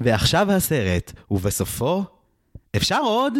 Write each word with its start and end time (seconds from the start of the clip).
ועכשיו 0.00 0.52
הסרט, 0.52 1.12
ובסופו, 1.30 2.04
אפשר 2.76 3.00
עוד? 3.02 3.32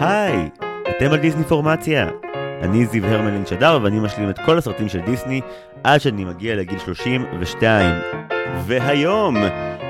היי, 0.00 0.48
אתם 0.90 1.10
על 1.12 1.16
דיסני 1.16 1.44
פורמציה. 1.44 2.08
אני 2.62 2.86
זיו 2.86 3.06
הרמלין 3.06 3.46
שדר 3.46 3.78
ואני 3.82 4.00
משלים 4.00 4.30
את 4.30 4.38
כל 4.46 4.58
הסרטים 4.58 4.88
של 4.88 5.00
דיסני 5.00 5.40
עד 5.84 6.00
שאני 6.00 6.24
מגיע 6.24 6.56
לגיל 6.56 6.78
32. 6.78 7.96
והיום 8.66 9.36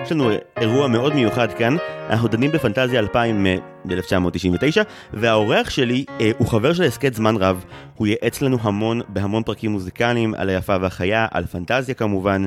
יש 0.04 0.12
לנו 0.12 0.30
אירוע 0.56 0.88
מאוד 0.88 1.14
מיוחד 1.14 1.52
כאן, 1.52 1.76
אנחנו 2.10 2.28
דנים 2.28 2.52
בפנטזיה 2.52 3.00
2000 3.00 3.42
מ-1999 3.42 4.84
והאורח 5.12 5.70
שלי 5.70 6.04
אה, 6.20 6.30
הוא 6.38 6.48
חבר 6.48 6.72
של 6.72 6.82
הסכת 6.82 7.14
זמן 7.14 7.36
רב, 7.36 7.64
הוא 7.94 8.06
ייעץ 8.06 8.42
לנו 8.42 8.58
המון 8.60 9.00
בהמון 9.08 9.42
פרקים 9.42 9.70
מוזיקליים 9.70 10.34
על 10.34 10.48
היפה 10.48 10.76
והחיה, 10.80 11.26
על 11.30 11.46
פנטזיה 11.46 11.94
כמובן, 11.94 12.44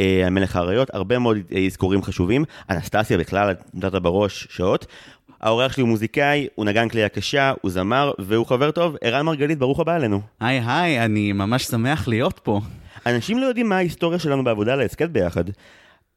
אה, 0.00 0.26
המלך 0.26 0.56
האריות, 0.56 0.94
הרבה 0.94 1.18
מאוד 1.18 1.38
אה, 1.54 1.66
אזכורים 1.66 2.02
חשובים, 2.02 2.44
אנסטסיה 2.70 3.18
בכלל, 3.18 3.54
נתת 3.74 3.94
בראש 3.94 4.46
שעות. 4.50 4.86
האורח 5.40 5.72
שלי 5.72 5.80
הוא 5.80 5.88
מוזיקאי, 5.88 6.46
הוא 6.54 6.66
נגן 6.66 6.88
כלי 6.88 7.04
הקשה, 7.04 7.52
הוא 7.60 7.70
זמר, 7.70 8.12
והוא 8.18 8.46
חבר 8.46 8.70
טוב. 8.70 8.96
ערן 9.00 9.26
מרגלית, 9.26 9.58
ברוך 9.58 9.80
הבא 9.80 9.96
אלינו. 9.96 10.20
היי 10.40 10.62
היי, 10.66 11.04
אני 11.04 11.32
ממש 11.32 11.64
שמח 11.64 12.08
להיות 12.08 12.40
פה. 12.42 12.60
אנשים 13.06 13.38
לא 13.38 13.46
יודעים 13.46 13.68
מה 13.68 13.76
ההיסטוריה 13.76 14.18
שלנו 14.18 14.44
בעבודה 14.44 14.72
על 14.72 14.80
ההסכת 14.80 15.08
ביחד. 15.08 15.44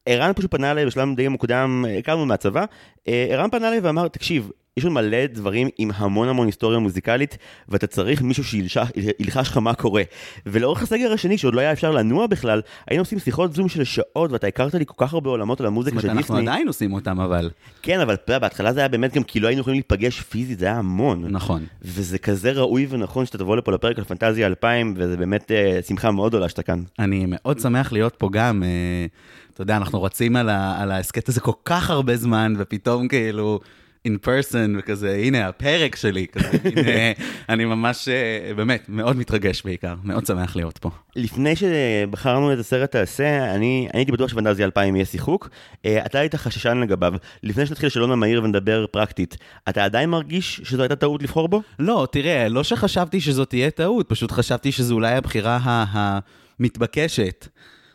ערן 0.06 0.32
פשוט 0.36 0.52
פנה 0.52 0.72
אליי 0.72 0.86
בשלב 0.86 1.16
די 1.16 1.28
מוקדם, 1.28 1.86
הכרנו 2.00 2.26
מהצבא, 2.26 2.66
אה, 3.08 3.28
ערן 3.30 3.50
פנה 3.50 3.68
אליי 3.68 3.80
ואמר, 3.80 4.08
תקשיב, 4.08 4.50
יש 4.78 4.86
לנו 4.86 4.94
מלא 4.94 5.26
דברים 5.26 5.70
עם 5.78 5.92
המון 5.96 6.30
המון 6.30 6.46
היסטוריה 6.46 6.80
מוזיקלית, 6.80 7.38
ואתה 7.70 7.88
צריך 7.88 8.22
מישהו 8.22 8.44
שילחש 8.44 9.48
לך 9.50 9.58
מה 9.58 9.74
קורה. 9.74 10.04
ולאורך 10.46 10.84
הסגר 10.84 11.14
השני, 11.14 11.38
שעוד 11.38 11.56
לא 11.56 11.62
היה 11.62 11.72
אפשר 11.72 11.92
לנוע 11.92 12.28
בכלל, 12.28 12.62
היינו 12.88 13.02
עושים 13.02 13.20
שיחות 13.20 13.54
זום 13.54 13.70
של 13.70 13.84
שעות, 13.84 14.32
ואתה 14.32 14.48
הכרת 14.48 14.74
לי 14.74 14.86
כל 14.86 15.06
כך 15.06 15.14
הרבה 15.14 15.30
עולמות 15.30 15.60
על 15.62 15.68
המוזיקה 15.68 16.02
של 16.02 16.08
דיסני. 16.08 16.20
אנחנו 16.20 16.38
עדיין 16.38 16.68
עושים 16.68 16.94
אותם, 16.94 17.20
אבל... 17.20 17.50
כן, 17.82 18.00
אבל 18.00 18.16
בהתחלה 18.28 18.74
זה 18.74 18.80
היה 18.80 18.90
באמת 18.90 19.14
גם 19.14 19.24
כי 19.24 19.40
לא 19.40 19.48
היינו 19.48 19.62
יכולים 19.62 19.76
להיפגש 19.76 20.22
פיזית, 20.22 20.60
זה 20.60 20.66
היה 20.66 20.78
המון. 20.78 21.26
נכון. 21.30 21.66
וזה 21.82 22.18
כזה 22.18 22.52
ראוי 22.52 22.88
ונכון 22.90 23.26
שאתה 23.26 23.38
תבוא 23.38 23.58
לפה 23.58 23.72
לפרק 23.72 23.98
על 23.98 24.04
פנטזיה 24.04 24.48
2000, 24.48 24.94
וזה 24.98 25.18
באמת 25.18 25.52
אה, 25.52 25.80
שמחה 25.88 26.12
מאוד 26.12 26.32
גדולה 26.32 26.50
שאתה 26.50 26.64
כאן. 26.64 26.84
אני 27.00 27.26
מאוד 27.28 27.60
שמח 27.60 27.94
להיות 27.94 28.16
פה 28.18 28.30
גם. 28.32 28.64
אה, 28.64 29.06
אתה 29.54 29.62
יודע, 29.62 29.78
אנחנו 29.78 30.04
רצים 30.04 30.36
על 30.36 30.92
ההסכת 30.92 31.30
הזה 31.30 31.42
כל 31.42 31.52
כך 31.66 31.90
הרבה 31.90 32.18
זמן, 32.18 32.54
ופתאום 32.58 33.08
כאילו... 33.08 33.60
in 34.08 34.26
person 34.26 34.80
וכזה, 34.80 35.16
הנה 35.16 35.48
הפרק 35.48 35.96
שלי, 35.96 36.28
כזה, 36.28 36.50
הנה, 36.64 36.92
אני 37.50 37.66
ממש, 37.66 38.08
אה, 38.08 38.54
באמת, 38.54 38.86
מאוד 38.90 39.18
מתרגש 39.18 39.62
בעיקר, 39.66 39.96
מאוד 40.04 40.26
שמח 40.26 40.56
להיות 40.56 40.78
פה. 40.78 40.90
לפני 41.16 41.54
שבחרנו 41.56 42.52
איזה 42.52 42.64
סרט 42.64 42.92
תעשה, 42.92 43.56
אני 43.56 43.88
הייתי 43.94 44.12
בטוח 44.12 44.30
שפנטזיה 44.30 44.66
2000 44.66 44.96
יהיה 44.96 45.06
שיחוק, 45.06 45.50
אה, 45.86 46.06
אתה 46.06 46.20
היית 46.20 46.36
חששן 46.36 46.78
לגביו. 46.78 47.14
לפני 47.44 47.66
שנתחיל 47.66 47.88
לשאלון 47.88 48.12
המהיר 48.12 48.44
ונדבר 48.44 48.86
פרקטית, 48.88 49.38
אתה 49.70 49.86
עדיין 49.86 50.10
מרגיש 50.10 50.62
שזו 50.64 50.82
הייתה 50.82 50.96
טעות 50.96 51.24
לבחור 51.24 51.48
בו? 51.48 51.62
לא, 51.80 52.08
תראה, 52.12 52.50
לא 52.50 52.64
שחשבתי 52.64 53.22
שזאת 53.22 53.50
תהיה 53.50 53.72
טעות, 53.72 54.10
פשוט 54.10 54.32
חשבתי 54.32 54.72
שזו 54.72 54.96
אולי 54.96 55.16
הבחירה 55.16 55.60
המתבקשת. 55.92 57.48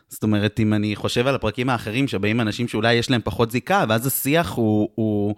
זאת 0.09 0.23
אומרת, 0.23 0.59
אם 0.59 0.73
אני 0.73 0.95
חושב 0.95 1.27
על 1.27 1.35
הפרקים 1.35 1.69
האחרים 1.69 2.07
שבאים 2.07 2.41
אנשים 2.41 2.67
שאולי 2.67 2.93
יש 2.93 3.09
להם 3.09 3.21
פחות 3.23 3.51
זיקה, 3.51 3.85
ואז 3.89 4.07
השיח 4.07 4.51
הוא, 4.51 4.89
הוא 4.95 5.35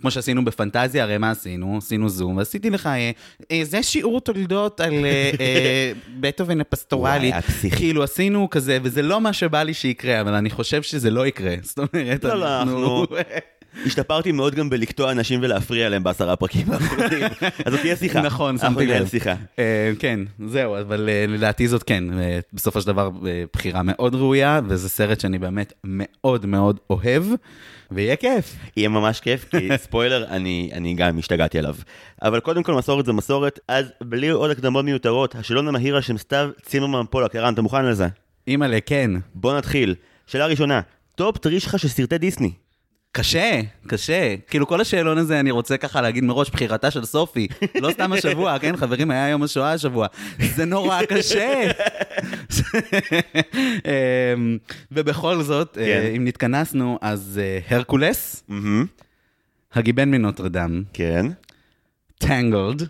כמו 0.00 0.10
שעשינו 0.10 0.44
בפנטזיה, 0.44 1.02
הרי 1.02 1.18
מה 1.18 1.30
עשינו? 1.30 1.78
עשינו 1.78 2.08
זום, 2.08 2.36
ועשיתי 2.36 2.70
לך, 2.70 2.86
אה, 2.86 3.10
אה, 3.50 3.60
זה 3.64 3.82
שיעור 3.82 4.20
תולדות 4.20 4.80
על 4.80 5.04
אה, 5.04 5.92
בטהובן 6.20 6.60
הפסטורלי. 6.60 7.32
כאילו, 7.76 8.02
עשינו 8.02 8.50
כזה, 8.50 8.78
וזה 8.82 9.02
לא 9.02 9.20
מה 9.20 9.32
שבא 9.32 9.62
לי 9.62 9.74
שיקרה, 9.74 10.20
אבל 10.20 10.34
אני 10.34 10.50
חושב 10.50 10.82
שזה 10.82 11.10
לא 11.10 11.26
יקרה. 11.26 11.54
זאת 11.62 11.78
אומרת, 11.78 12.24
לא, 12.24 12.40
לא, 12.40 12.62
אנחנו... 12.62 13.06
השתפרתי 13.86 14.32
מאוד 14.32 14.54
גם 14.54 14.70
בלקטוע 14.70 15.12
אנשים 15.12 15.40
ולהפריע 15.42 15.88
להם 15.88 16.02
בעשרה 16.02 16.36
פרקים 16.36 16.72
האחרונים. 16.72 17.22
אז 17.64 17.72
זאת 17.72 17.80
תהיה 17.80 17.96
שיחה. 17.96 18.20
נכון, 18.20 18.58
שמתי 18.58 18.86
לב. 18.86 19.08
שיחה. 19.08 19.34
כן, 19.98 20.20
זהו, 20.46 20.80
אבל 20.80 21.08
לדעתי 21.28 21.68
זאת 21.68 21.82
כן, 21.82 22.04
בסופו 22.52 22.80
של 22.80 22.86
דבר 22.86 23.10
בחירה 23.52 23.82
מאוד 23.82 24.14
ראויה, 24.14 24.60
וזה 24.68 24.88
סרט 24.88 25.20
שאני 25.20 25.38
באמת 25.38 25.72
מאוד 25.84 26.46
מאוד 26.46 26.80
אוהב. 26.90 27.24
ויהיה 27.94 28.16
כיף. 28.16 28.56
יהיה 28.76 28.88
ממש 28.88 29.20
כיף, 29.20 29.44
כי 29.50 29.68
ספוילר, 29.84 30.26
אני, 30.28 30.70
אני 30.72 30.94
גם 30.94 31.18
השתגעתי 31.18 31.58
עליו. 31.58 31.74
אבל 32.22 32.40
קודם 32.40 32.62
כל, 32.62 32.74
מסורת 32.74 33.06
זה 33.06 33.12
מסורת, 33.12 33.60
אז 33.68 33.86
בלי 34.00 34.28
עוד 34.28 34.50
הקדמות 34.50 34.84
מיותרות, 34.84 35.34
השאלון 35.34 35.68
המהיר 35.68 35.96
על 35.96 36.02
שם 36.02 36.18
סתיו 36.18 36.50
צימרמן 36.62 37.04
פולק, 37.10 37.36
ערן, 37.36 37.54
אתה 37.54 37.62
מוכן 37.62 37.84
לזה? 37.84 38.08
אימא'לה, 38.48 38.78
כן. 38.86 39.10
בוא 39.34 39.56
נתחיל. 39.56 39.94
שאלה 40.26 40.46
ראשונה, 40.46 40.80
top 41.14 41.38
three 41.38 41.58
שלך 41.58 41.78
של 41.78 41.88
סרטי 41.88 42.18
דיסני. 42.18 42.52
קשה, 43.12 43.60
קשה. 43.86 44.34
כאילו 44.48 44.66
כל 44.66 44.80
השאלון 44.80 45.18
הזה, 45.18 45.40
אני 45.40 45.50
רוצה 45.50 45.76
ככה 45.76 46.00
להגיד 46.00 46.24
מראש, 46.24 46.50
בחירתה 46.50 46.90
של 46.90 47.04
סופי. 47.04 47.48
לא 47.74 47.90
סתם 47.90 48.12
השבוע, 48.12 48.58
כן, 48.62 48.76
חברים, 48.76 49.10
היה 49.10 49.28
יום 49.28 49.42
השואה 49.42 49.72
השבוע. 49.72 50.06
זה 50.54 50.64
נורא 50.64 51.00
קשה. 51.08 51.62
אמ, 53.54 54.58
ובכל 54.92 55.42
זאת, 55.42 55.78
אה, 55.78 55.84
כן. 55.84 56.12
אם 56.16 56.24
נתכנסנו, 56.24 56.98
אז 57.00 57.40
אה, 57.42 57.76
הרקולס, 57.76 58.44
הגיבן 59.74 60.10
מנוטרדם. 60.10 60.82
כן. 60.92 61.26
Tangled. 62.18 62.88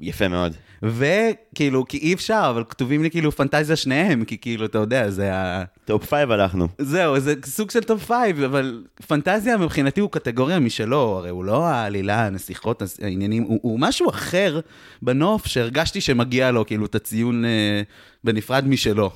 יפה 0.00 0.28
מאוד. 0.28 0.54
וכאילו, 0.84 1.84
כי 1.88 1.98
אי 1.98 2.14
אפשר, 2.14 2.46
אבל 2.50 2.64
כתובים 2.68 3.02
לי 3.02 3.10
כאילו 3.10 3.32
פנטזיה 3.32 3.76
שניהם, 3.76 4.24
כי 4.24 4.38
כאילו, 4.38 4.64
אתה 4.66 4.78
יודע, 4.78 5.10
זה 5.10 5.34
ה... 5.34 5.64
top 5.84 6.04
five 6.04 6.30
הלכנו. 6.30 6.68
זהו, 6.78 7.20
זה 7.20 7.34
סוג 7.44 7.70
של 7.70 7.82
top 7.82 8.04
five, 8.04 8.42
אבל 8.42 8.84
פנטזיה 9.06 9.56
מבחינתי 9.56 10.00
הוא 10.00 10.10
קטגוריה 10.10 10.58
משלו, 10.58 10.98
הרי 11.18 11.30
הוא 11.30 11.44
לא 11.44 11.66
העלילה, 11.66 12.26
הנסיכות, 12.26 12.82
העניינים, 13.02 13.42
הוא, 13.42 13.58
הוא 13.62 13.80
משהו 13.80 14.10
אחר 14.10 14.60
בנוף 15.02 15.46
שהרגשתי 15.46 16.00
שמגיע 16.00 16.50
לו, 16.50 16.66
כאילו, 16.66 16.86
את 16.86 16.94
הציון 16.94 17.44
אה, 17.44 17.82
בנפרד 18.24 18.68
משלו. 18.68 19.10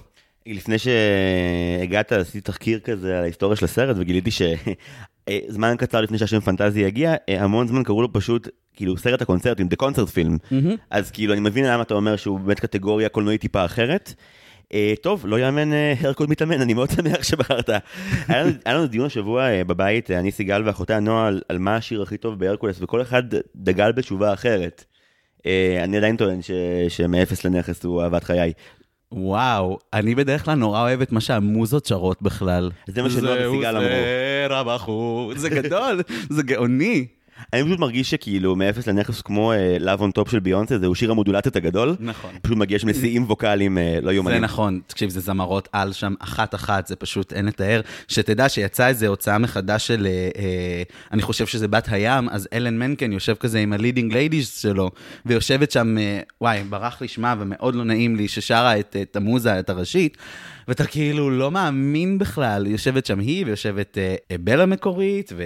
לפני 0.47 0.77
שהגעת, 0.79 2.13
עשיתי 2.13 2.41
תחקיר 2.41 2.79
כזה 2.79 3.17
על 3.19 3.23
ההיסטוריה 3.23 3.57
של 3.57 3.65
הסרט, 3.65 3.97
וגיליתי 3.99 4.31
שזמן 4.31 5.77
קצר 5.79 6.01
לפני 6.01 6.19
שהשם 6.19 6.41
פנטזיה 6.41 6.87
הגיע, 6.87 7.15
אה, 7.29 7.45
המון 7.45 7.69
זמן 7.69 7.83
קראו 7.83 8.03
לו 8.03 8.13
פשוט 8.13 8.49
כאילו 8.79 8.97
סרט 8.97 9.23
הקונצרטים, 9.23 9.69
The 9.73 9.85
Concert 9.85 10.09
Film, 10.15 10.53
mm-hmm. 10.53 10.77
אז 10.91 11.11
כאילו 11.11 11.33
אני 11.33 11.41
מבין 11.41 11.65
למה 11.65 11.83
אתה 11.83 11.95
אומר 11.95 12.17
שהוא 12.17 12.41
באמת 12.41 12.61
קטגוריה 12.61 13.09
קולנועית 13.09 13.41
טיפה 13.41 13.65
אחרת. 13.65 14.15
Uh, 14.65 14.71
טוב, 15.03 15.27
לא 15.27 15.41
יאמן 15.41 15.73
uh, 15.73 16.07
הרקוד 16.07 16.31
מתאמן, 16.31 16.61
אני 16.61 16.75
מאוד 16.75 16.91
שמח 16.91 17.23
שבחרת. 17.23 17.69
היה, 18.29 18.43
לנו, 18.43 18.53
היה 18.65 18.75
לנו 18.75 18.87
דיון 18.87 19.07
השבוע 19.07 19.49
uh, 19.49 19.65
בבית, 19.65 20.11
אני 20.11 20.31
סיגל 20.31 20.63
ואחותי 20.67 21.01
נועה, 21.01 21.27
על, 21.27 21.41
על 21.49 21.59
מה 21.59 21.77
השיר 21.77 22.03
הכי 22.03 22.17
טוב 22.17 22.39
בהרקולס, 22.39 22.83
וכל 22.83 23.03
אחד 23.03 23.23
דגל 23.57 23.93
בתשובה 23.93 24.33
אחרת. 24.33 24.85
Uh, 25.39 25.43
אני 25.85 25.97
עדיין 25.97 26.17
טוען 26.17 26.41
שמאפס 26.89 27.45
לנכס 27.45 27.85
הוא 27.85 28.03
אהבת 28.03 28.25
חיי. 28.25 28.53
וואו, 29.13 29.79
אני 29.93 30.15
בדרך 30.15 30.45
כלל 30.45 30.55
נורא 30.55 30.81
אוהב 30.81 31.01
את 31.01 31.13
מה 31.13 31.21
שהמוזות 31.21 31.87
שרות 31.87 32.23
בכלל. 32.23 32.71
זה 32.87 33.03
מה 33.03 33.11
שנועה 33.11 33.51
וסיגל 33.51 33.77
אמרו. 33.77 33.89
זהו 33.89 34.49
סרע 34.49 34.63
בחוץ, 34.63 35.39
זה 35.39 35.49
גדול, 35.51 36.03
זה 36.31 36.43
גאוני. 36.43 37.07
אני 37.53 37.65
פשוט 37.65 37.79
מרגיש 37.79 38.11
שכאילו 38.11 38.57
מאפס 38.57 38.87
לנכס 38.87 39.21
כמו 39.21 39.53
Love 39.81 40.01
On 40.01 40.11
Top 40.11 40.31
של 40.31 40.39
ביונסה, 40.39 40.79
זהו 40.79 40.95
שיר 40.95 41.11
המודולציות 41.11 41.57
הגדול. 41.57 41.97
נכון. 42.01 42.31
פשוט 42.43 42.57
מגיע 42.57 42.79
שם 42.79 42.89
לשיאים 42.89 43.25
ווקאליים 43.25 43.79
uh, 43.79 44.05
לא 44.05 44.11
הומניים. 44.11 44.39
זה 44.39 44.45
נכון, 44.45 44.81
תקשיב, 44.87 45.11
זה 45.11 45.21
זמרות 45.21 45.69
על 45.73 45.93
שם 45.93 46.15
אחת-אחת, 46.19 46.87
זה 46.87 46.97
פשוט 46.97 47.33
אין 47.33 47.47
לתאר. 47.47 47.81
שתדע 48.09 48.49
שיצא 48.49 48.87
איזה 48.87 49.09
הוצאה 49.09 49.39
מחדש 49.39 49.87
של, 49.87 50.07
uh, 50.07 51.13
אני 51.13 51.23
חושב 51.23 51.47
שזה 51.47 51.69
בת 51.69 51.89
הים, 51.91 52.29
אז 52.29 52.49
אלן 52.53 52.79
מנקן 52.79 53.13
יושב 53.13 53.35
כזה 53.35 53.59
עם 53.59 53.73
ה 53.73 53.78
leading 53.78 54.13
ladies 54.13 54.49
שלו, 54.49 54.91
ויושבת 55.27 55.71
שם, 55.71 55.97
וואי, 56.41 56.63
ברח 56.63 57.01
לי 57.01 57.09
שמה 57.09 57.35
ומאוד 57.39 57.75
לא 57.75 57.85
נעים 57.85 58.17
לי, 58.17 58.29
ששרה 58.29 58.79
את, 58.79 58.97
את 59.03 59.17
המוזה, 59.17 59.59
את 59.59 59.71
הראשית. 59.71 60.17
ואתה 60.69 60.87
כאילו 60.87 61.31
לא 61.31 61.51
מאמין 61.51 62.19
בכלל, 62.19 62.67
יושבת 62.67 63.07
שם 63.07 63.19
היא 63.19 63.47
ויושבת 63.47 63.99
אה, 63.99 64.39
בלה 64.41 64.67
מקורית, 64.67 65.33
ו, 65.37 65.43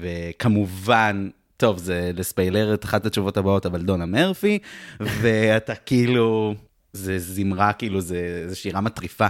וכמובן, 0.00 1.28
טוב, 1.56 1.78
זה 1.78 2.10
לספיילר 2.14 2.74
את 2.74 2.84
אחת 2.84 3.06
התשובות 3.06 3.36
הבאות, 3.36 3.66
אבל 3.66 3.82
דונה 3.82 4.06
מרפי, 4.06 4.58
ואתה 5.00 5.74
כאילו, 5.74 6.54
זה 6.92 7.18
זמרה, 7.18 7.72
כאילו, 7.72 8.00
זה, 8.00 8.44
זה 8.48 8.56
שירה 8.56 8.80
מטריפה. 8.80 9.26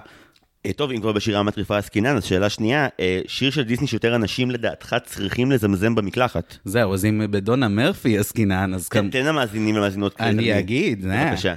אה, 0.67 0.73
טוב, 0.73 0.91
אם 0.91 1.01
כבר 1.01 1.13
בשירה 1.13 1.43
מטריפה 1.43 1.79
עסקינן, 1.79 2.17
אז 2.17 2.25
שאלה 2.25 2.49
שנייה, 2.49 2.89
אה, 3.01 3.21
שיר 3.27 3.51
של 3.51 3.63
דיסני 3.63 3.87
שיותר 3.87 4.15
אנשים 4.15 4.51
לדעתך 4.51 4.97
צריכים 5.05 5.51
לזמזם 5.53 5.95
במקלחת. 5.95 6.57
זהו, 6.65 6.95
אז 6.95 7.05
אם 7.05 7.23
בדונה 7.31 7.69
מרפי 7.69 8.19
עסקינן, 8.19 8.75
אז 8.75 8.89
כן, 8.89 9.11
תן 9.11 9.27
למאזינים 9.27 9.75
ולמאזינות. 9.75 10.21
אני 10.21 10.59
אגיד, 10.59 11.07
בבקשה. 11.07 11.55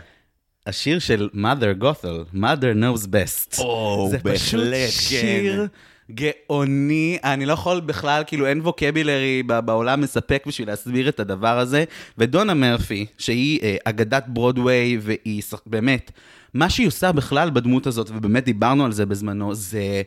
השיר 0.68 1.00
של 1.00 1.30
mother 1.34 1.84
gothel, 1.84 2.36
mother 2.36 2.76
knows 2.76 3.06
best. 3.08 3.60
או, 3.60 4.08
זה 4.12 4.18
בהחלט, 4.24 4.40
פשוט 4.40 4.64
כן. 4.74 4.90
שיר 4.92 5.68
גאוני, 6.12 7.18
אני 7.24 7.46
לא 7.46 7.54
יכול 7.54 7.80
בכלל, 7.80 8.24
כאילו 8.28 8.48
אין 8.48 8.62
ווקבילרי 8.62 9.44
בעולם 9.44 10.02
מספק 10.02 10.44
בשביל 10.48 10.68
להסביר 10.68 11.10
את 11.10 11.20
הדבר 11.20 11.60
הזה. 11.60 11.84
ודונה 12.18 12.54
מרפי, 12.54 13.06
שהיא 13.18 13.60
אה, 13.64 13.76
אגדת 13.84 14.24
ברודוויי, 14.28 14.98
והיא 15.02 15.44
באמת 15.66 16.12
מה 16.54 16.70
שהיא 16.70 16.88
עושה 16.88 17.12
בכלל 17.12 17.50
בדמות 17.50 17.88
הזאת, 17.88 18.10
ובאמת 18.10 18.46
דיברנו 18.46 18.86
על 18.86 18.92
זה 18.92 19.06
בזמנו, 19.06 19.56
זה... 19.56 20.02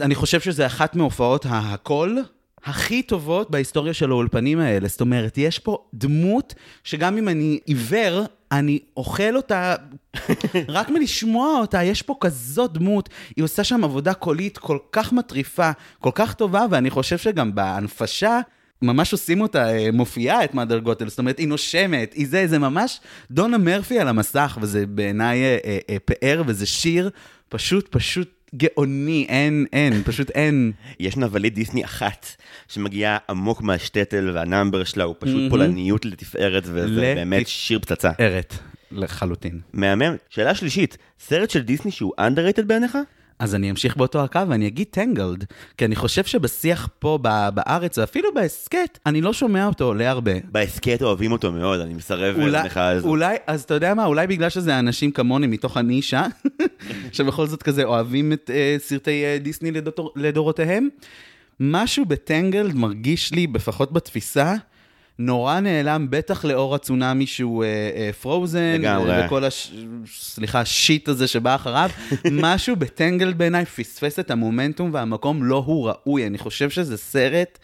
אני 0.00 0.14
חושב 0.14 0.40
שזה 0.40 0.66
אחת 0.66 0.96
מהופעות 0.96 1.46
ההכל 1.46 2.16
הכי 2.64 3.02
טובות 3.02 3.50
בהיסטוריה 3.50 3.94
של 3.94 4.10
האולפנים 4.10 4.58
האלה. 4.58 4.88
זאת 4.88 5.00
אומרת, 5.00 5.38
יש 5.38 5.58
פה 5.58 5.78
דמות 5.94 6.54
שגם 6.84 7.16
אם 7.18 7.28
אני 7.28 7.58
עיוור, 7.66 8.24
אני 8.52 8.78
אוכל 8.96 9.36
אותה 9.36 9.74
רק 10.68 10.90
מלשמוע 10.90 11.58
אותה, 11.58 11.82
יש 11.82 12.02
פה 12.02 12.16
כזאת 12.20 12.72
דמות, 12.72 13.08
היא 13.36 13.44
עושה 13.44 13.64
שם 13.64 13.84
עבודה 13.84 14.14
קולית 14.14 14.58
כל 14.58 14.78
כך 14.92 15.12
מטריפה, 15.12 15.70
כל 16.00 16.10
כך 16.14 16.34
טובה, 16.34 16.66
ואני 16.70 16.90
חושב 16.90 17.18
שגם 17.18 17.54
בהנפשה... 17.54 18.40
ממש 18.82 19.12
עושים 19.12 19.40
אותה 19.40 19.70
אה, 19.72 19.88
מופיעה, 19.92 20.44
את 20.44 20.54
מאדר 20.54 20.78
גוטל, 20.78 21.08
זאת 21.08 21.18
אומרת, 21.18 21.38
היא 21.38 21.48
נושמת, 21.48 22.12
היא 22.12 22.26
זה, 22.28 22.46
זה 22.46 22.58
ממש 22.58 23.00
דונה 23.30 23.58
מרפי 23.58 23.98
על 23.98 24.08
המסך, 24.08 24.58
וזה 24.60 24.86
בעיניי 24.86 25.44
אה, 25.44 25.78
אה, 25.90 25.96
פאר, 26.04 26.42
וזה 26.46 26.66
שיר 26.66 27.10
פשוט, 27.48 27.88
פשוט 27.90 28.35
גאוני, 28.54 29.26
אין, 29.28 29.66
אין, 29.72 30.02
פשוט 30.04 30.30
אין. 30.30 30.72
יש 31.00 31.16
נבלית 31.16 31.54
דיסני 31.54 31.84
אחת 31.84 32.26
שמגיעה 32.68 33.18
עמוק 33.28 33.62
מהשטטל 33.62 34.30
והנאמבר 34.34 34.84
שלה, 34.84 35.04
הוא 35.04 35.14
פשוט. 35.18 35.50
פולניות 35.50 36.04
לתפארת, 36.04 36.62
וזה 36.66 37.12
באמת 37.16 37.48
שיר 37.48 37.78
פצצה. 37.78 38.10
ארת, 38.20 38.54
לחלוטין. 38.92 39.60
מהמם. 39.72 40.16
שאלה 40.30 40.54
שלישית, 40.54 40.98
סרט 41.20 41.50
של 41.50 41.62
דיסני 41.62 41.90
שהוא 41.90 42.12
underrated 42.20 42.62
בעיניך? 42.66 42.98
אז 43.38 43.54
אני 43.54 43.70
אמשיך 43.70 43.96
באותו 43.96 44.24
הקו 44.24 44.40
ואני 44.48 44.66
אגיד 44.66 44.86
טנגלד, 44.90 45.44
כי 45.78 45.84
אני 45.84 45.96
חושב 45.96 46.24
שבשיח 46.24 46.88
פה 46.98 47.18
בארץ, 47.54 47.98
ואפילו 47.98 48.34
בהסכת, 48.34 48.98
אני 49.06 49.20
לא 49.20 49.32
שומע 49.32 49.66
אותו 49.66 49.84
עולה 49.84 50.10
הרבה. 50.10 50.32
בהסכת 50.44 51.02
אוהבים 51.02 51.32
אותו 51.32 51.52
מאוד, 51.52 51.80
אני 51.80 51.94
מסרב 51.94 52.36
על 52.76 53.00
זה. 53.00 53.08
אולי, 53.08 53.36
אז 53.46 53.62
אתה 53.62 53.74
יודע 53.74 53.94
מה, 53.94 54.04
אולי 54.04 54.26
בגלל 54.26 54.48
שזה 54.48 54.78
אנשים 54.78 55.10
כמוני 55.10 55.46
מתוך 55.46 55.76
הנישה, 55.76 56.26
שבכל 57.12 57.46
זאת 57.46 57.62
כזה 57.62 57.84
אוהבים 57.84 58.32
את 58.32 58.50
uh, 58.50 58.82
סרטי 58.82 59.24
uh, 59.38 59.42
דיסני 59.42 59.70
לדור, 59.70 60.12
לדורותיהם, 60.16 60.88
משהו 61.60 62.04
בטנגלד 62.04 62.74
מרגיש 62.74 63.32
לי, 63.32 63.46
לפחות 63.54 63.92
בתפיסה, 63.92 64.54
נורא 65.18 65.60
נעלם, 65.60 66.06
בטח 66.10 66.44
לאור 66.44 66.74
הצונאמי 66.74 67.26
שהוא 67.26 67.64
פרוזן, 68.20 68.76
לגמרי. 68.78 69.26
וכל 69.26 69.44
הש... 69.44 69.72
סליחה, 70.20 70.60
השיט 70.60 71.08
הזה 71.08 71.26
שבא 71.26 71.54
אחריו, 71.54 71.90
משהו 72.42 72.76
בטנגלד 72.76 73.38
בעיניי 73.38 73.64
פספס 73.64 74.18
את 74.18 74.30
המומנטום 74.30 74.90
והמקום 74.92 75.42
לא 75.44 75.62
הוא 75.66 75.88
ראוי. 75.90 76.26
אני 76.26 76.38
חושב 76.38 76.70
שזה 76.70 76.96
סרט 76.96 77.58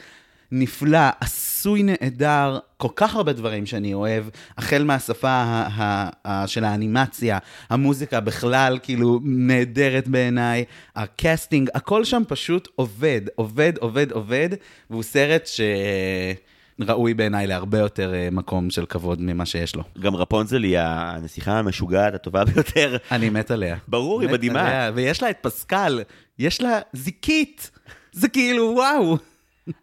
נפלא, 0.54 0.98
עשוי 1.20 1.82
נהדר, 1.82 2.58
כל 2.76 2.88
כך 2.96 3.14
הרבה 3.16 3.32
דברים 3.32 3.66
שאני 3.66 3.94
אוהב, 3.94 4.24
החל 4.58 4.84
מהשפה 4.84 5.28
ה- 5.28 5.68
ה- 5.72 6.10
ה- 6.24 6.46
של 6.46 6.64
האנימציה, 6.64 7.38
המוזיקה 7.70 8.20
בכלל, 8.20 8.78
כאילו, 8.82 9.20
נהדרת 9.24 10.08
בעיניי, 10.08 10.64
הקסטינג, 10.96 11.70
הכל 11.74 12.04
שם 12.04 12.22
פשוט 12.28 12.68
עובד, 12.74 13.20
עובד, 13.34 13.72
עובד, 13.78 14.12
עובד, 14.12 14.48
והוא 14.90 15.02
סרט 15.02 15.46
שראוי 16.80 17.14
בעיניי 17.14 17.46
להרבה 17.46 17.78
יותר 17.78 18.14
אה, 18.14 18.28
מקום 18.32 18.70
של 18.70 18.86
כבוד 18.86 19.20
ממה 19.20 19.46
שיש 19.46 19.76
לו. 19.76 19.82
גם 20.00 20.14
רפונזל 20.16 20.62
היא 20.62 20.78
הנסיכה 20.78 21.58
המשוגעת 21.58 22.14
הטובה 22.14 22.44
ביותר. 22.54 22.96
אני 23.10 23.30
מת 23.30 23.50
עליה. 23.50 23.76
ברור, 23.88 24.20
היא 24.22 24.30
מדהימה. 24.30 24.60
עליה, 24.60 24.90
ויש 24.94 25.22
לה 25.22 25.30
את 25.30 25.36
פסקל, 25.40 26.00
יש 26.38 26.60
לה 26.60 26.80
זיקית, 26.92 27.70
זה 28.12 28.28
כאילו, 28.28 28.72
וואו. 28.76 29.16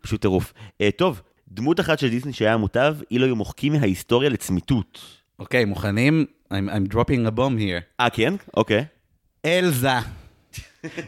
פשוט 0.02 0.22
טירוף. 0.22 0.54
אה, 0.82 0.90
טוב, 0.98 1.22
דמות 1.48 1.80
אחת 1.80 2.00
של 2.00 2.10
דיסני 2.10 2.34
שהיה 2.34 2.58
מוטב, 2.58 2.96
אילו 3.12 3.26
היו 3.26 3.36
מוחקים 3.36 3.74
מההיסטוריה 3.74 4.30
לצמיתות. 4.30 5.00
אוקיי, 5.40 5.66
מוכנים? 5.66 6.26
I'm, 6.50 6.52
I'm 6.52 6.94
dropping 6.94 7.28
a 7.28 7.38
bomb 7.38 7.60
here. 7.60 8.00
אה, 8.00 8.10
כן? 8.10 8.34
אוקיי. 8.58 8.86
אלזה. 9.46 9.90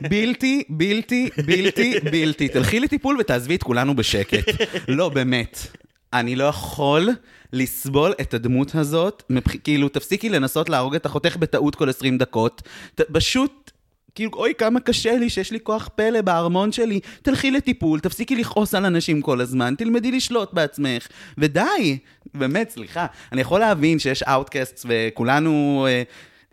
בלתי, 0.01 0.63
בלתי, 0.69 1.29
בלתי, 1.45 1.99
בלתי. 2.11 2.47
תלכי 2.47 2.79
לטיפול 2.79 3.17
ותעזבי 3.19 3.55
את 3.55 3.63
כולנו 3.63 3.95
בשקט. 3.95 4.43
לא, 4.87 5.09
באמת. 5.09 5.59
אני 6.13 6.35
לא 6.35 6.43
יכול 6.43 7.09
לסבול 7.53 8.13
את 8.21 8.33
הדמות 8.33 8.75
הזאת, 8.75 9.23
מבח... 9.29 9.55
כאילו, 9.63 9.89
תפסיקי 9.89 10.29
לנסות 10.29 10.69
להרוג 10.69 10.95
את 10.95 11.05
אחותך 11.05 11.37
בטעות 11.37 11.75
כל 11.75 11.89
20 11.89 12.17
דקות. 12.17 12.61
ת... 12.95 13.01
פשוט, 13.01 13.71
כאילו, 14.15 14.31
אוי, 14.33 14.53
כמה 14.57 14.79
קשה 14.79 15.17
לי 15.17 15.29
שיש 15.29 15.51
לי 15.51 15.59
כוח 15.63 15.89
פלא 15.95 16.21
בארמון 16.21 16.71
שלי. 16.71 16.99
תלכי 17.21 17.51
לטיפול, 17.51 17.99
תפסיקי 17.99 18.35
לכעוס 18.35 18.73
על 18.73 18.85
אנשים 18.85 19.21
כל 19.21 19.41
הזמן, 19.41 19.75
תלמדי 19.77 20.11
לשלוט 20.11 20.53
בעצמך. 20.53 21.07
ודי, 21.37 21.97
באמת, 22.33 22.69
סליחה. 22.69 23.05
אני 23.31 23.41
יכול 23.41 23.59
להבין 23.59 23.99
שיש 23.99 24.23
outcast 24.23 24.85
וכולנו... 24.89 25.85
אה, 25.89 26.03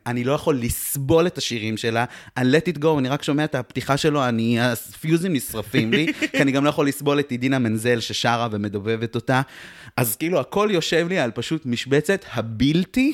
אני 0.08 0.24
לא 0.24 0.32
יכול 0.32 0.56
לסבול 0.56 1.26
את 1.26 1.38
השירים 1.38 1.76
שלה. 1.76 2.04
על 2.34 2.54
Let 2.54 2.74
It 2.74 2.82
Go, 2.82 2.98
אני 2.98 3.08
רק 3.08 3.22
שומע 3.22 3.44
את 3.44 3.54
הפתיחה 3.54 3.96
שלו, 3.96 4.28
אני, 4.28 4.60
הפיוזים 4.60 5.32
נשרפים 5.32 5.92
לי, 5.92 6.12
כי 6.32 6.42
אני 6.42 6.52
גם 6.52 6.64
לא 6.64 6.68
יכול 6.68 6.88
לסבול 6.88 7.20
את 7.20 7.30
עידינה 7.30 7.58
מנזל 7.58 8.00
ששרה 8.00 8.48
ומדובבת 8.50 9.14
אותה. 9.14 9.42
אז 9.96 10.16
כאילו, 10.16 10.40
הכל 10.40 10.68
יושב 10.72 11.06
לי 11.08 11.18
על 11.18 11.30
פשוט 11.30 11.66
משבצת 11.66 12.24
הבלתי. 12.32 13.12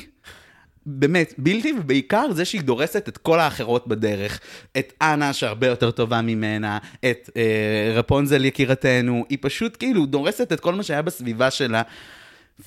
באמת, 0.85 1.33
בלתי, 1.37 1.73
ובעיקר 1.79 2.31
זה 2.31 2.45
שהיא 2.45 2.61
דורסת 2.61 3.09
את 3.09 3.17
כל 3.17 3.39
האחרות 3.39 3.87
בדרך. 3.87 4.39
את 4.77 4.93
אנה, 5.01 5.33
שהרבה 5.33 5.67
יותר 5.67 5.91
טובה 5.91 6.21
ממנה, 6.21 6.77
את 7.05 7.29
אה, 7.37 7.93
רפונזל 7.95 8.45
יקירתנו, 8.45 9.25
היא 9.29 9.37
פשוט 9.41 9.77
כאילו 9.79 10.05
דורסת 10.05 10.51
את 10.51 10.59
כל 10.59 10.73
מה 10.73 10.83
שהיה 10.83 11.01
בסביבה 11.01 11.51
שלה, 11.51 11.81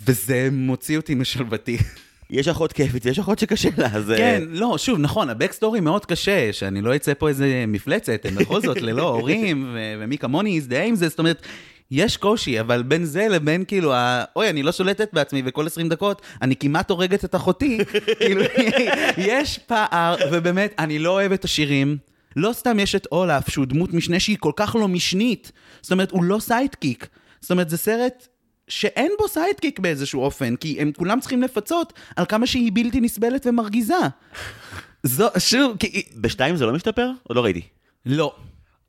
וזה 0.07 0.49
מוציא 0.53 0.97
אותי 0.97 1.15
משלוותי. 1.15 1.79
יש 2.31 2.49
אחות 2.49 2.73
כיפית, 2.73 3.07
יש 3.07 3.19
אחות 3.19 3.39
שקשה 3.39 3.69
לה, 3.79 3.87
אז... 3.95 4.11
אה, 4.11 4.17
כן, 4.17 4.43
לא, 4.49 4.79
שוב, 4.79 4.99
נכון, 4.99 5.31
הבקסטורי 5.31 5.81
מאוד 5.81 6.07
קשה, 6.07 6.53
שאני 6.53 6.81
לא 6.81 6.97
אצא 6.97 7.13
פה 7.19 7.29
איזה 7.29 7.65
מפלצת, 7.69 8.21
הם 8.25 8.35
בכל 8.35 8.61
זאת 8.61 8.83
ללא 8.83 9.09
הורים, 9.09 9.77
ומי 10.01 10.19
כמוני 10.19 10.51
יזדהה 10.51 10.85
עם 10.85 10.95
זה, 10.95 11.09
זאת 11.09 11.19
אומרת, 11.19 11.43
יש 11.91 12.17
קושי, 12.17 12.61
אבל 12.61 12.83
בין 12.83 13.05
זה 13.05 13.29
לבין 13.31 13.65
כאילו, 13.65 13.95
ה... 13.95 14.25
אוי, 14.37 14.51
אני 14.51 14.63
לא 14.63 14.73
שולטת 14.73 15.09
בעצמי, 15.13 15.43
וכל 15.45 15.67
20 15.67 15.89
דקות 15.89 16.23
אני 16.43 16.57
כמעט 16.57 16.91
הורגת 16.91 17.25
את 17.25 17.35
אחותי, 17.35 17.79
כאילו, 18.21 18.43
יש 19.17 19.59
פער, 19.59 20.17
ובאמת, 20.33 20.75
אני 20.79 20.99
לא 20.99 21.11
אוהב 21.11 21.33
את 21.33 21.45
השירים. 21.45 21.97
לא 22.37 22.53
סתם 22.53 22.79
יש 22.79 22.95
את 22.95 23.07
אולף, 23.13 23.49
שהוא 23.49 23.67
דמות 23.67 23.93
משנה 23.93 24.21
שהיא 24.21 24.37
כל 24.41 24.53
כך 24.57 24.77
לא 24.77 24.89
משנית. 24.89 25.53
זאת 25.83 25.93
אומרת, 25.93 26.11
הוא 26.11 26.25
לא 26.25 26.39
sidekick. 26.39 27.06
זאת 27.41 27.51
אומרת, 27.51 27.69
זה 27.69 27.77
סרט 27.77 28.29
שאין 28.69 29.12
בו 29.19 29.29
sidekick 29.29 29.79
באיזשהו 29.79 30.23
אופן, 30.23 30.56
כי 30.56 30.76
הם 30.81 30.93
כולם 30.97 31.20
צריכים 31.20 31.43
לפצות 31.43 31.93
על 32.17 32.25
כמה 32.29 32.47
שהיא 32.47 32.70
בלתי 32.75 33.00
נסבלת 33.00 33.47
ומרגיזה. 33.47 33.94
זו, 35.03 35.26
שוב, 35.38 35.76
כי... 35.79 36.03
בשתיים 36.17 36.56
זה 36.56 36.67
לא 36.67 36.73
משתפר? 36.73 37.11
עוד 37.23 37.37
לא 37.37 37.44
ראיתי. 37.44 37.61
לא. 38.06 38.35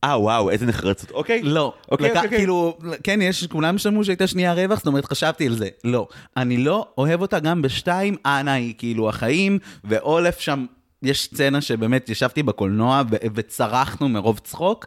אה, 0.03 0.19
וואו, 0.21 0.49
איזה 0.49 0.65
נחרצות. 0.65 1.11
אוקיי. 1.11 1.41
לא. 1.43 1.73
אוקיי, 1.91 2.05
לק- 2.09 2.15
אוקיי, 2.15 2.25
אוקיי. 2.25 2.37
כאילו, 2.37 2.77
כן, 3.03 3.21
יש, 3.21 3.47
כולם 3.47 3.77
שמעו 3.77 4.03
שהייתה 4.05 4.27
שנייה 4.27 4.53
רווח, 4.53 4.77
זאת 4.77 4.87
אומרת, 4.87 5.05
חשבתי 5.05 5.47
על 5.47 5.55
זה. 5.55 5.69
לא. 5.83 6.07
אני 6.37 6.57
לא 6.57 6.87
אוהב 6.97 7.21
אותה 7.21 7.39
גם 7.39 7.61
בשתיים, 7.61 8.15
אנה 8.25 8.53
היא 8.53 8.73
כאילו 8.77 9.09
החיים, 9.09 9.59
ועולף 9.83 10.39
שם, 10.39 10.65
יש 11.03 11.23
סצנה 11.23 11.61
שבאמת 11.61 12.09
ישבתי 12.09 12.43
בקולנוע 12.43 13.01
ו- 13.11 13.15
וצרחנו 13.35 14.09
מרוב 14.09 14.39
צחוק. 14.43 14.85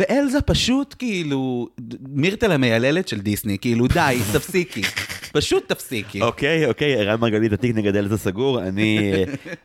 ואלזה 0.00 0.40
פשוט 0.40 0.94
כאילו, 0.98 1.68
מירטל 2.08 2.52
המייללת 2.52 3.08
של 3.08 3.20
דיסני, 3.20 3.58
כאילו 3.58 3.86
די, 3.86 4.18
תפסיקי. 4.32 4.82
פשוט 5.32 5.68
תפסיקי. 5.68 6.22
אוקיי, 6.22 6.66
אוקיי, 6.66 6.94
ערן 6.94 7.20
מרגלית, 7.20 7.52
התיק 7.52 7.76
נגדל 7.76 8.08
זה 8.08 8.18
סגור. 8.18 8.62
אני 8.62 9.12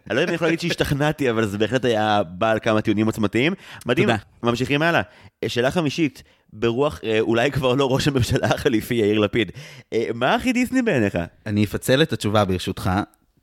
אני 0.10 0.16
לא 0.16 0.22
יודע 0.22 0.24
אם 0.24 0.28
אני 0.28 0.36
יכול 0.36 0.48
להגיד 0.48 0.60
שהשתכנעתי, 0.60 1.30
אבל 1.30 1.46
זה 1.46 1.58
בהחלט 1.58 1.86
היה 1.86 2.24
בעל 2.24 2.60
כמה 2.60 2.82
טיעונים 2.82 3.06
עוצמתיים. 3.06 3.54
מדהים. 3.86 4.10
ממשיכים 4.44 4.82
הלאה. 4.82 5.02
אה, 5.44 5.50
שאלה 5.50 5.72
חמישית, 5.72 6.24
ברוח 6.54 7.00
אה, 7.04 7.20
אולי 7.20 7.52
כבר 7.52 7.74
לא 7.74 7.92
ראש 7.92 8.08
הממשלה 8.08 8.48
החליפי 8.48 8.96
יאיר 8.96 9.20
לפיד. 9.20 9.52
אה, 9.94 10.06
מה 10.14 10.36
הכי 10.36 10.54
דיסני 10.54 10.82
בעיניך? 10.82 11.18
אני 11.46 11.64
אפצל 11.64 12.02
את 12.02 12.14
התשובה 12.14 12.46
ברשותך. 12.46 12.92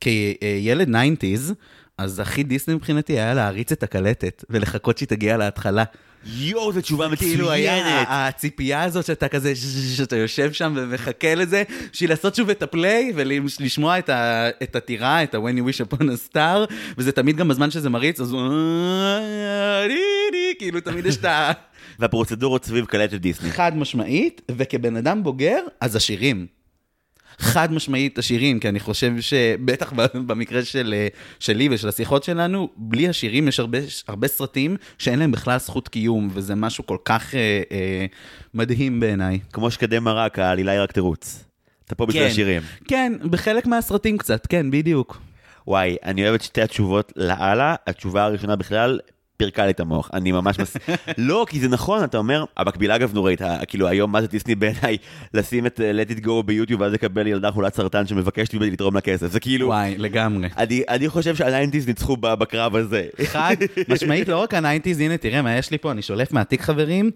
כילד 0.01 0.89
90's, 0.89 1.53
אז 1.99 2.21
הכי 2.21 2.43
דיסני 2.43 2.75
מבחינתי 2.75 3.13
היה 3.13 3.35
להריץ 3.35 3.73
את 3.73 3.83
הקלטת 3.83 4.45
ולחכות 4.51 4.99
שהיא 4.99 5.09
תגיע 5.09 5.37
להתחלה. 5.37 5.85
יואו, 6.27 6.73
זו 6.73 6.81
תשובה 6.81 7.17
כאילו 7.17 7.51
היה 7.51 7.77
מצוינת. 7.77 8.07
הציפייה 8.11 8.83
הזאת 8.83 9.05
שאתה 9.05 9.29
כזה, 9.29 9.53
שאתה 9.97 10.17
יושב 10.17 10.53
שם 10.53 10.73
ומחכה 10.77 11.35
לזה, 11.35 11.63
בשביל 11.93 12.11
לעשות 12.11 12.35
שוב 12.35 12.51
את 12.51 12.63
הפליי 12.63 13.13
ולשמוע 13.15 13.99
את, 13.99 14.77
הטירה, 14.77 15.23
את 15.23 15.35
ה-When 15.35 15.59
you 15.59 15.75
wish 15.75 15.87
upon 15.87 16.03
a 16.03 16.33
star, 16.33 16.75
וזה 16.99 17.13
תמיד 17.13 17.37
גם 17.37 17.49
בזמן 17.49 17.71
שזה 17.71 17.91
מריץ, 17.91 18.21
אז. 18.21 18.35
כאילו 20.59 20.81
תמיד 20.81 21.07
יש 21.07 21.17
את 21.17 21.25
ה... 21.25 21.53
והפרוצדורות 21.99 22.65
סביב 22.65 22.85
קלטת 22.85 23.15
דיסני. 23.15 23.51
חד 23.51 23.77
משמעית, 23.77 24.41
וכבן 24.51 24.97
אדם 24.97 25.23
בוגר, 25.23 25.61
אז 25.81 25.97
השירים. 25.97 26.47
חד 27.39 27.73
משמעית 27.73 28.19
השירים, 28.19 28.61
כי 28.61 28.69
אני 28.69 28.81
חושב 28.81 29.21
שבטח 29.21 29.93
במקרה 30.27 30.65
של, 30.65 30.95
אה, 30.97 31.09
שלי 31.39 31.69
ושל 31.71 31.89
השיחות 31.89 32.25
שלנו, 32.25 32.69
בלי 32.77 33.09
השירים 33.09 33.49
יש 33.49 33.61
הרבה, 33.61 33.79
הרבה 34.09 34.29
סרטים 34.29 34.77
שאין 34.99 35.19
להם 35.19 35.33
בכלל 35.33 35.59
זכות 35.59 35.89
קיום, 35.89 36.31
וזה 36.33 36.55
משהו 36.55 36.87
כל 36.87 36.99
כך 37.05 37.35
אה, 37.35 37.63
אה, 37.73 38.07
מדהים 38.55 39.01
בעיניי. 39.01 39.39
כמו 39.53 39.71
שקדי 39.71 39.99
מרק, 39.99 40.39
העלילה 40.39 40.73
היא 40.73 40.81
רק 40.81 40.93
תירוץ. 40.93 41.45
אתה 41.87 41.95
פה 41.95 42.07
בשביל 42.07 42.23
כן. 42.23 42.31
השירים. 42.31 42.63
כן, 42.89 43.13
בחלק 43.31 43.67
מהסרטים 43.67 44.19
קצת, 44.19 44.47
כן, 44.47 44.71
בדיוק. 44.71 45.21
וואי, 45.67 45.97
אני 46.05 46.23
אוהב 46.23 46.35
את 46.35 46.43
שתי 46.43 46.63
התשובות 46.63 47.13
לאללה. 47.17 47.75
התשובה 47.87 48.25
הראשונה 48.25 48.57
בכלל, 48.57 49.01
פירקה 49.43 49.65
לי 49.65 49.71
את 49.71 49.81
המוח, 49.81 50.11
אני 50.13 50.33
ממש 50.33 50.59
מס... 50.59 50.77
לא, 51.19 51.47
כי 51.49 51.61
זה 51.61 51.69
נכון, 51.69 52.05
אתה 52.05 52.19
אומר, 52.19 52.45
המקבילה 52.57 52.97
אגב 52.97 53.15
נוראית, 53.15 53.41
כאילו 53.69 53.89
היום 53.89 54.13
מה 54.13 54.21
זה 54.21 54.27
דיסני 54.27 54.55
בעיניי, 54.55 54.97
לשים 55.35 55.67
את 55.67 55.81
אה, 55.81 55.93
let 55.93 56.19
it 56.19 56.25
go 56.25 56.43
ביוטיוב 56.45 56.81
ואז 56.81 56.93
לקבל 56.93 57.27
ילדה 57.27 57.51
חולת 57.51 57.75
סרטן 57.75 58.07
שמבקשת 58.07 58.55
ממני 58.55 58.71
לתרום 58.71 58.95
לה 58.95 59.01
כסף, 59.01 59.27
זה 59.27 59.41
כאילו, 59.41 59.67
וואי, 59.67 59.99
לגמרי. 59.99 60.49
אני, 60.57 60.83
אני 60.89 61.09
חושב 61.09 61.37
שה 61.37 61.50
nineties 61.50 61.87
ניצחו 61.87 62.17
בקרב 62.17 62.77
הזה. 62.77 63.07
חד 63.25 63.57
משמעית, 63.93 64.29
לא 64.29 64.43
רק 64.43 64.55
ה 64.55 64.59
nineties, 64.59 65.01
הנה 65.01 65.17
תראה 65.17 65.43
מה 65.43 65.57
יש 65.57 65.71
לי 65.71 65.79
פה, 65.79 65.91
אני 65.91 66.03
שולף 66.03 66.33
מהתיק 66.33 66.61
חברים, 66.61 67.11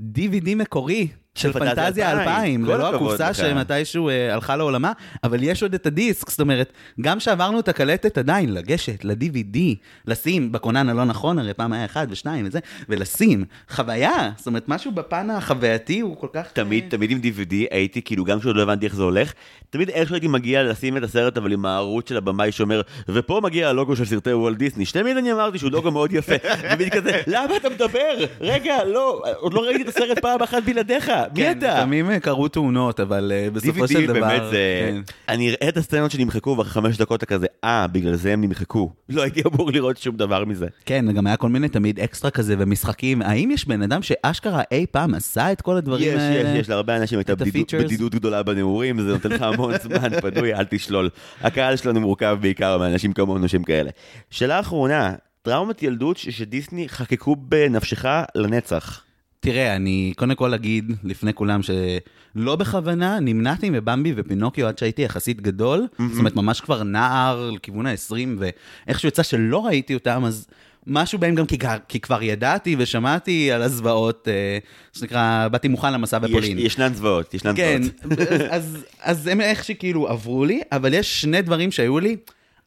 DVD 0.00 0.54
מקורי 0.56 1.08
של 1.34 1.52
פנטזיה 1.52 1.74
פנטזיה 1.74 2.10
2000. 2.10 2.28
2000, 2.28 2.66
כל 2.66 2.72
ללא 2.72 2.88
הכבוד 2.88 3.20
הקופסה. 3.20 3.34
שמתישהו 3.34 4.08
אה, 4.08 4.34
הלכה 4.34 4.56
לעולמה, 4.56 4.92
אבל 5.24 5.42
יש 5.42 5.62
עוד 5.62 5.74
את 5.74 5.86
הדיסק, 5.86 6.30
זאת 6.30 6.40
אומרת, 6.40 6.72
גם 7.00 7.20
שעברנו 7.20 7.60
את 7.60 7.68
הקלטת 7.68 8.18
עדיין, 8.18 8.54
לגשת 8.54 9.04
ל-DVD, 9.04 9.58
לשים 10.06 10.52
בכונן 10.52 10.88
הלא 10.88 11.04
נכון, 11.04 11.38
הרי 11.38 11.54
פעם 11.54 11.72
היה 11.72 11.84
אחד 11.84 12.06
ושניים 12.10 12.46
וזה, 12.46 12.58
ולשים 12.88 13.44
חוויה, 13.70 14.30
זאת 14.36 14.46
אומרת, 14.46 14.68
משהו 14.68 14.92
בפן 14.92 15.30
החווייתי 15.30 16.00
הוא 16.00 16.16
כל 16.16 16.26
כך... 16.32 16.52
תמיד, 16.52 16.84
אה, 16.84 16.90
תמיד 16.90 17.10
עם 17.10 17.20
DVD 17.22 17.54
הייתי, 17.70 18.02
כאילו, 18.02 18.24
גם 18.24 18.40
כשעוד 18.40 18.56
לא 18.56 18.62
הבנתי 18.62 18.86
איך 18.86 18.94
זה 18.94 19.02
הולך, 19.02 19.32
תמיד 19.70 19.90
איכשהו 19.90 20.14
הייתי 20.14 20.28
מגיע 20.28 20.62
לשים 20.62 20.96
את 20.96 21.02
הסרט, 21.02 21.36
אבל 21.36 21.52
עם 21.52 21.66
הערוץ 21.66 22.08
של 22.08 22.16
הבמאי 22.16 22.52
שאומר, 22.52 22.80
ופה 23.08 23.40
מגיע 23.42 23.68
הלוגו 23.68 23.96
של 23.96 24.04
סרטי 24.04 24.32
וולט 24.32 24.56
דיסני. 24.56 24.86
שתמיד 24.86 25.16
אני 25.16 25.32
אמרתי 25.32 25.58
שהוא 25.58 25.70
לוגו 25.70 25.90
מאוד 25.90 26.12
יפה. 26.12 26.38
תמיד 26.74 26.92
כזה, 26.92 27.22
למה 27.26 27.56
אתה 27.56 27.68
מדבר? 27.68 28.24
רגע, 28.40 28.84
לא, 28.84 29.22
עוד 29.36 29.54
לא 29.54 29.60
ראיתי 29.60 29.82
את 29.82 29.88
הסרט 29.88 30.18
פעם 30.18 30.42
אחת 30.42 30.62
בלעדיך, 30.62 31.10
מי 31.34 31.36
כן, 31.36 31.58
אתה? 31.58 31.74
לפעמים 31.74 32.10
אה, 32.10 32.20
קרו 32.20 32.48
תאונות, 32.48 33.00
אבל 33.00 33.32
אה, 33.34 33.50
בסופו 33.50 33.88
של 33.88 34.04
DVD 34.04 34.06
דבר... 34.06 34.20
באמת 34.20 34.42
זה... 34.50 34.90
כן. 34.90 35.00
אני 35.28 35.50
אראה 35.50 35.68
את 35.68 35.76
הסצנות 35.76 36.10
שנמחקו 36.10 36.54
ואחרי 36.58 36.72
חמש 36.72 36.96
דקות 36.96 37.18
אתה 37.22 37.26
כזה, 37.26 37.46
אה, 37.64 37.86
בגלל 37.86 38.14
זה 38.14 38.32
הם 38.32 38.40
נמחקו. 38.40 38.90
לא 39.08 39.22
הייתי 39.22 39.42
אמור 39.46 39.72
לראות 39.72 39.96
שום 39.98 40.16
דבר 40.16 40.44
מזה. 40.44 40.66
כן, 40.86 41.04
וגם 41.08 41.26
היה 41.26 41.36
כל 41.36 41.48
מיני 41.48 41.68
תמיד 41.68 42.00
אקסטרה 42.00 42.30
כזה 42.30 42.54
ומשחקים. 42.58 43.22
האם 43.22 43.50
יש 43.50 43.68
בן 43.68 43.82
אדם 43.82 44.02
שאשכרה 44.02 44.62
אי 44.72 44.86
פעם 44.90 45.14
עשה 45.14 45.52
את 45.52 45.60
כל 45.60 45.76
הדברים 45.76 46.08
יש, 46.08 46.14
האלה? 46.20 46.48
יש, 46.50 46.56
יש, 46.60 46.68
להרבה 46.68 46.96
אנשים 46.96 47.18
הייתה 47.18 47.34
בדידות- 47.34 48.14
גדולה 48.14 48.42
בנעורים, 48.42 49.00
זה 49.00 49.12
נותן 49.12 49.30
לך 49.30 49.42
המון 49.42 49.72
זמן 49.82 50.20
פנוי, 50.20 50.54
אל 50.54 50.64
תשלול. 50.70 51.08
הקהל 51.40 51.76
שלנו 51.76 52.00
מורכב 52.00 52.38
בעיקר 52.40 52.78
מאנשים 52.78 53.12
כמונו 53.12 53.48
שהם 53.48 53.62
כאלה. 53.62 53.90
שאלה 54.30 54.60
אחרונה, 54.60 55.14
טראומת 55.42 55.82
ילדות 55.82 56.16
שדיסני 56.16 56.88
חקקו 56.88 57.36
בנפשך 57.36 58.04
לנצח. 58.34 59.02
תראה, 59.40 59.76
אני 59.76 60.12
קודם 60.16 60.34
כל 60.34 60.54
אגיד 60.54 60.92
לפני 61.04 61.34
כולם 61.34 61.60
שלא 61.62 62.56
בכוונה 62.56 63.20
נמנעתי 63.20 63.70
מבמבי 63.70 64.12
ופינוקיו 64.16 64.66
עד 64.66 64.78
שהייתי 64.78 65.02
יחסית 65.02 65.40
גדול, 65.40 65.86
זאת 66.10 66.18
אומרת 66.18 66.36
ממש 66.36 66.60
כבר 66.60 66.82
נער 66.82 67.50
לכיוון 67.50 67.86
ה-20, 67.86 68.14
ואיכשהו 68.38 69.08
יצא 69.08 69.22
שלא 69.22 69.66
ראיתי 69.66 69.94
אותם, 69.94 70.24
אז 70.24 70.46
משהו 70.86 71.18
בהם 71.18 71.34
גם 71.34 71.46
כי, 71.46 71.58
כי 71.88 72.00
כבר 72.00 72.22
ידעתי 72.22 72.76
ושמעתי 72.78 73.52
על 73.52 73.62
הזוועות, 73.62 74.28
אה, 74.28 74.58
שנקרא, 74.92 75.48
באתי 75.48 75.68
מוכן 75.68 75.92
למסע 75.92 76.16
יש, 76.16 76.30
בפולין. 76.30 76.58
ישנן 76.58 76.94
זוועות, 76.94 77.34
ישנן 77.34 77.56
כן, 77.56 77.82
זוועות. 77.82 78.20
אז, 78.20 78.40
אז, 78.50 78.84
אז 79.00 79.26
הם 79.26 79.40
איך 79.40 79.64
שכאילו 79.64 80.08
עברו 80.08 80.44
לי, 80.44 80.60
אבל 80.72 80.94
יש 80.94 81.20
שני 81.20 81.42
דברים 81.42 81.70
שהיו 81.70 82.00
לי, 82.00 82.16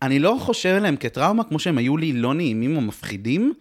אני 0.01 0.20
לא 0.20 0.38
חושב 0.39 0.70
עליהם 0.70 0.96
כטראומה, 0.96 1.44
כמו 1.44 1.60
שהם 1.60 1.77
היו 1.77 1.98
לי 1.98 2.13
לא 2.13 2.34
נעימים 2.34 2.75
או 2.75 2.82
מפחידים, 2.82 3.53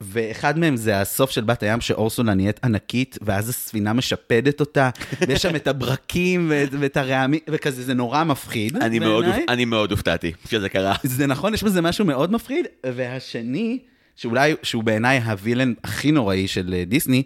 ואחד 0.00 0.58
מהם 0.58 0.76
זה 0.76 1.00
הסוף 1.00 1.30
של 1.30 1.44
בת 1.44 1.62
הים, 1.62 1.80
שאורסולה 1.80 2.34
נהיית 2.34 2.60
ענקית, 2.64 3.18
ואז 3.22 3.48
הספינה 3.48 3.92
משפדת 3.92 4.60
אותה, 4.60 4.90
ויש 5.28 5.42
שם 5.42 5.56
את 5.56 5.66
הברקים 5.66 6.46
ואת, 6.50 6.68
ואת 6.78 6.96
הרעמים, 6.96 7.40
וכזה, 7.50 7.82
זה 7.82 7.94
נורא 7.94 8.24
מפחיד. 8.24 8.76
אני 8.76 8.98
מאוד, 8.98 9.24
בעיניי. 9.24 9.44
אני 9.48 9.64
מאוד 9.64 9.90
הופתעתי 9.90 10.32
שזה 10.50 10.68
קרה. 10.68 10.94
זה 11.02 11.26
נכון, 11.26 11.54
יש 11.54 11.62
בזה 11.62 11.80
משהו 11.80 12.04
מאוד 12.04 12.32
מפחיד. 12.32 12.66
והשני, 12.86 13.78
שאולי, 14.16 14.54
שהוא 14.62 14.84
בעיניי 14.84 15.18
הווילן 15.18 15.72
הכי 15.84 16.12
נוראי 16.12 16.48
של 16.48 16.74
אה, 16.74 16.84
דיסני, 16.84 17.22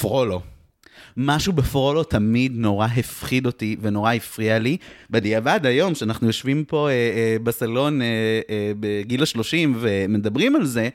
פרולו. 0.00 0.40
משהו 1.16 1.52
בפרולו 1.52 2.04
תמיד 2.04 2.52
נורא 2.56 2.86
הפחיד 2.96 3.46
אותי 3.46 3.76
ונורא 3.80 4.12
הפריע 4.12 4.58
לי. 4.58 4.76
בדיעבד 5.10 5.60
היום, 5.66 5.94
שאנחנו 5.94 6.26
יושבים 6.26 6.64
פה 6.64 6.88
אה, 6.88 6.92
אה, 6.92 7.36
בסלון 7.42 8.02
אה, 8.02 8.06
אה, 8.50 8.72
בגיל 8.80 9.22
ה-30 9.22 9.68
ומדברים 9.80 10.56
על 10.56 10.64
זה, 10.66 10.88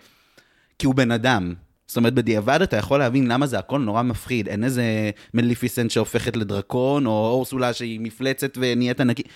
כי 0.81 0.85
הוא 0.85 0.95
בן 0.95 1.11
אדם. 1.11 1.53
זאת 1.87 1.97
אומרת, 1.97 2.13
בדיעבד 2.13 2.61
אתה 2.61 2.77
יכול 2.77 2.99
להבין 2.99 3.31
למה 3.31 3.47
זה 3.47 3.59
הכל 3.59 3.79
נורא 3.79 4.01
מפחיד. 4.01 4.47
אין 4.47 4.63
איזה 4.63 5.11
מליפיסנט 5.33 5.91
שהופכת 5.91 6.37
לדרקון, 6.37 7.05
או 7.05 7.11
אורסולה 7.11 7.73
שהיא 7.73 7.99
מפלצת 7.99 8.57
ונהיית 8.61 9.01
ענקית. 9.01 9.27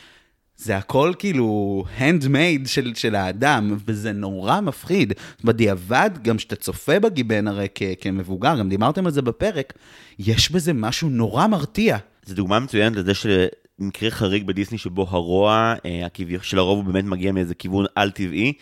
זה 0.57 0.77
הכל 0.77 1.13
כאילו 1.19 1.83
handmade 1.97 2.67
של, 2.67 2.91
של 2.95 3.15
האדם, 3.15 3.77
וזה 3.85 4.11
נורא 4.11 4.61
מפחיד. 4.61 5.13
בדיעבד, 5.43 6.09
גם 6.21 6.37
כשאתה 6.37 6.55
צופה 6.55 6.99
בגיבן 6.99 7.47
הרי 7.47 7.67
כ, 7.75 7.83
כמבוגר, 8.01 8.59
גם 8.59 8.69
דיברתם 8.69 9.05
על 9.05 9.11
זה 9.11 9.21
בפרק, 9.21 9.73
יש 10.19 10.51
בזה 10.51 10.73
משהו 10.73 11.09
נורא 11.09 11.47
מרתיע. 11.47 11.97
זו 12.25 12.35
דוגמה 12.35 12.59
מצוינת 12.59 12.95
לזה 12.95 13.11
שמקרה 13.13 14.11
חריג 14.11 14.47
בדיסני 14.47 14.77
שבו 14.77 15.07
הרוע, 15.09 15.73
אה, 15.85 16.05
הכביכול- 16.05 16.43
שלרוב 16.43 16.77
הוא 16.85 16.93
באמת 16.93 17.05
מגיע 17.05 17.31
מאיזה 17.31 17.55
כיוון 17.55 17.85
על-טבעי. 17.95 18.53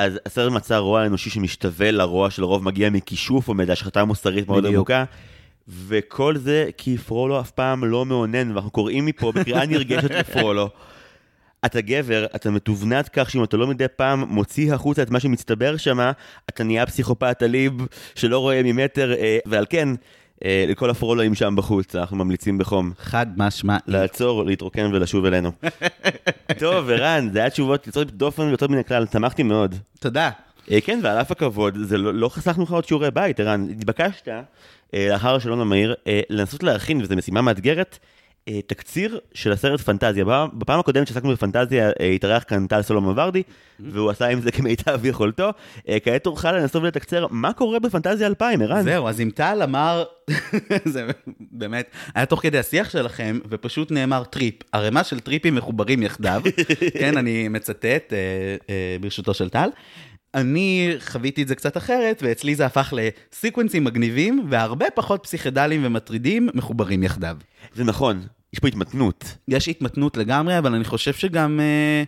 אז 0.00 0.18
הסרט 0.26 0.52
מצא 0.52 0.76
רוע 0.76 1.06
אנושי 1.06 1.30
שמשתווה 1.30 1.90
לרוע 1.90 2.30
שלרוב 2.30 2.64
מגיע 2.64 2.90
מכישוף 2.90 3.48
או 3.48 3.54
מאיזו 3.54 3.72
השחתה 3.72 4.04
מוסרית 4.04 4.48
מאוד. 4.48 4.66
עמוקה. 4.66 5.04
וכל 5.68 6.36
זה 6.36 6.70
כי 6.76 6.98
פרולו 6.98 7.40
אף 7.40 7.50
פעם 7.50 7.84
לא 7.84 8.06
מאונן, 8.06 8.50
ואנחנו 8.50 8.70
קוראים 8.70 9.06
מפה 9.06 9.32
בקריאה 9.32 9.66
נרגשת 9.66 10.10
לפרולו. 10.10 10.68
אתה 11.66 11.80
גבר, 11.80 12.26
אתה 12.34 12.50
מתובנת 12.50 13.08
כך 13.08 13.30
שאם 13.30 13.44
אתה 13.44 13.56
לא 13.56 13.66
מדי 13.66 13.88
פעם 13.96 14.20
מוציא 14.20 14.74
החוצה 14.74 15.02
את 15.02 15.10
מה 15.10 15.20
שמצטבר 15.20 15.76
שם, 15.76 16.10
אתה 16.48 16.64
נהיה 16.64 16.86
פסיכופת 16.86 17.42
אליב 17.42 17.72
שלא 18.14 18.38
רואה 18.38 18.60
ממטר, 18.64 19.12
אה, 19.12 19.38
ועל 19.46 19.66
כן, 19.70 19.88
לכל 20.44 20.90
הפרולואים 20.90 21.34
שם 21.34 21.54
בחוץ, 21.56 21.96
אנחנו 21.96 22.16
ממליצים 22.16 22.58
בחום. 22.58 22.92
חד 22.98 23.26
משמע. 23.36 23.76
לעצור, 23.86 24.44
להתרוקן 24.44 24.90
ולשוב 24.94 25.24
אלינו. 25.24 25.52
טוב, 26.58 26.90
ערן, 26.90 27.28
זה 27.32 27.38
היה 27.38 27.50
תשובות 27.50 27.86
יוצאות 27.86 28.10
דופן 28.10 28.42
ויוצאות 28.42 28.70
מן 28.70 28.78
הכלל, 28.78 29.06
שמחתי 29.12 29.42
מאוד. 29.42 29.74
תודה. 29.98 30.30
אה, 30.70 30.80
כן, 30.80 31.00
ועל 31.02 31.20
אף 31.20 31.30
הכבוד, 31.30 31.78
זה 31.82 31.98
לא, 31.98 32.14
לא 32.14 32.28
חסכנו 32.28 32.62
לך 32.64 32.70
עוד 32.70 32.84
שיעורי 32.84 33.10
בית, 33.10 33.40
ערן. 33.40 33.66
התבקשת, 33.70 34.28
אה, 34.94 35.08
לאחר 35.10 35.34
השאלון 35.34 35.60
המהיר, 35.60 35.94
אה, 36.06 36.20
לנסות 36.30 36.62
להכין, 36.62 37.02
וזו 37.02 37.16
משימה 37.16 37.42
מאתגרת, 37.42 37.98
אה, 38.02 38.06
תקציר 38.66 39.18
של 39.34 39.52
הסרט 39.52 39.80
פנטזיה. 39.80 40.24
בפעם- 40.54 40.80
הקודמת 40.80 41.06
שעסקנו 41.06 41.30
בפנטזיה, 41.32 41.90
אה, 42.00 42.06
התארח 42.06 42.44
כאן 42.48 42.66
טל 42.66 42.82
סולומון 42.82 43.18
ורדי, 43.18 43.42
והוא 43.80 44.10
עשה 44.10 44.26
עם 44.28 44.40
זה 44.40 44.52
כמיטב 44.56 45.04
יכולתו. 45.06 45.50
אה, 45.88 46.00
כעת 46.00 46.24
תורך 46.24 46.44
לנסות 46.44 46.82
ולתקצר 46.82 47.26
מה 47.30 47.52
קורה 47.52 47.78
בפנטזיה 47.78 48.26
2000, 48.26 48.62
ערן. 48.62 48.82
זהו, 48.82 49.08
אז 49.08 49.20
אם 49.20 49.30
טל 49.34 49.60
אמר, 49.64 50.04
זה 50.84 51.06
באמת, 51.52 51.90
היה 52.14 52.26
תוך 52.26 52.42
כדי 52.42 52.58
השיח 52.58 52.90
שלכם, 52.90 53.38
ופשוט 53.50 53.90
נאמר 53.90 54.24
טריפ, 54.24 54.54
ערימה 54.72 55.04
של 55.04 55.20
טריפים 55.20 55.54
מחוברים 55.54 56.02
יחדיו, 56.02 56.42
כן, 57.00 57.16
אני 57.16 57.48
מצטט 57.48 57.84
אה, 58.12 58.16
אה, 58.70 58.96
ברשותו 59.00 59.34
של 59.34 59.48
טל. 59.48 59.68
אני 60.34 60.94
חוויתי 61.00 61.42
את 61.42 61.48
זה 61.48 61.54
קצת 61.54 61.76
אחרת, 61.76 62.22
ואצלי 62.22 62.54
זה 62.54 62.66
הפך 62.66 62.92
לסיקוונסים 62.96 63.84
מגניבים, 63.84 64.46
והרבה 64.48 64.86
פחות 64.94 65.22
פסיכדליים 65.22 65.80
ומטרידים 65.84 66.48
מחוברים 66.54 67.02
יחדיו. 67.02 67.36
זה 67.74 67.84
נכון, 67.84 68.22
יש 68.52 68.58
פה 68.58 68.68
התמתנות. 68.68 69.24
יש 69.48 69.68
התמתנות 69.68 70.16
לגמרי, 70.16 70.58
אבל 70.58 70.74
אני 70.74 70.84
חושב 70.84 71.12
שגם 71.12 71.60
אה, 71.60 72.02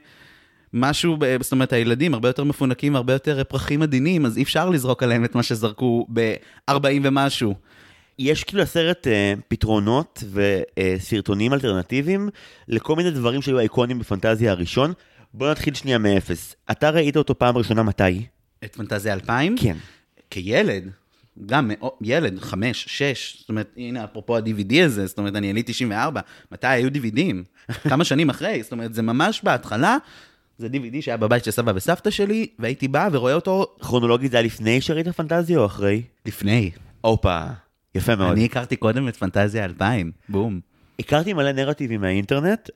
משהו, 0.73 1.17
זאת 1.41 1.53
אומרת, 1.53 1.73
הילדים 1.73 2.15
הרבה 2.15 2.29
יותר 2.29 2.45
מפונקים, 2.45 2.97
הרבה 2.97 3.13
יותר 3.13 3.39
אה, 3.39 3.45
פרחים 3.45 3.83
עדינים, 3.83 4.27
אז 4.27 4.39
אי 4.39 4.43
אפשר 4.43 4.71
לזרוק 4.71 5.03
עליהם 5.03 5.25
את 5.25 5.35
מה 5.35 5.43
שזרקו 5.43 6.07
ב-40 6.13 6.75
ומשהו. 7.03 7.55
יש 8.19 8.45
כאילו 8.45 8.63
לסרט 8.63 9.07
אה, 9.07 9.35
פתרונות 9.49 10.25
וסרטונים 10.33 11.53
אלטרנטיביים 11.53 12.29
לכל 12.69 12.97
מיני 12.97 13.11
דברים 13.11 13.43
שהיו 13.43 13.59
אייקונים 13.59 13.99
בפנטזיה 13.99 14.51
הראשון. 14.51 14.93
בוא 15.35 15.51
נתחיל 15.51 15.75
שנייה 15.75 15.99
מאפס. 15.99 16.57
אתה 16.71 16.91
ראית 16.91 17.17
אותו 17.17 17.39
פעם 17.39 17.57
ראשונה 17.57 17.83
מתי? 17.83 18.27
את 18.65 18.77
פנטזיה 18.77 19.15
2000? 19.15 19.57
כן. 19.59 19.77
כילד, 20.31 20.91
גם 21.47 21.71
ילד, 22.01 22.39
חמש, 22.39 22.85
שש, 22.89 23.37
זאת 23.41 23.49
אומרת, 23.49 23.73
הנה, 23.77 24.05
אפרופו 24.05 24.37
ה-DVD 24.37 24.85
הזה, 24.85 25.07
זאת 25.07 25.19
אומרת, 25.19 25.37
אני 25.37 25.47
יליד 25.47 25.65
94, 25.67 26.21
מתי 26.53 26.67
היו 26.67 26.89
DVDים? 26.89 27.69
כמה 27.91 28.05
שנים 28.05 28.31
אחרי, 28.31 28.63
זאת 28.63 28.73
אומרת, 28.73 28.95
זה 28.95 29.03
ממש 29.03 29.41
בהתחלה, 29.45 29.97
זה 30.59 30.67
DVD 30.73 30.97
שהיה 31.01 31.17
בבית 31.17 31.45
של 31.45 31.51
סבא 31.51 31.73
וסבתא 31.75 32.11
שלי, 32.11 32.47
והייתי 32.59 32.89
בא 32.89 33.09
ורואה 33.13 33.35
אותו 33.35 33.77
כרונולוגית 33.81 34.31
זה 34.31 34.37
היה 34.37 34.47
לפני 34.47 34.81
שראית 34.81 35.09
פנטזיה 35.09 35.59
או 35.59 35.67
אחרי? 35.67 36.03
לפני. 36.27 36.71
הופה, 37.01 37.45
יפה 37.95 38.17
מאוד. 38.17 38.33
אני 38.33 38.45
הכרתי 38.45 38.77
קודם 38.77 39.09
את 39.09 39.17
פנטזיה 39.17 39.65
2000, 39.65 40.13
בום. 40.29 40.61
הכרתי 40.99 41.33
מלא 41.33 41.53
נרטיבים 41.53 42.01
מהאינטרנט, 42.01 42.71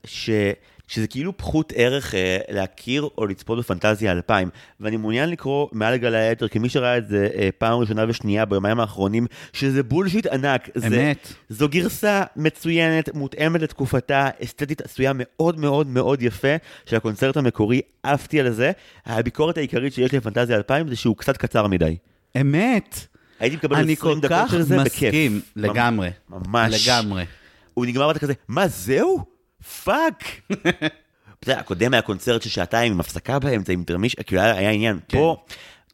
שזה 0.87 1.07
כאילו 1.07 1.37
פחות 1.37 1.73
ערך 1.75 2.15
אה, 2.15 2.37
להכיר 2.49 3.09
או 3.17 3.25
לצפות 3.25 3.59
בפנטזיה 3.59 4.11
2000. 4.11 4.49
ואני 4.79 4.97
מעוניין 4.97 5.29
לקרוא 5.29 5.67
מעל 5.71 5.93
לגלי 5.93 6.17
היתר, 6.17 6.47
כמי 6.47 6.69
שראה 6.69 6.97
את 6.97 7.07
זה 7.07 7.29
אה, 7.35 7.49
פעם 7.57 7.79
ראשונה 7.79 8.05
ושנייה 8.07 8.45
ביומיים 8.45 8.79
האחרונים, 8.79 9.27
שזה 9.53 9.83
בולשיט 9.83 10.25
ענק. 10.25 10.69
אמת. 10.77 11.27
זה, 11.27 11.33
זו 11.49 11.69
גרסה 11.69 12.23
מצוינת, 12.35 13.15
מותאמת 13.15 13.61
לתקופתה, 13.61 14.29
אסתטית 14.43 14.81
עשויה 14.81 15.11
מאוד 15.15 15.59
מאוד 15.59 15.87
מאוד 15.87 16.21
יפה, 16.21 16.55
של 16.85 16.95
הקונצרט 16.95 17.37
המקורי, 17.37 17.81
עפתי 18.03 18.39
על 18.39 18.51
זה. 18.51 18.71
הביקורת 19.05 19.57
העיקרית 19.57 19.93
שיש 19.93 20.11
לי 20.11 20.19
בפנטזיה 20.19 20.57
2000 20.57 20.87
זה 20.87 20.95
שהוא 20.95 21.17
קצת 21.17 21.37
קצר 21.37 21.67
מדי. 21.67 21.97
אמת. 22.41 23.07
הייתי 23.39 23.55
מקבל 23.55 23.75
אני 23.75 23.93
20 23.93 24.13
כל 24.13 24.27
דקות 24.27 24.37
כך 24.45 24.51
של 24.51 24.61
זה 24.61 24.77
בכיף. 24.77 25.03
מסכים, 25.03 25.41
לגמרי. 25.55 26.09
ממש. 26.29 26.87
לגמרי. 26.87 27.25
הוא 27.73 27.85
נגמר 27.85 28.07
ואתה 28.07 28.19
כזה, 28.19 28.33
מה 28.47 28.67
זהו? 28.67 29.36
פאק. 29.83 30.23
אתה 31.39 31.51
יודע, 31.51 31.59
הקודם 31.59 31.93
היה 31.93 32.01
קונצרט 32.01 32.41
של 32.41 32.49
שעתיים 32.49 32.93
עם 32.93 32.99
הפסקה 32.99 33.39
באמצע, 33.39 33.73
אינטרמישן, 33.73 34.15
כאילו 34.15 34.41
היה, 34.41 34.69
עניין. 34.69 34.99
כן. 35.07 35.17
פה, 35.17 35.43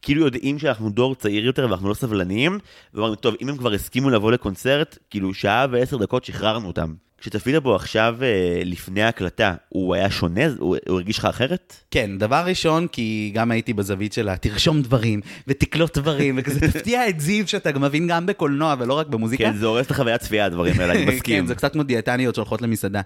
כאילו 0.02 0.26
יודעים 0.26 0.60
שאנחנו 0.60 0.90
דור 0.90 1.16
צעיר 1.16 1.46
יותר 1.46 1.68
ואנחנו 1.70 1.90
לא 1.90 1.94
סבלניים, 1.94 2.60
ואומרים, 2.94 3.16
טוב, 3.16 3.36
אם 3.42 3.50
הם 3.50 3.58
כבר 3.58 3.74
הסכימו 3.74 4.10
לבוא 4.10 4.32
לקונצרט, 4.32 4.98
כאילו 5.10 5.34
שעה 5.34 5.66
ועשר 5.72 5.98
דקות 5.98 6.26
שחררנו 6.26 6.68
אותם. 6.68 6.94
כשצפית 7.24 7.56
בו 7.56 7.76
עכשיו 7.76 8.18
אה, 8.22 8.62
לפני 8.66 9.02
ההקלטה, 9.02 9.54
הוא 9.70 9.96
היה 9.96 10.12
שונה? 10.12 10.42
הוא, 10.46 10.78
הוא 10.88 10.96
הרגיש 10.96 11.18
לך 11.18 11.26
אחרת? 11.26 11.76
כן, 11.92 12.18
דבר 12.18 12.44
ראשון, 12.46 12.88
כי 12.88 13.32
גם 13.34 13.52
הייתי 13.52 13.74
בזווית 13.74 14.14
שלה, 14.14 14.38
תרשום 14.38 14.82
דברים, 14.82 15.22
ותקלוט 15.48 15.98
דברים, 15.98 16.36
וכזה 16.38 16.60
תפתיע 16.68 17.10
את 17.10 17.20
זיו 17.20 17.48
שאתה 17.48 17.72
גם 17.72 17.82
מבין 17.82 18.08
גם 18.08 18.26
בקולנוע 18.26 18.76
ולא 18.80 18.94
רק 18.94 19.08
במוזיקה. 19.08 19.44
כן, 19.44 19.58
זה 19.58 19.66
הורס 19.66 19.86
את 19.86 19.92
החוויית 19.92 20.22
צפייה, 20.22 20.46
הדברים 20.46 20.80
האלה, 20.80 20.94
אני 20.94 21.06
מסכים. 21.16 21.40
כן, 21.40 21.46
זה 21.46 21.56
קצת 21.56 21.74
כמו 21.74 21.84
דיאטניות 21.84 22.36
שהולכות 22.36 22.62
למסעדה. 22.62 23.02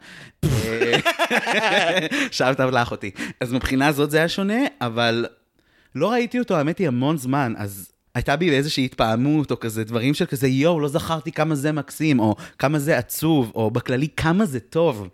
שאלת 2.32 2.60
לך 2.60 2.92
אותי. 2.92 3.12
אז 3.42 3.54
מבחינה 3.54 3.92
זאת 3.92 4.12
זה 4.12 4.18
היה 4.18 4.30
שונה, 4.30 4.60
אבל 4.82 5.26
לא 5.96 6.12
ראיתי 6.12 6.40
אותו, 6.40 6.56
האמת 6.56 6.78
היא, 6.78 6.88
המון 6.88 7.18
זמן, 7.18 7.54
אז 7.58 7.92
הייתה 8.18 8.36
בי 8.36 8.52
איזושהי 8.52 8.86
התפעמות, 8.86 9.52
או 9.52 9.60
כזה 9.60 9.84
דברים 9.84 10.14
של 10.14 10.26
כזה, 10.26 10.48
יואו, 10.48 10.80
לא 10.80 10.88
זכרתי 10.88 11.32
כמה 11.32 11.56
זה 11.56 11.72
מקסים, 11.72 12.20
או 12.20 12.36
כמה 12.60 12.80
זה 12.80 12.98
עצוב, 12.98 13.52
או 13.56 13.72
בכללי 13.72 14.08
כמה 14.18 14.46
זה 14.46 14.60
טוב. 14.60 15.08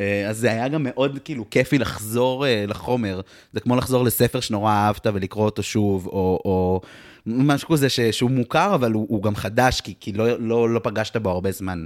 אה, 0.00 0.28
אז 0.28 0.38
זה 0.38 0.50
היה 0.50 0.68
גם 0.68 0.82
מאוד 0.82 1.18
כאילו 1.24 1.50
כיפי 1.50 1.78
לחזור 1.78 2.46
אה, 2.46 2.64
לחומר. 2.68 3.20
זה 3.52 3.60
כמו 3.60 3.76
לחזור 3.76 4.04
לספר 4.04 4.40
שנורא 4.40 4.72
אהבת 4.72 5.06
ולקרוא 5.14 5.44
אותו 5.44 5.62
שוב, 5.62 6.06
או, 6.06 6.40
או 6.44 6.80
משהו 7.26 7.68
כזה 7.68 7.88
ש, 7.88 8.00
שהוא 8.00 8.30
מוכר, 8.30 8.74
אבל 8.74 8.92
הוא, 8.92 9.06
הוא 9.08 9.22
גם 9.22 9.36
חדש, 9.36 9.80
כי, 9.80 9.94
כי 10.00 10.12
לא, 10.12 10.40
לא, 10.40 10.70
לא 10.70 10.80
פגשת 10.82 11.16
בו 11.16 11.30
הרבה 11.30 11.52
זמן. 11.52 11.84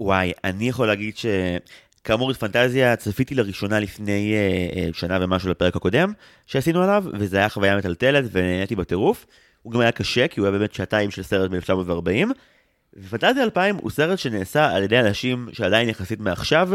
וואי, 0.00 0.32
אני 0.44 0.68
יכול 0.68 0.86
להגיד 0.86 1.16
ש... 1.16 1.26
כאמור, 2.04 2.30
את 2.30 2.36
פנטזיה 2.36 2.96
צפיתי 2.96 3.34
לראשונה 3.34 3.80
לפני 3.80 4.34
אה, 4.34 4.82
אה, 4.82 4.88
שנה 4.92 5.18
ומשהו 5.20 5.50
לפרק 5.50 5.76
הקודם 5.76 6.12
שעשינו 6.46 6.82
עליו, 6.82 7.04
וזה 7.12 7.36
היה 7.36 7.48
חוויה 7.48 7.76
מטלטלת 7.76 8.24
ונהניתי 8.32 8.76
בטירוף. 8.76 9.26
הוא 9.62 9.72
גם 9.72 9.80
היה 9.80 9.92
קשה, 9.92 10.28
כי 10.28 10.40
הוא 10.40 10.46
היה 10.46 10.58
באמת 10.58 10.74
שעתיים 10.74 11.10
של 11.10 11.22
סרט 11.22 11.50
מ-1940. 11.50 12.32
ופנטזיה 12.96 13.44
2000 13.44 13.76
הוא 13.76 13.90
סרט 13.90 14.18
שנעשה 14.18 14.70
על 14.76 14.82
ידי 14.82 15.00
אנשים 15.00 15.48
שעדיין 15.52 15.88
יחסית 15.88 16.20
מעכשיו. 16.20 16.70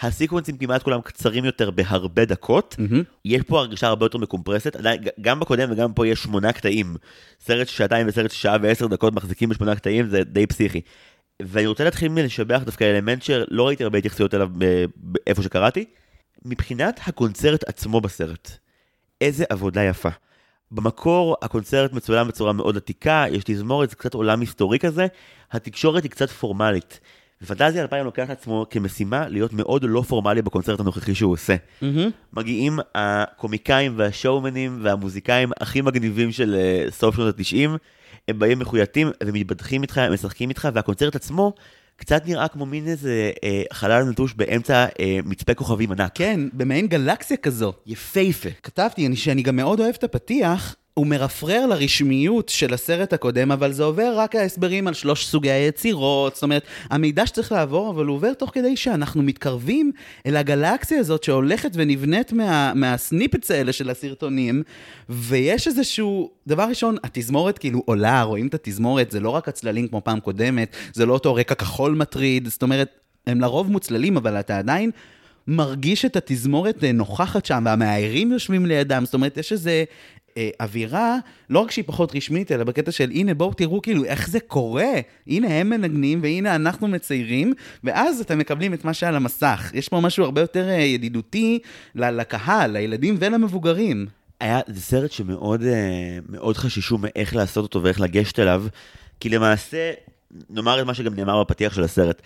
הסיקוונסים 0.00 0.56
כמעט 0.56 0.82
כולם 0.82 1.00
קצרים 1.00 1.44
יותר 1.44 1.70
בהרבה 1.70 2.24
דקות. 2.24 2.74
מהמם. 2.78 3.02
יש 3.24 3.42
פה 3.42 3.58
הרגשה 3.58 3.86
הרבה 3.86 4.06
יותר 4.06 4.18
מקומפרסת, 4.18 4.76
עדיין, 4.76 5.00
גם 5.20 5.40
בקודם 5.40 5.68
וגם 5.72 5.92
פה 5.92 6.06
יש 6.06 6.22
שמונה 6.22 6.52
קטעים. 6.52 6.96
סרט 7.40 7.68
שעתיים 7.68 8.06
וסרט 8.08 8.30
שעה 8.30 8.56
ועשר 8.62 8.86
דקות 8.86 9.14
מחזיקים 9.14 9.48
בשמונה 9.48 9.76
קטעים, 9.76 10.08
זה 10.08 10.24
די 10.24 10.46
פסיכי. 10.46 10.80
ואני 11.42 11.66
רוצה 11.66 11.84
להתחיל 11.84 12.08
מלשבח 12.08 12.60
דווקא 12.64 12.84
אלמנט 12.84 13.22
שלא 13.22 13.66
ראיתי 13.66 13.84
הרבה 13.84 13.98
התייחסויות 13.98 14.34
אליו 14.34 14.48
ב- 14.58 14.84
איפה 15.26 15.42
שקראתי. 15.42 15.84
מבחינת 16.44 17.00
הקונצרט 17.06 17.64
עצמו 17.68 18.00
בסרט, 18.00 18.50
איזה 19.20 19.44
עבודה 19.48 19.82
יפה. 19.82 20.08
במקור 20.74 21.36
הקונצרט 21.42 21.92
מצולם 21.92 22.28
בצורה 22.28 22.52
מאוד 22.52 22.76
עתיקה, 22.76 23.24
יש 23.30 23.44
תזמורת, 23.44 23.90
זה 23.90 23.96
קצת 23.96 24.14
עולם 24.14 24.40
היסטורי 24.40 24.78
כזה, 24.78 25.06
התקשורת 25.52 26.02
היא 26.02 26.10
קצת 26.10 26.30
פורמלית. 26.30 27.00
ופנטזיה 27.42 27.82
2000 27.82 28.04
לוקח 28.04 28.24
לעצמו 28.28 28.66
כמשימה 28.70 29.28
להיות 29.28 29.52
מאוד 29.52 29.84
לא 29.88 30.02
פורמלי 30.02 30.42
בקונצרט 30.42 30.80
הנוכחי 30.80 31.14
שהוא 31.14 31.32
עושה. 31.32 31.56
מהמם. 31.82 32.10
מגיעים 32.32 32.78
הקומיקאים 32.94 33.92
והשואומנים 33.96 34.78
והמוזיקאים 34.82 35.50
הכי 35.60 35.80
מגניבים 35.80 36.32
של 36.32 36.54
אה, 36.54 36.90
סוף 36.90 37.14
שנות 37.14 37.38
ה-90, 37.38 37.70
הם 38.28 38.38
באים 38.38 38.58
מחויטים 38.58 39.10
ומתבדחים 39.22 39.82
איתך, 39.82 39.98
הם 39.98 40.12
משחקים 40.12 40.48
איתך, 40.48 40.68
והקונצרט 40.74 41.16
עצמו 41.16 41.52
קצת 41.96 42.26
נראה 42.26 42.48
כמו 42.48 42.66
מין 42.66 42.86
איזה 42.88 43.30
אה, 43.44 43.62
חלל 43.72 44.02
נטוש 44.02 44.34
באמצע 44.34 44.86
אה, 45.00 45.18
מצפה 45.24 45.54
כוכבים 45.54 45.92
ענק. 45.92 46.10
כן, 46.14 46.40
במעין 46.52 46.86
גלקסיה 46.86 47.36
כזו. 47.36 47.72
יפהפה. 47.86 48.48
כתבתי 48.62 49.06
אני, 49.06 49.16
שאני 49.16 49.42
גם 49.42 49.56
מאוד 49.56 49.80
אוהב 49.80 49.94
את 49.98 50.04
הפתיח, 50.04 50.76
הוא 50.94 51.06
מרפרר 51.06 51.66
לרשמיות 51.66 52.48
של 52.48 52.74
הסרט 52.74 53.12
הקודם, 53.12 53.52
אבל 53.52 53.72
זה 53.72 53.84
עובר 53.84 54.12
רק 54.16 54.36
ההסברים 54.36 54.88
על 54.88 54.94
שלוש 54.94 55.26
סוגי 55.26 55.50
היצירות, 55.50 56.34
זאת 56.34 56.42
אומרת, 56.42 56.62
המידע 56.90 57.26
שצריך 57.26 57.52
לעבור, 57.52 57.90
אבל 57.90 58.06
הוא 58.06 58.16
עובר 58.16 58.34
תוך 58.34 58.50
כדי 58.54 58.76
שאנחנו 58.76 59.22
מתקרבים 59.22 59.92
אל 60.26 60.36
הגלקסיה 60.36 61.00
הזאת 61.00 61.24
שהולכת 61.24 61.70
ונבנית 61.74 62.32
מה, 62.32 62.72
מהסניפץ 62.74 63.50
האלה 63.50 63.72
של 63.72 63.90
הסרטונים, 63.90 64.62
ויש 65.08 65.66
איזשהו, 65.66 66.30
דבר 66.46 66.62
ראשון, 66.62 66.96
התזמורת 67.04 67.58
כאילו 67.58 67.82
עולה, 67.84 68.22
רואים 68.22 68.46
את 68.46 68.54
התזמורת, 68.54 69.10
זה 69.10 69.20
לא 69.20 69.30
רק 69.30 69.48
הצללים 69.48 69.88
כמו 69.88 70.00
פעם 70.04 70.20
קודמת, 70.20 70.76
זה 70.92 71.06
לא 71.06 71.12
אותו 71.12 71.34
רקע 71.34 71.54
כחול 71.54 71.94
מטריד, 71.94 72.48
זאת 72.48 72.62
אומרת, 72.62 72.88
הם 73.26 73.40
לרוב 73.40 73.70
מוצללים, 73.70 74.16
אבל 74.16 74.40
אתה 74.40 74.58
עדיין 74.58 74.90
מרגיש 75.48 76.04
את 76.04 76.16
התזמורת 76.16 76.84
אה, 76.84 76.92
נוכחת 76.92 77.46
שם, 77.46 77.62
והמאיירים 77.66 78.32
יושבים 78.32 78.66
לידם, 78.66 79.02
זאת 79.04 79.14
אומרת, 79.14 79.36
יש 79.36 79.52
איזה 79.52 79.84
אה, 80.36 80.50
אווירה, 80.60 81.18
לא 81.50 81.60
רק 81.60 81.70
שהיא 81.70 81.84
פחות 81.86 82.16
רשמית, 82.16 82.52
אלא 82.52 82.64
בקטע 82.64 82.92
של 82.92 83.10
הנה 83.10 83.34
בואו 83.34 83.54
תראו 83.54 83.82
כאילו 83.82 84.04
איך 84.04 84.28
זה 84.28 84.40
קורה, 84.40 84.92
הנה 85.26 85.48
הם 85.48 85.70
מנגנים 85.70 86.20
והנה 86.22 86.54
אנחנו 86.54 86.88
מציירים, 86.88 87.52
ואז 87.84 88.20
אתם 88.20 88.38
מקבלים 88.38 88.74
את 88.74 88.84
מה 88.84 88.94
שעל 88.94 89.16
המסך. 89.16 89.70
יש 89.74 89.88
פה 89.88 90.00
משהו 90.00 90.24
הרבה 90.24 90.40
יותר 90.40 90.68
אה, 90.68 90.74
ידידותי 90.74 91.58
לקהל, 91.94 92.70
לילדים 92.70 93.16
ולמבוגרים. 93.18 94.06
היה, 94.40 94.60
זה 94.66 94.80
סרט 94.80 95.12
שמאוד 95.12 95.62
אה, 95.62 96.18
מאוד 96.28 96.56
חששו 96.56 96.98
מאיך 96.98 97.36
לעשות 97.36 97.62
אותו 97.62 97.82
ואיך 97.82 98.00
לגשת 98.00 98.38
אליו, 98.38 98.64
כי 99.20 99.28
למעשה, 99.28 99.92
נאמר 100.50 100.80
את 100.80 100.86
מה 100.86 100.94
שגם 100.94 101.14
נאמר 101.14 101.44
בפתיח 101.44 101.74
של 101.74 101.84
הסרט, 101.84 102.22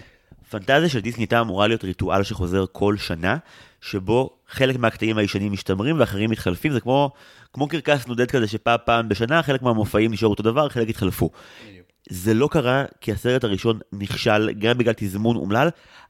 פנטזיה 0.51 0.89
של 0.89 1.01
דיסני 1.01 1.23
הייתה 1.23 1.41
אמורה 1.41 1.67
להיות 1.67 1.85
ריטואל 1.85 2.23
שחוזר 2.23 2.65
כל 2.73 2.97
שנה, 2.97 3.37
שבו 3.81 4.31
חלק 4.49 4.77
מהקטעים 4.77 5.19
הישנים 5.19 5.53
משתמרים 5.53 6.01
ואחרים 6.01 6.31
מתחלפים, 6.31 6.73
זה 6.73 6.81
כמו, 6.81 7.11
כמו 7.53 7.69
קרקס 7.69 8.07
נודד 8.07 8.31
כזה 8.31 8.47
שפעם 8.47 8.79
פעם 8.85 9.09
בשנה, 9.09 9.43
חלק 9.43 9.63
מהמופעים 9.63 10.13
נשארו 10.13 10.31
אותו 10.31 10.43
דבר, 10.43 10.69
חלק 10.69 10.89
התחלפו. 10.89 11.31
זה 12.11 12.35
לא 12.35 12.49
קרה 12.53 12.85
כי 13.01 13.13
הסרט 13.13 13.45
הראשון 13.45 13.79
נכשל 13.93 14.53
גם 14.53 14.79
בגלל 14.79 14.95
תזמון 14.97 15.37
אומלל, 15.37 15.69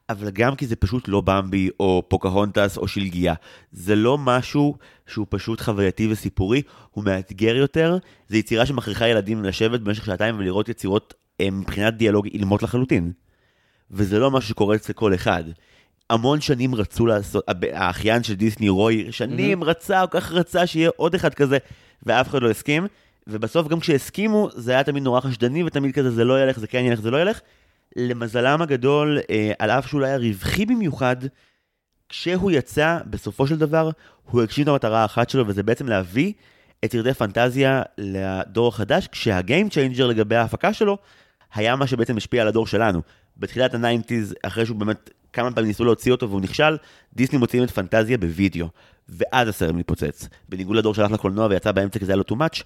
אבל 0.08 0.30
גם 0.30 0.56
כי 0.56 0.66
זה 0.66 0.76
פשוט 0.76 1.08
לא 1.08 1.20
במבי 1.20 1.70
או 1.80 2.02
פוקהונטס 2.08 2.76
או 2.76 2.88
שלגיה. 2.88 3.34
זה 3.72 3.96
לא 3.96 4.18
משהו 4.18 4.76
שהוא 5.06 5.26
פשוט 5.30 5.60
חווייתי 5.60 6.08
וסיפורי, 6.10 6.62
הוא 6.90 7.04
מאתגר 7.04 7.56
יותר. 7.56 7.98
זה 8.28 8.38
יצירה 8.38 8.66
שמכריחה 8.66 9.08
ילדים 9.08 9.44
לשבת 9.44 9.80
במשך 9.80 10.04
שעתיים 10.04 10.38
ולראות 10.38 10.68
יצירות 10.68 11.14
אה, 11.40 11.50
מבחינת 11.50 11.94
דיאלוג 11.94 12.26
אילמות 12.26 12.62
לחלוטין. 12.62 13.12
וזה 13.90 14.18
לא 14.18 14.30
משהו 14.30 14.48
שקורה 14.48 14.76
אצל 14.76 14.92
כל 14.92 15.14
אחד. 15.14 15.44
המון 16.10 16.40
שנים 16.40 16.74
רצו 16.74 17.06
לעשות, 17.06 17.44
האחיין 17.72 18.22
של 18.22 18.34
דיסני 18.34 18.68
רוי, 18.68 19.06
שנים 19.10 19.64
רצה, 19.64 20.04
כל 20.06 20.20
כך 20.20 20.32
רצה 20.32 20.66
שיהיה 20.66 20.90
עוד 20.96 21.14
אחד 21.14 21.34
כזה, 21.34 21.58
ואף 22.02 22.28
אחד 22.28 22.42
לא 22.42 22.50
הסכים. 22.50 22.86
ובסוף 23.26 23.68
גם 23.68 23.80
כשהסכימו, 23.80 24.48
זה 24.54 24.72
היה 24.72 24.84
תמיד 24.84 25.02
נורא 25.02 25.20
חשדני, 25.20 25.64
ותמיד 25.64 25.94
כזה 25.94 26.10
זה 26.10 26.24
לא 26.24 26.42
ילך, 26.42 26.58
זה 26.58 26.66
כן 26.66 26.84
ילך, 26.84 27.00
זה 27.00 27.10
לא 27.10 27.22
ילך. 27.22 27.40
למזלם 27.96 28.62
הגדול, 28.62 29.18
אה, 29.30 29.52
על 29.58 29.70
אף 29.70 29.88
שהוא 29.88 30.00
לא 30.00 30.06
היה 30.06 30.16
רווחי 30.16 30.66
במיוחד, 30.66 31.16
כשהוא 32.08 32.50
יצא, 32.50 32.98
בסופו 33.06 33.46
של 33.46 33.58
דבר, 33.58 33.90
הוא 34.30 34.42
הגשים 34.42 34.62
את 34.62 34.68
המטרה 34.68 35.02
האחת 35.02 35.30
שלו, 35.30 35.46
וזה 35.46 35.62
בעצם 35.62 35.88
להביא 35.88 36.32
את 36.84 36.94
ערכי 36.94 37.14
פנטזיה 37.14 37.82
לדור 37.98 38.68
החדש, 38.68 39.06
כשה 39.06 39.41
game 39.41 39.68
changer 39.68 40.06
לגבי 40.06 40.36
ההפקה 40.36 40.72
שלו, 40.72 40.98
היה 41.54 41.76
מה 41.76 41.86
שבעצם 41.86 42.16
השפיע 42.16 42.42
על 42.42 42.48
הדור 42.48 42.66
שלנו. 42.66 43.02
בתחילת 43.38 43.74
ה 43.74 43.80
nineties, 43.80 44.34
אחרי 44.42 44.66
שהוא 44.66 44.76
באמת, 44.76 45.10
כמה 45.32 45.50
פעמים 45.50 45.68
ניסו 45.68 45.84
להוציא 45.84 46.12
אותו 46.12 46.28
והוא 46.28 46.40
נכשל, 46.40 46.76
דיסני 47.14 47.38
מוציאים 47.38 47.64
את 47.64 47.70
פנטזיה 47.70 48.18
בווידאו, 48.18 48.68
ואז 49.08 49.48
הסרט 49.48 49.74
מתפוצץ. 49.74 50.28
בניגוד 50.48 50.76
לדור 50.76 50.94
שהלך 50.94 51.10
לקולנוע 51.10 51.46
ויצא 51.46 51.72
באמצע 51.72 51.98
כי 51.98 52.04
זה 52.04 52.12
היה 52.12 52.16
לו 52.16 52.24
too 52.28 52.40
much, 52.40 52.62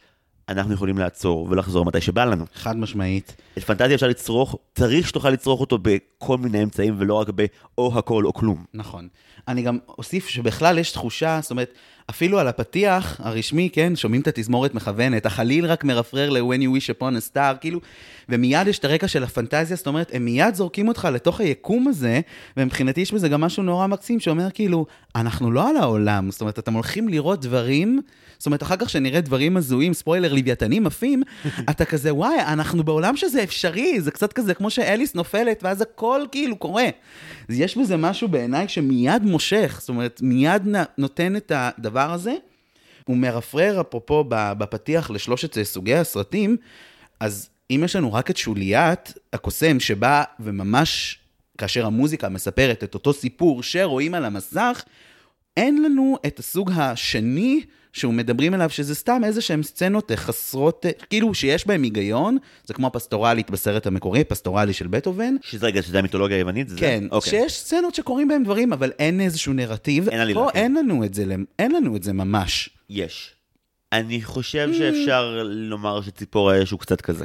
אנחנו 0.48 0.74
יכולים 0.74 0.98
לעצור 0.98 1.46
ולחזור 1.50 1.84
מתי 1.84 2.00
שבא 2.00 2.24
לנו. 2.24 2.44
חד 2.54 2.76
משמעית. 2.76 3.36
את 3.58 3.64
פנטזיה 3.64 3.94
אפשר 3.94 4.08
לצרוך, 4.08 4.56
צריך 4.74 5.08
שתוכל 5.08 5.30
לצרוך 5.30 5.60
אותו 5.60 5.78
בכל 5.82 6.38
מיני 6.38 6.62
אמצעים, 6.62 6.94
ולא 6.98 7.14
רק 7.14 7.28
ב"או 7.34 7.98
הכל 7.98 8.24
או 8.24 8.32
כלום". 8.32 8.64
נכון. 8.74 9.08
אני 9.48 9.62
גם 9.62 9.78
אוסיף 9.98 10.28
שבכלל 10.28 10.78
יש 10.78 10.92
תחושה, 10.92 11.38
זאת 11.42 11.50
אומרת, 11.50 11.74
אפילו 12.10 12.38
על 12.38 12.48
הפתיח 12.48 13.20
הרשמי, 13.24 13.68
כן, 13.72 13.96
שומעים 13.96 14.22
את 14.22 14.28
התזמורת 14.28 14.74
מכוונת, 14.74 15.26
החליל 15.26 15.66
רק 15.66 15.84
מרפרר 15.84 16.30
ל-When 16.30 16.60
you 16.62 16.78
wish 16.78 16.94
upon 16.98 17.16
a 17.16 17.34
star, 17.34 17.58
כאילו, 17.60 17.80
ומיד 18.28 18.66
יש 18.66 18.78
את 18.78 18.84
הרקע 18.84 19.08
של 19.08 19.24
הפנטזיה, 19.24 19.76
זאת 19.76 19.86
אומרת, 19.86 20.10
הם 20.12 20.24
מיד 20.24 20.54
זורקים 20.54 20.88
אותך 20.88 21.08
לתוך 21.12 21.40
היקום 21.40 21.88
הזה, 21.88 22.20
ומבחינתי 22.56 23.00
יש 23.00 23.12
בזה 23.12 23.28
גם 23.28 23.40
משהו 23.40 23.62
נורא 23.62 23.86
מקסים, 23.86 24.20
שאומר 24.20 24.48
כאילו, 24.54 24.86
אנחנו 25.16 25.50
לא 25.50 25.68
על 25.68 25.76
העולם, 25.76 26.30
זאת 26.30 26.40
אומרת, 26.40 26.58
אתם 26.58 26.72
הולכים 26.72 27.08
לראות 27.08 27.40
דברים, 27.40 28.00
זאת 28.38 28.46
אומרת, 28.46 28.62
אחר 28.62 28.76
כך 28.76 28.90
שנראה 28.90 29.20
דברים 29.20 29.56
הזויים, 29.56 29.94
ספוילר, 29.94 30.34
לוויתנים 30.34 30.86
עפים, 30.86 31.22
אתה 31.70 31.84
כזה, 31.84 32.14
וואי, 32.14 32.40
אנחנו 32.40 32.84
בעולם 32.84 33.16
שזה 33.16 33.42
אפשרי, 33.42 34.00
זה 34.00 34.10
קצת 34.10 34.32
כזה 34.32 34.54
כמו 34.54 34.70
שאליס 34.70 35.14
נופלת, 35.14 35.62
ואז 35.62 35.80
הכל 35.80 36.20
כאילו 36.32 36.56
קורה. 36.56 36.86
יש 37.48 37.78
בזה 37.78 37.96
משהו 37.96 38.28
בעיניי 38.28 38.68
שמיד 38.68 39.22
מושך, 39.22 39.76
זאת 39.80 39.88
אומרת, 39.88 40.20
מיד 40.22 40.62
נותן 40.98 41.36
את 41.36 41.52
הדבר 41.54 41.91
הזה. 42.00 42.34
הוא 43.04 43.16
מרפרר, 43.16 43.80
אפרופו, 43.80 44.24
בפתיח 44.28 45.10
לשלושת 45.10 45.62
סוגי 45.62 45.94
הסרטים, 45.94 46.56
אז 47.20 47.48
אם 47.70 47.80
יש 47.84 47.96
לנו 47.96 48.12
רק 48.12 48.30
את 48.30 48.36
שוליית 48.36 49.14
הקוסם 49.32 49.80
שבא 49.80 50.24
וממש, 50.40 51.18
כאשר 51.58 51.86
המוזיקה 51.86 52.28
מספרת 52.28 52.84
את 52.84 52.94
אותו 52.94 53.12
סיפור 53.12 53.62
שרואים 53.62 54.14
על 54.14 54.24
המסך, 54.24 54.82
אין 55.56 55.82
לנו 55.82 56.16
את 56.26 56.38
הסוג 56.38 56.70
השני 56.74 57.60
שהוא 57.92 58.14
מדברים 58.14 58.54
עליו, 58.54 58.70
שזה 58.70 58.94
סתם 58.94 59.22
איזה 59.24 59.40
שהן 59.40 59.62
סצנות 59.62 60.12
חסרות, 60.14 60.86
כאילו 61.10 61.34
שיש 61.34 61.66
בהן 61.66 61.82
היגיון, 61.82 62.38
זה 62.64 62.74
כמו 62.74 62.86
הפסטורלית 62.86 63.50
בסרט 63.50 63.86
המקורי, 63.86 64.24
פסטורלי 64.24 64.72
של 64.72 64.86
בטהובן. 64.86 65.34
שזה 65.42 65.66
רגע, 65.66 65.82
שזה 65.82 65.98
המיתולוגיה 65.98 66.36
היוונית? 66.36 66.68
זה 66.68 66.78
כן, 66.78 67.00
זה? 67.02 67.08
אוקיי. 67.14 67.30
שיש 67.30 67.60
סצנות 67.60 67.94
שקורים 67.94 68.28
בהן 68.28 68.44
דברים, 68.44 68.72
אבל 68.72 68.92
אין 68.98 69.20
איזשהו 69.20 69.52
נרטיב. 69.52 70.08
אין 70.08 70.20
עלילה. 70.20 70.40
פה 70.40 70.50
כן. 70.52 70.58
אין 70.58 70.74
לנו 70.74 71.04
את 71.04 71.14
זה, 71.14 71.24
אין 71.58 71.72
לנו 71.72 71.96
את 71.96 72.02
זה 72.02 72.12
ממש. 72.12 72.70
יש. 72.90 73.34
אני 73.92 74.22
חושב 74.22 74.70
שאפשר 74.72 75.42
לומר 75.44 76.02
שציפור 76.02 76.50
האש 76.50 76.70
הוא 76.70 76.80
קצת 76.80 77.00
כזה. 77.00 77.24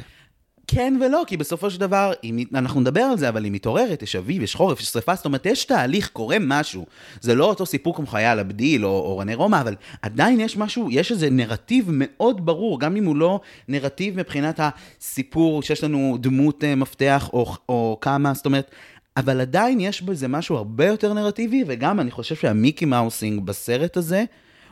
כן 0.70 0.98
ולא, 1.00 1.22
כי 1.26 1.36
בסופו 1.36 1.70
של 1.70 1.80
דבר, 1.80 2.12
אם, 2.24 2.44
אנחנו 2.54 2.80
נדבר 2.80 3.00
על 3.00 3.18
זה, 3.18 3.28
אבל 3.28 3.44
היא 3.44 3.52
מתעוררת, 3.52 4.02
יש 4.02 4.16
אביב, 4.16 4.42
יש 4.42 4.54
חורף, 4.54 4.80
יש 4.80 4.86
שריפה, 4.86 5.14
זאת 5.14 5.24
אומרת, 5.24 5.46
יש 5.46 5.64
תהליך, 5.64 6.08
קורה 6.08 6.36
משהו. 6.40 6.86
זה 7.20 7.34
לא 7.34 7.44
אותו 7.44 7.66
סיפור 7.66 7.96
כמו 7.96 8.06
חייל 8.06 8.38
הבדיל 8.38 8.84
או, 8.84 8.90
או 8.90 9.18
רנה 9.18 9.34
רומא, 9.34 9.60
אבל 9.60 9.74
עדיין 10.02 10.40
יש 10.40 10.56
משהו, 10.56 10.90
יש 10.90 11.12
איזה 11.12 11.30
נרטיב 11.30 11.86
מאוד 11.92 12.46
ברור, 12.46 12.80
גם 12.80 12.96
אם 12.96 13.04
הוא 13.04 13.16
לא 13.16 13.40
נרטיב 13.68 14.16
מבחינת 14.16 14.60
הסיפור, 14.62 15.62
שיש 15.62 15.84
לנו 15.84 16.16
דמות 16.20 16.62
uh, 16.62 16.76
מפתח 16.76 17.30
או, 17.32 17.54
או 17.68 17.98
כמה, 18.00 18.34
זאת 18.34 18.46
אומרת, 18.46 18.70
אבל 19.16 19.40
עדיין 19.40 19.80
יש 19.80 20.02
בזה 20.02 20.28
משהו 20.28 20.56
הרבה 20.56 20.86
יותר 20.86 21.12
נרטיבי, 21.12 21.64
וגם 21.66 22.00
אני 22.00 22.10
חושב 22.10 22.34
שהמיקי 22.34 22.84
מאוסינג 22.84 23.44
בסרט 23.44 23.96
הזה, 23.96 24.24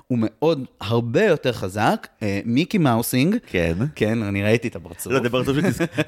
הוא 0.08 0.18
מאוד, 0.20 0.64
הרבה 0.80 1.24
יותר 1.24 1.52
חזק. 1.52 2.06
אה, 2.22 2.40
מיקי 2.44 2.78
מאוסינג. 2.78 3.36
כן. 3.46 3.74
כן, 3.94 4.22
אני 4.22 4.42
ראיתי 4.42 4.68
את 4.68 4.76
הפרצוף. 4.76 5.12
לא, 5.12 5.22
זה 5.22 5.30
פרצוף. 5.30 5.56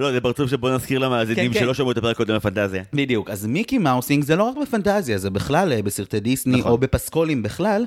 לא, 0.01 0.13
זה 0.13 0.21
פרצוף 0.21 0.51
שבוא 0.51 0.71
נזכיר 0.71 0.99
למאזינים 0.99 1.53
כן, 1.53 1.61
שלא 1.61 1.67
כן. 1.67 1.75
שמעו 1.75 1.91
את 1.91 1.97
הפרק 1.97 2.17
קודם 2.17 2.37
בפנטזיה. 2.37 2.83
בדיוק, 2.93 3.31
אז 3.31 3.47
מיקי 3.47 3.79
מאוסינג 3.79 4.25
זה 4.25 4.37
לא 4.37 4.43
רק 4.43 4.57
בפנטזיה, 4.63 5.19
זה 5.19 5.31
בכלל 5.31 5.73
אה, 5.73 5.83
בסרטי 5.83 6.21
דיסני, 6.21 6.59
נכון. 6.59 6.73
או 6.73 6.79
בפסקולים 6.79 7.43
בכלל. 7.43 7.87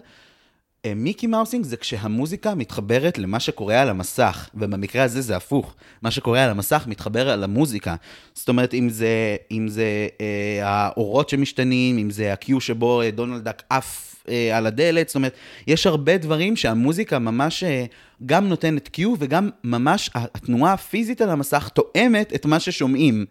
אה, 0.85 0.93
מיקי 0.95 1.27
מאוסינג 1.27 1.65
זה 1.65 1.77
כשהמוזיקה 1.77 2.55
מתחברת 2.55 3.17
למה 3.17 3.39
שקורה 3.39 3.81
על 3.81 3.89
המסך, 3.89 4.49
ובמקרה 4.55 5.03
הזה 5.03 5.21
זה 5.21 5.35
הפוך. 5.35 5.75
מה 6.01 6.11
שקורה 6.11 6.43
על 6.43 6.49
המסך 6.49 6.83
מתחבר 6.87 7.29
על 7.29 7.43
המוזיקה. 7.43 7.95
זאת 8.33 8.49
אומרת, 8.49 8.73
אם 8.73 8.89
זה, 8.89 9.35
אם 9.51 9.67
זה 9.67 10.07
אה, 10.21 10.59
האורות 10.67 11.29
שמשתנים, 11.29 11.97
אם 11.97 12.09
זה 12.09 12.33
הקיו 12.33 12.61
שבו 12.61 13.01
דונלד 13.15 13.43
דק 13.43 13.63
עף 13.69 14.10
אה, 14.29 14.57
על 14.57 14.65
הדלת, 14.67 15.07
זאת 15.09 15.15
אומרת, 15.15 15.33
יש 15.67 15.87
הרבה 15.87 16.17
דברים 16.17 16.55
שהמוזיקה 16.55 17.19
ממש 17.19 17.63
אה, 17.63 17.85
גם 18.25 18.49
נותנת 18.49 18.87
קיו, 18.87 19.13
וגם 19.19 19.49
ממש 19.63 20.09
התנועה 20.15 20.73
הפיזית 20.73 21.21
על 21.21 21.29
המסך 21.29 21.69
תואמת 21.73 22.33
את 22.35 22.45
מה 22.45 22.59
ששומעים. 22.59 23.25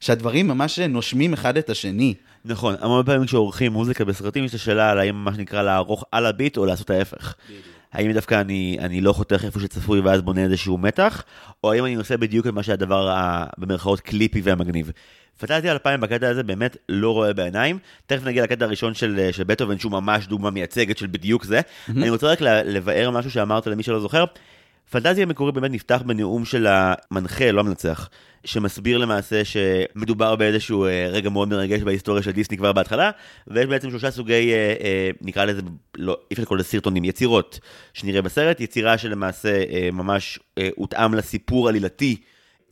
שהדברים 0.00 0.48
ממש 0.48 0.78
נושמים 0.78 1.32
אחד 1.32 1.56
את 1.56 1.70
השני. 1.70 2.14
נכון, 2.44 2.74
המון 2.80 3.04
פעמים 3.06 3.26
כשעורכים 3.26 3.72
מוזיקה 3.72 4.04
בסרטים 4.04 4.44
יש 4.44 4.50
את 4.50 4.54
השאלה 4.54 4.90
על 4.90 4.98
האם 4.98 5.14
מה 5.24 5.34
שנקרא 5.34 5.62
לערוך 5.62 6.04
על 6.12 6.26
הביט 6.26 6.56
או 6.56 6.66
לעשות 6.66 6.90
ההפך. 6.90 7.34
האם 7.92 8.12
דווקא 8.12 8.40
אני, 8.40 8.76
אני 8.80 9.00
לא 9.00 9.12
חותך 9.12 9.44
איפה 9.44 9.60
שצפוי 9.60 10.00
ואז 10.00 10.22
בונה 10.22 10.44
איזשהו 10.44 10.78
מתח, 10.78 11.22
או 11.64 11.72
האם 11.72 11.84
אני 11.84 11.94
עושה 11.94 12.16
בדיוק 12.16 12.46
את 12.46 12.52
מה 12.52 12.62
שהדבר 12.62 13.08
ה- 13.08 13.44
במרכאות 13.58 14.00
קליפי 14.00 14.40
והמגניב. 14.40 14.90
פנטזיה 15.38 15.72
2000 15.72 16.00
בקטע 16.00 16.28
הזה 16.28 16.42
באמת 16.42 16.76
לא 16.88 17.10
רואה 17.10 17.32
בעיניים. 17.32 17.78
תכף 18.06 18.24
נגיע 18.24 18.44
לקטע 18.44 18.64
הראשון 18.64 18.94
של, 18.94 19.28
של 19.32 19.44
בטהובן 19.44 19.78
שהוא 19.78 19.92
ממש 19.92 20.26
דוגמה 20.26 20.50
מייצגת 20.50 20.98
של 20.98 21.06
בדיוק 21.06 21.44
זה. 21.44 21.60
אני 21.88 22.10
רוצה 22.10 22.26
רק 22.26 22.40
לבאר 22.40 23.10
משהו 23.10 23.30
שאמרת 23.30 23.66
למי 23.66 23.82
שלא 23.82 24.00
זוכר. 24.00 24.24
פנטזיה 24.90 25.22
המקורי 25.22 25.52
באמת 25.52 25.70
נפתח 25.70 26.02
בנאום 26.06 26.44
של 26.44 26.66
המנחה, 26.68 27.52
לא 27.52 27.60
המנצח, 27.60 28.08
שמסביר 28.44 28.98
למעשה 28.98 29.42
שמדובר 29.44 30.36
באיזשהו 30.36 30.84
אה, 30.84 31.08
רגע 31.10 31.30
מאוד 31.30 31.48
מרגש 31.48 31.82
בהיסטוריה 31.82 32.22
של 32.22 32.30
דיסני 32.30 32.56
כבר 32.56 32.72
בהתחלה, 32.72 33.10
ויש 33.48 33.66
בעצם 33.66 33.90
שלושה 33.90 34.10
סוגי, 34.10 34.52
אה, 34.52 34.74
אה, 34.80 35.10
נקרא 35.20 35.44
לזה, 35.44 35.62
לא, 35.96 36.18
אי 36.30 36.34
אפשר 36.34 36.42
לקרוא 36.42 36.58
לזה 36.58 36.68
סרטונים, 36.68 37.04
יצירות 37.04 37.60
שנראה 37.94 38.22
בסרט, 38.22 38.60
יצירה 38.60 38.98
שלמעשה 38.98 39.62
אה, 39.70 39.88
ממש 39.92 40.38
אה, 40.58 40.68
הותאם 40.76 41.14
לסיפור 41.14 41.68
עלילתי. 41.68 42.16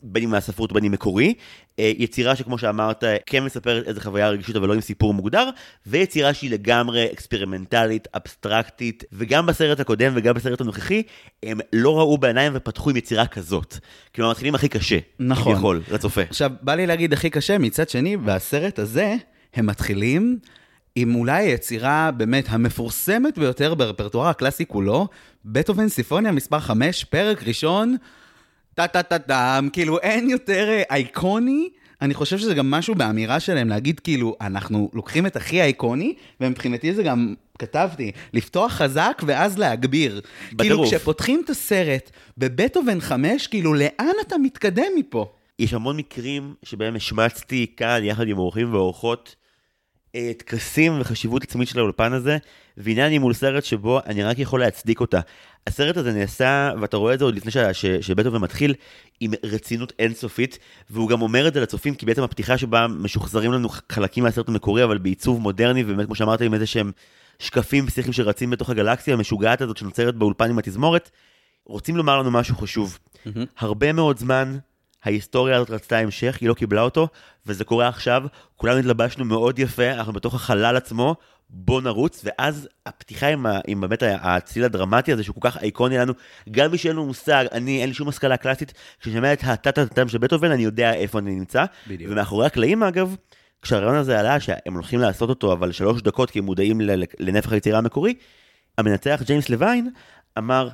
בין 0.07 0.23
אם 0.23 0.31
מהספרות 0.31 0.73
ובין 0.73 0.85
אם 0.85 0.93
מקורי, 0.93 1.27
אה, 1.27 1.35
יצירה 1.79 2.37
שכמו 2.37 2.59
שאמרת, 2.59 3.05
כן 3.27 3.45
מספרת 3.45 3.89
איזה 3.89 4.01
חוויה 4.01 4.29
רגישות 4.29 4.57
אבל 4.57 4.69
לא 4.69 4.75
עם 4.75 4.81
סיפור 4.81 5.15
מוגדר, 5.15 5.51
ויצירה 5.87 6.35
שהיא 6.35 6.51
לגמרי 6.51 7.07
אקספרימנטלית, 7.13 8.09
אבסטרקטית, 8.15 9.05
וגם 9.13 9.47
בסרט 9.47 9.81
הקודם 9.81 10.13
וגם 10.15 10.35
בסרט 10.35 10.61
הנוכחי, 10.61 11.03
הם 11.43 11.59
לא 11.73 11.99
ראו 11.99 12.19
בעיניים 12.19 12.53
ופתחו 12.55 12.91
עם 12.91 12.97
יצירה 12.97 13.27
כזאת. 13.27 13.77
כאילו, 14.13 14.31
מתחילים 14.31 14.55
הכי 14.55 14.69
קשה, 14.69 14.99
נכון. 15.19 15.53
כביכול, 15.53 15.83
לצופה. 15.93 16.23
עכשיו, 16.23 16.51
בא 16.61 16.75
לי 16.75 16.87
להגיד 16.87 17.13
הכי 17.13 17.31
קשה, 17.31 17.59
מצד 17.59 17.89
שני, 17.89 18.17
בסרט 18.17 18.79
הזה, 18.79 19.15
הם 19.55 19.67
מתחילים 19.67 20.39
עם 20.97 21.15
אולי 21.15 21.47
היצירה 21.47 22.11
באמת 22.17 22.45
המפורסמת 22.49 23.39
ביותר 23.39 23.75
ברפרטואר 23.75 24.29
הקלאסי 24.29 24.67
כולו, 24.67 25.09
בטהובן 25.45 25.89
סימפוניה 25.89 26.33
מספר 26.33 26.61
5, 26.61 27.05
פרק 27.05 27.43
ראשון, 27.43 27.97
טה-טה-טה-טם, 28.75 29.69
כאילו 29.73 30.01
אין 30.01 30.31
יותר 30.31 30.69
אה, 30.69 30.83
אייקוני. 30.91 31.69
אני 32.03 32.15
חושב 32.15 32.39
שזה 32.39 32.55
גם 32.55 32.71
משהו 32.71 32.95
באמירה 32.95 33.41
שלהם, 33.41 33.69
להגיד 33.69 34.01
כאילו, 34.01 34.37
אנחנו 34.41 34.91
לוקחים 34.93 35.27
את 35.27 35.37
הכי 35.37 35.63
אייקוני, 35.63 36.15
ומבחינתי 36.41 36.95
זה 36.95 37.03
גם, 37.03 37.35
כתבתי, 37.59 38.13
לפתוח 38.33 38.73
חזק 38.73 39.23
ואז 39.27 39.59
להגביר. 39.59 40.21
כאילו 40.21 40.57
בטירוף. 40.57 40.89
כשפותחים 40.89 41.43
את 41.45 41.51
הסרט 41.51 42.11
בבטהובן 42.39 43.01
5, 43.01 43.47
כאילו 43.47 43.75
לאן 43.75 44.13
אתה 44.27 44.39
מתקדם 44.39 44.93
מפה? 44.99 45.33
יש 45.59 45.75
המון 45.75 45.97
מקרים 45.97 46.55
שבהם 46.63 46.97
השמצתי 46.97 47.67
כאן, 47.77 48.01
יחד 48.03 48.29
עם 48.29 48.39
אורחים 48.39 48.75
ואורחות, 48.75 49.37
טקסים 50.37 51.01
וחשיבות 51.01 51.43
עצמית 51.43 51.69
של 51.69 51.79
האולפן 51.79 52.13
הזה, 52.13 52.39
והנה 52.77 53.07
אני 53.07 53.19
מול 53.19 53.35
סרט 53.35 53.65
שבו 53.65 54.01
אני 54.07 54.23
רק 54.23 54.39
יכול 54.39 54.61
להצדיק 54.61 55.01
אותה. 55.01 55.21
הסרט 55.67 55.97
הזה 55.97 56.13
נעשה, 56.13 56.71
ואתה 56.81 56.97
רואה 56.97 57.15
את 57.15 57.19
זה 57.19 57.25
עוד 57.25 57.37
לפני 57.37 57.51
ש- 57.51 57.59
ש- 57.59 57.87
שבטהובן 57.87 58.41
מתחיל, 58.41 58.75
עם 59.21 59.33
רצינות 59.45 59.93
אינסופית, 59.99 60.59
והוא 60.91 61.09
גם 61.09 61.23
אומר 61.23 61.49
את 61.49 61.55
זה 61.55 61.61
לצופים, 61.61 61.95
כי 61.95 62.07
בעצם 62.07 62.23
הפתיחה 62.23 62.59
שבה 62.59 62.87
משוחזרים 62.87 63.53
לנו 63.53 63.69
חלקים 63.93 64.25
מהסרט 64.25 64.49
המקורי, 64.49 64.85
אבל 64.85 64.99
בעיצוב 64.99 65.41
מודרני, 65.41 65.83
ובאמת, 65.87 66.07
כמו 66.07 66.15
שאמרת, 66.15 66.41
עם 66.41 66.55
איזה 66.55 66.67
שהם 66.67 66.93
שקפים 67.39 67.87
פסיכיים 67.87 68.13
שרצים 68.13 68.51
בתוך 68.51 68.71
הגלקסיה 68.71 69.15
המשוגעת 69.15 69.61
הזאת 69.61 69.77
שנוצרת 69.77 70.15
באולפן 70.15 70.51
עם 70.51 70.59
התזמורת, 70.59 71.11
רוצים 71.67 71.97
לומר 71.97 72.19
לנו 72.19 72.31
משהו 72.31 72.57
חשוב. 72.57 72.99
הרבה 73.59 73.93
מאוד 73.93 74.19
זמן 74.19 74.57
ההיסטוריה 75.05 75.57
הזאת 75.57 75.71
רצתה 75.71 75.99
המשך, 75.99 76.39
היא 76.41 76.49
לא 76.49 76.55
קיבלה 76.55 76.83
אותו, 76.83 77.09
וזה 77.47 77.65
קורה 77.65 77.89
עכשיו, 77.89 78.23
כולנו 78.57 78.79
התלבשנו 78.79 79.25
מאוד 79.25 79.59
יפה, 79.59 79.91
אנחנו 79.91 80.13
בתוך 80.13 80.35
החלל 80.35 80.77
עצמו, 80.77 81.17
בוא 81.51 81.83
נרוץ, 81.83 82.25
ואז 82.25 82.69
הפתיחה 82.87 83.29
עם, 83.29 83.47
ה, 83.47 83.61
עם 83.67 83.81
באמת 83.81 84.03
הצליל 84.07 84.65
הדרמטי 84.65 85.13
הזה, 85.13 85.25
שהוא 85.25 85.35
כל 85.35 85.51
כך 85.51 85.57
אייקוני 85.57 85.99
לנו, 85.99 86.13
גם 86.51 86.71
מי 86.71 86.79
שאין 86.79 86.97
לו 86.97 87.07
מושג, 87.07 87.45
אני, 87.53 87.81
אין 87.81 87.89
לי 87.89 87.95
שום 87.95 88.09
השכלה 88.09 88.37
קלאסית, 88.37 88.73
כשאני 89.01 89.15
שומע 89.15 89.33
את 89.33 89.41
הטה-טה-טם 89.43 90.09
של 90.09 90.19
בטהובן, 90.19 90.51
אני 90.51 90.63
יודע 90.63 90.95
איפה 90.95 91.19
אני 91.19 91.35
נמצא. 91.35 91.65
בדיוק. 91.87 92.13
ומאחורי 92.13 92.47
הקלעים, 92.47 92.83
אגב, 92.83 93.17
כשהרעיון 93.63 93.97
הזה 93.97 94.21
עלה, 94.21 94.41
שהם 94.41 94.75
הולכים 94.75 95.01
לעשות 95.01 95.29
אותו, 95.29 95.53
אבל 95.53 95.73
שלוש 95.73 96.03
דקות, 96.03 96.31
כי 96.31 96.39
הם 96.39 96.45
מודעים 96.45 96.81
לנפח 97.21 97.53
היצירה 97.53 97.79
המקורי, 97.79 98.15
המנצח 98.79 99.23
ג'יימס 99.27 99.49
לוין 99.49 99.91
אמר, 100.39 100.69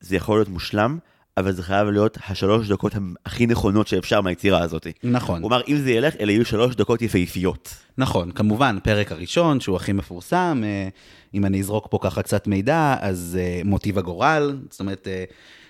זה 0.00 0.16
יכול 0.16 0.38
להיות 0.38 0.48
מושלם, 0.48 0.98
אבל 1.36 1.52
זה 1.52 1.62
חייב 1.62 1.88
להיות 1.88 2.18
השלוש 2.28 2.68
דקות 2.68 2.92
הכי 3.26 3.46
נכונות 3.46 3.86
שאפשר 3.86 4.20
מהיצירה 4.20 4.62
הזאת. 4.62 4.86
נכון. 5.04 5.44
אמר, 5.44 5.60
אם 5.68 5.76
זה 5.76 5.90
ילך, 5.90 6.14
אלה 6.20 6.32
יהיו 6.32 6.44
שלוש 6.44 6.76
דקות 6.76 7.02
יפהפיות. 7.02 7.74
נכון, 7.98 8.30
כמובן, 8.30 8.78
פרק 8.82 9.12
הראשון, 9.12 9.60
שהוא 9.60 9.76
הכי 9.76 9.92
מפורסם, 9.92 10.62
אה, 10.64 10.88
אם 11.34 11.44
אני 11.44 11.60
אזרוק 11.60 11.86
פה 11.90 11.98
ככה 12.02 12.22
קצת 12.22 12.46
מידע, 12.46 12.96
אז 13.00 13.38
אה, 13.40 13.60
מוטיב 13.64 13.98
הגורל, 13.98 14.58
זאת 14.70 14.80
אומרת, 14.80 15.08
אה, 15.08 15.24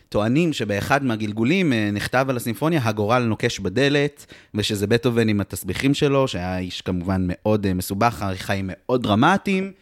טוענים 0.09 0.53
שבאחד 0.53 1.05
מהגלגולים 1.05 1.72
נכתב 1.92 2.27
על 2.29 2.37
הסימפוניה, 2.37 2.81
הגורל 2.85 3.22
נוקש 3.22 3.59
בדלת, 3.59 4.27
ושזה 4.55 4.87
בטהובן 4.87 5.29
עם 5.29 5.40
התסביכים 5.40 5.94
שלו, 5.94 6.29
שהיה 6.29 6.59
איש 6.59 6.81
כמובן 6.81 7.24
מאוד 7.29 7.72
מסובך, 7.72 8.24
חיים 8.35 8.70
מאוד 8.72 9.03
דרמטיים. 9.03 9.72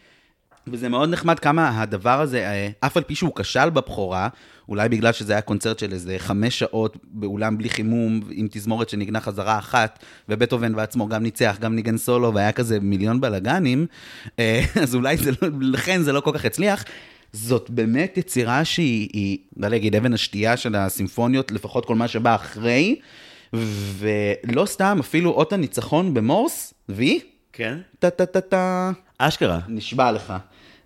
וזה 0.67 0.89
מאוד 0.89 1.09
נחמד 1.09 1.39
כמה 1.39 1.81
הדבר 1.81 2.21
הזה, 2.21 2.49
אה, 2.49 2.69
אף 2.79 2.97
על 2.97 3.03
פי 3.03 3.15
שהוא 3.15 3.35
כשל 3.35 3.69
בבכורה, 3.69 4.27
אולי 4.69 4.89
בגלל 4.89 5.11
שזה 5.11 5.33
היה 5.33 5.41
קונצרט 5.41 5.79
של 5.79 5.93
איזה 5.93 6.15
חמש 6.17 6.59
שעות 6.59 6.97
באולם 7.05 7.57
בלי 7.57 7.69
חימום, 7.69 8.21
עם 8.31 8.47
תזמורת 8.51 8.89
שניגנה 8.89 9.21
חזרה 9.21 9.59
אחת, 9.59 10.03
ובטהובן 10.29 10.75
בעצמו 10.75 11.07
גם 11.07 11.23
ניצח, 11.23 11.57
גם 11.59 11.75
ניגן 11.75 11.97
סולו, 11.97 12.33
והיה 12.33 12.51
כזה 12.51 12.79
מיליון 12.79 13.21
בלאגנים, 13.21 13.85
אה, 14.39 14.63
אז 14.83 14.95
אולי 14.95 15.17
זה 15.17 15.31
לא, 15.41 15.47
לכן 15.61 16.01
זה 16.01 16.11
לא 16.11 16.21
כל 16.21 16.31
כך 16.33 16.45
הצליח. 16.45 16.83
זאת 17.33 17.69
באמת 17.69 18.17
יצירה 18.17 18.65
שהיא, 18.65 19.09
היא, 19.13 19.37
לא 19.57 19.67
להגיד, 19.67 19.95
אבן 19.95 20.13
השתייה 20.13 20.57
של 20.57 20.75
הסימפוניות, 20.75 21.51
לפחות 21.51 21.85
כל 21.85 21.95
מה 21.95 22.07
שבא 22.07 22.35
אחרי, 22.35 22.95
ולא 23.53 24.65
סתם, 24.65 24.97
אפילו 24.99 25.31
אות 25.31 25.53
הניצחון 25.53 26.13
במורס, 26.13 26.73
וי? 26.89 27.19
כן. 27.53 27.77
טה-טה-טה-טה. 27.99 28.91
אשכרה. 29.17 29.59
נשבע 29.67 30.11
לך. 30.11 30.33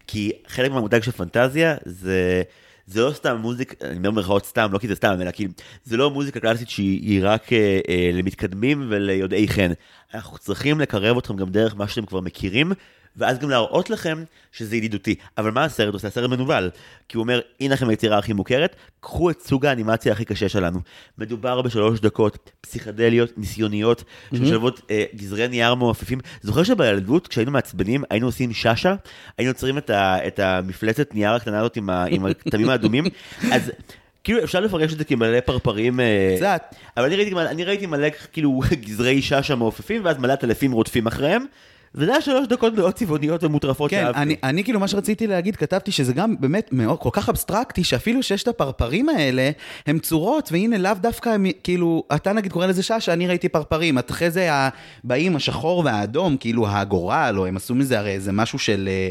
כי 0.08 0.32
חלק 0.48 0.72
מהמותג 0.72 1.04
של 1.04 1.12
פנטזיה 1.12 1.76
זה... 1.86 2.44
זה 2.88 3.02
לא 3.02 3.12
סתם 3.12 3.36
מוזיקה, 3.36 3.88
אני 3.88 3.98
אומר 3.98 4.12
במרכאות 4.12 4.46
סתם, 4.46 4.70
לא 4.72 4.78
כי 4.78 4.88
זה 4.88 4.96
סתם, 4.96 5.16
אלא 5.22 5.32
כי 5.32 5.48
זה 5.84 5.98
לא 5.98 6.12
מוזיקה 6.12 6.40
קלאסית 6.40 6.70
שהיא 6.70 7.20
רק 7.24 7.54
אה, 7.54 7.80
אה, 7.90 8.10
למתקדמים 8.14 8.88
וליודעי 8.90 9.48
חן. 9.48 9.72
אנחנו 10.14 10.38
צריכים 10.38 10.80
לקרב 10.80 11.18
אתכם 11.18 11.36
גם 11.36 11.50
דרך 11.50 11.76
מה 11.76 11.88
שאתם 11.88 12.06
כבר 12.06 12.22
מכירים, 12.22 12.72
ואז 13.18 13.40
גם 13.40 13.50
להראות 13.50 13.90
לכם 13.90 14.24
שזה 14.52 14.76
ידידותי. 14.76 15.16
אבל 15.38 15.52
מה 15.52 15.64
הסרט 15.64 15.94
עושה? 15.94 16.08
הסרט 16.08 16.30
מנוול. 16.30 16.70
כי 17.10 17.18
הוא 17.18 17.22
אומר, 17.22 17.42
הנה 17.60 17.74
לכם 17.74 17.90
היצירה 17.90 18.18
הכי 18.18 18.34
מוכרת, 18.34 18.76
קחו 19.00 19.30
את 19.30 19.42
סוג 19.42 19.66
האנימציה 19.66 20.12
הכי 20.12 20.26
קשה 20.26 20.50
שלנו. 20.50 20.80
מדובר 21.18 21.62
בשלוש 21.62 22.00
דקות 22.00 22.52
פסיכדליות, 22.62 23.38
ניסיוניות, 23.38 24.04
שמשלבות 24.36 24.82
אה, 24.92 25.04
גזרי 25.16 25.48
נייר 25.48 25.76
מעופפים. 25.76 26.20
זוכר 26.42 26.64
שבילדות, 26.64 27.28
כשהיינו 27.28 27.52
מעצבנים, 27.52 28.04
היינו 28.10 28.28
עושים 28.28 28.54
שאשא, 28.54 28.96
היינו 29.38 29.50
יוצרים 29.50 29.78
את, 29.78 29.90
ה, 29.90 30.28
את 30.28 30.40
המפלצת 30.40 31.14
נייר 31.14 31.32
הקטנה 31.32 31.60
הזאת 31.60 31.76
עם, 31.78 31.90
ה, 31.90 32.06
עם 32.10 32.26
הכתמים 32.26 32.70
האדומים, 32.70 33.06
אז... 33.54 33.72
כאילו 34.24 34.44
אפשר 34.44 34.60
לפרש 34.60 34.94
את 34.94 34.98
זה 34.98 35.04
כמלא 35.04 35.40
פרפרים. 35.40 36.00
אה, 36.00 36.36
קצת. 36.38 36.76
אבל 36.98 37.06
אני 37.06 37.16
ראיתי, 37.16 37.36
אני 37.36 37.64
ראיתי 37.64 37.86
מלא 37.86 38.08
כאילו 38.34 38.60
גזרי 38.86 39.22
שאשא 39.22 39.56
מעופפים, 39.56 40.06
ואז 40.06 40.18
מלא 40.18 40.36
טלפים 40.36 40.72
רודפים 40.72 41.08
אחריהם. 41.08 41.46
וזה 41.96 42.12
היה 42.12 42.22
שלוש 42.22 42.48
דקות 42.48 42.74
מאוד 42.74 42.94
צבעוניות 42.94 43.44
ומוטרפות 43.44 43.92
כן, 43.92 44.02
שאהבתי. 44.04 44.20
אני, 44.22 44.36
אני 44.44 44.64
כאילו 44.64 44.80
מה 44.80 44.88
שרציתי 44.88 45.28
להגיד, 45.28 45.56
כתבתי 45.56 45.92
שזה 45.92 46.14
גם 46.14 46.36
באמת 46.40 46.70
מאוד, 46.72 47.00
כל 47.00 47.10
כך 47.12 47.30
אבסטרקטי, 47.30 47.84
שאפילו 47.84 48.24
ששת 48.24 48.48
הפרפרים 48.48 49.10
האלה, 49.10 49.50
הם 49.88 50.00
צורות, 50.00 50.50
והנה 50.52 50.78
לאו 50.78 50.92
דווקא, 51.02 51.30
הם, 51.30 51.46
כאילו, 51.64 52.04
אתה 52.16 52.34
נגיד 52.34 52.52
קורא 52.52 52.66
לזה 52.66 52.84
שאשא, 52.84 53.14
אני 53.14 53.28
ראיתי 53.28 53.50
פרפרים, 53.50 53.98
אחרי 53.98 54.32
זה 54.32 54.50
באים 55.04 55.36
השחור 55.36 55.82
והאדום, 55.86 56.38
כאילו 56.38 56.68
הגורל, 56.68 57.36
או 57.38 57.46
הם 57.46 57.56
עשו 57.58 57.76
מזה 57.76 58.00
הרי 58.00 58.12
איזה 58.12 58.32
משהו 58.32 58.60
של 58.60 58.90
אה, 58.92 59.10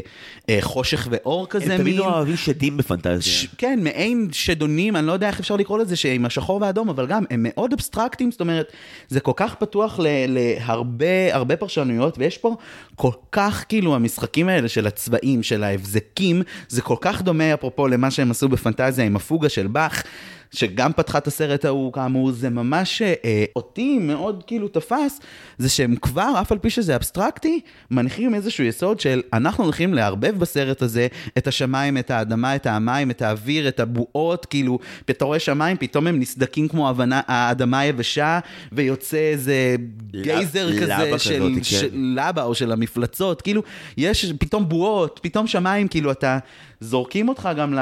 אה, 0.49 0.61
חושך 0.61 1.07
ואור 1.11 1.47
כזה. 1.49 1.73
הם 1.73 1.81
תמיד 1.81 1.95
מין- 1.95 1.99
אוהבים 2.05 2.37
שדים 2.37 2.77
בפנטזיה. 2.77 3.33
ש- 3.33 3.47
כן, 3.57 3.79
מעין 3.83 4.27
שדונים, 4.31 4.95
אני 4.95 5.07
לא 5.07 5.11
יודע 5.11 5.27
איך 5.27 5.39
אפשר 5.39 5.55
לקרוא 5.55 5.79
לזה, 5.79 5.95
שעם 5.95 6.25
השחור 6.25 6.61
והאדום, 6.61 6.89
אבל 6.89 7.07
גם 7.07 7.23
הם 7.29 7.45
מאוד 7.49 7.73
אבסטרקטיים, 7.73 8.31
זאת 8.31 8.41
אומרת, 8.41 8.71
זה 9.07 9.19
כל 9.19 9.31
כך 9.35 9.55
פתוח 9.55 9.99
ל- 9.99 10.07
להרבה 10.27 11.05
הרבה 11.35 11.55
פרשנויות, 11.55 12.17
ויש 12.17 12.37
פה 12.37 12.55
כל 12.95 13.11
כך, 13.31 13.65
כאילו, 13.69 13.95
המשחקים 13.95 14.49
האלה 14.49 14.67
של 14.67 14.87
הצבעים, 14.87 15.43
של 15.43 15.63
ההבזקים, 15.63 16.41
זה 16.67 16.81
כל 16.81 16.95
כך 17.01 17.21
דומה, 17.21 17.53
אפרופו, 17.53 17.87
למה 17.87 18.11
שהם 18.11 18.31
עשו 18.31 18.49
בפנטזיה 18.49 19.05
עם 19.05 19.15
הפוגה 19.15 19.49
של 19.49 19.67
באך. 19.67 20.03
שגם 20.51 20.93
פתחה 20.93 21.17
את 21.17 21.27
הסרט 21.27 21.65
ההוא, 21.65 21.93
כאמור, 21.93 22.31
זה 22.31 22.49
ממש 22.49 23.01
אה, 23.01 23.45
אותי 23.55 23.99
מאוד 23.99 24.43
כאילו 24.47 24.67
תפס, 24.67 25.19
זה 25.57 25.69
שהם 25.69 25.95
כבר, 25.95 26.33
אף 26.41 26.51
על 26.51 26.57
פי 26.57 26.69
שזה 26.69 26.95
אבסטרקטי, 26.95 27.59
מניחים 27.91 28.35
איזשהו 28.35 28.63
יסוד 28.63 28.99
של 28.99 29.21
אנחנו 29.33 29.63
הולכים 29.63 29.93
לערבב 29.93 30.39
בסרט 30.39 30.81
הזה 30.81 31.07
את 31.37 31.47
השמיים, 31.47 31.97
את 31.97 32.11
האדמה, 32.11 32.55
את 32.55 32.65
המים, 32.65 33.11
את 33.11 33.21
האוויר, 33.21 33.67
את 33.67 33.79
הבועות, 33.79 34.45
כאילו, 34.45 34.79
אתה 35.09 35.25
רואה 35.25 35.39
שמיים, 35.39 35.77
פתאום 35.77 36.07
הם 36.07 36.19
נסדקים 36.19 36.67
כמו 36.67 36.87
האבנה, 36.87 37.21
האדמה 37.27 37.79
היבשה, 37.79 38.39
ויוצא 38.71 39.17
איזה 39.17 39.75
גייזר 40.11 40.67
לבה 40.67 40.81
כזה 40.81 40.93
כזאת, 41.13 41.19
של, 41.19 41.51
כן. 41.55 41.63
של 41.63 41.89
לבה 41.93 42.43
או 42.43 42.55
של 42.55 42.71
המפלצות, 42.71 43.41
כאילו, 43.41 43.61
יש 43.97 44.33
פתאום 44.39 44.69
בועות, 44.69 45.19
פתאום 45.23 45.47
שמיים, 45.47 45.87
כאילו, 45.87 46.11
אתה... 46.11 46.39
זורקים 46.79 47.29
אותך 47.29 47.49
גם, 47.57 47.73
ל... 47.73 47.79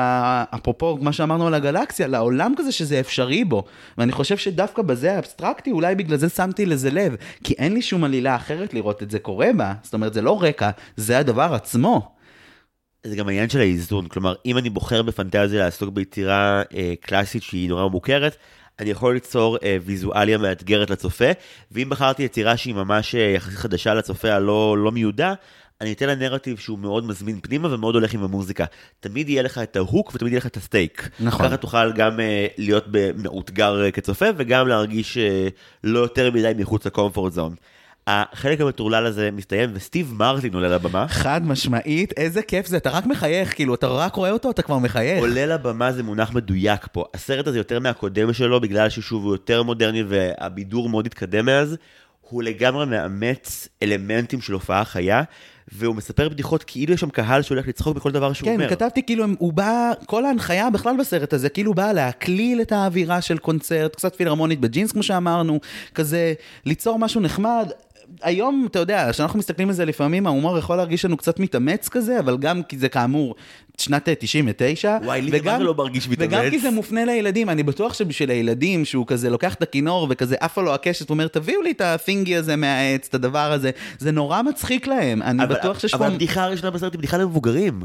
אפרופו 0.56 0.98
מה 1.02 1.14
שאמרנו 1.14 1.48
על 1.48 1.54
הגלקסיה, 1.54 2.08
לעולם 2.08 2.54
כזה 2.58 2.72
שזה 2.72 3.00
אפשרי 3.00 3.44
בו. 3.44 3.64
ואני 3.98 4.12
חושב 4.12 4.38
שדווקא 4.38 4.82
בזה 4.82 5.16
האבסטרקטי, 5.16 5.72
אולי 5.72 5.96
בגלל 5.96 6.18
זה 6.18 6.30
שמתי 6.30 6.66
לזה 6.66 6.92
לב. 6.92 7.16
כי 7.44 7.54
אין 7.54 7.74
לי 7.74 7.82
שום 7.82 8.04
עלילה 8.04 8.36
אחרת 8.36 8.74
לראות 8.74 9.04
את 9.04 9.12
זה 9.12 9.20
קורה 9.20 9.50
בה. 9.58 9.74
זאת 9.84 9.94
אומרת, 9.94 10.14
זה 10.14 10.22
לא 10.22 10.44
רקע, 10.44 10.70
זה 10.98 11.18
הדבר 11.18 11.54
עצמו. 11.54 12.16
זה 13.06 13.16
גם 13.16 13.28
העניין 13.28 13.50
של 13.50 13.60
האיזון, 13.60 14.08
כלומר, 14.08 14.34
אם 14.46 14.58
אני 14.58 14.70
בוחר 14.70 15.02
בפנטזיה 15.02 15.64
לעסוק 15.64 15.90
ביצירה 15.90 16.62
אה, 16.76 16.94
קלאסית 17.02 17.44
שהיא 17.44 17.70
נורא 17.70 17.88
מוכרת, 17.88 18.38
אני 18.80 18.90
יכול 18.90 19.14
ליצור 19.14 19.58
אה, 19.64 19.78
ויזואליה 19.86 20.38
מאתגרת 20.38 20.90
לצופה, 20.90 21.32
ואם 21.72 21.90
בחרתי 21.90 22.24
יצירה 22.24 22.58
שהיא 22.58 22.76
ממש 22.76 23.16
אה, 23.16 23.22
יחסית 23.22 23.58
חדשה 23.58 23.94
לצופה 23.94 24.34
הלא 24.34 24.78
לא 24.78 24.92
מיודע, 24.92 25.34
אני 25.82 25.94
אתן 25.94 26.08
לה 26.08 26.16
נרטיב 26.16 26.58
שהוא 26.58 26.80
מאוד 26.80 27.06
מזמין 27.06 27.40
פנימה 27.42 27.74
ומאוד 27.74 27.96
הולך 27.96 28.14
עם 28.14 28.24
המוזיקה. 28.24 28.66
תמיד 29.00 29.30
יהיה 29.30 29.42
לך 29.42 29.58
את 29.58 29.76
ההוק 29.76 30.16
ותמיד 30.16 30.32
יהיה 30.32 30.40
לך 30.40 30.46
את 30.46 30.58
הסטייק. 30.58 31.10
נכון. 31.20 31.46
ככה 31.46 31.58
תוכל 31.58 31.92
גם 31.92 32.20
אה, 32.20 32.48
להיות 32.58 32.86
מאותגר 33.24 33.84
אה, 33.84 33.92
כצופה 33.92 34.26
וגם 34.38 34.68
להרגיש 34.68 35.18
אה, 35.18 35.48
לא 35.84 36.00
יותר 36.00 36.32
מדי 36.32 36.52
מחוץ 36.58 36.86
לקומפורט 36.86 37.34
זון. 37.34 37.56
החלק 38.08 38.62
המטורלל 38.62 39.06
הזה 39.06 39.30
מסתיים 39.32 39.70
וסטיב 39.74 40.14
מרטין 40.14 40.54
עולה 40.54 40.70
לבמה. 40.70 41.08
חד 41.08 41.42
משמעית, 41.46 42.14
איזה 42.18 42.42
כיף 42.42 42.68
זה, 42.68 42.78
אתה 42.78 42.90
רק 42.90 43.06
מחייך, 43.06 43.56
כאילו, 43.56 43.76
אתה 43.76 43.88
רק 43.88 44.16
רואה 44.16 44.32
אותו, 44.32 44.52
אתה 44.52 44.62
כבר 44.62 44.78
מחייך. 44.78 45.20
עולה 45.20 45.46
לבמה 45.46 45.92
זה 45.92 46.04
מונח 46.04 46.34
מדויק 46.34 46.88
פה. 46.92 47.06
הסרט 47.14 47.48
הזה 47.48 47.58
יותר 47.58 47.80
מהקודם 47.80 48.34
שלו, 48.34 48.62
בגלל 48.62 48.90
ששוב 48.90 49.24
הוא 49.24 49.34
יותר 49.34 49.64
מודרני 49.64 50.04
והבידור 50.08 50.90
מאוד 50.90 51.06
התקדם 51.06 51.46
מאז. 51.46 51.78
הוא 52.22 52.44
לגמרי 52.44 52.86
מאמץ 52.86 53.68
אלמנטים 53.84 54.42
של 54.42 54.54
הופעה 54.54 54.86
חיה, 54.86 55.24
והוא 55.72 55.96
מספר 55.96 56.30
בדיחות 56.30 56.64
כאילו 56.64 56.94
יש 56.94 57.02
שם 57.02 57.10
קהל 57.10 57.42
שהולך 57.42 57.68
לצחוק 57.68 57.96
בכל 57.96 58.12
דבר 58.12 58.34
שהוא 58.34 58.48
כן, 58.50 58.56
אומר. 58.56 58.70
כתבתי 58.70 59.04
כאילו, 59.04 59.26
הוא 59.38 59.54
בא, 59.54 59.92
כל 60.06 60.26
ההנחיה 60.26 60.70
בכלל 60.70 60.98
בסרט 61.00 61.34
הזה, 61.34 61.50
כאילו 61.50 61.74
באה 61.74 61.94
להקליל 61.94 62.62
את 62.62 62.72
האווירה 62.72 63.22
של 63.22 63.38
קונצרט, 63.38 63.96
קצת 63.96 64.16
פילהרמונית 64.16 64.60
בג'ינס, 64.60 64.92
כמו 64.92 65.04
שאמרנו, 65.04 65.60
כזה, 65.96 66.34
ליצור 66.66 67.00
משהו 67.00 67.22
נחמד. 67.22 67.72
היום, 68.22 68.68
אתה 68.72 68.80
יודע, 68.80 69.08
כשאנחנו 69.12 69.40
מסתכלים 69.40 69.68
על 69.68 69.74
זה 69.74 69.86
לפעמים, 69.86 70.28
ההומור 70.28 70.58
יכול 70.58 70.76
להרגיש 70.76 71.06
לנו 71.06 71.18
קצת 71.18 71.40
מתאמץ 71.40 71.90
כזה, 71.90 72.20
אבל 72.20 72.38
גם 72.38 72.64
כי 72.64 72.78
זה 72.78 72.90
כאמור 72.90 73.36
שנת 73.78 74.10
99. 74.20 74.98
וואי, 75.04 75.22
לי 75.22 75.40
זה 75.40 75.64
לא 75.64 75.74
מרגיש 75.76 76.10
מתאמץ. 76.10 76.28
וגם 76.30 76.50
כי 76.50 76.60
זה 76.60 76.72
מופנה 76.72 77.06
לילדים, 77.06 77.50
אני 77.50 77.64
בטוח 77.64 77.94
שבשביל 77.94 78.30
הילדים, 78.30 78.86
שהוא 78.86 79.08
כזה 79.08 79.30
לוקח 79.30 79.54
את 79.54 79.62
הכינור 79.62 80.08
וכזה 80.10 80.36
עפה 80.40 80.62
לו 80.62 80.74
הקשת, 80.74 81.10
הוא 81.10 81.14
אומר, 81.16 81.28
תביאו 81.28 81.62
לי 81.62 81.72
את 81.72 81.82
הפינגי 81.82 82.36
הזה 82.36 82.56
מהעץ, 82.56 83.08
את 83.10 83.16
הדבר 83.16 83.52
הזה, 83.52 83.72
זה 84.00 84.12
נורא 84.12 84.42
מצחיק 84.42 84.88
להם, 84.88 85.22
אני 85.22 85.44
אבל- 85.44 85.56
בטוח 85.56 85.80
שיש 85.80 85.94
אבל 85.94 86.06
פה... 86.08 86.12
הבדיחה 86.12 86.44
הראשונה 86.44 86.72
בסרט 86.72 86.94
היא 86.94 87.00
בדיחה 87.00 87.18
למבוגרים. 87.18 87.82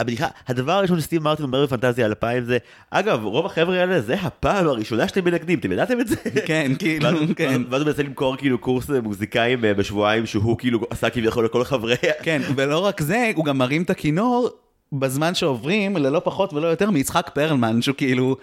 הבדיחה, 0.00 0.26
הדבר 0.48 0.72
הראשון 0.72 1.00
שסטיב 1.00 1.22
מרטין 1.22 1.44
אומר 1.44 1.66
בפנטזיה 1.66 2.06
2000 2.06 2.44
זה, 2.44 2.58
אגב, 2.90 3.24
רוב 3.24 3.46
החבר'ה 3.46 3.80
האלה 3.80 4.00
זה 4.00 4.14
הפעם 4.14 4.66
הראשונה 4.66 5.08
שאתם 5.08 5.24
מנגנים, 5.24 5.58
אתם 5.58 5.72
ידעתם 5.72 6.00
את 6.00 6.08
זה? 6.08 6.16
כן, 6.46 6.72
כאילו, 6.78 7.08
כן. 7.36 7.62
ואז 7.70 7.82
הוא 7.82 7.88
מנסה 7.88 8.02
למכור 8.02 8.36
כאילו 8.36 8.58
קורס 8.58 8.90
מוזיקאים 9.02 9.64
אה, 9.64 9.74
בשבועיים 9.74 10.26
שהוא 10.26 10.58
כאילו 10.58 10.80
עשה 10.90 11.10
כביכול 11.10 11.44
לכל 11.44 11.64
חברי... 11.64 11.94
כן, 12.22 12.42
ולא 12.56 12.84
רק 12.84 13.00
זה, 13.00 13.30
הוא 13.34 13.44
גם 13.44 13.58
מרים 13.58 13.82
את 13.82 13.90
הכינור 13.90 14.50
בזמן 14.92 15.34
שעוברים, 15.34 15.96
ללא 15.96 16.20
פחות 16.24 16.52
ולא 16.52 16.66
יותר 16.66 16.90
מיצחק 16.90 17.30
פרלמן, 17.34 17.82
שהוא 17.82 17.96
כאילו 17.96 18.36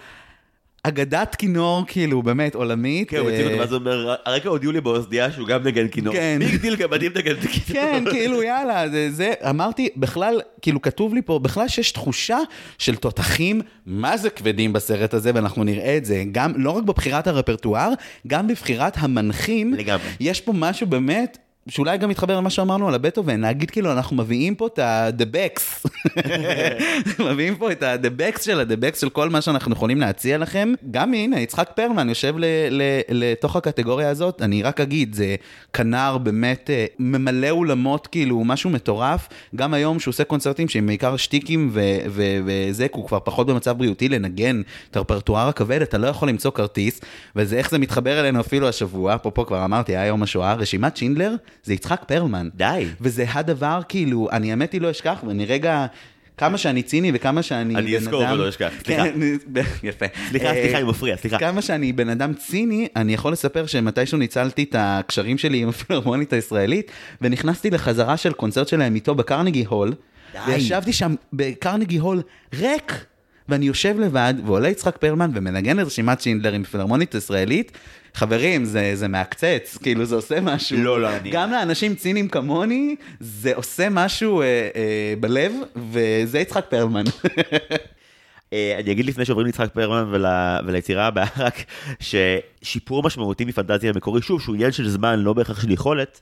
אגדת 0.87 1.35
כינור, 1.35 1.83
כאילו, 1.87 2.23
באמת, 2.23 2.55
עולמית. 2.55 3.09
כן, 3.09 3.17
הוא 3.17 3.29
הציג 3.29 3.45
אותו, 3.45 3.55
אה, 3.55 3.59
ואז 3.59 3.71
הוא 3.71 3.79
אומר, 3.79 4.15
הרגע 4.25 4.49
הודיעו 4.49 4.71
לי 4.71 4.81
באוזנייה 4.81 5.31
שהוא 5.31 5.47
גם 5.47 5.63
נגן 5.63 5.87
כינור. 5.87 6.13
כן. 6.13 6.35
מי 6.39 6.45
הגדיל 6.45 6.75
גם 6.75 6.89
מדהים 6.91 7.11
נגן 7.15 7.31
את 7.31 7.43
הכינור? 7.43 7.83
כן, 7.83 8.03
כאילו, 8.11 8.43
יאללה, 8.43 8.89
זה, 8.89 9.11
זה, 9.11 9.33
אמרתי, 9.49 9.89
בכלל, 9.97 10.41
כאילו, 10.61 10.81
כתוב 10.81 11.13
לי 11.13 11.21
פה, 11.21 11.39
בכלל 11.39 11.67
שיש 11.67 11.91
תחושה 11.91 12.37
של 12.77 12.95
תותחים, 12.95 13.61
מה 13.85 14.17
זה 14.17 14.29
כבדים 14.29 14.73
בסרט 14.73 15.13
הזה, 15.13 15.31
ואנחנו 15.35 15.63
נראה 15.63 15.97
את 15.97 16.05
זה, 16.05 16.23
גם, 16.31 16.53
לא 16.55 16.71
רק 16.71 16.83
בבחירת 16.83 17.27
הרפרטואר, 17.27 17.89
גם 18.27 18.47
בבחירת 18.47 18.93
המנחים. 18.97 19.73
לגמרי. 19.73 20.05
יש 20.19 20.41
פה 20.41 20.53
משהו 20.55 20.87
באמת... 20.87 21.37
שאולי 21.69 21.97
גם 21.97 22.09
מתחבר 22.09 22.37
למה 22.37 22.49
שאמרנו 22.49 22.87
על 22.87 22.95
הבטהובן, 22.95 23.41
להגיד 23.41 23.71
כאילו 23.71 23.91
אנחנו 23.91 24.15
מביאים 24.15 24.55
פה 24.55 24.67
את 24.67 24.79
ה-the 24.79 25.35
backs, 25.35 25.89
מביאים 27.31 27.55
פה 27.55 27.71
את 27.71 27.83
ה-the 27.83 28.21
backs 28.21 28.43
של 28.43 28.59
ה-the 28.59 28.81
backs 28.81 28.99
של 28.99 29.09
כל 29.09 29.29
מה 29.29 29.41
שאנחנו 29.41 29.73
יכולים 29.73 30.01
להציע 30.01 30.37
לכם. 30.37 30.73
גם 30.91 31.13
הנה, 31.13 31.39
יצחק 31.39 31.71
פרלמן 31.75 32.09
יושב 32.09 32.35
לתוך 33.09 33.55
הקטגוריה 33.55 34.09
הזאת, 34.09 34.41
אני 34.41 34.63
רק 34.63 34.81
אגיד, 34.81 35.15
זה 35.15 35.35
כנר 35.73 36.17
באמת 36.17 36.69
אה, 36.69 36.85
ממלא 36.99 37.49
אולמות, 37.49 38.07
כאילו, 38.07 38.43
משהו 38.43 38.69
מטורף. 38.69 39.27
גם 39.55 39.73
היום 39.73 39.99
שהוא 39.99 40.11
עושה 40.11 40.23
קונצרטים 40.23 40.67
שהם 40.69 40.87
בעיקר 40.87 41.17
שטיקים 41.17 41.71
וזה, 41.73 42.87
הוא 42.91 43.07
כבר 43.07 43.19
פחות 43.23 43.47
במצב 43.47 43.77
בריאותי 43.77 44.09
לנגן 44.09 44.61
את 44.91 44.95
הרפרטואר 44.95 45.47
הכבד, 45.47 45.81
אתה 45.81 45.97
לא 45.97 46.07
יכול 46.07 46.29
למצוא 46.29 46.51
כרטיס, 46.51 47.01
וזה 47.35 47.57
איך 47.57 47.69
זה 47.69 47.77
מתחבר 47.77 48.19
אלינו 48.19 48.39
אפילו 48.39 48.69
השבוע, 48.69 49.15
אפרופו 49.15 49.45
כבר 49.45 49.65
אמרתי, 49.65 49.91
היה 49.91 50.05
יום 50.05 50.23
השואה, 50.23 50.53
רשימת 50.53 50.97
שינדלר. 50.97 51.35
זה 51.63 51.73
יצחק 51.73 52.03
פרלמן. 52.07 52.49
די. 52.55 52.85
וזה 53.01 53.25
הדבר, 53.33 53.81
כאילו, 53.89 54.29
אני 54.31 54.51
האמת 54.51 54.73
היא 54.73 54.81
לא 54.81 54.91
אשכח, 54.91 55.23
ואני 55.27 55.45
רגע... 55.45 55.85
כמה 56.37 56.57
שאני 56.57 56.83
ציני 56.83 57.11
וכמה 57.13 57.43
שאני 57.43 57.73
בן 57.73 57.79
אדם... 57.79 57.87
אני 57.87 57.97
אזכור 57.97 58.23
ולא 58.33 58.49
אשכח, 58.49 58.71
סליחה. 58.85 59.03
כן, 59.03 59.19
יפה. 59.83 60.05
סליחה, 60.29 60.53
סליחה, 60.53 60.77
אני 60.77 60.83
מפריע, 60.83 61.17
סליחה. 61.17 61.39
כמה 61.39 61.61
שאני 61.61 61.93
בן 61.93 62.09
אדם 62.09 62.33
ציני, 62.33 62.87
אני 62.95 63.13
יכול 63.13 63.31
לספר 63.31 63.65
שמתישהו 63.65 64.17
ניצלתי 64.17 64.63
את 64.63 64.75
הקשרים 64.79 65.37
שלי 65.37 65.57
עם 65.57 65.69
הפילהרמונית 65.69 66.33
הישראלית, 66.33 66.91
ונכנסתי 67.21 67.69
לחזרה 67.69 68.17
של 68.17 68.33
קונצרט 68.33 68.67
שלהם 68.67 68.95
איתו 68.95 69.15
בקרנגי 69.15 69.65
הול, 69.65 69.93
וישבתי 70.47 70.93
שם 70.93 71.15
בקרנגי 71.33 71.97
הול 71.97 72.21
ריק. 72.53 73.05
ואני 73.49 73.65
יושב 73.65 73.99
לבד, 73.99 74.33
ועולה 74.45 74.69
יצחק 74.69 74.97
פרלמן 74.97 75.31
ומנגן 75.33 75.79
את 75.79 75.85
רשימת 75.85 76.21
שינדלר 76.21 76.53
עם 76.53 76.63
פילהרמונית 76.63 77.15
ישראלית, 77.15 77.71
חברים, 78.13 78.65
זה, 78.65 78.91
זה 78.95 79.07
מעקצץ, 79.07 79.77
כאילו 79.83 80.05
זה 80.05 80.15
עושה 80.15 80.41
משהו. 80.41 80.77
לא, 80.77 81.01
לא, 81.01 81.15
אני... 81.15 81.29
גם 81.31 81.51
לאנשים 81.51 81.95
ציניים 81.95 82.27
כמוני, 82.27 82.95
זה 83.19 83.55
עושה 83.55 83.89
משהו 83.89 84.41
אה, 84.41 84.45
אה, 84.75 85.13
בלב, 85.19 85.51
וזה 85.91 86.39
יצחק 86.39 86.65
פרלמן. 86.69 87.03
אה, 88.53 88.77
אני 88.79 88.91
אגיד 88.91 89.05
לפני 89.05 89.25
שעוברים 89.25 89.45
ליצחק 89.45 89.73
פרלמן 89.73 90.13
ול, 90.13 90.25
וליצירה 90.65 91.07
הבאה, 91.07 91.27
רק 91.47 91.63
ששיפור 91.99 93.03
משמעותי 93.03 93.45
מפנטזיה 93.45 93.89
המקורי, 93.89 94.21
שוב, 94.21 94.41
שהוא 94.41 94.55
עניין 94.55 94.71
של 94.71 94.89
זמן, 94.89 95.19
לא 95.19 95.33
בהכרח 95.33 95.61
של 95.61 95.71
יכולת, 95.71 96.21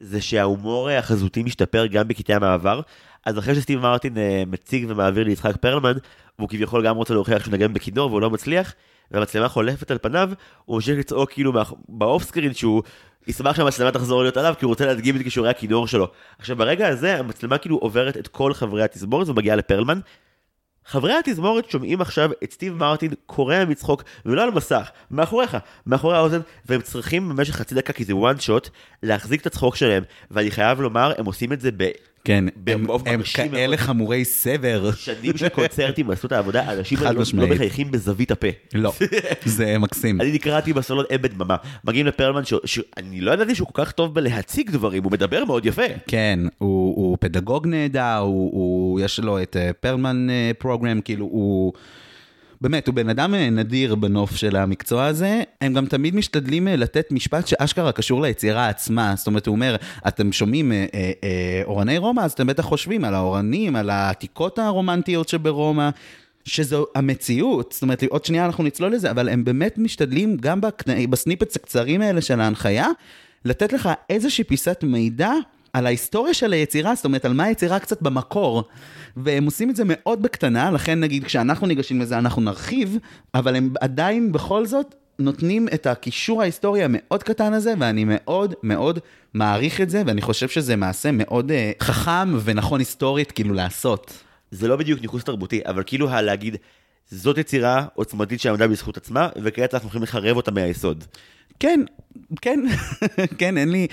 זה 0.00 0.20
שההומור 0.20 0.90
החזותי 0.90 1.42
משתפר 1.42 1.86
גם 1.86 2.08
בקטעי 2.08 2.36
המעבר. 2.36 2.80
אז 3.26 3.38
אחרי 3.38 3.54
שסטיב 3.54 3.80
מרטין 3.80 4.18
אה, 4.18 4.42
מציג 4.46 4.84
ומעביר 4.88 5.24
ליצחק 5.24 5.56
פרלמן, 5.56 5.92
והוא 6.38 6.48
כביכול 6.48 6.86
גם 6.86 6.96
רוצה 6.96 7.14
להוכיח 7.14 7.44
שהוא 7.44 7.52
נגן 7.52 7.72
בכינור 7.72 8.10
והוא 8.10 8.20
לא 8.20 8.30
מצליח, 8.30 8.74
והמצלמה 9.10 9.48
חולפת 9.48 9.90
על 9.90 9.98
פניו, 10.02 10.30
הוא 10.64 10.76
ממשיך 10.76 10.98
לצעוק 10.98 11.32
כאילו 11.32 11.52
באוף 11.88 12.22
סקרין 12.22 12.54
שהוא 12.54 12.82
ישמח 13.26 13.56
שהמצלמה 13.56 13.90
תחזור 13.90 14.22
להיות 14.22 14.36
עליו, 14.36 14.54
כי 14.58 14.64
הוא 14.64 14.70
רוצה 14.70 14.86
להדגים 14.86 15.16
את 15.16 15.22
כישורי 15.22 15.48
הכינור 15.48 15.86
שלו. 15.86 16.08
עכשיו 16.38 16.56
ברגע 16.56 16.88
הזה 16.88 17.18
המצלמה 17.18 17.58
כאילו 17.58 17.76
עוברת 17.76 18.16
את 18.16 18.28
כל 18.28 18.54
חברי 18.54 18.82
התזמורת 18.82 19.28
ומגיעה 19.28 19.56
לפרלמן. 19.56 20.00
חברי 20.86 21.14
התזמורת 21.14 21.70
שומעים 21.70 22.00
עכשיו 22.00 22.30
את 22.44 22.52
סטיב 22.52 22.74
מרטין 22.74 23.10
קורע 23.26 23.64
מצחוק, 23.64 24.02
ולא 24.26 24.42
על 24.42 24.50
מסך, 24.50 24.90
מאחוריך, 25.10 25.56
מאחורי 25.86 26.16
האוזן, 26.16 26.40
והם 26.66 26.80
צריכים 26.80 27.28
במשך 27.28 27.54
חצי 27.54 27.74
דקה, 27.74 27.92
כי 27.92 28.04
זה 28.04 28.16
וואן 28.16 28.40
שוט, 28.40 28.68
להחזיק 29.02 29.40
את 29.40 29.46
הצחוק 29.46 29.76
שלהם. 29.76 30.02
ואני 30.30 30.50
חייב 30.50 30.80
לומר, 30.80 31.12
הם 31.18 31.24
עושים 31.24 31.52
את 31.52 31.60
זה 31.60 31.70
ב... 31.76 31.90
כן, 32.24 32.44
הם, 32.66 32.86
הם 33.06 33.20
כאלה. 33.34 33.76
חמורי 33.76 34.24
סבר. 34.24 34.90
שנים 34.96 35.36
של 35.36 35.48
קונצרטים 35.48 36.10
עשו 36.10 36.26
את 36.26 36.32
העבודה, 36.32 36.72
אנשים 36.72 36.98
לא, 37.00 37.10
לא 37.34 37.46
מחייכים 37.46 37.90
בזווית 37.90 38.30
הפה. 38.30 38.46
לא, 38.74 38.92
זה 39.44 39.78
מקסים. 39.78 40.20
אני 40.20 40.32
נקראתי 40.32 40.72
בסולון 40.72 41.04
אין 41.10 41.22
בדממה. 41.22 41.56
מגיעים 41.84 42.06
לפרלמן, 42.06 42.42
שאני 42.64 43.20
לא 43.20 43.32
ידעתי 43.32 43.54
שהוא 43.54 43.68
כל 43.72 43.84
כך 43.84 43.92
טוב 43.92 44.14
בלהציג 44.14 44.70
דברים, 44.70 45.04
הוא 45.04 45.12
מדבר 45.12 45.44
מאוד 45.44 45.66
יפה. 45.66 45.82
כן, 46.06 46.40
הוא, 46.58 46.96
הוא 46.96 47.16
פדגוג 47.20 47.66
נהדר, 47.66 48.16
הוא, 48.16 48.50
הוא, 48.52 49.00
יש 49.00 49.20
לו 49.20 49.42
את 49.42 49.56
פרלמן 49.80 50.30
אה, 50.30 50.50
פרוגרם, 50.58 51.00
כאילו 51.00 51.24
הוא... 51.24 51.72
באמת, 52.62 52.86
הוא 52.86 52.94
בן 52.94 53.08
אדם 53.08 53.34
אה, 53.34 53.50
נדיר 53.50 53.94
בנוף 53.94 54.36
של 54.36 54.56
המקצוע 54.56 55.06
הזה. 55.06 55.42
הם 55.60 55.74
גם 55.74 55.86
תמיד 55.86 56.16
משתדלים 56.16 56.68
אה, 56.68 56.76
לתת 56.76 57.12
משפט 57.12 57.46
שאשכרה 57.46 57.92
קשור 57.92 58.22
ליצירה 58.22 58.68
עצמה. 58.68 59.14
זאת 59.16 59.26
אומרת, 59.26 59.46
הוא 59.46 59.54
אומר, 59.54 59.76
אתם 60.08 60.32
שומעים 60.32 60.72
אה, 60.72 60.86
אה, 60.94 61.10
אה, 61.24 61.62
אורני 61.64 61.98
רומא, 61.98 62.20
אז 62.20 62.32
אתם 62.32 62.46
בטח 62.46 62.64
חושבים 62.64 63.04
על 63.04 63.14
האורנים, 63.14 63.76
על 63.76 63.90
העתיקות 63.90 64.58
הרומנטיות 64.58 65.28
שברומא. 65.28 65.90
שזו 66.44 66.86
המציאות, 66.94 67.72
זאת 67.72 67.82
אומרת, 67.82 68.02
עוד 68.08 68.24
שנייה 68.24 68.46
אנחנו 68.46 68.64
נצלול 68.64 68.92
לזה, 68.92 69.10
אבל 69.10 69.28
הם 69.28 69.44
באמת 69.44 69.78
משתדלים 69.78 70.36
גם 70.36 70.60
בסניפץ 71.10 71.56
הקצרים 71.56 72.00
האלה 72.00 72.20
של 72.20 72.40
ההנחיה, 72.40 72.86
לתת 73.44 73.72
לך 73.72 73.90
איזושהי 74.10 74.44
פיסת 74.44 74.84
מידע 74.86 75.32
על 75.72 75.86
ההיסטוריה 75.86 76.34
של 76.34 76.52
היצירה, 76.52 76.94
זאת 76.94 77.04
אומרת, 77.04 77.24
על 77.24 77.32
מה 77.32 77.44
היצירה 77.44 77.78
קצת 77.78 78.02
במקור. 78.02 78.64
והם 79.16 79.44
עושים 79.44 79.70
את 79.70 79.76
זה 79.76 79.82
מאוד 79.86 80.22
בקטנה, 80.22 80.70
לכן 80.70 81.00
נגיד 81.00 81.24
כשאנחנו 81.24 81.66
ניגשים 81.66 82.00
לזה 82.00 82.18
אנחנו 82.18 82.42
נרחיב, 82.42 82.98
אבל 83.34 83.56
הם 83.56 83.74
עדיין 83.80 84.32
בכל 84.32 84.66
זאת 84.66 84.94
נותנים 85.18 85.68
את 85.74 85.86
הקישור 85.86 86.42
ההיסטורי 86.42 86.84
המאוד 86.84 87.22
קטן 87.22 87.52
הזה, 87.52 87.74
ואני 87.78 88.04
מאוד 88.06 88.54
מאוד 88.62 88.98
מעריך 89.34 89.80
את 89.80 89.90
זה, 89.90 90.02
ואני 90.06 90.22
חושב 90.22 90.48
שזה 90.48 90.76
מעשה 90.76 91.12
מאוד 91.12 91.50
uh, 91.50 91.84
חכם 91.84 92.38
ונכון 92.44 92.80
היסטורית 92.80 93.32
כאילו 93.32 93.54
לעשות. 93.54 94.12
זה 94.50 94.68
לא 94.68 94.76
בדיוק 94.76 95.00
ניכוס 95.00 95.24
תרבותי, 95.24 95.60
אבל 95.66 95.82
כאילו 95.86 96.08
להגיד, 96.22 96.56
זאת 97.10 97.38
יצירה 97.38 97.86
עוצמתית 97.94 98.40
שעמדה 98.40 98.68
בזכות 98.68 98.96
עצמה, 98.96 99.28
וכעת 99.42 99.74
אנחנו 99.74 99.88
יכולים 99.88 100.02
לחרב 100.02 100.36
אותה 100.36 100.50
מהיסוד. 100.50 101.04
כן, 101.60 101.80
כן, 102.40 102.60
כן, 103.38 103.58
אין 103.58 103.68
לי... 103.68 103.86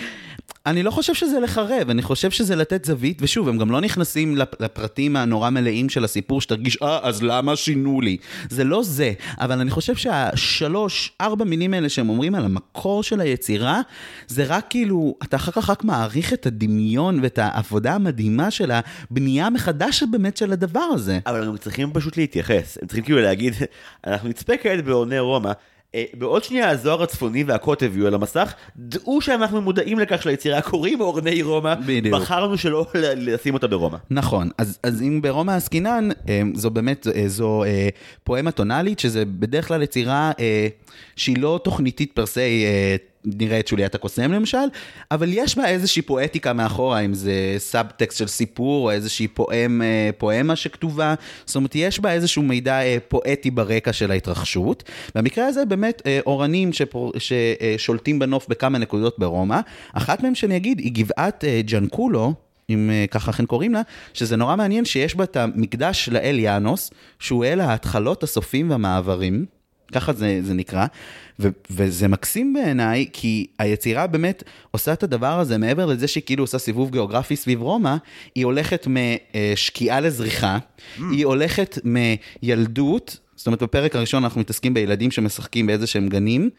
אני 0.66 0.84
לא 0.84 0.92
חושב 0.92 1.14
שזה 1.14 1.40
לחרב, 1.40 1.90
אני 1.90 2.02
חושב 2.02 2.32
שזה 2.32 2.56
לתת 2.56 2.86
זווית, 2.86 3.18
ושוב, 3.22 3.50
הם 3.50 3.58
גם 3.58 3.72
לא 3.72 3.82
נכנסים 3.82 4.38
לפרטים 4.60 5.16
הנורא 5.16 5.50
מלאים 5.50 5.90
של 5.90 6.04
הסיפור, 6.04 6.42
שתרגיש, 6.42 6.78
אה, 6.82 7.00
אז 7.04 7.24
למה 7.24 7.56
שינו 7.56 8.02
לי? 8.02 8.18
זה 8.50 8.64
לא 8.64 8.84
זה, 8.84 9.14
אבל 9.40 9.60
אני 9.60 9.72
חושב 9.72 9.96
שהשלוש, 9.96 11.12
ארבע 11.22 11.46
מילים 11.46 11.74
האלה 11.74 11.90
שהם 11.90 12.10
אומרים 12.10 12.36
על 12.36 12.46
המקור 12.46 13.04
של 13.04 13.22
היצירה, 13.22 13.82
זה 14.28 14.44
רק 14.48 14.66
כאילו, 14.70 15.16
אתה 15.24 15.36
אחר 15.36 15.52
כך 15.52 15.70
רק 15.70 15.84
מעריך 15.84 16.34
את 16.34 16.46
הדמיון 16.46 17.20
ואת 17.22 17.40
העבודה 17.40 17.96
המדהימה 17.96 18.52
של 18.52 18.72
הבנייה 18.72 19.50
מחדש 19.50 20.04
באמת 20.04 20.38
של 20.38 20.52
הדבר 20.52 20.80
הזה. 20.80 21.20
אבל 21.26 21.44
הם 21.44 21.58
צריכים 21.58 21.92
פשוט 21.94 22.18
להתייחס, 22.18 22.78
הם 22.82 22.88
צריכים 22.88 23.04
כאילו 23.04 23.20
להגיד, 23.20 23.54
אנחנו 24.08 24.30
נצפה 24.30 24.54
כעת 24.58 24.86
בעוני 24.86 25.20
רומא. 25.20 25.52
אה, 25.95 26.04
בעוד 26.13 26.43
שנייה 26.43 26.69
הזוהר 26.69 27.04
הצפוני 27.04 27.43
והקוטב 27.43 27.97
יהיו 27.97 28.08
על 28.08 28.13
המסך, 28.13 28.54
דעו 28.78 29.21
שאנחנו 29.21 29.62
מודעים 29.62 29.99
לכך 29.99 30.23
שליצירה 30.23 30.62
קוראים 30.62 31.02
אורני 31.02 31.41
רומא, 31.41 31.75
בדיוק. 31.75 32.15
בחרנו 32.15 32.58
שלא 32.58 32.86
לשים 32.95 33.54
אותה 33.54 33.67
ברומא. 33.67 33.97
נכון, 34.10 34.49
אז, 34.58 34.80
אז 34.84 35.02
אם 35.02 35.21
ברומא 35.21 35.52
עסקינן, 35.52 36.10
אה, 36.30 36.41
זו 36.54 36.69
באמת, 36.69 37.04
זו, 37.04 37.12
אה, 37.13 37.28
זו 37.28 37.63
פואמה 38.23 38.52
טונאלית, 38.52 38.99
שזה 38.99 39.25
בדרך 39.25 39.67
כלל 39.67 39.82
יצירה 39.82 40.32
שהיא 41.15 41.38
לא 41.38 41.60
תוכניתית 41.63 42.12
פר 42.13 42.25
סי 42.25 42.65
נראה 43.39 43.60
את 43.60 43.68
שוליית 43.68 43.96
הקוסם 43.96 44.32
למשל, 44.32 44.58
אבל 45.12 45.30
יש 45.34 45.58
בה 45.58 45.65
איזושהי 45.68 46.02
פואטיקה 46.02 46.54
מאחורה, 46.54 47.00
אם 47.00 47.13
זה 47.13 47.56
סאבטקסט 47.58 48.18
של 48.18 48.28
סיפור, 48.28 48.86
או 48.86 48.92
איזושהי 48.92 49.28
poem, 49.28 49.82
אה, 49.82 50.10
פואמה 50.18 50.56
שכתובה, 50.56 51.15
זאת 51.46 51.56
אומרת, 51.56 51.76
יש 51.76 52.00
בה 52.00 52.12
איזשהו 52.12 52.44
מידע 52.44 52.82
אה, 52.82 52.98
פואטי 53.08 53.52
ברקע 53.52 53.94
של 53.94 54.12
ההתרחשות. 54.12 54.84
במקרה 55.15 55.46
הזה 55.46 55.65
באמת 55.65 56.02
אה, 56.06 56.20
אורנים 56.26 56.74
ש 56.74 56.87
פור, 56.87 57.13
ששולטים 57.18 58.20
בנוף 58.20 58.48
בכמה 58.48 58.78
נקודות 58.78 59.20
ברומא, 59.20 59.60
אחת 59.94 60.24
מהם 60.24 60.36
שאני 60.36 60.58
אגיד 60.58 60.80
היא 60.80 60.92
גבעת 60.94 61.44
ג'נקולו, 61.65 62.34
אם 62.70 62.92
ככה 63.12 63.32
אכן 63.32 63.46
קוראים 63.46 63.74
לה, 63.74 63.82
שזה 64.13 64.36
נורא 64.36 64.56
מעניין 64.56 64.86
שיש 64.86 65.15
בה 65.15 65.24
את 65.24 65.38
המקדש 65.38 66.10
לאל 66.12 66.39
יאנוס, 66.39 66.92
שהוא 67.20 67.46
אל 67.46 67.60
ההתחלות, 67.60 68.24
הסופים 68.24 68.70
והמעברים. 68.70 69.59
ככה 69.91 70.13
זה, 70.13 70.39
זה 70.43 70.54
נקרא, 70.54 70.86
ו, 71.39 71.47
וזה 71.71 72.08
מקסים 72.08 72.54
בעיניי, 72.54 73.06
כי 73.13 73.47
היצירה 73.60 74.08
באמת 74.08 74.43
עושה 74.71 74.93
את 74.93 75.04
הדבר 75.04 75.39
הזה, 75.39 75.58
מעבר 75.58 75.86
לזה 75.86 76.08
שהיא 76.08 76.23
כאילו 76.25 76.43
עושה 76.43 76.58
סיבוב 76.58 76.91
גיאוגרפי 76.91 77.36
סביב 77.36 77.62
רומא, 77.62 77.95
היא 78.36 78.45
הולכת 78.45 78.88
משקיעה 78.88 79.99
לזריחה, 79.99 80.58
mm. 80.58 81.02
היא 81.12 81.25
הולכת 81.25 81.80
מילדות, 81.84 83.19
זאת 83.36 83.47
אומרת 83.47 83.63
בפרק 83.63 83.95
הראשון 83.95 84.23
אנחנו 84.23 84.41
מתעסקים 84.41 84.73
בילדים 84.73 85.12
שמשחקים 85.12 85.67
באיזה 85.67 85.88
שהם 85.88 86.10
גנים, 86.10 86.49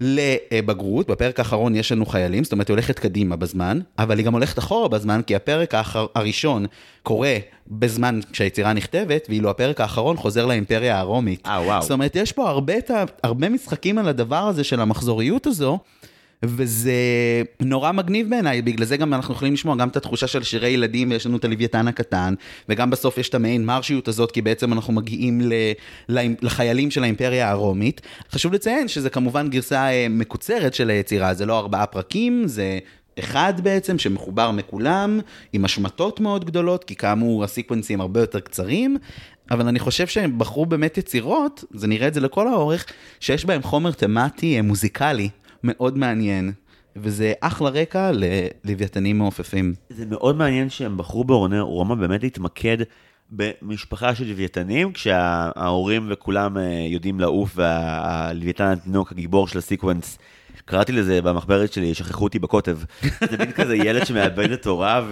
לבגרות, 0.00 1.06
בפרק 1.10 1.38
האחרון 1.38 1.74
יש 1.74 1.92
לנו 1.92 2.06
חיילים, 2.06 2.44
זאת 2.44 2.52
אומרת 2.52 2.68
היא 2.68 2.74
הולכת 2.74 2.98
קדימה 2.98 3.36
בזמן, 3.36 3.80
אבל 3.98 4.18
היא 4.18 4.26
גם 4.26 4.32
הולכת 4.32 4.58
אחורה 4.58 4.88
בזמן, 4.88 5.20
כי 5.26 5.36
הפרק 5.36 5.74
האחר, 5.74 6.06
הראשון 6.14 6.66
קורה 7.02 7.36
בזמן 7.68 8.20
שהיצירה 8.32 8.72
נכתבת, 8.72 9.26
ואילו 9.28 9.50
הפרק 9.50 9.80
האחרון 9.80 10.16
חוזר 10.16 10.46
לאימפריה 10.46 10.98
הרומית. 10.98 11.46
אה, 11.46 11.62
וואו. 11.62 11.82
זאת 11.82 11.90
אומרת, 11.90 12.16
יש 12.16 12.32
פה 12.32 12.48
הרבה, 12.48 12.74
הרבה 13.22 13.48
משחקים 13.48 13.98
על 13.98 14.08
הדבר 14.08 14.36
הזה 14.48 14.64
של 14.64 14.80
המחזוריות 14.80 15.46
הזו. 15.46 15.78
וזה 16.42 16.92
נורא 17.60 17.92
מגניב 17.92 18.30
בעיניי, 18.30 18.62
בגלל 18.62 18.86
זה 18.86 18.96
גם 18.96 19.14
אנחנו 19.14 19.34
יכולים 19.34 19.54
לשמוע 19.54 19.76
גם 19.76 19.88
את 19.88 19.96
התחושה 19.96 20.26
של 20.26 20.42
שירי 20.42 20.68
ילדים, 20.68 21.10
ויש 21.10 21.26
לנו 21.26 21.36
את 21.36 21.44
הלוויתן 21.44 21.88
הקטן, 21.88 22.34
וגם 22.68 22.90
בסוף 22.90 23.18
יש 23.18 23.28
את 23.28 23.34
המעין 23.34 23.64
מרשיות 23.64 24.08
הזאת, 24.08 24.32
כי 24.32 24.42
בעצם 24.42 24.72
אנחנו 24.72 24.92
מגיעים 24.92 25.40
ל, 25.40 25.52
לחיילים 26.42 26.90
של 26.90 27.02
האימפריה 27.02 27.50
הרומית. 27.50 28.00
חשוב 28.32 28.52
לציין 28.52 28.88
שזה 28.88 29.10
כמובן 29.10 29.50
גרסה 29.50 29.90
אה, 29.90 30.06
מקוצרת 30.10 30.74
של 30.74 30.90
היצירה, 30.90 31.34
זה 31.34 31.46
לא 31.46 31.58
ארבעה 31.58 31.86
פרקים, 31.86 32.42
זה 32.46 32.78
אחד 33.18 33.54
בעצם, 33.62 33.98
שמחובר 33.98 34.50
מכולם, 34.50 35.20
עם 35.52 35.64
השמטות 35.64 36.20
מאוד 36.20 36.44
גדולות, 36.44 36.84
כי 36.84 36.94
כאמור 36.94 37.44
הסיקוונסים 37.44 38.00
הרבה 38.00 38.20
יותר 38.20 38.40
קצרים, 38.40 38.96
אבל 39.50 39.68
אני 39.68 39.78
חושב 39.78 40.06
שהם 40.06 40.38
בחרו 40.38 40.66
באמת 40.66 40.98
יצירות, 40.98 41.64
זה 41.70 41.86
נראה 41.86 42.08
את 42.08 42.14
זה 42.14 42.20
לכל 42.20 42.48
האורך, 42.48 42.86
שיש 43.20 43.44
בהם 43.44 43.62
חומר 43.62 43.92
תמטי 43.92 44.56
אה, 44.56 44.62
מוזיקלי 44.62 45.28
מאוד 45.66 45.98
מעניין. 45.98 46.52
וזה 46.96 47.32
אחלה 47.40 47.68
רקע 47.68 48.10
ללוויתנים 48.64 49.18
מעופפים. 49.18 49.74
זה 49.90 50.06
מאוד 50.06 50.36
מעניין 50.36 50.70
שהם 50.70 50.96
בחרו 50.96 51.24
בעורני 51.24 51.60
רומא 51.60 51.94
באמת 51.94 52.22
להתמקד 52.22 52.76
במשפחה 53.30 54.14
של 54.14 54.28
לוויתנים, 54.28 54.92
כשההורים 54.92 56.06
וכולם 56.10 56.58
אה, 56.58 56.86
יודעים 56.88 57.20
לעוף 57.20 57.52
והלוויתן 57.54 58.64
התינוק 58.64 59.12
הגיבור 59.12 59.48
של 59.48 59.58
הסיקוונס, 59.58 60.18
קראתי 60.64 60.92
לזה 60.92 61.22
במחברת 61.22 61.72
שלי, 61.72 61.94
שכחו 61.94 62.24
אותי 62.24 62.38
בקוטב. 62.38 62.78
זה 63.30 63.36
מין 63.38 63.52
כזה 63.52 63.76
ילד 63.76 64.06
שמאבד 64.06 64.50
את 64.52 64.66
הוריו. 64.66 65.06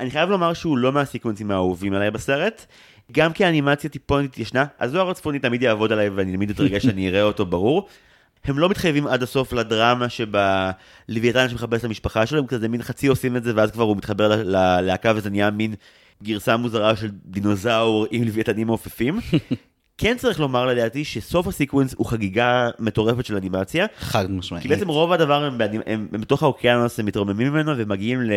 אני 0.00 0.10
חייב 0.10 0.30
לומר 0.30 0.52
שהוא 0.52 0.78
לא 0.78 0.92
מה 0.92 1.02
sequenceים 1.02 1.50
האהובים 1.50 1.94
עליי 1.94 2.10
בסרט. 2.10 2.66
גם 3.12 3.32
כי 3.32 3.44
האנימציה 3.44 3.90
טיפונת 3.90 4.30
התיישנה, 4.30 4.64
הזוהר 4.80 5.10
הצפוני 5.10 5.38
תמיד 5.38 5.62
יעבוד 5.62 5.92
עליי 5.92 6.08
ואני 6.08 6.32
תמיד 6.32 6.50
אתרגש 6.50 6.82
שאני 6.82 7.08
אראה 7.08 7.22
אותו 7.22 7.46
ברור. 7.46 7.88
הם 8.44 8.58
לא 8.58 8.68
מתחייבים 8.68 9.06
עד 9.06 9.22
הסוף 9.22 9.52
לדרמה 9.52 10.06
שבלוויתן 10.08 11.48
שמחפש 11.48 11.80
את 11.80 11.84
המשפחה 11.84 12.26
שלו, 12.26 12.38
הם 12.38 12.46
כזה 12.46 12.68
מין 12.68 12.82
חצי 12.82 13.06
עושים 13.06 13.36
את 13.36 13.44
זה 13.44 13.52
ואז 13.56 13.70
כבר 13.70 13.84
הוא 13.84 13.96
מתחבר 13.96 14.42
ללהקה 14.44 15.12
וזה 15.16 15.30
נהיה 15.30 15.50
מין 15.50 15.74
גרסה 16.22 16.56
מוזרה 16.56 16.96
של 16.96 17.10
דינוזאור 17.24 18.06
עם 18.10 18.24
לוויתנים 18.24 18.66
מעופפים. 18.66 19.18
כן 19.98 20.16
צריך 20.18 20.40
לומר 20.40 20.66
לדעתי 20.66 21.04
שסוף 21.04 21.46
ה 21.46 21.51
sequence 21.51 21.94
הוא 21.96 22.06
חגיגה 22.06 22.70
מטורפת 22.78 23.24
של 23.24 23.36
אנימציה. 23.36 23.86
חד 23.98 24.30
משמעית. 24.30 24.62
כי 24.62 24.68
בעצם 24.68 24.88
רוב 24.88 25.12
הדבר 25.12 25.44
הם, 25.44 25.60
הם, 25.60 25.80
הם, 25.86 26.08
הם 26.12 26.20
בתוך 26.20 26.42
האוקיינוס, 26.42 27.00
הם 27.00 27.06
מתרוממים 27.06 27.52
ממנו 27.52 27.72
ומגיעים 27.76 28.22
ל, 28.22 28.32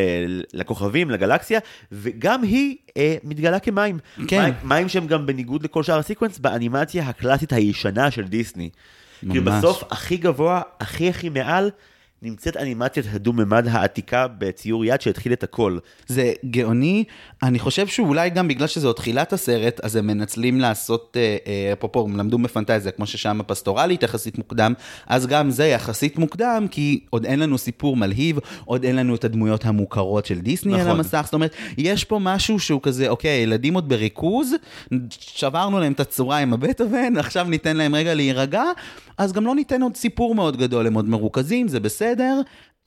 לכוכבים, 0.53 1.11
לגלקסיה, 1.11 1.59
וגם 1.91 2.43
היא 2.43 2.75
אה, 2.97 3.15
מתגלה 3.23 3.59
כמים. 3.59 3.99
כן. 4.27 4.41
מים, 4.41 4.53
מים 4.63 4.89
שהם 4.89 5.07
גם 5.07 5.25
בניגוד 5.25 5.63
לכל 5.63 5.83
שאר 5.83 5.99
הסיקוונס 5.99 6.39
באנימציה 6.39 7.03
הקלאסית 7.03 7.53
הישנה 7.53 8.11
של 8.11 8.23
דיסני. 8.23 8.69
ממש. 9.23 9.33
כאילו 9.37 9.51
בסוף 9.51 9.83
הכי 9.91 10.17
גבוה, 10.17 10.61
הכי 10.79 11.09
הכי 11.09 11.29
מעל, 11.29 11.71
נמצאת 12.21 12.57
אנימציית 12.57 13.05
הדו-ממד 13.13 13.67
העתיקה 13.67 14.27
בציור 14.27 14.85
יד 14.85 15.01
שהתחיל 15.01 15.33
את 15.33 15.43
הכל. 15.43 15.77
זה 16.07 16.33
גאוני, 16.45 17.03
אני 17.43 17.59
חושב 17.59 17.87
שאולי 17.87 18.29
גם 18.29 18.47
בגלל 18.47 18.67
שזה 18.67 18.87
עוד 18.87 18.95
תחילת 18.95 19.33
הסרט, 19.33 19.79
אז 19.83 19.95
הם 19.95 20.07
מנצלים 20.07 20.59
לעשות, 20.59 21.17
אה, 21.19 21.37
אה, 21.47 21.73
אפרופו, 21.73 22.05
הם 22.05 22.17
למדו 22.17 22.37
בפנטזיה, 22.37 22.91
כמו 22.91 23.05
ששם 23.05 23.41
הפסטורלית 23.41 24.03
יחסית 24.03 24.37
מוקדם, 24.37 24.73
אז 25.07 25.27
גם 25.27 25.51
זה 25.51 25.65
יחסית 25.65 26.17
מוקדם, 26.17 26.67
כי 26.71 26.99
עוד 27.09 27.25
אין 27.25 27.39
לנו 27.39 27.57
סיפור 27.57 27.97
מלהיב, 27.97 28.39
עוד 28.65 28.83
אין 28.83 28.95
לנו 28.95 29.15
את 29.15 29.23
הדמויות 29.23 29.65
המוכרות 29.65 30.25
של 30.25 30.39
דיסני 30.39 30.73
נכון. 30.73 30.85
על 30.85 30.91
המסך, 30.91 31.21
זאת 31.25 31.33
אומרת, 31.33 31.55
יש 31.77 32.03
פה 32.03 32.19
משהו 32.21 32.59
שהוא 32.59 32.81
כזה, 32.83 33.09
אוקיי, 33.09 33.43
ילדים 33.43 33.73
עוד 33.73 33.89
בריכוז, 33.89 34.53
שברנו 35.09 35.79
להם 35.79 35.91
את 35.91 35.99
הצורה 35.99 36.37
עם 36.37 36.53
הבטהובן, 36.53 37.17
עכשיו 37.17 37.45
ניתן 37.49 37.77
להם 37.77 37.95
רגע 37.95 38.13
להירגע, 38.13 38.63
אז 39.17 39.33
גם 39.33 39.45
לא 39.45 39.55
ניתן 39.55 39.81
עוד 39.81 39.95
סיפור 39.97 40.35
מאוד 40.35 40.57
גדול, 40.57 40.87
הם 40.87 40.93
עוד 40.93 41.09
מרוכזים, 41.09 41.67
זה 41.67 41.79
בסדר. 41.79 42.04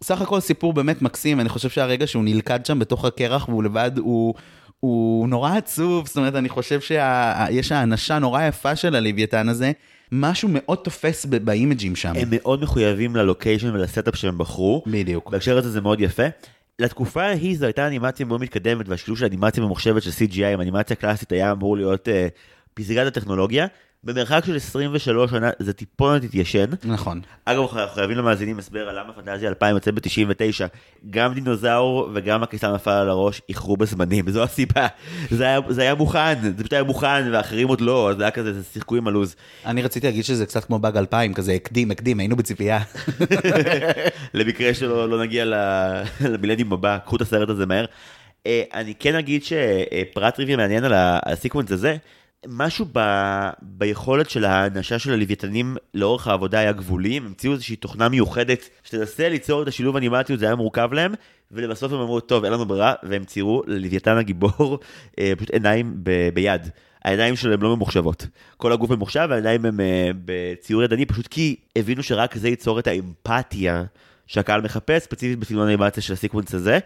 סך 0.02 0.20
הכל 0.20 0.40
סיפור 0.40 0.72
באמת 0.72 1.02
מקסים, 1.02 1.40
אני 1.40 1.48
חושב 1.48 1.68
שהרגע 1.68 2.06
שהוא 2.06 2.24
נלכד 2.24 2.66
שם 2.66 2.78
בתוך 2.78 3.04
הקרח 3.04 3.48
והוא 3.48 3.64
לבד, 3.64 3.90
הוא... 3.98 4.34
הוא 4.80 5.28
נורא 5.28 5.56
עצוב, 5.56 6.06
זאת 6.06 6.16
אומרת, 6.16 6.34
אני 6.34 6.48
חושב 6.48 6.80
שיש 6.80 7.72
האנשה 7.72 8.18
נורא 8.18 8.42
יפה 8.42 8.76
של 8.76 8.94
הלוויתן 8.94 9.48
הזה, 9.48 9.72
משהו 10.12 10.48
מאוד 10.52 10.78
תופס 10.78 11.26
ב 11.26 11.35
imageים 11.35 11.96
שם. 11.96 12.12
הם 12.16 12.28
מאוד 12.30 12.62
מחויבים 12.62 13.16
ל 13.16 13.23
location 13.23 13.74
ול 13.74 13.86
setup 13.86 14.16
שהם 14.16 14.38
בחרו. 14.38 14.82
בדיוק. 14.86 15.30
בהקשר 15.30 15.58
הזה 15.58 15.70
זה 15.70 15.80
מאוד 15.80 16.00
יפה. 16.00 16.22
לתקופה 16.78 17.22
ההיא 17.22 17.58
זו 17.58 17.66
הייתה 17.66 17.86
אנימציה 17.86 18.26
מאוד 18.26 18.40
מתקדמת, 18.40 18.88
והשילוב 18.88 19.18
של 19.18 19.24
אנימציה 19.26 19.62
ממוחשבת 19.62 20.02
של 20.02 20.10
CGI 20.10 20.44
עם 20.44 20.60
אנימציה 20.60 20.96
קלאסית 20.96 21.32
היה 21.32 21.52
אמור 21.52 21.76
להיות 21.76 22.08
uh, 22.08 22.10
פסגת 22.74 23.06
הטכנולוגיה. 23.06 23.66
במרחק 24.04 24.44
של 24.46 24.56
23 24.56 25.30
שנה 25.30 25.50
זה 25.58 25.72
טיפונת 25.72 26.24
התיישן. 26.24 26.66
נכון. 26.84 27.20
אגב, 27.44 27.66
חייבים 27.94 28.18
למאזינים 28.18 28.58
הסבר 28.58 28.88
על 28.88 29.00
למה 29.00 29.12
פנטזיה 29.12 29.48
2000 29.48 29.74
יוצא 29.74 29.90
ב-99. 29.90 30.66
גם 31.10 31.34
דינוזאור 31.34 32.10
וגם 32.14 32.42
הקיסם 32.42 32.74
נפל 32.74 32.90
על 32.90 33.08
הראש 33.08 33.42
איחרו 33.48 33.76
בזמנים, 33.76 34.30
זו 34.34 34.42
הסיבה. 34.42 34.86
זה 35.30 35.44
היה, 35.44 35.60
זה 35.68 35.82
היה 35.82 35.94
מוכן, 35.94 36.34
זה 36.42 36.58
פשוט 36.58 36.72
היה 36.72 36.82
מוכן 36.82 37.28
ואחרים 37.32 37.68
עוד 37.68 37.80
לא, 37.80 38.10
זה 38.16 38.22
היה 38.22 38.30
כזה, 38.30 38.52
זה 38.52 38.64
שיחקו 38.72 38.96
עם 38.96 39.08
הלו"ז. 39.08 39.36
אני 39.66 39.82
רציתי 39.82 40.06
להגיד 40.06 40.24
שזה 40.24 40.46
קצת 40.46 40.64
כמו 40.64 40.78
באג 40.78 40.96
2000, 40.96 41.34
כזה 41.34 41.52
הקדים, 41.52 41.90
הקדים, 41.90 42.18
היינו 42.18 42.36
בציפייה. 42.36 42.78
למקרה 44.34 44.74
שלא 44.74 45.08
לא 45.08 45.20
נגיע 45.20 45.44
למילניום 46.20 46.72
הבא, 46.72 46.98
קחו 46.98 47.16
את 47.16 47.20
הסרט 47.20 47.48
הזה 47.48 47.66
מהר. 47.66 47.84
אה, 48.46 48.62
אני 48.74 48.94
כן 48.98 49.14
אגיד 49.14 49.42
שפרט 49.44 50.38
ריבי 50.38 50.56
מעניין 50.56 50.84
על 50.84 50.92
הסיקוונס 50.96 51.72
הזה, 51.72 51.96
משהו 52.46 52.86
ב... 52.92 53.00
ביכולת 53.62 54.30
של 54.30 54.44
האנשה 54.44 54.98
של 54.98 55.12
הלוויתנים 55.12 55.76
לאורך 55.94 56.28
העבודה 56.28 56.58
היה 56.58 56.72
גבולי, 56.72 57.16
הם 57.16 57.26
המציאו 57.26 57.52
איזושהי 57.52 57.76
תוכנה 57.76 58.08
מיוחדת 58.08 58.68
שתנסה 58.84 59.28
ליצור 59.28 59.62
את 59.62 59.68
השילוב 59.68 59.96
אנימציות, 59.96 60.40
זה 60.40 60.46
היה 60.46 60.54
מורכב 60.54 60.92
להם, 60.92 61.14
ולבסוף 61.52 61.92
הם 61.92 62.00
אמרו, 62.00 62.20
טוב, 62.20 62.44
אין 62.44 62.52
לנו 62.52 62.66
ברירה, 62.66 62.94
והם 63.02 63.24
ציירו 63.24 63.62
ללוויתן 63.66 64.16
הגיבור 64.16 64.78
אה, 65.18 65.32
פשוט 65.36 65.50
עיניים 65.50 65.94
ב... 66.02 66.28
ביד. 66.34 66.68
העיניים 67.04 67.36
שלהם 67.36 67.62
לא 67.62 67.76
ממוחשבות. 67.76 68.26
כל 68.56 68.72
הגוף 68.72 68.90
ממוחשב, 68.90 69.26
והעיניים 69.30 69.64
הם 69.64 69.80
אה, 69.80 70.10
בציור 70.24 70.82
ידני, 70.82 71.06
פשוט 71.06 71.26
כי 71.26 71.56
הבינו 71.76 72.02
שרק 72.02 72.36
זה 72.36 72.48
ייצור 72.48 72.78
את 72.78 72.86
האמפתיה 72.86 73.84
שהקהל 74.26 74.60
מחפש, 74.60 75.02
ספציפית 75.02 75.38
בסגנון 75.38 75.68
האנימציה 75.68 76.02
של 76.02 76.12
הסיקוונס 76.12 76.54
הזה. 76.54 76.78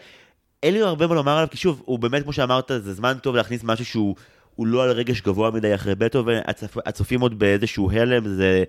אין 0.62 0.74
לי 0.74 0.80
הרבה 0.80 1.06
מה 1.06 1.14
לומר 1.14 1.32
עליו, 1.32 1.48
כי 1.50 1.56
שוב, 1.56 1.82
הוא 1.84 1.98
באמת, 1.98 2.22
כמו 2.22 2.32
שאמרת, 2.32 2.70
זה 2.78 2.92
זמן 2.92 3.16
טוב 3.22 3.36
להכניס 3.36 3.64
משהו 3.64 3.84
שהוא 3.84 4.16
הוא 4.54 4.66
לא 4.66 4.84
על 4.84 4.90
רגש 4.90 5.20
גבוה 5.20 5.50
מדי 5.50 5.74
אחרי 5.74 5.94
בטהובן, 5.94 6.40
הצופ... 6.46 6.78
הצופים 6.86 7.20
עוד 7.20 7.38
באיזשהו 7.38 7.90
הלם, 7.90 8.28
זה 8.28 8.64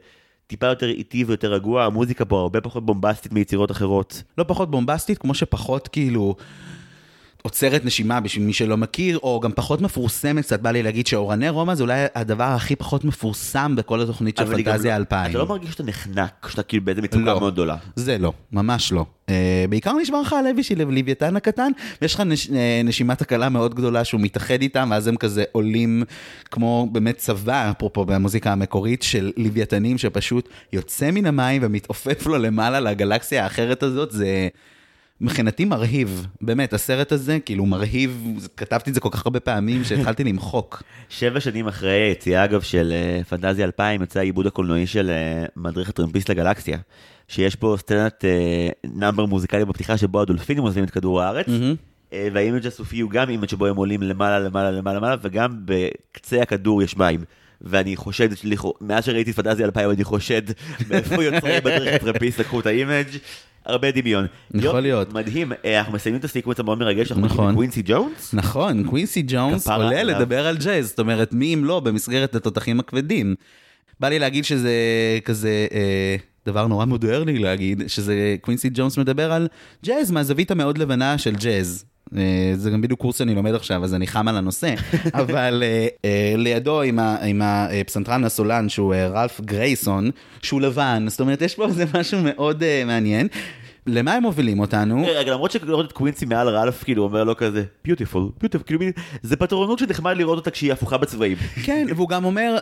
טיפה 0.48 0.66
יותר 0.66 0.90
איטי 0.90 1.24
ויותר 1.24 1.54
רגוע, 1.54 1.84
המוזיקה 1.86 2.26
פה 2.26 2.40
הרבה 2.40 2.62
פחות 2.62 2.86
בומבסטית 2.86 3.34
מיצירות 3.34 3.72
אחרות. 3.72 4.24
לא 4.38 4.44
פחות 4.48 4.72
בומבסטית, 4.72 5.18
כמו 5.18 5.34
שפחות 5.34 5.88
כאילו... 5.88 6.36
עוצרת 7.44 7.86
נשימה 7.86 8.20
בשביל 8.20 8.46
מי 8.46 8.54
שלא 8.54 8.78
מכיר, 8.78 9.18
או 9.18 9.40
גם 9.40 9.52
פחות 9.52 9.82
מפורסמת, 9.82 10.46
קצת 10.46 10.60
בא 10.60 10.72
לי 10.72 10.84
להגיד 10.84 11.08
שאורני 11.08 11.50
רומא 11.50 11.76
זה 11.76 11.84
אולי 11.84 12.06
הדבר 12.16 12.44
הכי 12.44 12.76
פחות 12.76 13.06
מפורסם 13.06 13.76
בכל 13.76 14.02
התוכנית 14.02 14.38
של 14.38 14.46
פנטזיה 14.46 14.96
2000. 14.96 15.26
לא- 15.26 15.30
אתה 15.30 15.38
לא 15.38 15.48
מרגיש 15.48 15.72
שאתה 15.72 15.84
נחנק, 15.84 16.48
שאתה 16.50 16.64
כאילו 16.64 16.86
באיזה 16.86 17.02
מצוקה 17.02 17.24
לא, 17.24 17.40
מאוד 17.40 17.54
גדולה. 17.54 17.76
זה 17.96 18.18
לא, 18.18 18.34
ממש 18.52 18.92
לא. 18.92 19.06
Uh, 19.28 19.30
בעיקר 19.70 19.94
נשמע 20.02 20.22
לך 20.22 20.34
הלב 20.34 20.58
בשביל 20.58 20.84
לוויתן 20.84 21.36
הקטן, 21.36 21.72
ויש 22.02 22.16
לך 22.16 22.22
נש, 22.22 22.48
uh, 22.48 22.52
נשימת 22.84 23.22
הקלה 23.22 23.50
מאוד 23.50 23.76
גדולה 23.76 24.04
שהוא 24.04 24.22
מתאחד 24.22 24.62
איתם, 24.62 24.88
ואז 24.92 25.08
הם 25.08 25.16
כזה 25.16 25.44
עולים 25.52 26.04
כמו 26.52 26.88
באמת 26.92 27.18
צבא, 27.18 27.72
אפרופו 27.72 28.06
במוזיקה 28.06 28.52
המקורית, 28.52 29.04
של 29.04 29.32
לוויתנים 29.38 29.98
שפשוט 29.98 30.50
יוצא 30.74 31.12
מן 31.12 31.26
המים 31.26 31.62
ומתעופף 31.66 32.26
לו 32.26 32.38
למעלה 32.38 32.80
לגלקסיה 32.80 33.44
האחרת 33.44 33.84
הזאת, 33.84 34.12
זה... 34.12 34.48
מבחינתי 35.24 35.66
מרהיב, 35.66 36.28
באמת, 36.42 36.74
הסרט 36.74 37.12
הזה, 37.12 37.40
כאילו 37.40 37.66
מרהיב, 37.66 38.40
כתבתי 38.58 38.90
את 38.90 38.96
זה 38.96 39.02
כל 39.02 39.10
כך 39.12 39.26
הרבה 39.26 39.40
פעמים 39.40 39.84
שהתחלתי 39.84 40.24
למחוק. 40.24 40.84
שבע 41.10 41.40
שנים 41.40 41.68
אחרי 41.68 41.92
היציאה, 41.92 42.44
אגב, 42.44 42.62
של 42.62 42.94
uh, 43.22 43.24
פנטזיה 43.24 43.66
2000, 43.66 44.04
יצא 44.04 44.20
העיבוד 44.20 44.48
הקולנועי 44.48 44.88
של 44.88 45.12
uh, 45.12 45.52
מדריך 45.56 45.90
הטרמפיסט 45.90 46.30
לגלקסיה, 46.30 46.78
שיש 47.28 47.56
פה 47.56 47.76
סצנת 47.80 48.24
uh, 48.24 48.90
number 48.96 49.26
מוזיקלי 49.26 49.66
בפתיחה 49.66 49.98
שבו 49.98 50.22
הדולפינים 50.22 50.64
עוזבים 50.64 50.84
את 50.84 50.90
כדור 50.90 51.22
הארץ. 51.22 51.48
וה 52.34 52.43
image 52.43 52.68
הסופי 52.68 53.00
הוא 53.00 53.12
גם 53.12 53.30
image 53.30 53.50
שבו 53.50 53.66
הם 53.66 53.76
עולים 53.76 54.04
למעלה, 54.04 54.40
למעלה, 54.40 54.72
למעלה, 54.72 54.98
למעלה, 54.98 55.16
וגם 55.22 55.50
בקצה 55.66 56.42
הכדור 56.42 56.84
יש 56.84 56.98
מים. 56.98 57.20
ואני 57.64 57.96
חושד, 57.96 58.30
מאז 58.82 59.06
שראיתי 59.06 59.32
את 59.32 59.36
פנטזיה 59.36 59.66
2000, 59.66 59.92
אני 59.92 60.04
חושד 60.04 60.42
מאיפה 60.90 61.24
יוצרים 61.24 61.58
מדריך 61.58 61.96
הטרמפיסט 61.96 62.40
לקחו 62.40 62.60
את 62.60 62.66
ה 62.66 62.72
image. 62.72 63.08
הרבה 63.66 63.92
דמיון. 63.92 64.26
יכול 64.54 64.80
להיות. 64.80 65.14
מדהים, 65.14 65.52
אה, 65.66 65.80
אנחנו 65.80 65.94
מסיימים 65.94 66.20
את 66.20 66.26
ה 66.26 66.29
sequence 66.29 66.60
המאוד 66.60 66.80
מרגש, 66.80 67.12
אנחנו 67.12 67.26
נכון. 67.26 67.50
עם 67.50 67.56
קווינסי 67.56 67.82
ג'ונס. 67.86 68.34
נכון, 68.34 68.84
קווינסי 68.84 69.24
ג'ונס 69.28 69.68
עולה 69.68 70.00
עליו. 70.00 70.20
לדבר 70.20 70.48
על 70.48 70.58
ג'אז, 70.58 70.88
זאת 70.88 71.00
אומרת, 71.00 71.34
מי 71.34 71.54
אם 71.54 71.66
לא 71.66 71.80
במסגרת 71.80 72.36
התותחים 72.36 72.80
הכבדים. 72.80 73.36
בא 74.00 74.10
לי 74.10 74.20
להגיד 74.20 74.46
שזה 74.46 74.74
כזה 75.26 75.68
אה, 75.74 76.16
דבר 76.46 76.68
נורא 76.68 76.86
מודרני 76.86 77.40
להגיד, 77.40 77.84
שזה 77.88 78.36
קווינסי 78.42 78.70
ג'ונס 78.74 78.98
מדבר 78.98 79.32
על 79.32 79.48
ג'אז 79.86 80.12
מהזווית 80.12 80.52
המאוד 80.52 80.78
לבנה 80.78 81.18
של 81.18 81.36
ג'אז. 81.36 81.86
אה, 82.18 82.22
זה 82.56 82.70
גם 82.70 82.82
בדיוק 82.82 83.00
קורס 83.00 83.18
שאני 83.18 83.36
לומד 83.36 83.56
עכשיו, 83.56 83.84
אז 83.84 83.94
אני 83.94 84.08
חם 84.08 84.28
על 84.28 84.38
הנושא. 84.38 84.74
אבל 85.14 85.64
אה, 85.66 85.88
אה, 86.06 86.34
לידו 86.38 86.82
עם 86.82 87.00
ה- 87.00 87.18
עם 87.26 87.42
הפסנתרן 87.44 88.24
הסולן, 88.24 88.70
שהוא 88.70 88.94
רלף 88.96 89.42
גרייסון, 89.42 90.10
שהוא 90.42 90.62
לבן, 90.62 91.06
זאת 91.10 91.20
אומרת, 91.20 91.42
יש 91.42 91.56
פה 91.56 91.66
איזה 91.66 91.86
משהו 92.00 92.20
מאוד 92.24 92.64
מעניין. 92.86 93.28
למה 93.88 94.14
הם 94.14 94.24
מובילים 94.24 94.60
אותנו? 94.60 95.06
רגע, 95.16 95.32
למרות 95.32 95.52
שלראות 95.52 95.86
את 95.88 95.92
קווינסי 95.92 96.26
מעל 96.26 96.50
רלף, 96.50 96.84
כאילו, 96.84 97.04
אומר 97.04 97.24
לו 97.24 97.38
כזה, 97.38 97.64
ביוטיפול, 97.86 98.30
ביוטיפול, 98.42 98.66
כאילו, 98.68 98.82
זה 99.24 99.36
פטרונות 99.36 99.80
שנחמד 99.80 100.18
לראות 100.18 100.38
אותה 100.38 100.52
כשהיא 100.52 100.74
הפוכה 100.74 100.98
בצבעים. 100.98 101.38
כן, 101.64 101.88
והוא 101.96 102.10
גם 102.10 102.26
אומר, 102.26 102.58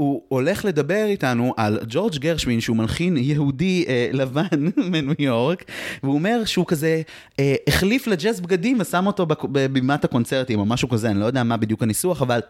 הוא 0.00 0.22
הולך 0.28 0.64
לדבר 0.64 1.04
איתנו 1.06 1.54
על 1.56 1.78
ג'ורג' 1.88 2.16
גרשווין, 2.18 2.60
שהוא 2.60 2.76
מלחין 2.76 3.16
יהודי 3.16 3.84
אה, 3.88 4.08
לבן 4.12 4.42
מניו 4.90 5.14
יורק, 5.18 5.64
והוא 6.02 6.14
אומר 6.14 6.44
שהוא 6.44 6.66
כזה 6.66 7.02
אה, 7.40 7.54
החליף 7.68 8.06
לג'אז 8.06 8.40
בגדים 8.40 8.76
ושם 8.80 9.06
אותו 9.06 9.26
בבימת 9.26 10.04
הקונצרטים, 10.04 10.58
או 10.58 10.64
משהו 10.64 10.88
כזה, 10.88 11.10
אני 11.10 11.20
לא 11.20 11.24
יודע 11.24 11.42
מה 11.42 11.56
בדיוק 11.56 11.82
הניסוח, 11.82 12.22
אבל 12.22 12.40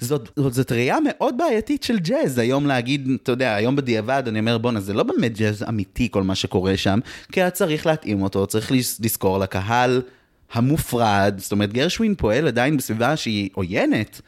זאת, 0.00 0.28
זאת, 0.36 0.52
זאת 0.52 0.72
ראייה 0.72 0.96
מאוד 1.04 1.38
בעייתית 1.38 1.82
של 1.82 1.98
ג'אז, 1.98 2.38
היום 2.38 2.66
להגיד, 2.66 3.08
אתה 3.22 3.32
יודע, 3.32 3.54
היום 3.54 3.76
בדיעבד 3.76 4.22
אני 4.26 4.38
אומר, 4.38 4.58
בואנה, 4.58 4.80
זה 4.80 4.94
לא 4.94 5.02
באמת 5.02 5.38
ג'אז 5.38 5.64
אמיתי 5.68 6.08
כל 6.10 6.22
מה 6.22 6.34
שקורה 6.34 6.76
שם, 6.76 6.98
כי 7.32 7.40
היה 7.40 7.50
צריך 7.50 7.86
להתאים 7.86 8.22
אותו, 8.22 8.46
צריך 8.46 8.72
לז- 8.72 8.98
לזכור 9.04 9.38
לקהל 9.38 10.02
המופרד, 10.52 11.34
זאת 11.38 11.52
אומרת, 11.52 11.72
גרשווין 11.72 12.14
פועל 12.14 12.46
עדיין 12.46 12.76
בסביבה 12.76 13.16
שהיא 13.16 13.50
עוינת. 13.54 14.20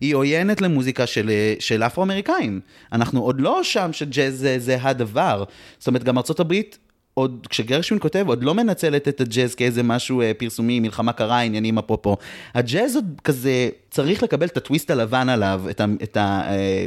היא 0.00 0.14
עוינת 0.14 0.60
למוזיקה 0.60 1.06
של, 1.06 1.30
של 1.58 1.82
אפרו-אמריקאים. 1.82 2.60
אנחנו 2.92 3.22
עוד 3.22 3.40
לא 3.40 3.62
שם 3.62 3.92
שג'אז 3.92 4.34
זה, 4.34 4.58
זה 4.58 4.76
הדבר. 4.80 5.44
זאת 5.78 5.86
אומרת, 5.86 6.04
גם 6.04 6.18
הברית, 6.40 6.78
עוד, 7.18 7.46
כשגרשווין 7.50 8.00
כותב, 8.00 8.24
עוד 8.28 8.42
לא 8.42 8.54
מנצלת 8.54 9.08
את 9.08 9.20
הג'אז 9.20 9.54
כאיזה 9.54 9.82
משהו 9.82 10.20
אה, 10.20 10.32
פרסומי, 10.38 10.80
מלחמה 10.80 11.12
קרה, 11.12 11.40
עניינים 11.40 11.78
אפרופו. 11.78 12.16
הג'אז 12.54 12.96
עוד 12.96 13.20
כזה, 13.24 13.68
צריך 13.90 14.22
לקבל 14.22 14.46
את 14.46 14.56
הטוויסט 14.56 14.90
הלבן 14.90 15.28
עליו, 15.28 15.62
את, 15.70 15.80
ה, 15.80 15.84
את, 16.02 16.16
ה, 16.16 16.42
אה, 16.48 16.86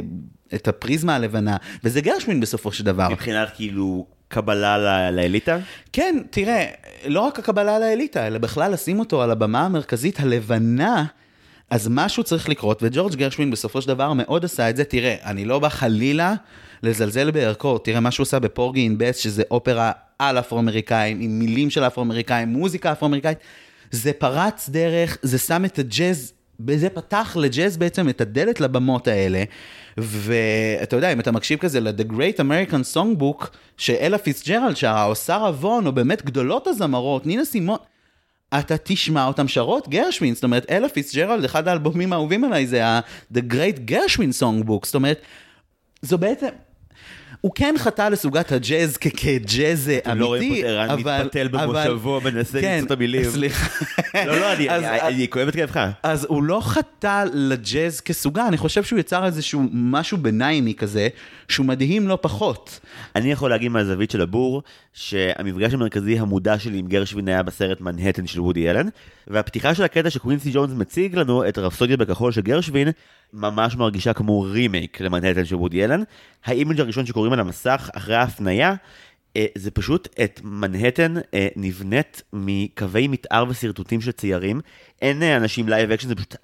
את 0.54 0.68
הפריזמה 0.68 1.16
הלבנה, 1.16 1.56
וזה 1.84 2.00
גרשווין 2.00 2.40
בסופו 2.40 2.72
של 2.72 2.84
דבר. 2.84 3.08
מבחינת 3.08 3.48
כאילו 3.56 4.06
קבלה 4.28 5.10
לאליטה? 5.10 5.58
כן, 5.92 6.16
תראה, 6.30 6.66
לא 7.06 7.20
רק 7.20 7.38
הקבלה 7.38 7.78
לאליטה, 7.78 8.26
אלא 8.26 8.38
בכלל 8.38 8.72
לשים 8.72 8.98
אותו 8.98 9.22
על 9.22 9.30
הבמה 9.30 9.60
המרכזית 9.60 10.20
הלבנה, 10.20 11.04
אז 11.70 11.88
משהו 11.90 12.24
צריך 12.24 12.48
לקרות, 12.48 12.82
וג'ורג' 12.82 13.14
גרשווין 13.14 13.50
בסופו 13.50 13.82
של 13.82 13.88
דבר 13.88 14.12
מאוד 14.12 14.44
עשה 14.44 14.70
את 14.70 14.76
זה. 14.76 14.84
תראה, 14.84 15.16
אני 15.24 15.44
לא 15.44 15.58
בא 15.58 15.68
חלילה 15.68 16.34
לזלזל 16.82 17.30
בערכו, 17.30 17.78
תראה 17.78 18.00
מה 18.00 18.10
שהוא 18.10 18.24
עשה 18.24 18.38
בפורגי 18.38 18.80
אין 18.80 18.98
בס, 18.98 19.16
שזה 19.16 19.42
אופרה 19.50 19.92
על 20.18 20.38
אפרו-אמריקאים, 20.38 21.20
עם 21.20 21.38
מילים 21.38 21.70
של 21.70 21.84
אפרו-אמריקאים, 21.84 22.48
מוזיקה 22.48 22.92
אפרו-אמריקאית. 22.92 23.38
זה 23.90 24.12
פרץ 24.12 24.68
דרך, 24.68 25.18
זה 25.22 25.38
שם 25.38 25.64
את 25.64 25.78
הג'אז, 25.78 26.32
זה 26.74 26.88
פתח 26.88 27.36
לג'אז 27.40 27.76
בעצם 27.76 28.08
את 28.08 28.20
הדלת 28.20 28.60
לבמות 28.60 29.08
האלה. 29.08 29.44
ואתה 29.96 30.96
יודע, 30.96 31.12
אם 31.12 31.20
אתה 31.20 31.32
מקשיב 31.32 31.58
כזה 31.58 31.80
ל-The 31.80 32.12
Great 32.12 32.38
American 32.38 32.96
Songbook, 32.96 33.46
שאלה 33.76 34.18
פיצג'רלד 34.18 34.76
שרה, 34.76 35.04
או 35.04 35.14
שרה 35.14 35.50
וון, 35.50 35.86
או 35.86 35.92
באמת 35.92 36.24
גדולות 36.24 36.66
הזמרות, 36.66 37.26
נינה 37.26 37.44
סימון, 37.44 37.78
אתה 38.58 38.74
תשמע 38.84 39.26
אותם 39.26 39.48
שרות 39.48 39.88
גרשווין, 39.88 40.34
זאת 40.34 40.44
אומרת, 40.44 40.66
אלה 40.70 40.88
פיצג'רלד, 40.88 41.44
אחד 41.44 41.68
האלבומים 41.68 42.12
האהובים 42.12 42.44
עליי 42.44 42.66
זה 42.66 42.86
ה-The 42.86 43.40
Great 43.52 43.90
Gershwin 43.90 44.42
Songbook, 44.42 44.86
זאת 44.86 44.94
אומרת, 44.94 45.20
זו 46.02 46.18
בעצם... 46.18 46.46
הוא 47.40 47.52
כן 47.54 47.74
חטא 47.78 48.08
לסוגת 48.08 48.52
הג'אז 48.52 48.96
כג'אז 48.96 49.90
אמיתי, 50.06 50.18
לא 50.20 50.26
רואים 50.26 50.52
פה 50.54 50.58
את 50.60 50.64
ערן 50.64 50.90
אבל- 50.90 51.22
מתפתל 51.22 51.48
אבל- 51.52 51.66
במושבו, 51.66 52.20
מנסה 52.24 52.60
כן, 52.60 52.72
למצוא 52.74 52.86
את 52.86 52.90
המילים. 52.90 53.24
סליחה. 53.30 53.84
לא, 54.26 54.40
לא, 54.40 54.52
אני 55.08 55.26
כואב 55.30 55.48
את 55.48 55.54
כאבך. 55.54 55.86
אז 56.02 56.26
הוא 56.28 56.42
לא 56.42 56.60
חטא 56.64 57.24
לג'אז 57.34 58.00
כסוגה, 58.00 58.48
אני 58.48 58.56
חושב 58.56 58.84
שהוא 58.84 58.98
יצר 58.98 59.24
איזשהו 59.26 59.62
משהו 59.72 60.18
ביניימי 60.18 60.74
כזה, 60.74 61.08
שהוא 61.48 61.66
מדהים 61.66 62.08
לא 62.08 62.18
פחות. 62.20 62.80
אני 63.16 63.32
יכול 63.32 63.50
להגיד 63.50 63.68
מהזווית 63.70 64.10
של 64.10 64.20
הבור, 64.20 64.62
שהמפגש 64.92 65.74
המרכזי 65.74 66.18
המודע 66.18 66.58
שלי 66.58 66.78
עם 66.78 66.86
גרשווין 66.86 67.28
היה 67.28 67.42
בסרט 67.42 67.80
מנהטן 67.80 68.26
של 68.26 68.40
וודי 68.40 68.70
אלן, 68.70 68.88
והפתיחה 69.26 69.74
של 69.74 69.82
הקטע 69.82 70.10
שקווינסי 70.10 70.50
ג'ונס 70.52 70.72
מציג 70.72 71.16
לנו 71.16 71.48
את 71.48 71.58
רפסודיה 71.58 71.96
בכחול 71.96 72.32
של 72.32 72.40
גרשווין, 72.40 72.88
ממש 73.32 73.76
מרגישה 73.76 74.12
כמו 74.12 74.40
רימייק 74.40 75.00
למנהטן 75.00 75.44
של 75.44 75.54
וודי 75.54 75.84
אלן. 75.84 76.02
ה 76.44 76.50
image 76.50 76.80
הראשון 76.80 77.06
שקורה 77.06 77.32
על 77.32 77.40
המסך 77.40 77.90
אחרי 77.94 78.14
ההפנייה, 78.14 78.74
אה, 79.36 79.46
זה 79.58 79.70
פשוט 79.70 80.08
את 80.24 80.40
מנהטן 80.44 81.14
אה, 81.34 81.48
נבנית 81.56 82.22
מקווי 82.32 83.08
מתאר 83.08 83.44
ושרטוטים 83.48 84.00
של 84.00 84.12
ציירים. 84.12 84.60
אין 85.02 85.22
אה, 85.22 85.36
אנשים 85.36 85.68
live 85.68 85.90
action, 85.90 86.08
זה 86.08 86.14
פשוט 86.14 86.36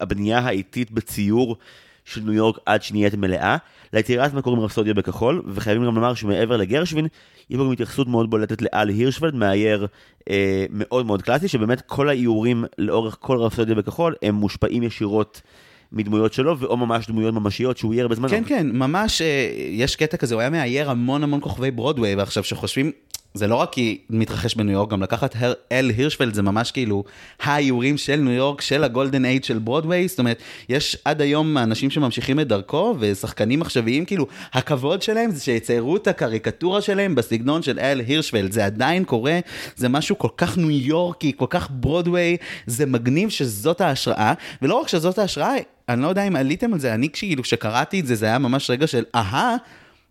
הבנייה 0.00 0.38
האיטית 0.38 0.90
בציור 0.90 1.56
של 2.04 2.20
ניו 2.20 2.32
יורק 2.32 2.58
עד 2.66 2.82
שנהיית 2.82 3.14
מלאה. 3.14 3.56
ליצירה 3.92 4.24
עצמה 4.24 4.42
קוראים 4.42 4.62
רפסודיה 4.62 4.94
בכחול, 4.94 5.42
וחייבים 5.46 5.84
גם 5.86 5.94
לומר 5.94 6.14
שמעבר 6.14 6.56
לגרשווין, 6.56 7.06
יש 7.50 7.56
פה 7.56 7.64
גם 7.64 7.72
התייחסות 7.72 8.08
מאוד 8.08 8.30
בולטת 8.30 8.62
לאל 8.62 8.88
הירשוולד, 8.88 9.34
מאייר 9.34 9.86
אה, 10.30 10.66
מאוד 10.70 11.06
מאוד 11.06 11.22
קלאסי, 11.22 11.48
שבאמת 11.48 11.80
כל 11.80 12.08
האיורים 12.08 12.64
לאורך 12.78 13.16
כל 13.20 13.38
רפסודיה 13.38 13.74
בכחול, 13.74 14.14
הם 14.22 14.34
מושפעים 14.34 14.82
ישירות 14.82 15.40
מדמויות 15.92 16.32
שלו, 16.32 16.58
או 16.58 16.76
ממש 16.76 17.06
דמויות 17.06 17.34
ממשיות 17.34 17.78
שהוא 17.78 17.92
אייר 17.92 18.08
בזמנו. 18.08 18.28
כן, 18.28 18.42
כן, 18.46 18.66
ממש, 18.72 19.22
אה, 19.22 19.50
יש 19.70 19.96
קטע 19.96 20.16
כזה, 20.16 20.34
הוא 20.34 20.40
היה 20.40 20.50
מאייר 20.50 20.90
המון 20.90 21.22
המון 21.22 21.40
כוכבי 21.40 21.70
ברודוויי, 21.70 22.14
ועכשיו 22.14 22.44
שחושבים, 22.44 22.92
זה 23.34 23.46
לא 23.46 23.54
רק 23.54 23.72
כי 23.72 23.98
מתרחש 24.10 24.54
בניו 24.54 24.72
יורק, 24.72 24.90
גם 24.90 25.02
לקחת 25.02 25.34
הר- 25.38 25.52
אל 25.72 25.90
הירשפלד 25.96 26.34
זה 26.34 26.42
ממש 26.42 26.70
כאילו 26.70 27.04
האיורים 27.42 27.98
של 27.98 28.16
ניו 28.16 28.32
יורק, 28.32 28.60
של 28.60 28.84
הגולדן 28.84 29.24
אייד 29.24 29.44
של 29.44 29.58
ברודוויי, 29.58 30.08
זאת 30.08 30.18
אומרת, 30.18 30.42
יש 30.68 30.96
עד 31.04 31.20
היום 31.20 31.58
אנשים 31.58 31.90
שממשיכים 31.90 32.40
את 32.40 32.48
דרכו, 32.48 32.96
ושחקנים 32.98 33.62
עכשוויים, 33.62 34.04
כאילו, 34.04 34.26
הכבוד 34.52 35.02
שלהם 35.02 35.30
זה 35.30 35.40
שיציירו 35.44 35.96
את 35.96 36.08
הקריקטורה 36.08 36.80
שלהם 36.80 37.14
בסגנון 37.14 37.62
של 37.62 37.78
אל 37.78 38.00
הירשפלד, 38.00 38.52
זה 38.52 38.66
עדיין 38.66 39.04
קורה, 39.04 39.38
זה 39.76 39.88
משהו 39.88 40.18
כל 40.18 40.28
כך 40.36 40.58
ניו 40.58 40.70
יורקי, 40.70 41.32
כל 41.36 41.46
כך 41.50 41.68
ברודוויי, 41.70 42.36
זה 42.66 42.86
מגניב 42.86 43.28
שזאת 43.28 43.80
ההשראה, 43.80 44.32
ולא 44.62 44.74
רק 44.74 44.88
שזאת 44.88 45.18
ההשראה, 45.18 45.54
אני 45.88 46.02
לא 46.02 46.06
יודע 46.08 46.22
אם 46.22 46.36
עליתם 46.36 46.74
על 46.74 46.80
זה, 46.80 46.94
אני 46.94 47.08
כאילו, 47.12 47.42
כשקראתי 47.42 48.00
את 48.00 48.06
זה, 48.06 48.14
זה 48.14 48.26
היה 48.26 48.38
ממש 48.38 48.70
רגע 48.70 48.86
של 48.86 49.04
אהה, 49.14 49.56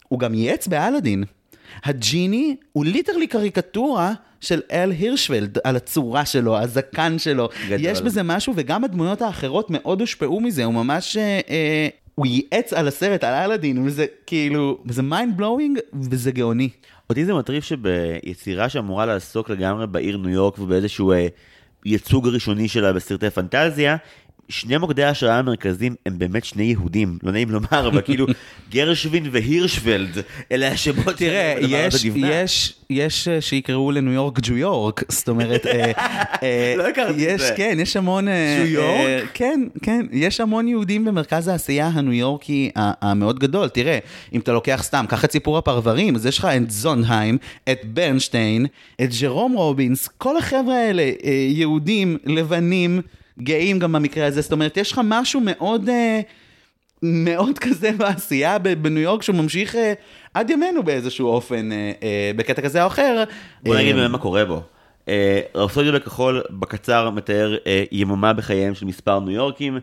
הוא 0.08 0.20
גם 0.20 0.34
ייעץ 0.34 0.68
באלאדין. 0.68 1.24
הג'יני 1.84 2.56
הוא 2.72 2.86
literally 2.86 3.28
קריקטורה 3.28 4.14
של 4.42 4.62
אל 4.72 4.92
הירשוולד 4.92 5.58
על 5.64 5.76
הצורה 5.76 6.26
שלו, 6.26 6.58
הזקן 6.58 7.20
שלו. 7.20 7.50
גדול. 7.68 7.80
יש 7.82 8.02
בזה 8.02 8.24
משהו, 8.24 8.54
וגם 8.56 8.84
הדמויות 8.84 9.22
האחרות 9.22 9.68
מאוד 9.70 10.02
הושפעו 10.02 10.40
מזה, 10.40 10.66
הוא 10.66 10.74
ממש... 10.74 11.18
אה, 11.18 11.40
אה, 11.50 11.88
הוא 12.16 12.26
ייעץ 12.26 12.74
על 12.74 12.88
הסרט, 12.88 13.24
על 13.24 13.34
אלאדין, 13.34 13.86
וזה 13.86 14.06
כאילו, 14.28 14.84
וזה 14.86 15.02
mind 15.02 15.38
blowing, 15.38 15.80
וזה 15.94 16.32
גאוני. 16.32 16.70
אותי 17.10 17.26
זה 17.26 17.34
מטריף 17.34 17.64
שביצירה 17.64 18.70
שאמורה 18.70 19.06
לעסוק 19.06 19.50
לגמרי 19.50 19.88
בעיר 19.88 20.18
ניו 20.18 20.30
יורק 20.30 20.60
ובאיזשהו 20.60 21.12
אה, 21.12 21.28
ייצוג 21.86 22.28
ראשוני 22.28 22.68
שלה 22.68 22.94
בסרטי 22.94 23.30
פנטזיה, 23.30 23.96
שני 24.52 24.78
מוקדי 24.78 25.04
ההשראה 25.04 25.40
המרכזיים 25.40 25.96
הם 26.06 26.20
באמת 26.20 26.46
שני 26.46 26.64
יהודים, 26.64 27.18
לא 27.24 27.32
נעים 27.32 27.50
לומר, 27.50 27.88
אבל 27.88 28.02
כאילו 28.02 28.26
גרשווין 28.72 29.28
והירשוולד, 29.32 30.18
אלה 30.52 30.68
השמות 30.68 31.16
תראה, 31.16 31.56
יש. 31.62 32.06
יש, 32.06 32.74
יש 32.90 33.28
אה, 33.28 33.42
שיקראו 33.42 33.92
לניו 33.92 34.14
יורק 34.14 34.40
ג'ו 34.42 34.58
יורק, 34.58 35.04
זאת 35.10 35.30
אומרת, 35.30 35.66
אה, 35.66 35.92
אה, 36.44 36.74
לא 36.78 36.88
הכרתי 36.88 37.36
את 37.36 37.40
יש, 37.40 37.42
זה. 37.42 37.54
כן, 37.58 37.78
יש 37.82 37.98
המון... 37.98 38.28
ג'ו 38.28 38.68
יורק? 38.68 39.30
כן, 39.34 39.62
כן, 39.82 40.06
יש 40.12 40.42
המון 40.42 40.68
יהודים 40.68 41.06
במרכז 41.06 41.48
העשייה 41.48 41.88
הניו 41.88 42.14
יורקי 42.14 42.72
המאוד 42.76 43.40
גדול. 43.40 43.70
תראה, 43.70 44.00
אם 44.34 44.40
אתה 44.40 44.52
לוקח 44.52 44.80
סתם, 44.84 45.06
קח 45.10 45.26
את 45.26 45.32
סיפור 45.32 45.58
הפרברים, 45.58 46.16
אז 46.16 46.26
יש 46.26 46.40
לך 46.40 46.46
את 46.46 46.72
זונדהיים, 46.72 47.38
את 47.72 47.80
ברנשטיין, 47.86 48.66
את 49.02 49.10
ג'רום 49.22 49.54
רובינס, 49.54 50.08
כל 50.18 50.38
החבר'ה 50.38 50.76
האלה, 50.76 51.12
יהודים, 51.50 52.18
לבנים, 52.26 53.02
גאים 53.40 53.80
גם 53.80 53.92
במקרה 53.92 54.26
הזה, 54.26 54.42
זאת 54.42 54.52
אומרת, 54.52 54.78
יש 54.78 54.92
לך 54.92 55.02
משהו 55.04 55.42
מאוד... 55.44 55.90
אה, 55.90 56.22
מאוד 57.04 57.60
כזה 57.68 57.92
בעשייה 57.92 58.60
בניו 58.60 59.02
יורק 59.02 59.22
שהוא 59.24 59.36
ממשיך 59.36 59.76
אה, 59.76 59.94
עד 60.34 60.50
ימינו 60.50 60.84
באיזשהו 60.84 61.28
אופן, 61.28 61.72
אה, 61.72 61.92
אה, 62.04 62.32
בקטע 62.36 62.62
כזה 62.62 62.84
או 62.84 62.88
אחר. 62.88 63.24
בוא 63.64 63.76
נגיד 63.76 64.08
מה 64.08 64.18
קורה 64.18 64.46
בו. 64.46 64.62
רפסודיה 65.56 65.92
בכחול 65.92 66.42
בקצר 66.50 67.10
מתאר 67.10 67.58
יממה 67.92 68.34
בחייהם 68.34 68.74
של 68.74 68.86
מספר 68.86 69.20
ניו 69.20 69.32
יורקים. 69.32 69.80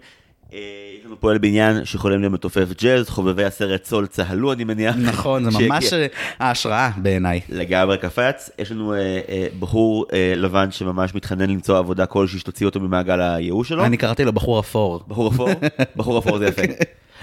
אה, 0.52 0.58
יש 0.98 1.06
לנו 1.06 1.20
פועל 1.20 1.38
בניין 1.38 1.84
שחולם 1.84 2.20
להיות 2.20 2.32
מתופף 2.32 2.68
ג'אז, 2.82 3.08
חובבי 3.08 3.44
הסרט 3.44 3.84
סול 3.84 4.06
צהלו 4.06 4.52
אני 4.52 4.64
מניח. 4.64 4.96
נכון, 4.96 5.50
זה 5.50 5.58
ממש 5.68 5.92
אה, 5.92 6.06
ההשראה 6.38 6.90
בעיניי. 6.96 7.40
לגמרי 7.48 7.98
קפץ. 7.98 8.50
יש 8.58 8.72
לנו 8.72 8.94
אה, 8.94 9.46
בחור 9.58 10.06
לבן 10.36 10.70
שממש 10.70 11.14
מתחנן 11.14 11.50
למצוא 11.50 11.78
עבודה 11.78 12.06
כלשהי 12.06 12.38
שתוציא 12.38 12.66
אותו 12.66 12.80
ממעגל 12.80 13.20
הייאוש 13.20 13.68
שלו. 13.68 13.84
אני 13.84 13.96
קראתי 13.96 14.24
לו 14.24 14.32
בחור 14.32 14.60
אפור. 14.60 15.04
בחור 15.08 15.28
אפור? 15.32 15.48
בחור 15.96 16.18
אפור 16.18 16.38
זה 16.38 16.46
יפה. 16.46 16.62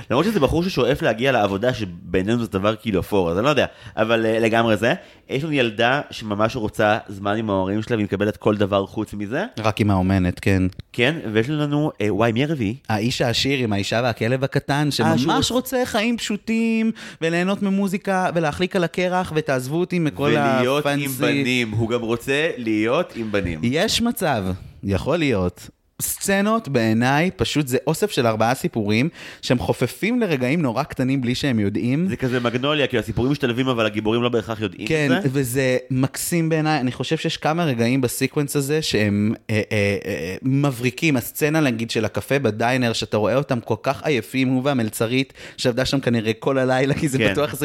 למרות 0.10 0.26
שזה 0.26 0.40
בחור 0.40 0.64
ששואף 0.64 1.02
להגיע 1.02 1.32
לעבודה 1.32 1.74
שבינינו 1.74 2.44
זה 2.44 2.48
דבר 2.48 2.76
כאילו 2.76 3.00
אפור, 3.00 3.32
אז 3.32 3.38
אני 3.38 3.46
לא 3.46 3.50
יודע, 3.50 3.66
אבל 3.98 4.26
uh, 4.26 4.40
לגמרי 4.40 4.78
זה. 4.78 4.94
יש 5.30 5.44
לנו 5.44 5.54
ילדה 5.54 6.02
שממש 6.12 6.56
רוצה 6.56 6.98
זמן 7.08 7.38
עם 7.38 7.50
ההורים 7.50 7.82
שלה 7.82 7.96
והיא 7.96 8.06
מקבלת 8.06 8.38
כל 8.38 8.58
דבר 8.58 8.86
חוץ 8.86 9.14
מזה, 9.14 9.46
רק 9.60 9.82
עם 9.82 9.92
האומנת, 9.92 10.40
כן. 10.40 10.64
כן, 10.94 11.16
ויש 11.34 11.50
לנו, 11.50 11.92
uh, 11.94 12.06
וואי, 12.10 12.32
מי 12.32 12.44
הרביעי? 12.44 12.76
האיש 12.90 13.22
העשיר 13.22 13.60
עם 13.60 13.74
האישה 13.74 14.02
והכלב 14.04 14.44
הקטן, 14.44 14.92
שהוא 14.92 15.18
שממש 15.18 15.52
רוצה 15.52 15.82
חיים 15.86 16.18
פשוטים, 16.18 16.92
וליהנות 17.22 17.62
ממוזיקה, 17.62 18.30
ולהחליק 18.36 18.76
על 18.76 18.84
הקרח, 18.84 19.32
ותעזבו 19.36 19.80
אותי 19.80 20.00
מכל 20.00 20.24
ולהיות 20.24 20.86
עם 20.86 20.92
הפאנסי. 20.92 21.22
בנים, 21.22 21.72
הוא 21.72 21.90
גם 21.90 22.02
רוצה 22.02 22.50
להיות 22.58 23.14
עם 23.16 23.32
בנים. 23.32 23.60
יש 23.64 24.02
מצב, 24.02 24.44
יכול 24.84 25.18
להיות. 25.18 25.70
סצנות 26.02 26.68
בעיניי, 26.68 27.32
פשוט 27.36 27.68
זה 27.68 27.78
אוסף 27.88 28.12
של 28.12 28.28
ארבעה 28.28 28.54
סיפורים, 28.54 29.10
שהם 29.42 29.60
חופפים 29.60 30.20
לרגעים 30.20 30.62
נורא 30.62 30.84
קטנים 30.84 31.22
בלי 31.22 31.36
שהם 31.36 31.60
יודעים. 31.60 32.08
זה 32.10 32.16
כזה 32.16 32.40
מגנוליה, 32.40 32.88
כי 32.88 32.98
הסיפורים 32.98 33.32
משתלבים, 33.32 33.68
אבל 33.68 33.86
הגיבורים 33.86 34.22
לא 34.22 34.30
בהכרח 34.30 34.62
יודעים 34.62 34.88
כן, 34.88 35.12
את 35.18 35.24
זה. 35.24 35.30
וזה 35.32 35.78
מקסים 35.92 36.50
בעיניי, 36.50 36.80
אני 36.80 36.92
חושב 36.92 37.18
שיש 37.18 37.38
כמה 37.38 37.66
רגעים 37.66 38.02
בסקוונס 38.02 38.56
הזה 38.56 38.82
שהם 38.82 39.34
אה, 39.50 39.62
אה, 39.72 39.98
אה, 40.06 40.36
מבריקים, 40.42 41.18
הסצנה 41.18 41.60
נגיד 41.60 41.92
של 41.92 42.06
הקפה 42.06 42.40
בדיינר, 42.40 42.94
שאתה 42.94 43.18
רואה 43.18 43.36
אותם 43.36 43.60
כל 43.60 43.76
כך 43.84 44.04
עייפים, 44.04 44.48
הוא 44.48 44.62
והמלצרית, 44.66 45.34
שעבדה 45.58 45.86
שם 45.86 46.00
כנראה 46.00 46.32
כל 46.40 46.58
הלילה, 46.58 46.94
כי 46.94 47.08
זה 47.08 47.18
כן. 47.18 47.34
פתוח 47.34 47.54
24/7, 47.54 47.58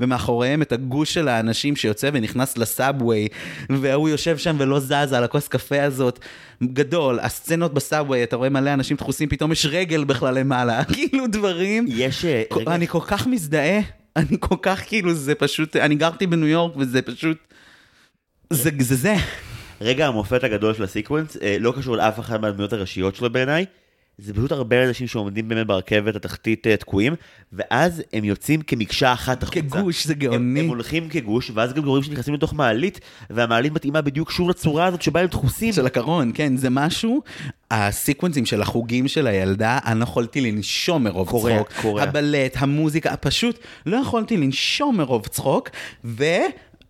ומאחוריהם 0.00 0.62
את 0.62 0.72
הגוש 0.72 1.14
של 1.14 1.28
האנשים 1.28 1.76
שיוצא 1.76 2.10
ונכנס 2.12 2.58
לסאבווי, 2.58 3.28
והוא 3.70 4.08
יושב 4.08 4.38
שם 4.38 4.56
ולא 4.58 4.80
זז 4.80 5.12
על 5.12 5.24
הכוס 5.24 5.48
קפה 5.48 5.82
הזאת, 5.82 6.18
גדול, 6.64 7.18
הסצנות 7.20 7.74
בסאבווי, 7.74 8.22
אתה 8.22 8.36
רואה 8.36 8.48
מלא 8.48 8.74
אנשים 8.74 8.96
דחוסים, 8.96 9.28
פתאום 9.28 9.52
יש 9.52 9.66
רגל 9.66 10.04
בכלל 10.04 10.38
למעלה, 10.38 10.84
כאילו 10.94 11.26
דברים. 11.26 11.86
יש... 11.88 12.24
אה, 12.24 12.42
רגע, 12.52 12.74
אני 12.74 12.86
כל 12.86 13.00
כך 13.06 13.26
מזדהה, 13.26 13.80
אני 14.16 14.36
כל 14.40 14.56
כך 14.62 14.82
כאילו, 14.86 15.14
זה 15.14 15.34
פשוט, 15.34 15.76
אני 15.76 15.94
גרתי 15.94 16.26
בניו 16.26 16.46
יורק 16.46 16.76
וזה 16.76 17.02
פשוט, 17.02 17.38
זה 18.50 18.70
זה. 18.80 19.14
רגע 19.80 20.06
המופת 20.06 20.44
הגדול 20.44 20.74
של 20.74 20.82
הסקוונס, 20.82 21.36
אה, 21.42 21.56
לא 21.60 21.72
קשור 21.76 21.96
לאף 21.96 22.20
אחת 22.20 22.40
מהדמויות 22.40 22.72
הראשיות 22.72 23.16
שלו 23.16 23.30
בעיניי. 23.30 23.64
זה 24.18 24.34
פשוט 24.34 24.52
הרבה 24.52 24.88
אנשים 24.88 25.06
שעומדים 25.06 25.48
באמת 25.48 25.66
ברכבת 25.66 26.16
התחתית 26.16 26.66
אה, 26.66 26.76
תקועים, 26.76 27.14
ואז 27.52 28.02
הם 28.12 28.24
יוצאים 28.24 28.62
כמקשה 28.62 29.12
אחת 29.12 29.42
החוצה. 29.42 29.60
כגוש, 29.60 30.06
זה 30.06 30.12
הם, 30.12 30.18
גאוני. 30.18 30.60
הם 30.60 30.68
הולכים 30.68 31.08
כגוש, 31.08 31.50
ואז 31.54 31.72
גם 31.72 31.84
רואים 31.84 32.02
שנכנסים 32.02 32.34
לתוך 32.34 32.54
מעלית, 32.54 33.00
והמעלית 33.30 33.72
מתאימה 33.72 34.00
בדיוק 34.00 34.30
שוב 34.30 34.50
לצורה 34.50 34.86
הזאת 34.86 35.02
שבה 35.02 35.20
הם 35.20 35.26
דחוסים. 35.26 35.72
של 35.72 35.86
הקרון, 35.86 36.30
כן, 36.34 36.56
זה 36.56 36.70
משהו, 36.70 37.22
הסיקוונסים 37.70 38.46
של 38.46 38.62
החוגים 38.62 39.08
של 39.08 39.26
הילדה, 39.26 39.78
אני 39.86 39.98
לא 39.98 40.04
יכולתי 40.04 40.40
לנשום 40.40 41.04
מרוב 41.04 41.28
קורע, 41.28 41.56
צחוק. 41.56 41.72
קורע. 41.72 42.02
הבלט, 42.02 42.56
המוזיקה, 42.56 43.16
פשוט 43.16 43.58
לא 43.86 43.96
יכולתי 43.96 44.36
לנשום 44.36 44.96
מרוב 44.96 45.26
צחוק, 45.26 45.70
ו... 46.04 46.24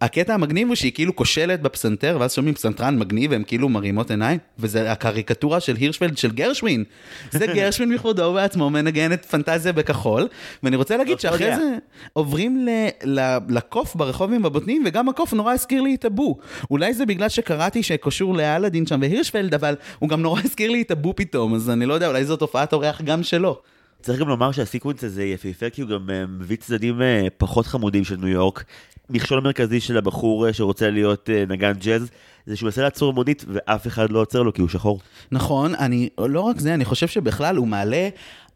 הקטע 0.00 0.34
המגניב 0.34 0.68
הוא 0.68 0.74
שהיא 0.74 0.92
כאילו 0.92 1.16
כושלת 1.16 1.62
בפסנתר, 1.62 2.16
ואז 2.20 2.32
שומעים 2.32 2.54
פסנתרן 2.54 2.98
מגניב, 2.98 3.30
והם 3.30 3.42
כאילו 3.42 3.68
מרימות 3.68 4.10
עיניים, 4.10 4.38
וזה 4.58 4.92
הקריקטורה 4.92 5.60
של 5.60 5.76
הירשפלד 5.76 6.18
של 6.18 6.30
גרשווין. 6.30 6.84
זה 7.30 7.46
גרשווין 7.56 7.94
בכבודו 7.94 8.22
ובעצמו 8.22 8.70
מנגן 8.70 9.12
את 9.12 9.24
פנטזיה 9.24 9.72
בכחול, 9.72 10.28
ואני 10.62 10.76
רוצה 10.76 10.96
להגיד 10.96 11.20
שאחרי. 11.20 11.56
זה 11.56 11.76
עוברים 12.12 12.66
ל- 12.66 12.88
ל- 13.20 13.38
לקוף 13.48 13.94
ברחוב 13.94 14.32
עם 14.32 14.46
הבוטנים, 14.46 14.82
וגם 14.86 15.08
הקוף 15.08 15.32
נורא 15.32 15.52
הזכיר 15.52 15.82
לי 15.82 15.94
את 15.94 16.04
הבו. 16.04 16.38
אולי 16.70 16.94
זה 16.94 17.06
בגלל 17.06 17.28
שקראתי 17.28 17.82
שקשור 17.82 18.34
לאלאדין 18.34 18.86
שם 18.86 18.98
והירשפלד, 19.00 19.54
אבל 19.54 19.74
הוא 19.98 20.08
גם 20.08 20.22
נורא 20.22 20.40
הזכיר 20.44 20.70
לי 20.70 20.82
את 20.82 20.90
הבו 20.90 21.16
פתאום, 21.16 21.54
אז 21.54 21.70
אני 21.70 21.86
לא 21.86 21.94
יודע, 21.94 22.08
אולי 22.08 22.24
זו 22.24 22.36
תופעת 22.36 22.72
אורח 22.72 23.02
גם 23.02 23.22
שלו. 23.22 23.60
צריך 24.02 24.20
גם 24.20 24.28
לומר 24.28 24.52
שהסיקוונס 24.52 25.04
הזה 25.04 25.24
יפהפה 25.24 25.70
כי 25.70 25.82
הוא 25.82 25.90
גם 25.90 26.10
אה, 26.10 26.26
מביא 26.26 26.56
צדדים 26.56 27.02
אה, 27.02 27.26
פחות 27.36 27.66
חמודים 27.66 28.04
של 28.04 28.16
ניו 28.16 28.28
יורק. 28.28 28.64
מכשול 29.10 29.38
המרכזי 29.38 29.80
של 29.80 29.96
הבחור 29.96 30.46
אה, 30.46 30.52
שרוצה 30.52 30.90
להיות 30.90 31.30
אה, 31.30 31.44
נגן 31.48 31.72
ג'אז, 31.72 32.10
זה 32.48 32.56
שהוא 32.56 32.66
מנסה 32.66 32.82
לעצור 32.82 33.12
מונית 33.12 33.44
ואף 33.48 33.86
אחד 33.86 34.10
לא 34.10 34.20
עוצר 34.20 34.42
לו 34.42 34.52
כי 34.52 34.60
הוא 34.60 34.68
שחור. 34.68 35.00
נכון, 35.32 35.74
אני, 35.74 36.08
לא 36.18 36.40
רק 36.40 36.60
זה, 36.60 36.74
אני 36.74 36.84
חושב 36.84 37.08
שבכלל 37.08 37.56
הוא 37.56 37.66
מעלה 37.66 38.08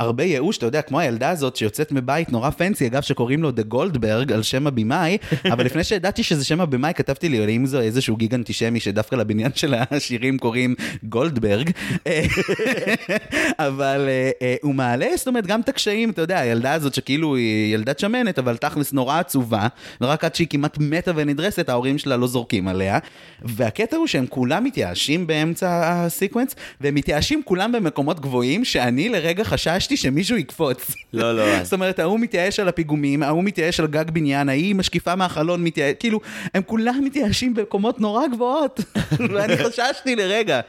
הרבה 0.03 0.25
ייאוש, 0.25 0.59
אתה 0.59 0.67
יודע, 0.67 0.83
כמו 0.83 1.01
הילדה 1.01 1.31
הזאת 1.31 1.57
שיוצאת 1.57 1.93
מבית 1.93 2.33
נורא 2.33 2.51
fancy, 2.51 2.87
אגב, 2.87 3.03
שקוראים 3.03 3.43
לו 3.43 3.51
דה 3.51 3.63
גולדברג 3.63 4.33
על 4.33 4.43
שם 4.43 4.67
הבמאי, 4.67 5.19
אבל 5.53 5.65
לפני 5.65 5.85
שידעתי 5.85 6.23
שזה 6.23 6.45
שם 6.45 6.61
הבמאי, 6.61 6.95
כתבתי 6.95 7.29
לי, 7.29 7.45
האם 7.45 7.67
זה 7.67 7.81
איזשהו 7.81 8.17
גג 8.17 8.35
אנטישמי 8.35 8.81
שדווקא 8.81 9.17
לבניין 9.17 9.51
של 9.55 9.75
העשירים 9.91 10.39
קוראים 10.39 10.75
גולדברג, 11.03 11.71
אבל 13.59 14.09
אה, 14.09 14.31
אה, 14.43 14.55
הוא 14.63 14.75
מעלה, 14.75 15.07
זאת 15.17 15.29
אומרת, 15.29 15.47
גם 15.47 15.61
את 15.61 15.69
הקשיים, 15.69 16.11
אתה 16.11 16.23
יודע, 16.23 16.39
הילדה 16.39 16.73
הזאת 16.73 16.95
שכאילו 16.95 17.37
היא 17.37 17.75
ילדת 17.75 17.99
שמנת, 17.99 18.39
אבל 18.39 18.57
תכלס 18.57 18.93
נורא 18.93 19.19
עצובה, 19.19 19.67
ורק 20.01 20.25
עד 20.25 20.35
שהיא 20.35 20.49
כמעט 20.51 20.79
מתה 20.81 21.13
ונדרסת, 21.15 21.69
ההורים 21.69 21.99
שלה 21.99 22.17
לא 22.17 22.27
זורקים 22.27 22.69
עליה, 22.69 22.99
והקטע 23.43 23.82
הוא 23.97 24.07
שהם 24.07 24.27
כולם 24.27 24.65
מתייאשים 24.65 25.27
באמצע 25.27 25.81
הסיקוונס, 25.85 26.55
והם 26.81 26.95
מתייאשים 26.95 27.43
כולם 27.45 27.73
במקומות 27.73 28.21
גבוהים, 28.21 28.65
שאני 28.65 29.09
לרגע 29.09 29.45
חששתי 29.45 29.97
שמישהו 29.97 30.37
יקפוץ. 30.37 30.95
לא, 31.13 31.37
לא. 31.37 31.45
זאת 31.65 31.73
אומרת, 31.73 31.99
ההוא 31.99 32.21
מתייאש 32.21 32.61
על 32.61 32.69
הפיגומים, 32.69 33.23
ההוא 33.23 33.45
מתייאש 33.45 33.81
על 33.81 33.87
גג 33.87 34.11
בניין, 34.11 34.49
ההיא 34.49 34.75
משקיפה 34.75 35.15
מהחלון 35.17 35.65
מתייאש, 35.65 35.95
כאילו, 36.01 36.21
הם 36.55 36.63
כולם 36.67 37.05
מתייאשים 37.05 37.55
במקומות 37.55 38.01
נורא 38.01 38.27
גבוהות, 38.27 38.81
ואני 39.35 39.57
חששתי 39.57 40.17
לרגע. 40.17 40.61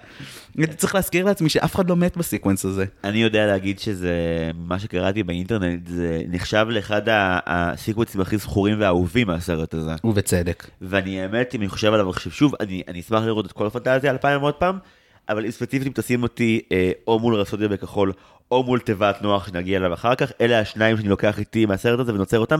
הייתי 0.57 0.73
צריך 0.75 0.95
להזכיר 0.95 1.25
לעצמי 1.25 1.49
שאף 1.49 1.75
אחד 1.75 1.89
לא 1.89 1.95
מת 1.95 2.17
בסיקוונס 2.17 2.65
הזה. 2.65 2.85
אני 3.03 3.17
יודע 3.23 3.45
להגיד 3.47 3.79
שזה, 3.79 4.13
מה 4.55 4.79
שקראתי 4.79 5.23
באינטרנט, 5.23 5.87
זה 5.87 6.21
נחשב 6.27 6.65
לאחד 6.69 7.09
ה- 7.09 7.39
הסיקוונסים 7.45 8.21
הכי 8.21 8.37
זכורים 8.37 8.79
והאהובים 8.79 9.27
מהסרט 9.27 9.73
הזה. 9.73 9.91
ובצדק. 10.03 10.67
ואני 10.81 11.21
האמת, 11.21 11.55
אם 11.55 11.61
אני 11.61 11.69
חושב 11.69 11.93
עליו 11.93 12.09
עכשיו 12.09 12.31
שוב, 12.31 12.53
אני, 12.59 12.81
אני 12.87 12.99
אשמח 12.99 13.23
לראות 13.23 13.45
את 13.45 13.51
כל 13.51 13.67
הפנטזיה 13.67 14.11
אלפיים 14.11 14.41
עוד 14.41 14.53
פעם, 14.53 14.77
אבל 15.29 15.51
ספציפית 15.51 15.87
אם 15.87 15.93
תשים 15.95 16.23
אותי 16.23 16.61
אה, 16.71 16.91
או 17.07 17.19
מול 17.19 17.35
רסודיה 17.35 17.67
בכחול, 17.67 18.13
או 18.51 18.63
מול 18.63 18.79
תיבת 18.79 19.21
נוח 19.21 19.47
שנגיע 19.47 19.77
אליו 19.77 19.93
אחר 19.93 20.15
כך, 20.15 20.31
אלה 20.41 20.59
השניים 20.59 20.97
שאני 20.97 21.09
לוקח 21.09 21.39
איתי 21.39 21.65
מהסרט 21.65 21.99
הזה 21.99 22.13
ונוצר 22.13 22.39
אותם. 22.39 22.59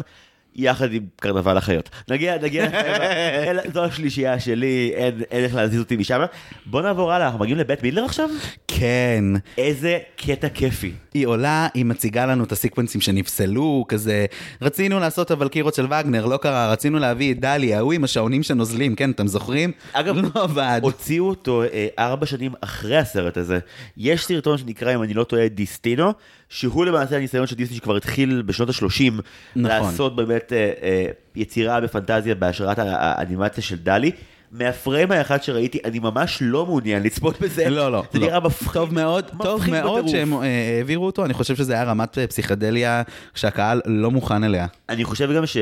יחד 0.56 0.94
עם 0.94 1.06
קרנבל 1.20 1.58
החיות. 1.58 1.90
נגיע, 2.10 2.38
נגיע, 2.42 2.68
זו 3.74 3.84
השלישייה 3.84 4.40
שלי, 4.40 4.92
אין, 4.96 5.22
אין 5.32 5.44
איך 5.44 5.56
להזיז 5.56 5.80
אותי 5.80 5.96
משם. 5.96 6.22
בוא 6.66 6.82
נעבור 6.82 7.12
הלאה, 7.12 7.26
אנחנו 7.26 7.40
מגיעים 7.40 7.58
לבית 7.58 7.84
מידלר 7.84 8.06
עכשיו? 8.06 8.30
כן. 8.68 9.24
איזה 9.58 10.00
קטע 10.16 10.50
כיפי. 10.50 10.92
היא 11.14 11.28
עולה, 11.28 11.68
היא 11.74 11.86
מציגה 11.86 12.26
לנו 12.26 12.44
את 12.44 12.52
הסיקוונסים 12.52 13.02
שנפסלו, 13.02 13.86
כזה, 13.88 14.26
רצינו 14.62 15.00
לעשות 15.00 15.32
הוולקירות 15.32 15.74
של 15.74 15.86
וגנר, 15.86 16.26
לא 16.26 16.38
קרה, 16.38 16.72
רצינו 16.72 17.00
להביא 17.00 17.34
את 17.34 17.40
דלי, 17.40 17.76
ההוא 17.76 17.94
עם 17.94 18.04
השעונים 18.04 18.44
שנוזלים, 18.44 18.96
כן, 18.96 19.12
אתם 19.12 19.28
זוכרים? 19.28 19.72
אגב, 19.94 20.16
לא 20.18 20.44
עבד. 20.44 20.80
הוציאו 20.84 21.30
אותו 21.30 21.64
אה, 21.64 21.88
ארבע 22.00 22.26
שנים 22.26 22.52
אחרי 22.62 22.98
הסרט 22.98 23.38
הזה. 23.38 23.60
יש 23.98 24.26
סרטון 24.26 24.58
שנקרא, 24.58 24.96
אם 24.96 25.04
אני 25.04 25.14
לא 25.14 25.24
טועה, 25.24 25.48
דיסטינו, 25.48 26.14
שהוא 26.54 26.86
למעשה 26.86 27.16
הניסיון 27.16 27.48
של 27.48 27.56
דיסני 27.56 27.78
שכבר 27.78 27.96
התחיל 27.96 28.42
בשנות 28.46 28.70
ה-30, 28.70 29.12
נכון. 29.12 29.22
לעשות 29.56 30.16
באמת 30.16 30.54
אה, 30.54 30.72
אה, 30.84 31.06
יצירה 31.36 31.82
בפנטזיה 31.82 32.36
בהשראת 32.36 32.80
האנימציה 32.80 33.64
של 33.64 33.76
דלי. 33.76 34.12
מהפריים 34.52 35.12
האחד 35.12 35.44
שראיתי, 35.44 35.80
אני 35.86 36.00
ממש 36.00 36.38
לא 36.42 36.66
מעוניין 36.66 37.04
לצפות 37.04 37.42
בזה. 37.42 37.70
לא, 37.70 37.92
לא, 37.92 38.04
זה 38.14 38.20
לא. 38.20 38.26
נראה 38.26 38.40
מפחיד. 38.40 38.74
טוב 38.74 38.94
מאוד, 38.94 39.26
טוב 39.44 39.58
מפחיד 39.60 39.74
מאוד 39.74 40.06
בטירוף. 40.06 40.12
שהם 40.12 40.34
אה, 40.34 40.78
העבירו 40.78 41.06
אותו, 41.06 41.26
אני 41.26 41.34
חושב 41.34 41.56
שזה 41.56 41.74
היה 41.74 41.84
רמת 41.84 42.18
אה, 42.18 42.28
פסיכדליה 42.28 43.02
שהקהל 43.36 43.82
לא 43.86 44.12
מוכן 44.12 44.44
אליה. 44.44 44.68
אני 44.90 45.04
חושב 45.04 45.32
גם 45.32 45.46
ש... 45.46 45.58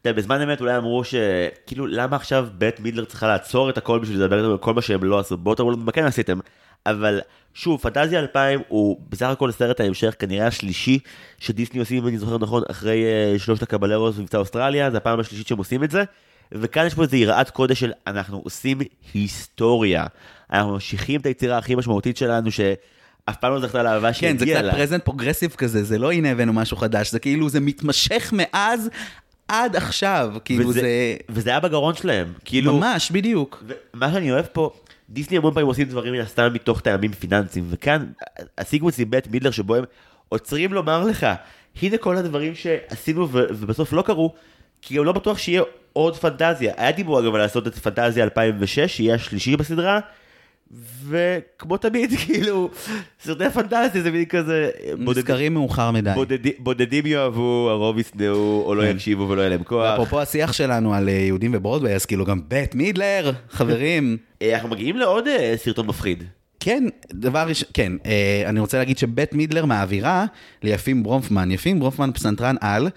אתה 0.00 0.10
יודע, 0.10 0.18
בזמן 0.18 0.40
אמת 0.40 0.60
אולי 0.60 0.76
אמרו 0.76 1.02
שכאילו 1.04 1.86
למה 1.86 2.16
עכשיו 2.16 2.48
בית 2.58 2.80
מידלר 2.80 3.04
צריכה 3.04 3.28
לעצור 3.28 3.70
את 3.70 3.78
הכל 3.78 3.98
בשביל 3.98 4.18
לדבר 4.18 4.38
איתם 4.38 4.50
על 4.50 4.58
כל 4.58 4.74
מה 4.74 4.82
שהם 4.82 5.04
לא 5.04 5.18
עשו, 5.18 5.36
בואו 5.36 5.54
תראו 5.54 5.70
לנו 5.70 5.84
מה 5.84 5.92
כן 5.92 6.04
עשיתם. 6.04 6.38
אבל 6.86 7.20
שוב, 7.54 7.80
פנטזיה 7.80 8.20
2000 8.20 8.60
הוא 8.68 9.00
בסך 9.08 9.26
הכל 9.26 9.50
סרט 9.50 9.80
ההמשך 9.80 10.14
כנראה 10.18 10.46
השלישי 10.46 10.98
שדיסני 11.38 11.80
עושים, 11.80 12.02
אם 12.02 12.08
אני 12.08 12.18
זוכר 12.18 12.38
נכון, 12.38 12.62
אחרי 12.70 13.04
uh, 13.36 13.38
שלושת 13.38 13.62
הקבלרוס 13.62 14.16
במבצע 14.16 14.38
אוסטרליה, 14.38 14.90
זה 14.90 14.96
הפעם 14.96 15.20
השלישית 15.20 15.46
שהם 15.46 15.58
עושים 15.58 15.84
את 15.84 15.90
זה. 15.90 16.04
וכאן 16.52 16.86
יש 16.86 16.94
פה 16.94 17.02
איזו 17.02 17.16
יראת 17.16 17.50
קודש 17.50 17.80
של 17.80 17.92
אנחנו 18.06 18.40
עושים 18.44 18.78
היסטוריה. 19.14 20.06
אנחנו 20.52 20.72
ממשיכים 20.72 21.20
את 21.20 21.26
היצירה 21.26 21.58
הכי 21.58 21.74
משמעותית 21.74 22.16
שלנו 22.16 22.50
שאף 22.50 23.36
פעם 23.40 23.52
לא 23.52 23.60
זכתה 23.60 23.82
לאהבה 23.82 24.12
כן, 24.12 24.38
זה 24.38 24.44
שהגיעה 24.44 24.60
קצת 24.60 24.66
לה. 24.66 24.72
פרזנט 24.72 25.04
progressive 25.04 25.50
כזה, 25.50 25.84
זה 25.84 25.98
לא 25.98 26.12
הנה 26.12 26.30
הבאנו 26.30 26.52
משהו 26.52 26.76
חדש, 26.76 27.12
זה 27.12 27.18
כאילו, 27.18 27.48
זה 27.48 27.60
מתמשך 27.60 28.32
מאז 28.36 28.90
עד 29.48 29.76
עכשיו, 29.76 30.32
כאילו 30.44 30.68
וזה, 30.68 30.80
זה... 30.80 31.16
וזה 31.28 31.50
היה 31.50 31.60
בגרון 31.60 31.94
שלהם. 31.94 32.32
כאילו, 32.44 32.76
ממש, 32.76 33.10
בדיוק. 33.10 33.64
ומה 33.94 34.12
שאני 34.12 34.32
אוהב 34.32 34.46
פה, 34.46 34.70
דיסני 35.10 35.36
המון 35.36 35.54
פעמים 35.54 35.66
עושים 35.66 35.88
דברים 35.88 36.12
מן 36.12 36.20
הסתם 36.20 36.48
מתוך 36.52 36.80
טעמים 36.80 37.12
פיננסיים, 37.12 37.66
וכאן 37.70 38.06
הסיקוונס 38.58 39.00
עם 39.00 39.10
בית 39.10 39.26
מידלר 39.26 39.50
שבו 39.50 39.74
הם 39.74 39.84
עוצרים 40.28 40.72
לומר 40.72 41.04
לך, 41.04 41.26
הנה 41.82 41.96
כל 41.96 42.16
הדברים 42.16 42.54
שעשינו 42.54 43.28
ו- 43.32 43.44
ובסוף 43.50 43.92
לא 43.92 44.02
קרו, 44.02 44.34
כי 44.82 44.94
גם 44.94 45.04
לא 45.04 45.12
בטוח 45.12 45.38
שיהיה 45.38 45.62
עוד 45.92 46.16
פנטזיה. 46.16 46.72
היה 46.76 46.92
דיבור 46.92 47.20
אגב 47.20 47.34
על 47.34 47.40
לעשות 47.40 47.66
את 47.66 47.74
פנטזיה 47.74 48.24
2006, 48.24 48.96
שיהיה 48.96 49.14
השלישי 49.14 49.56
בסדרה, 49.56 50.00
וכמו 51.08 51.76
תמיד, 51.76 52.10
כאילו, 52.26 52.70
סרטי 53.22 53.50
פנטזיה 53.50 54.02
זה 54.02 54.10
מין 54.10 54.24
כזה... 54.24 54.70
נזכרים 54.98 55.54
מאוחר 55.54 55.90
מדי. 55.90 56.10
בודדי- 56.14 56.52
בודדים 56.58 57.06
יאהבו, 57.06 57.68
הרוב 57.70 57.98
ישנאו, 57.98 58.62
או 58.66 58.74
לא 58.74 58.82
כן. 58.82 58.90
יקשיבו 58.90 59.28
ולא 59.28 59.40
יהיה 59.40 59.50
להם 59.50 59.62
כוח. 59.62 59.92
אפרופו 59.94 60.20
השיח 60.20 60.52
שלנו 60.52 60.94
על 60.94 61.08
אה, 61.08 61.14
יהודים 61.14 61.50
וברודווי, 61.54 61.94
אז 61.94 62.06
כאילו 62.06 62.24
גם 62.24 62.40
בית 62.48 62.74
מידלר, 62.74 63.32
חברים. 63.50 64.16
אה, 64.42 64.54
אנחנו 64.54 64.68
מגיעים 64.68 64.96
לעוד 64.96 65.28
אה, 65.28 65.54
סרטון 65.56 65.86
מפחיד. 65.86 66.24
כן, 66.60 66.84
דבר 67.12 67.44
ראשון, 67.48 67.68
כן, 67.74 67.92
אה, 68.06 68.42
אני 68.46 68.60
רוצה 68.60 68.78
להגיד 68.78 68.98
שבית 68.98 69.34
מידלר 69.34 69.64
מעבירה 69.64 70.24
ליפים 70.62 71.02
ברונפמן. 71.02 71.50
יפים 71.50 71.78
ברונפמן 71.80 72.10
פסנתרן 72.12 72.56
על, 72.60 72.88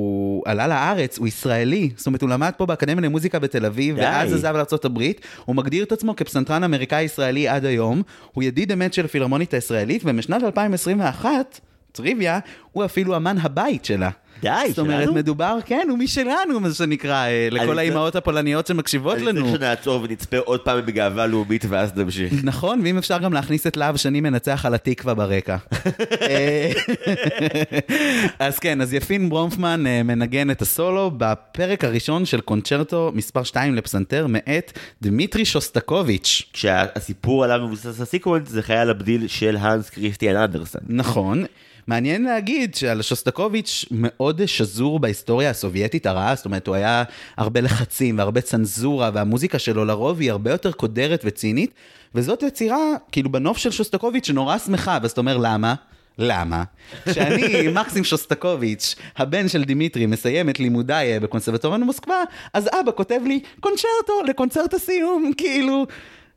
הוא 0.00 0.42
עלה 0.46 0.66
לארץ, 0.66 1.18
הוא 1.18 1.28
ישראלי, 1.28 1.90
זאת 1.96 2.06
אומרת, 2.06 2.22
הוא 2.22 2.30
למד 2.30 2.52
פה 2.56 2.66
באקדמיה 2.66 3.04
למוזיקה 3.04 3.38
בתל 3.38 3.66
אביב, 3.66 3.96
די. 3.96 4.02
ואז 4.02 4.32
עזב 4.32 4.52
לארה"ב, 4.56 5.02
הוא 5.44 5.56
מגדיר 5.56 5.84
את 5.84 5.92
עצמו 5.92 6.16
כפסנתרן 6.16 6.64
אמריקאי-ישראלי 6.64 7.48
עד 7.48 7.64
היום, 7.64 8.02
הוא 8.32 8.44
ידיד 8.44 8.72
אמת 8.72 8.94
של 8.94 9.04
הפילהרמונית 9.04 9.54
הישראלית, 9.54 10.02
ומשנת 10.04 10.42
2021, 10.42 11.60
טריוויה, 11.92 12.38
הוא 12.72 12.84
אפילו 12.84 13.16
אמן 13.16 13.36
הבית 13.38 13.84
שלה. 13.84 14.10
די, 14.42 14.48
זאת 14.68 14.78
אומרת, 14.78 15.02
שלנו? 15.02 15.14
מדובר, 15.14 15.58
כן, 15.66 15.86
הוא 15.90 15.98
משלנו, 15.98 16.60
מה 16.60 16.70
שנקרא, 16.70 17.26
אה, 17.26 17.48
לכל 17.50 17.78
האימהות 17.78 18.16
הפולניות 18.16 18.66
שמקשיבות 18.66 19.16
אני 19.16 19.24
לנו. 19.26 19.40
צריך 19.40 19.56
שנעצור 19.56 20.02
ונצפה 20.02 20.38
עוד 20.38 20.60
פעם 20.60 20.86
בגאווה 20.86 21.26
לאומית 21.26 21.64
ואז 21.68 21.96
נמשיך. 21.96 22.32
נכון, 22.42 22.80
ואם 22.84 22.98
אפשר 22.98 23.18
גם 23.18 23.32
להכניס 23.32 23.66
את 23.66 23.76
להב 23.76 23.96
שני 23.96 24.20
מנצח 24.20 24.66
על 24.66 24.74
התקווה 24.74 25.14
ברקע. 25.14 25.56
אה, 26.22 26.72
אז 28.38 28.58
כן, 28.58 28.80
אז 28.80 28.94
יפין 28.94 29.28
ברונפמן 29.28 29.86
אה, 29.86 30.02
מנגן 30.02 30.50
את 30.50 30.62
הסולו 30.62 31.10
בפרק 31.16 31.84
הראשון 31.84 32.26
של 32.26 32.40
קונצ'רטו 32.40 33.12
מספר 33.14 33.42
2 33.42 33.74
לפסנתר 33.74 34.26
מאת 34.28 34.78
דמיטרי 35.02 35.44
שוסטקוביץ'. 35.44 36.42
כשהסיפור 36.52 37.44
עליו 37.44 37.66
מבוסס 37.66 38.00
הסיקוונס 38.00 38.48
זה 38.48 38.62
חייל 38.62 38.90
הבדיל 38.90 39.26
של 39.26 39.56
האנס 39.60 39.90
כריסטיאן 39.90 40.36
אנדרסן. 40.36 40.78
נכון. 40.88 41.44
מעניין 41.86 42.24
להגיד 42.24 42.74
שעל 42.74 43.02
שוסטקוביץ' 43.02 43.84
מאוד 43.90 44.46
שזור 44.46 45.00
בהיסטוריה 45.00 45.50
הסובייטית 45.50 46.06
הרעה, 46.06 46.34
זאת 46.34 46.44
אומרת, 46.44 46.66
הוא 46.66 46.74
היה 46.74 47.02
הרבה 47.36 47.60
לחצים 47.60 48.18
והרבה 48.18 48.40
צנזורה, 48.40 49.10
והמוזיקה 49.14 49.58
שלו 49.58 49.84
לרוב 49.84 50.20
היא 50.20 50.30
הרבה 50.30 50.50
יותר 50.50 50.72
קודרת 50.72 51.20
וצינית, 51.24 51.70
וזאת 52.14 52.42
יצירה, 52.42 52.94
כאילו 53.12 53.32
בנוף 53.32 53.58
של 53.58 53.70
שוסטקוביץ', 53.70 54.26
שנורא 54.26 54.58
שמחה, 54.58 54.98
ואז 55.02 55.10
אתה 55.10 55.20
אומר, 55.20 55.36
למה? 55.36 55.74
למה? 56.18 56.64
כשאני, 57.06 57.42
מקסים 57.80 58.04
שוסטקוביץ', 58.04 58.94
הבן 59.16 59.48
של 59.48 59.64
דימיטרי, 59.64 60.06
מסיים 60.06 60.48
את 60.48 60.60
לימודיו 60.60 61.12
אה, 61.12 61.20
בקונסרבטוריון 61.20 61.80
במוסקבה, 61.80 62.22
אז 62.54 62.68
אבא 62.80 62.92
כותב 62.96 63.20
לי, 63.26 63.40
קונצ'רטו 63.60 64.22
לקונצרט 64.28 64.74
הסיום, 64.74 65.32
כאילו, 65.36 65.86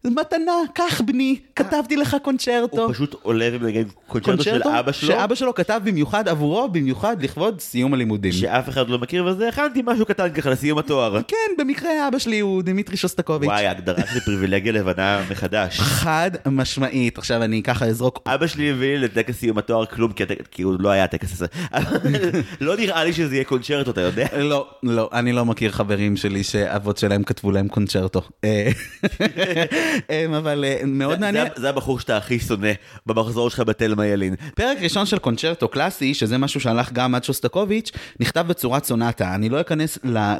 מתנה, 0.07 0.51
קח 0.73 1.01
בני, 1.01 1.39
כתבתי 1.55 1.95
לך 1.95 2.17
קונצ'רטו. 2.23 2.85
הוא 2.85 2.93
פשוט 2.93 3.15
עולה 3.21 3.49
ומנגן 3.53 3.83
קונצ'רטו 4.07 4.43
של 4.43 4.61
אבא 4.63 4.91
שלו, 4.91 5.07
שאבא 5.07 5.35
שלו 5.35 5.53
כתב 5.53 5.81
במיוחד 5.83 6.27
עבורו, 6.27 6.69
במיוחד 6.69 7.23
לכבוד 7.23 7.61
סיום 7.61 7.93
הלימודים. 7.93 8.31
שאף 8.31 8.69
אחד 8.69 8.89
לא 8.89 8.99
מכיר, 8.99 9.25
וזה 9.25 9.49
הכנתי 9.49 9.81
משהו 9.85 10.05
קטן 10.05 10.33
ככה 10.33 10.49
לסיום 10.49 10.77
התואר. 10.77 11.21
כן, 11.27 11.37
במקרה 11.57 12.07
אבא 12.07 12.19
שלי 12.19 12.39
הוא 12.39 12.61
דמיטרי 12.61 12.97
שוסטקוביץ'. 12.97 13.49
וואי, 13.49 13.67
ההגדרה 13.67 14.03
של 14.13 14.19
פריבילגיה 14.19 14.71
לבנה 14.71 15.21
מחדש. 15.31 15.79
חד 15.79 16.31
משמעית. 16.45 17.17
עכשיו 17.17 17.43
אני 17.43 17.63
ככה 17.63 17.85
אזרוק... 17.85 18.19
אבא 18.25 18.47
שלי 18.47 18.71
הביא 18.71 18.87
לי 18.87 18.97
לטקס 18.97 19.35
סיום 19.35 19.57
התואר 19.57 19.85
כלום, 19.85 20.11
כי 20.51 20.61
הוא 20.61 20.75
לא 20.79 20.89
היה 20.89 21.03
הטקס 21.03 21.33
הזה. 21.33 21.45
לא 22.61 22.77
נראה 22.77 23.03
לי 23.03 23.13
שזה 23.13 23.35
יהיה 23.35 23.43
קונצ'רטו, 23.43 23.91
אתה 23.91 24.01
יודע? 24.01 24.27
לא, 24.37 24.67
לא, 24.83 25.09
אני 25.13 25.31
לא 25.33 25.45
מכיר 25.45 25.71
חברים 25.71 26.17
שלי 26.17 26.43
שאבות 26.43 26.97
שלהם 26.97 27.23
כתבו 27.23 27.51
להם 27.51 27.67
קונצ'רטו. 27.67 28.21
אה, 30.09 30.25
אבל 30.37 30.65
אה, 30.67 30.81
מאוד 30.85 31.19
מעניין. 31.19 31.47
זה- 31.55 31.69
הבחור 31.69 31.99
שאתה 31.99 32.17
הכי 32.17 32.39
שונא 32.39 32.71
במחזור 33.05 33.49
שלך 33.49 33.59
בתלמה 33.59 34.05
ילין. 34.07 34.35
פרק 34.55 34.77
ראשון 34.81 35.05
של 35.05 35.17
קונצ'רטו 35.17 35.67
קלאסי, 35.67 36.13
שזה 36.13 36.37
משהו 36.37 36.59
שהלך 36.59 36.91
גם 36.93 37.15
עד 37.15 37.23
שוסטקוביץ', 37.23 37.91
נכתב 38.19 38.45
בצורת 38.47 38.85
סונטה. 38.85 39.35
אני 39.35 39.49
לא 39.49 39.61
אכנס 39.61 39.97
אה, 40.05 40.09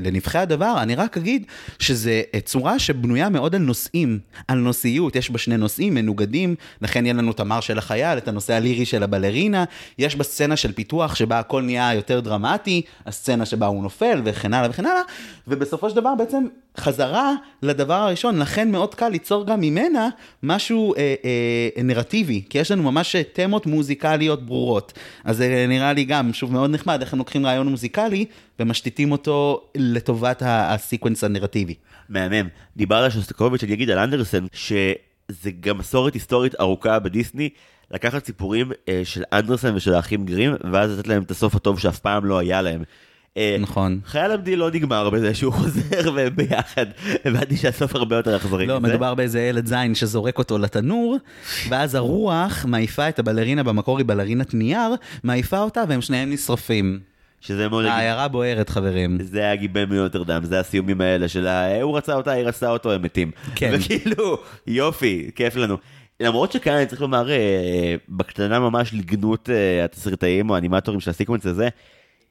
לנבחי 0.00 0.38
הדבר, 0.38 0.74
אני 0.82 0.94
רק 0.94 1.16
אגיד 1.16 1.44
שזה 1.78 2.22
אה, 2.34 2.40
צורה 2.40 2.78
שבנויה 2.78 3.28
מאוד 3.28 3.54
על 3.54 3.60
נושאים, 3.60 4.18
על 4.48 4.58
נושאיות. 4.58 5.16
יש 5.16 5.30
בה 5.30 5.38
שני 5.38 5.56
נושאים 5.56 5.94
מנוגדים, 5.94 6.54
לכן 6.82 7.06
יהיה 7.06 7.14
לנו 7.14 7.30
את 7.30 7.40
המר 7.40 7.60
של 7.60 7.78
החייל, 7.78 8.18
את 8.18 8.28
הנושא 8.28 8.54
הלירי 8.54 8.84
של 8.84 9.02
הבלרינה. 9.02 9.64
יש 9.98 10.16
בה 10.16 10.24
סצנה 10.24 10.56
של 10.56 10.72
פיתוח 10.72 11.14
שבה 11.14 11.38
הכל 11.38 11.62
נהיה 11.62 11.94
יותר 11.94 12.20
דרמטי, 12.20 12.82
הסצנה 13.06 13.46
שבה 13.46 13.66
הוא 13.66 13.82
נופל 13.82 14.20
וכן 14.24 14.54
הלאה 14.54 14.70
וכן 14.70 14.86
הלאה, 14.86 15.02
ובסופו 15.48 15.90
של 15.90 15.96
דבר 15.96 16.14
בעצם 16.18 16.44
חזרה 16.78 17.32
לדבר 17.62 17.94
הראשון, 17.94 18.31
לכן 18.38 18.70
מאוד 18.70 18.94
קל 18.94 19.08
ליצור 19.08 19.46
גם 19.46 19.60
ממנה 19.60 20.08
משהו 20.42 20.94
אה, 20.94 21.14
אה, 21.24 21.82
נרטיבי, 21.82 22.42
כי 22.50 22.58
יש 22.58 22.70
לנו 22.70 22.82
ממש 22.82 23.16
אה, 23.16 23.22
תמות 23.32 23.66
מוזיקליות 23.66 24.46
ברורות. 24.46 24.92
אז 25.24 25.36
זה 25.36 25.66
נראה 25.68 25.92
לי 25.92 26.04
גם, 26.04 26.32
שוב, 26.32 26.52
מאוד 26.52 26.70
נחמד, 26.70 27.00
איך 27.00 27.12
הם 27.12 27.18
לוקחים 27.18 27.46
רעיון 27.46 27.68
מוזיקלי 27.68 28.24
ומשטחים 28.60 29.12
אותו 29.12 29.60
לטובת 29.74 30.42
ה- 30.42 30.74
הסיקוונס 30.74 31.24
הנרטיבי. 31.24 31.74
מהמם. 32.08 32.48
דיברת 32.76 33.04
על 33.04 33.10
שוסטקוביץ', 33.10 33.64
אני 33.64 33.72
אגיד 33.74 33.90
על 33.90 33.98
אנדרסן, 33.98 34.46
שזה 34.52 35.50
גם 35.60 35.78
מסורת 35.78 36.14
היסטורית 36.14 36.60
ארוכה 36.60 36.98
בדיסני, 36.98 37.48
לקחת 37.90 38.26
סיפורים 38.26 38.72
אה, 38.88 39.00
של 39.04 39.22
אנדרסן 39.32 39.74
ושל 39.74 39.94
האחים 39.94 40.26
גרים, 40.26 40.54
ואז 40.72 40.98
לתת 40.98 41.08
להם 41.08 41.22
את 41.22 41.30
הסוף 41.30 41.54
הטוב 41.54 41.78
שאף 41.78 41.98
פעם 41.98 42.24
לא 42.24 42.38
היה 42.38 42.62
להם. 42.62 42.82
אה, 43.36 43.56
נכון. 43.60 44.00
חייל 44.06 44.30
הבדיל 44.30 44.58
לא 44.58 44.70
נגמר 44.70 45.10
בזה 45.10 45.34
שהוא 45.34 45.52
חוזר 45.52 46.10
והם 46.14 46.36
ביחד, 46.36 46.86
הבנתי 47.24 47.56
שהסוף 47.56 47.94
הרבה 47.94 48.16
יותר 48.16 48.36
אכזרי. 48.36 48.66
לא. 48.66 48.80
מדובר 48.80 49.14
באיזה 49.14 49.40
ילד 49.40 49.66
זין 49.66 49.94
שזורק 49.94 50.38
אותו 50.38 50.58
לתנור, 50.58 51.16
ואז 51.68 51.94
הרוח 51.94 52.64
מעיפה 52.68 53.08
את 53.08 53.18
הבלרינה, 53.18 53.62
במקור 53.62 53.98
היא 53.98 54.06
בלרינת 54.06 54.54
נייר, 54.54 54.94
מעיפה 55.24 55.58
אותה 55.58 55.82
והם 55.88 56.00
שניהם 56.00 56.30
נשרפים. 56.30 57.00
שזה 57.40 57.68
מאוד... 57.68 57.84
העיירה 57.84 58.28
בוערת, 58.28 58.68
חברים. 58.68 59.18
זה 59.22 59.38
היה 59.38 59.56
גיבן 59.56 59.84
מנוטרדם, 59.84 60.44
זה 60.44 60.60
הסיומים 60.60 61.00
האלה 61.00 61.28
של 61.28 61.46
ה... 61.46 61.82
הוא 61.82 61.96
רצה 61.96 62.14
אותה, 62.14 62.30
היא 62.30 62.44
רצתה 62.44 62.70
אותו, 62.70 62.92
הם 62.92 63.02
מתים. 63.02 63.30
כן. 63.54 63.70
וכאילו, 63.74 64.38
יופי, 64.66 65.30
כיף 65.34 65.56
לנו. 65.56 65.76
למרות 66.20 66.52
שכאן 66.52 66.72
אני 66.72 66.86
צריך 66.86 67.00
לומר, 67.00 67.30
אה, 67.30 67.94
בקטנה 68.08 68.60
ממש 68.60 68.94
לגנות 68.94 69.50
אה, 69.50 69.84
התסריטאים 69.84 70.50
או 70.50 70.54
האנימטורים 70.54 71.00
של 71.00 71.10
הסיקוונס 71.10 71.46
הזה, 71.46 71.68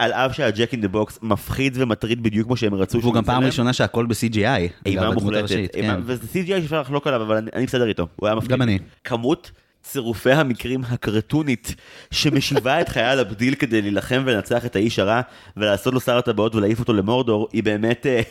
על 0.02 0.14
אף 0.14 0.36
שה-jack 0.36 0.72
in 0.72 0.82
the 0.82 0.88
box 0.88 1.20
מפחיד 1.22 1.74
ומטריד 1.76 2.24
בדיוק 2.24 2.48
כמו 2.48 2.58
שהם 2.58 2.74
רצו. 2.74 3.02
והוא 3.02 3.14
גם 3.14 3.24
פעם 3.24 3.44
ראשונה 3.44 3.74
שהכל 3.74 4.06
ב-CGI. 4.06 4.86
אימה 4.86 5.12
מוחלטת, 5.12 5.74
כן. 5.74 6.00
וזה 6.06 6.28
CGI 6.34 6.62
שאפשר 6.62 6.82
לחלוק 6.82 7.08
עליו, 7.08 7.22
אבל 7.22 7.38
אני, 7.38 7.50
אני 7.54 7.66
בסדר 7.66 7.88
איתו, 7.88 8.08
הוא 8.16 8.28
היה 8.28 8.36
מפחיד. 8.36 8.52
גם 8.52 8.62
אני. 8.62 8.80
כמות 9.04 9.52
צירופי 9.84 10.32
המקרים 10.32 10.82
הקרטונית 10.90 11.76
שמשיבה 12.12 12.82
את 12.82 12.90
חייל 12.90 13.20
הבדיל 13.20 13.56
כדי 13.56 13.82
להילחם 13.82 14.24
ולנצח 14.26 14.66
את 14.66 14.76
האיש 14.76 15.00
הרע 15.00 15.22
ולעשות 15.58 15.94
לו 15.94 16.00
שר 16.00 16.18
הטבעות 16.18 16.56
ולהעיף 16.56 16.80
אותו 16.80 16.94
למורדור, 16.94 17.48
היא 17.54 17.64
באמת 17.64 18.06
אה, 18.06 18.22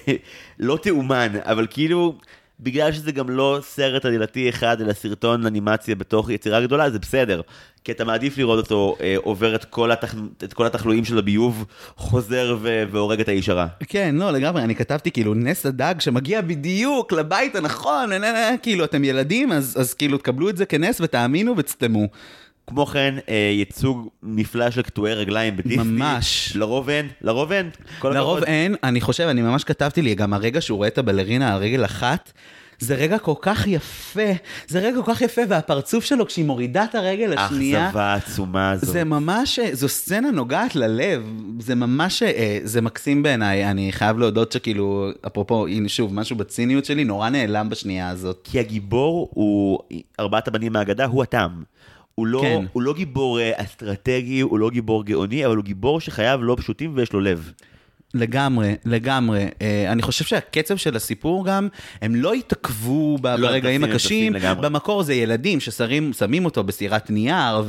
לא 0.59 0.79
תאומן, 0.83 1.33
אבל 1.45 1.67
כאילו... 1.71 2.19
בגלל 2.63 2.93
שזה 2.93 3.13
גם 3.13 3.31
לא 3.31 3.59
סרט 3.63 4.05
עלילתי 4.05 4.49
אחד, 4.49 4.81
אלא 4.81 4.93
סרטון 4.93 5.47
אנימציה 5.47 5.95
בתוך 5.95 6.31
יצירה 6.31 6.61
גדולה, 6.61 6.91
זה 6.91 6.99
בסדר. 6.99 7.41
כי 7.85 7.93
אתה 7.93 8.05
מעדיף 8.05 8.39
לראות 8.39 8.59
אותו 8.59 8.97
אה, 9.01 9.15
עובר 9.17 9.55
את 9.55 9.65
כל, 9.65 9.93
התח... 9.93 10.15
את 10.45 10.53
כל 10.53 10.67
התחלואים 10.67 11.05
של 11.05 11.19
הביוב, 11.19 11.65
חוזר 11.97 12.57
ו... 12.61 12.83
והורג 12.91 13.21
את 13.21 13.29
האיש 13.29 13.49
הרע. 13.49 13.67
כן, 13.89 14.15
לא, 14.19 14.31
לגמרי, 14.31 14.63
אני 14.63 14.75
כתבתי 14.75 15.11
כאילו 15.11 15.35
נס 15.35 15.67
הדג 15.67 15.95
שמגיע 15.99 16.41
בדיוק 16.41 17.13
לבית 17.13 17.57
הנכון, 17.57 18.09
נה, 18.09 18.19
נה, 18.19 18.33
נה, 18.33 18.57
כאילו, 18.63 18.85
אתם 18.85 19.05
ילדים, 19.05 19.53
אז, 19.53 19.77
אז 19.81 19.95
כאילו 19.95 20.19
תקבלו 20.19 20.49
את 20.49 20.57
זה 20.57 20.67
כנס 20.67 21.01
ותאמינו 21.01 21.57
ותסתמו. 21.57 22.09
כמו 22.71 22.87
כן, 22.87 23.15
אה, 23.29 23.51
ייצוג 23.53 24.09
נפלא 24.23 24.71
של 24.71 24.83
קטועי 24.83 25.15
רגליים 25.15 25.57
בדיסני. 25.57 25.85
ממש. 25.85 26.53
לרוב 26.57 26.89
אין, 26.89 27.09
לרוב 27.23 27.53
אין. 27.53 27.71
כל 27.99 28.09
לרוב 28.15 28.37
הכבוד. 28.37 28.49
אין, 28.49 28.77
אני 28.85 29.01
חושב, 29.01 29.25
אני 29.25 29.43
ממש 29.43 29.65
כתבתי 29.65 30.03
לי, 30.03 30.15
גם 30.15 30.33
הרגע 30.33 30.61
שהוא 30.61 30.77
רואה 30.77 30.89
את 30.89 30.99
הבלרינה 30.99 31.55
על 31.55 31.61
רגל 31.63 31.85
אחת, 31.85 32.33
זה 32.79 32.95
רגע 32.95 33.19
כל 33.19 33.35
כך 33.41 33.67
יפה, 33.67 34.33
זה 34.69 34.79
רגע 34.79 35.03
כל 35.03 35.15
כך 35.15 35.21
יפה, 35.21 35.43
והפרצוף 35.49 36.05
שלו 36.05 36.27
כשהיא 36.27 36.45
מורידה 36.45 36.85
את 36.85 36.95
הרגל 36.95 37.39
השנייה, 37.39 37.85
האכזבה 37.85 38.03
העצומה 38.03 38.71
הזאת. 38.71 38.89
זה 38.89 39.05
ממש, 39.05 39.59
זו 39.73 39.89
סצנה 39.89 40.31
נוגעת 40.31 40.77
ללב, 40.77 41.23
זה 41.59 41.75
ממש, 41.75 42.23
אה, 42.23 42.59
זה 42.63 42.81
מקסים 42.81 43.23
בעיניי, 43.23 43.71
אני 43.71 43.93
חייב 43.93 44.19
להודות 44.19 44.53
שכאילו, 44.53 45.09
אפרופו, 45.27 45.67
הנה 45.67 45.89
שוב, 45.89 46.15
משהו 46.15 46.37
בציניות 46.37 46.85
שלי 46.85 47.05
נורא 47.05 47.29
נעלם 47.29 47.69
בשנייה 47.69 48.09
הזאת. 48.09 48.41
כי 48.45 48.61
הגיבור 48.61 49.31
הוא, 49.35 49.79
ארבעת 50.21 50.49
הבנים 50.49 50.73
מהאגדה, 50.73 51.05
הוא 51.05 51.23
הטעם. 51.23 51.63
הוא 52.21 52.27
לא, 52.27 52.41
כן. 52.43 52.65
הוא 52.73 52.83
לא 52.83 52.95
גיבור 52.95 53.41
אה, 53.41 53.53
אסטרטגי, 53.55 54.41
הוא 54.41 54.59
לא 54.59 54.71
גיבור 54.71 55.05
גאוני, 55.05 55.47
אבל 55.47 55.57
הוא 55.57 55.65
גיבור 55.65 56.01
שחייו 56.01 56.43
לא 56.43 56.57
פשוטים 56.59 56.93
ויש 56.95 57.13
לו 57.13 57.21
לב. 57.21 57.53
לגמרי, 58.15 58.75
לגמרי. 58.85 59.47
אה, 59.63 59.93
אני 59.93 60.03
חושב 60.03 60.25
שהקצב 60.25 60.77
של 60.77 60.97
הסיפור 60.97 61.47
גם, 61.47 61.69
הם 62.03 62.15
לא 62.15 62.33
התעכבו 62.33 63.19
ב- 63.19 63.27
לא, 63.27 63.49
ברגעים 63.49 63.85
הקשים. 63.85 64.33
לגמרי. 64.33 64.63
במקור 64.69 65.03
זה 65.03 65.15
ילדים 65.15 65.61
ששמים 65.61 66.13
שמים 66.13 66.45
אותו 66.45 66.65
בסירת 66.65 67.11
נייר, 67.11 67.63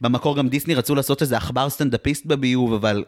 ובמקור 0.00 0.36
גם 0.36 0.48
דיסני 0.48 0.74
רצו 0.74 0.94
לעשות 0.94 1.22
איזה 1.22 1.36
עכבר 1.36 1.70
סטנדאפיסט 1.70 2.26
בביוב, 2.26 2.72
אבל... 2.72 3.04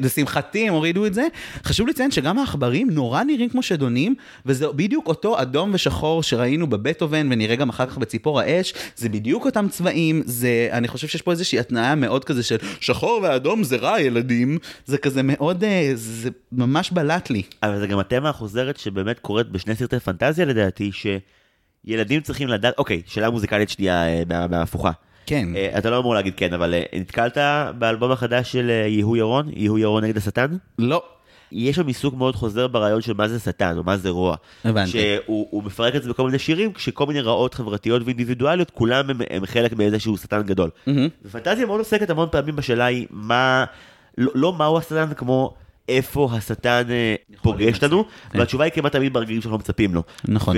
לשמחתי 0.00 0.68
הם 0.68 0.74
הורידו 0.74 1.06
את 1.06 1.14
זה. 1.14 1.26
חשוב 1.64 1.88
לציין 1.88 2.10
שגם 2.10 2.38
העכברים 2.38 2.90
נורא 2.90 3.22
נראים 3.22 3.48
כמו 3.48 3.62
שדונים, 3.62 4.14
וזה 4.46 4.66
בדיוק 4.68 5.06
אותו 5.06 5.42
אדום 5.42 5.70
ושחור 5.74 6.22
שראינו 6.22 6.66
בבטהובן, 6.66 7.28
ונראה 7.32 7.56
גם 7.56 7.68
אחר 7.68 7.86
כך 7.86 7.98
בציפור 7.98 8.40
האש, 8.40 8.74
זה 8.96 9.08
בדיוק 9.08 9.44
אותם 9.44 9.66
צבעים, 9.70 10.22
זה, 10.26 10.68
אני 10.72 10.88
חושב 10.88 11.06
שיש 11.08 11.22
פה 11.22 11.30
איזושהי 11.30 11.58
התניה 11.58 11.94
מאוד 11.94 12.24
כזה 12.24 12.42
של 12.42 12.56
שחור 12.80 13.20
ואדום 13.22 13.64
זה 13.64 13.76
רע 13.76 14.00
ילדים, 14.00 14.58
זה 14.86 14.98
כזה 14.98 15.20
מאוד, 15.24 15.64
אה, 15.64 15.90
זה 15.94 16.30
ממש 16.52 16.90
בלט 16.90 17.30
לי. 17.30 17.42
אבל 17.62 17.78
זה 17.78 17.86
גם 17.86 17.98
התמה 17.98 18.28
החוזרת 18.28 18.76
שבאמת 18.78 19.18
קורית 19.18 19.48
בשני 19.48 19.74
סרטי 19.74 19.98
פנטזיה 20.00 20.44
לדעתי, 20.44 20.90
שילדים 21.86 22.20
צריכים 22.20 22.48
לדעת, 22.48 22.74
אוקיי, 22.78 23.02
שאלה 23.06 23.30
מוזיקלית 23.30 23.68
שנייה 23.68 24.06
אה, 24.08 24.22
מה- 24.28 24.46
מההפוכה. 24.46 24.90
כן. 25.26 25.56
אה, 25.56 25.78
אתה 25.78 25.90
לא 25.90 25.98
אמור 25.98 26.14
להגיד 26.14 26.34
כן, 26.36 26.54
אבל 26.54 26.74
אה, 26.74 26.82
נתקלת 27.00 27.38
באלבום 27.78 28.12
החדש 28.12 28.52
של 28.52 28.70
אה, 28.70 28.88
יהוא 28.88 29.16
ירון? 29.16 29.50
יהוא 29.56 29.78
ירון 29.78 30.04
נגד 30.04 30.16
השטן? 30.16 30.56
לא. 30.78 31.02
יש 31.52 31.76
שם 31.76 31.86
עיסוק 31.86 32.14
מאוד 32.14 32.36
חוזר 32.36 32.66
ברעיון 32.66 33.00
של 33.00 33.12
מה 33.12 33.28
זה 33.28 33.38
שטן 33.38 33.78
או 33.78 33.84
מה 33.84 33.96
זה 33.96 34.08
רוע. 34.08 34.36
הבנתי. 34.64 34.90
שהוא 34.90 35.46
הוא 35.50 35.62
מפרק 35.62 35.96
את 35.96 36.02
זה 36.02 36.08
בכל 36.08 36.24
מיני 36.24 36.38
שירים, 36.38 36.72
כשכל 36.72 37.06
מיני 37.06 37.20
רעות 37.20 37.54
חברתיות 37.54 38.02
ואינדיבידואליות, 38.04 38.70
כולם 38.70 39.10
הם, 39.10 39.20
הם 39.30 39.46
חלק 39.46 39.72
מאיזשהו 39.72 40.16
שטן 40.16 40.42
גדול. 40.42 40.70
מהמם. 40.86 41.08
ופנטזיה 41.24 41.66
מאוד 41.66 41.78
עוסקת 41.78 42.10
המון 42.10 42.28
פעמים 42.32 42.56
בשאלה 42.56 42.84
היא 42.84 43.06
מה, 43.10 43.64
לא, 44.18 44.32
לא 44.34 44.52
מהו 44.52 44.78
השטן 44.78 45.14
כמו 45.16 45.54
איפה 45.88 46.28
השטן 46.32 46.82
אה, 46.90 47.14
פוגש 47.42 47.82
לנו. 47.82 48.04
והתשובה 48.34 48.64
היא 48.64 48.72
כמעט 48.72 48.92
תמיד 48.92 49.12
ברגעים 49.12 49.40
שאנחנו 49.40 49.58
מצפים 49.58 49.94
לו. 49.94 50.02
נכון. 50.24 50.56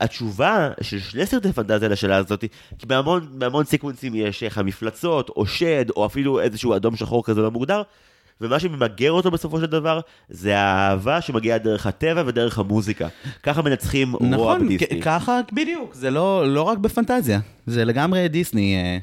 והתשובה 0.00 0.68
של 0.80 0.98
שני 0.98 1.26
סרטי 1.26 1.52
פנטזיה 1.52 1.88
לשאלה 1.88 2.16
הזאת, 2.16 2.44
כי 2.78 2.86
בהמון, 2.86 3.26
בהמון 3.32 3.64
סיקוונסים 3.64 4.14
יש 4.14 4.42
איך 4.42 4.58
המפלצות, 4.58 5.28
או 5.28 5.46
שד, 5.46 5.84
או 5.96 6.06
אפילו 6.06 6.40
איזשהו 6.40 6.76
אדום 6.76 6.96
שחור 6.96 7.24
כזה 7.24 7.40
לא 7.40 7.50
מוגדר, 7.50 7.82
ומה 8.40 8.58
שממגר 8.60 9.12
אותו 9.12 9.30
בסופו 9.30 9.60
של 9.60 9.66
דבר, 9.66 10.00
זה 10.28 10.58
האהבה 10.58 11.20
שמגיעה 11.20 11.58
דרך 11.58 11.86
הטבע 11.86 12.22
ודרך 12.26 12.58
המוזיקה. 12.58 13.08
ככה 13.42 13.62
מנצחים 13.62 14.12
רוע 14.12 14.28
נכון, 14.28 14.66
בדיסני. 14.66 15.00
כ- 15.00 15.04
ככה 15.04 15.40
בדיוק, 15.52 15.94
זה 15.94 16.10
לא 16.10 16.54
לא 16.54 16.62
רק 16.62 16.78
בפנטזיה, 16.78 17.40
זה 17.66 17.84
לגמרי 17.84 18.28
דיסני. 18.28 18.76
אה, 18.76 18.98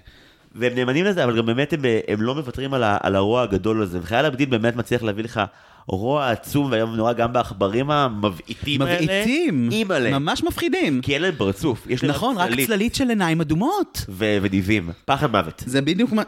והם 0.55 0.75
נאמנים 0.75 1.05
לזה, 1.05 1.23
אבל 1.23 1.37
גם 1.37 1.45
באמת 1.45 1.73
הם, 1.73 1.81
הם 2.07 2.21
לא 2.21 2.35
מוותרים 2.35 2.73
על, 2.73 2.83
ה, 2.83 2.97
על 3.01 3.15
הרוע 3.15 3.41
הגדול 3.41 3.81
הזה. 3.81 3.99
וחייל 4.01 4.25
הבדיל 4.25 4.49
באמת 4.49 4.75
מצליח 4.75 5.03
להביא 5.03 5.23
לך 5.23 5.41
רוע 5.87 6.31
עצום 6.31 6.71
ואיום 6.71 6.93
ונורא 6.93 7.13
גם 7.13 7.33
בעכברים 7.33 7.91
המבעיטים 7.91 8.81
האלה. 8.81 9.01
מבעיטים, 9.01 9.69
אימא'לה. 9.71 10.19
ממש 10.19 10.43
מפחידים. 10.43 11.01
כי 11.01 11.13
אין 11.13 11.21
להם 11.21 11.35
פרצוף. 11.37 11.87
יש 11.89 12.03
להם 12.03 12.11
נכון, 12.11 12.37
רק 12.37 12.49
צללית 12.65 12.95
של 12.95 13.09
עיניים 13.09 13.41
אדומות. 13.41 14.05
ו- 14.09 14.37
וניבים. 14.41 14.89
פחד 15.05 15.31
מוות. 15.31 15.63
זה 15.65 15.81
בדיוק 15.81 16.11
מה, 16.11 16.23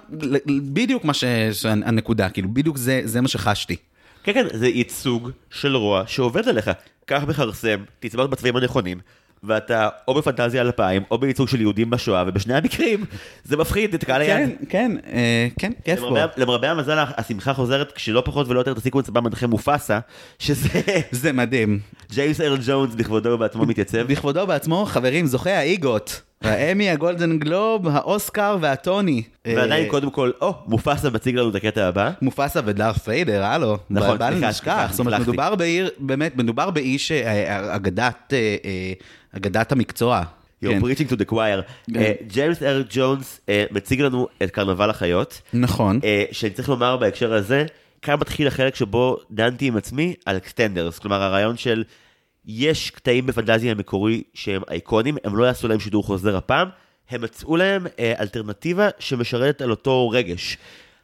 בדיוק 0.74 1.06
מה 1.06 1.14
ש... 1.14 1.24
שהנקודה, 1.52 2.30
כאילו, 2.30 2.50
בדיוק 2.54 2.78
זה, 2.78 3.02
זה 3.04 3.22
מה 3.22 3.28
שחשתי. 3.28 3.76
כן, 4.24 4.34
כן, 4.34 4.46
זה 4.54 4.68
ייצוג 4.68 5.30
של 5.50 5.76
רוע 5.76 6.04
שעובד 6.08 6.48
עליך. 6.48 6.72
קח 7.06 7.24
מכרסם, 7.28 7.84
תצבע 8.00 8.26
בצבעים 8.26 8.56
הנכונים, 8.56 9.00
ואתה 9.44 9.90
או 10.08 10.14
בפנטזיה 10.14 10.62
אלפיים, 10.62 11.04
או 11.12 11.18
בייצוג 11.18 11.48
של 11.48 11.62
יהודים 11.62 11.90
בשואה, 11.90 12.24
ובשני 12.28 12.54
המקרים 12.54 13.06
זה 13.44 13.58
מפחיד 13.58 13.94
את 13.94 14.04
קהל 14.04 14.22
היעד. 14.22 14.50
כן, 14.50 14.66
כן, 14.70 14.92
אה, 15.14 15.48
כן, 15.60 15.72
כיף 15.86 16.00
פה. 16.00 16.18
למרבה, 16.38 16.72
המזל, 16.72 17.04
השמחה 17.18 17.54
חוזרת 17.54 17.92
כשלא 17.92 18.22
פחות 18.26 18.48
ולא 18.48 18.60
יותר 18.60 18.72
את 18.72 18.78
הסיקוונס 18.78 19.10
הבא 19.10 19.22
מנחה 19.22 19.48
מופסה, 19.48 20.00
שזה 20.40 20.82
זה 21.12 21.32
מדהים. 21.32 21.80
ג'יימס 22.12 22.42
ארל 22.42 22.58
ג'ונס 22.66 22.96
בכבודו 22.96 23.30
ובעצמו 23.30 23.66
מתייצב. 23.66 24.02
בכבודו 24.02 24.48
בעצמו, 24.48 24.86
חברים, 24.86 25.26
זוכה 25.26 25.58
האיגוט. 25.58 26.29
האמי, 26.42 26.90
הגולדן 26.90 27.40
גלוב, 27.40 27.88
האוסקר 27.88 28.58
והטוני. 28.62 29.24
ועדיין 29.46 29.86
אה, 29.86 29.90
קודם 29.90 30.12
כל, 30.12 30.32
או, 30.42 30.54
מופסה 30.68 31.10
מציג 31.10 31.36
לנו 31.36 31.50
את 31.50 31.56
הקטע 31.56 31.88
הבא. 31.88 32.12
מופסה 32.22 32.60
ודארת' 32.66 32.98
ויידר, 32.98 33.46
הלו. 33.46 33.78
נכון, 33.90 34.18
אבל 34.18 34.32
סליחה, 34.32 34.50
נשכח. 34.50 34.72
סליחה, 34.72 34.88
זאת 34.92 35.00
אומרת. 35.00 35.22
מדובר 35.22 35.56
בעיר, 35.56 35.90
באמת, 36.00 36.38
מדובר 36.38 36.70
באיש 36.70 37.12
אה, 37.12 37.76
אגדת, 37.76 38.34
אה, 38.34 38.56
אה, 38.66 38.94
אגדת 39.38 39.72
המקצוע. 39.72 40.24
You're 40.64 40.68
כן. 40.68 40.82
preaching 40.82 41.12
to 41.12 41.16
the 41.16 41.32
choir. 41.32 41.92
כן. 41.94 42.12
ג'יימס 42.28 42.64
ארל 42.64 42.84
ג'ונס 42.90 43.42
מציג 43.72 44.02
לנו 44.02 44.28
את 44.44 44.52
קרנבל 44.52 44.90
החיות. 44.90 45.42
נכון. 45.54 46.00
שאני 46.32 46.54
צריך 46.54 46.70
לומר 46.70 46.98
בהקשר 46.98 47.34
הזה, 47.34 47.66
כאן 48.02 48.16
מתחיל 48.20 48.48
החלק 48.48 48.76
שבו 48.76 49.18
דנתי 49.32 49.68
עם 49.68 49.78
עצמי 49.78 50.14
על 50.26 50.38
אקסטנדרס, 50.38 51.00
כלומר 51.00 51.24
הרעיון 51.24 51.58
של 51.58 51.84
יש 52.52 52.90
קטעים 52.92 53.26
בפנטזיה 53.26 53.72
המקורי 53.72 54.24
שהם 54.34 54.62
אייקונים, 54.70 55.18
הם 55.24 55.36
לא 55.36 55.44
יעשו 55.44 55.68
להם 55.68 55.80
שידור 55.80 56.04
חוזר 56.04 56.38
הפעם, 56.38 56.70
הם 57.10 57.22
מצאו 57.22 57.58
להם 57.58 57.88
אה, 58.00 58.14
אלטרנטיבה 58.20 58.90
שמשרתת 59.00 59.62
על 59.62 59.72
אותו 59.72 60.10
רגש. 60.10 60.58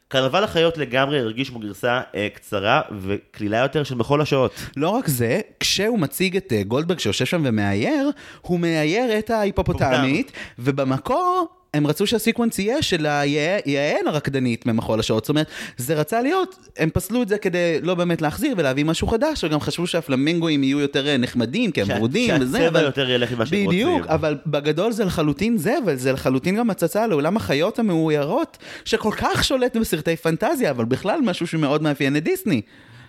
קרנבל 0.08 0.44
החיות 0.44 0.78
לגמרי 0.78 1.18
הרגיש 1.18 1.50
כמו 1.50 1.58
גרסה 1.58 2.00
אה, 2.14 2.28
קצרה 2.34 2.82
וקלילה 3.00 3.58
יותר 3.58 3.84
של 3.84 3.94
בכל 3.94 4.20
השעות. 4.20 4.52
לא 4.76 4.88
רק 4.88 5.08
זה, 5.08 5.40
כשהוא 5.60 5.98
מציג 5.98 6.36
את 6.36 6.52
אה, 6.52 6.62
גולדברג 6.62 6.98
שיושב 6.98 7.24
שם 7.24 7.42
ומאייר, 7.44 8.10
הוא 8.40 8.60
מאייר 8.60 9.18
את 9.18 9.30
ההיפופוטמית, 9.30 10.32
ובמקור 10.58 11.55
הם 11.74 11.86
רצו 11.86 12.06
שהסיקוונס 12.06 12.58
יהיה 12.58 12.82
של 12.82 13.06
היע- 13.06 13.58
יעל 13.66 14.06
הרקדנית 14.08 14.66
ממחול 14.66 15.00
השעות. 15.00 15.24
זאת 15.24 15.28
אומרת, 15.28 15.46
זה 15.76 15.94
רצה 15.94 16.22
להיות, 16.22 16.56
הם 16.78 16.90
פסלו 16.90 17.22
את 17.22 17.28
זה 17.28 17.38
כדי 17.38 17.80
לא 17.82 17.94
באמת 17.94 18.22
להחזיר 18.22 18.54
ולהביא 18.56 18.84
משהו 18.84 19.08
חדש, 19.08 19.44
וגם 19.44 19.60
חשבו 19.60 19.86
שהפלמינגואים 19.86 20.64
יהיו 20.64 20.80
יותר 20.80 21.08
אה, 21.08 21.16
נחמדים, 21.16 21.70
כי 21.72 21.82
הם 21.82 21.88
ורודים 21.90 22.34
וזה, 22.40 22.58
שהצבע 22.58 22.78
אבל... 22.78 22.86
יותר 22.86 23.10
ילך 23.10 23.32
עם 23.32 23.38
מה 23.38 23.46
שהם 23.46 23.64
רוצים. 23.64 23.86
בדיוק, 23.86 24.06
אבל 24.06 24.36
בגדול 24.46 24.92
זה 24.92 25.04
לחלוטין 25.04 25.56
זה, 25.56 25.74
וזה 25.86 26.12
לחלוטין 26.12 26.56
גם 26.56 26.70
הצצה 26.70 27.06
לעולם 27.06 27.36
החיות 27.36 27.78
המאוירות, 27.78 28.58
שכל 28.84 29.12
כך 29.16 29.44
שולט 29.44 29.76
בסרטי 29.76 30.16
פנטזיה, 30.16 30.70
אבל 30.70 30.84
בכלל 30.84 31.20
משהו 31.22 31.46
שמאוד 31.46 31.82
מאפיין 31.82 32.16
את 32.16 32.24
דיסני. 32.24 32.60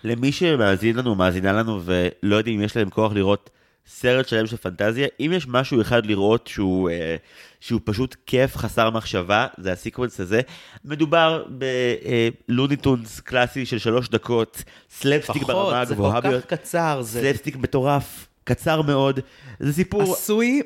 למי 0.03 0.32
שמאזין 0.32 0.95
לנו, 0.95 1.16
מאזינה 1.16 1.53
לנו, 1.53 1.82
ולא 1.86 2.36
יודעים 2.36 2.60
אם 2.60 2.66
יש 2.66 2.78
להם 2.78 2.89
כוח 2.89 3.14
לראות 3.14 3.49
סרט 3.88 4.28
שלם 4.28 4.47
של 4.47 4.58
פנטזיה, 4.58 5.08
אם 5.20 5.32
יש 5.36 5.47
משהו 5.47 5.82
אחד 5.82 6.05
לראות 6.05 6.47
שהוא, 6.47 6.89
אה, 6.89 7.16
שהוא 7.60 7.82
פשוט 7.84 8.16
כיף, 8.26 8.58
חסר 8.58 8.89
מחשבה, 8.89 9.47
זה 9.58 9.72
הסיקוונס 9.72 10.20
הזה. 10.20 10.41
מדובר 10.86 11.45
בלוני 12.47 12.88
טונס 12.88 13.19
קלאסי 13.20 13.66
של 13.66 13.78
שלוש 13.78 14.10
דקות, 14.10 14.64
סלפסטיק 14.89 15.43
ברמה 15.43 15.86
זה 15.86 15.93
הגבוהה 15.93 16.22
כל 16.22 16.30
ביותר, 16.30 16.41
כך 16.41 16.60
קצר, 16.60 17.01
זה 17.01 17.22
סלפסטיק 17.22 17.55
מטורף, 17.55 18.28
קצר 18.43 18.82
מאוד, 18.82 19.20
זה 19.60 19.74
סיפור... 19.74 20.14
עשוי... 20.14 20.62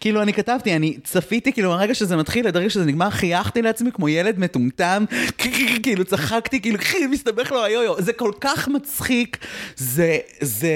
כאילו 0.00 0.22
אני 0.22 0.32
כתבתי, 0.32 0.76
אני 0.76 0.98
צפיתי, 1.04 1.52
כאילו 1.52 1.70
מהרגע 1.70 1.94
שזה 1.94 2.16
מתחיל, 2.16 2.46
עד 2.46 2.56
הרגע 2.56 2.70
שזה 2.70 2.84
נגמר, 2.84 3.10
חייכתי 3.10 3.62
לעצמי 3.62 3.92
כמו 3.92 4.08
ילד 4.08 4.38
מטומטם, 4.38 5.04
כאילו 5.82 6.04
צחקתי, 6.04 6.62
כאילו 6.62 6.78
מסתבך 7.10 7.52
לו 7.52 7.64
היו-יו, 7.64 8.02
זה 8.02 8.12
כל 8.12 8.32
כך 8.40 8.68
מצחיק, 8.68 9.46
זה, 9.76 10.18
זה, 10.40 10.72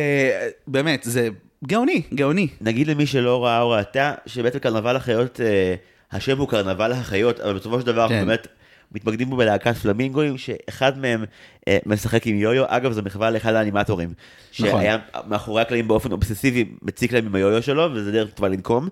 באמת, 0.67 1.03
זה 1.03 1.29
גאוני, 1.67 2.03
גאוני. 2.15 2.49
נגיד 2.61 2.89
למי 2.89 3.07
שלא 3.07 3.45
ראה 3.45 3.61
או 3.61 3.71
ראתה, 3.71 4.15
שבעצם 4.27 4.59
קרנבל 4.59 4.97
החיות, 4.97 5.41
אה, 5.41 5.75
השם 6.13 6.39
הוא 6.39 6.49
קרנבל 6.49 6.93
החיות, 6.93 7.41
אבל 7.41 7.55
בסופו 7.55 7.81
של 7.81 7.87
דבר 7.87 8.09
כן. 8.09 8.27
באמת 8.27 8.47
מתמקדים 8.93 9.31
בו 9.31 9.37
בלהקת 9.37 9.77
פלמינגואים, 9.77 10.39
שאחד 10.39 10.99
מהם 10.99 11.25
אה, 11.69 11.79
משחק 11.87 12.27
עם 12.27 12.37
יו-יו, 12.37 12.65
אגב 12.67 12.93
זו 12.93 13.03
מחווה 13.03 13.31
לאחד 13.31 13.55
האנימטורים, 13.55 14.13
נכון. 14.61 14.81
שהיה 14.81 14.99
מאחורי 15.27 15.63
הקלעים 15.63 15.89
באופן 15.89 16.13
אובססיבי 16.13 16.65
מציק 16.83 17.13
להם 17.13 17.27
עם 17.27 17.35
היו-יו 17.35 17.63
שלו, 17.63 17.89
וזה 17.95 18.13
דרך 18.13 18.31
טובה 18.31 18.49
לנקום. 18.49 18.89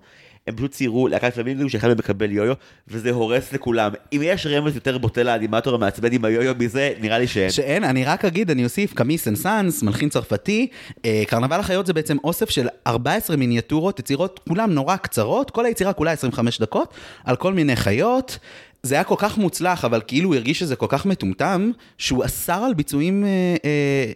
הם 0.47 0.55
פשוט 0.55 0.71
ציירו 0.71 1.07
להקת 1.07 1.33
פלמינגואים 1.33 1.69
שאחד 1.69 1.87
מהם 1.87 1.97
מקבל 1.97 2.31
יו-יו, 2.31 2.53
וזה 2.87 3.11
הורס 3.11 3.53
לכולם. 3.53 3.91
אם 4.13 4.21
יש 4.23 4.45
רמז 4.45 4.75
יותר 4.75 4.97
בוטה 4.97 5.23
לאנימטור 5.23 5.75
המעצבן 5.75 6.13
עם 6.13 6.25
היו-יו 6.25 6.53
מזה, 6.59 6.93
נראה 6.99 7.19
לי 7.19 7.27
שאין. 7.27 7.49
שאין, 7.49 7.83
אני 7.83 8.05
רק 8.05 8.25
אגיד, 8.25 8.51
אני 8.51 8.63
אוסיף, 8.63 8.93
קאמי 8.93 9.27
סן-סאנס, 9.27 9.83
מלחין 9.83 10.09
צרפתי, 10.09 10.67
אה, 11.05 11.23
קרנבל 11.27 11.59
החיות 11.59 11.85
זה 11.85 11.93
בעצם 11.93 12.17
אוסף 12.23 12.49
של 12.49 12.67
14 12.87 13.37
מיניאטורות, 13.37 13.99
יצירות 13.99 14.39
כולן 14.47 14.71
נורא 14.71 14.95
קצרות, 14.95 15.51
כל 15.51 15.65
היצירה 15.65 15.93
כולה 15.93 16.11
25 16.11 16.61
דקות, 16.61 16.93
על 17.23 17.35
כל 17.35 17.53
מיני 17.53 17.75
חיות. 17.75 18.39
זה 18.85 18.95
היה 18.95 19.03
כל 19.03 19.15
כך 19.17 19.37
מוצלח, 19.37 19.85
אבל 19.85 20.01
כאילו 20.07 20.29
הוא 20.29 20.35
הרגיש 20.35 20.59
שזה 20.59 20.75
כל 20.75 20.85
כך 20.89 21.05
מטומטם, 21.05 21.71
שהוא 21.97 22.25
אסר 22.25 22.63
על 22.63 22.73
ביצועים 22.73 23.25
אה, 23.25 23.29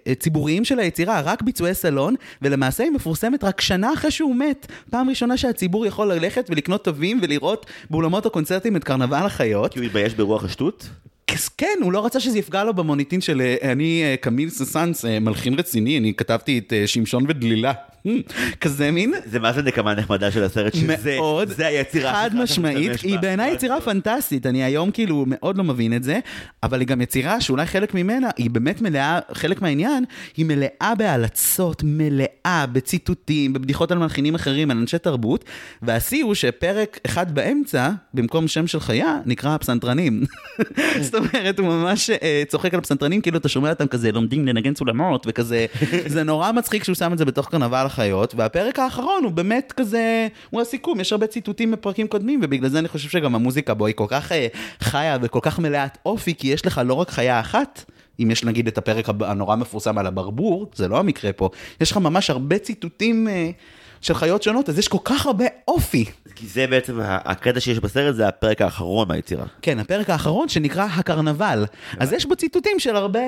אה, 0.08 0.16
ציבוריים 0.16 0.66
של 0.66 0.80
היצירה, 0.80 1.22
רק 1.22 1.42
ביצועי 1.42 1.74
סלון, 1.74 2.16
ולמעשה 2.42 2.84
היא 2.84 2.92
מפורסמת 2.92 3.44
רק 3.44 3.62
שנה 3.62 3.94
אחרי 3.94 4.12
שהוא 4.12 4.36
מת. 4.36 4.68
פעם 4.90 5.10
ראשונה 5.10 5.38
שהציבור 5.38 5.86
יכול 5.86 6.14
ללכת 6.14 6.48
ולקנות 6.50 6.84
תווים 6.84 7.20
ולראות 7.22 7.66
באולמות 7.90 8.26
הקונצרטים 8.26 8.76
את 8.76 8.84
קרנבל 8.84 9.26
החיות. 9.26 9.74
כי 9.74 9.80
הוא 9.80 9.86
התבייש 9.86 10.14
ברוח 10.14 10.44
השטות? 10.44 10.90
כן, 11.58 11.80
הוא 11.82 11.92
לא 11.92 12.06
רצה 12.06 12.20
שזה 12.20 12.40
יפגע 12.40 12.64
לו 12.64 12.74
במוניטין 12.74 13.22
של 13.22 13.42
אה, 13.42 13.72
אני 13.72 14.04
אה, 14.04 14.16
קמיל 14.18 14.50
ססנס, 14.50 15.06
אה, 15.06 15.20
מלחין 15.20 15.54
רציני, 15.54 15.98
אני 15.98 16.14
כתבתי 16.14 16.58
את 16.58 16.74
שמשון 16.86 17.26
ודלילה. 17.28 17.74
כזה 18.62 18.92
מין. 18.92 19.14
זה 19.26 19.40
מה 19.40 19.54
זה 19.54 19.62
נקמה 19.62 19.96
נחמדה 19.96 20.32
של 20.32 20.44
הסרט, 20.44 20.74
שזה 20.74 21.16
מאוד, 21.18 21.50
זה 21.50 21.68
היצירה 21.68 22.14
חד 22.14 22.30
משמעית, 22.36 23.02
היא. 23.02 23.20
בעיניי 23.20 23.54
יצירה 23.54 23.82
פנטסטית, 23.82 24.46
אני 24.46 24.64
היום 24.64 24.92
כאילו 24.92 25.26
מאוד 25.28 25.58
לא 25.58 25.64
מבין 25.64 25.94
את 25.94 26.04
זה, 26.04 26.20
אבל 26.64 26.80
היא 26.80 26.88
גם 26.88 27.02
יצירה 27.02 27.42
שאולי 27.42 27.66
חלק 27.66 27.94
ממנה, 27.94 28.30
היא 28.38 28.50
באמת 28.50 28.82
מלאה, 28.82 29.20
חלק 29.34 29.62
מהעניין, 29.62 30.04
היא 30.38 30.46
מלאה 30.46 30.94
בהלצות, 30.98 31.82
מלאה 31.86 32.66
בציטוטים, 32.72 33.54
בבדיחות 33.54 33.92
על 33.92 33.98
מלחינים 33.98 34.36
אחרים, 34.36 34.72
על 34.72 34.78
אנשי 34.78 34.98
תרבות, 34.98 35.46
והשיא 35.82 36.24
הוא 36.24 36.34
שפרק 36.34 37.00
אחד 37.06 37.36
באמצע, 37.36 37.90
במקום 38.14 38.48
שם 38.48 38.68
של 38.68 38.80
חיה, 38.80 39.18
נקרא 39.26 39.56
הפסנתרנים. 39.56 40.24
זאת 41.02 41.16
אומרת, 41.16 41.60
הוא 41.60 41.68
ממש 41.68 42.10
אה, 42.10 42.44
צוחק 42.48 42.74
על 42.74 42.80
הפסנתרנים, 42.80 43.22
כאילו 43.22 43.38
אתה 43.38 43.50
שומע 43.50 43.70
אותם 43.70 43.88
כזה 43.88 44.12
לומדים 44.12 44.48
לנגן 44.48 44.76
סולמות, 44.76 45.26
וכזה, 45.30 45.66
זה 46.06 46.24
נורא 46.24 46.52
מצחיק 46.52 46.84
שהוא 46.84 46.96
שם 46.96 47.14
את 47.14 47.18
זה 47.18 47.26
בתוך 47.26 47.50
קרנבל 47.50 47.86
החיות, 47.98 48.36
והפרק 48.36 48.80
האחרון 48.80 49.24
הוא 49.24 49.32
באמת 49.32 49.74
כזה, 49.78 50.28
הוא 50.50 50.62
הסיכום, 50.62 51.00
יש 51.00 51.12
הרבה 51.12 51.28
ציטוטים 51.28 51.72
בפרקים 51.72 52.08
קודמים, 52.08 52.40
ובגלל 52.44 52.70
זה 52.70 52.80
אני 52.80 52.88
חושב 52.88 53.10
שגם 53.10 53.36
המוזיקה 53.36 53.74
בו 53.74 53.86
היא 53.86 53.96
כל 53.96 54.06
כך 54.08 54.32
אה, 54.32 54.48
חיה 54.80 55.18
וכל 55.22 55.40
כך 55.42 55.60
מלאת 55.60 55.98
אופי, 56.06 56.36
כי 56.36 56.48
יש 56.48 56.66
לך 56.66 56.82
לא 56.86 56.94
רק 56.94 57.10
חיה 57.10 57.40
אחת, 57.40 57.92
אם 58.20 58.32
יש 58.32 58.44
נגיד 58.44 58.68
את 58.68 58.78
הפרק 58.78 59.10
הנורא 59.22 59.56
מפורסם 59.56 59.98
על 59.98 60.08
הברבור, 60.08 60.72
זה 60.76 60.88
לא 60.88 61.00
המקרה 61.00 61.34
פה, 61.34 61.50
יש 61.82 61.92
לך 61.92 61.98
ממש 61.98 62.30
הרבה 62.30 62.58
ציטוטים 62.58 63.28
אה, 63.28 63.50
של 64.02 64.14
חיות 64.14 64.44
שונות, 64.44 64.70
אז 64.70 64.80
יש 64.80 64.88
כל 64.88 64.98
כך 65.04 65.26
הרבה 65.26 65.46
אופי. 65.68 66.06
כי 66.40 66.48
זה 66.48 66.68
בעצם 66.68 67.00
הקטע 67.02 67.60
שיש 67.60 67.80
בסרט, 67.80 68.16
זה 68.16 68.28
הפרק 68.28 68.62
האחרון 68.62 69.08
מהיצירה. 69.08 69.46
כן, 69.62 69.80
הפרק 69.80 70.10
האחרון 70.10 70.50
שנקרא 70.50 70.88
הקרנבל. 70.96 71.66
אז 72.00 72.14
יש 72.14 72.26
בו 72.26 72.36
ציטוטים 72.36 72.80
של 72.80 72.96
הרבה, 72.96 73.20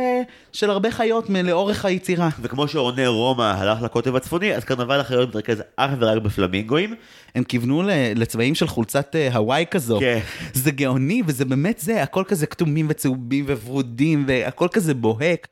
של 0.52 0.70
הרבה 0.70 0.92
חיות 0.92 1.30
לאורך 1.30 1.86
היצירה. 1.86 2.30
וכמו 2.42 2.68
שעונה 2.68 3.08
רומא 3.08 3.44
הלך 3.44 3.82
לקוטב 3.82 4.16
הצפוני, 4.16 4.56
אז 4.56 4.64
קרנבל 4.64 5.00
החיות 5.00 5.30
מתרכז 5.30 5.64
אך 5.76 5.92
ורק 6.00 6.22
בפלמינגואים. 6.22 6.96
הם 7.36 7.44
כיוונו 7.44 7.84
לצבעים 8.16 8.56
של 8.56 8.68
חולצת 8.68 9.16
אה, 9.16 9.34
הוואי 9.34 9.66
כזו. 9.72 10.00
כן. 10.00 10.20
זה 10.54 10.72
גאוני, 10.72 11.22
וזה 11.26 11.46
באמת 11.46 11.80
זה, 11.80 12.04
הכל 12.04 12.24
כזה 12.28 12.46
כתומים 12.46 12.88
וצהובים 12.90 13.46
וורודים, 13.46 14.26
והכל 14.28 14.68
כזה 14.72 14.94
בוהק. 14.94 15.48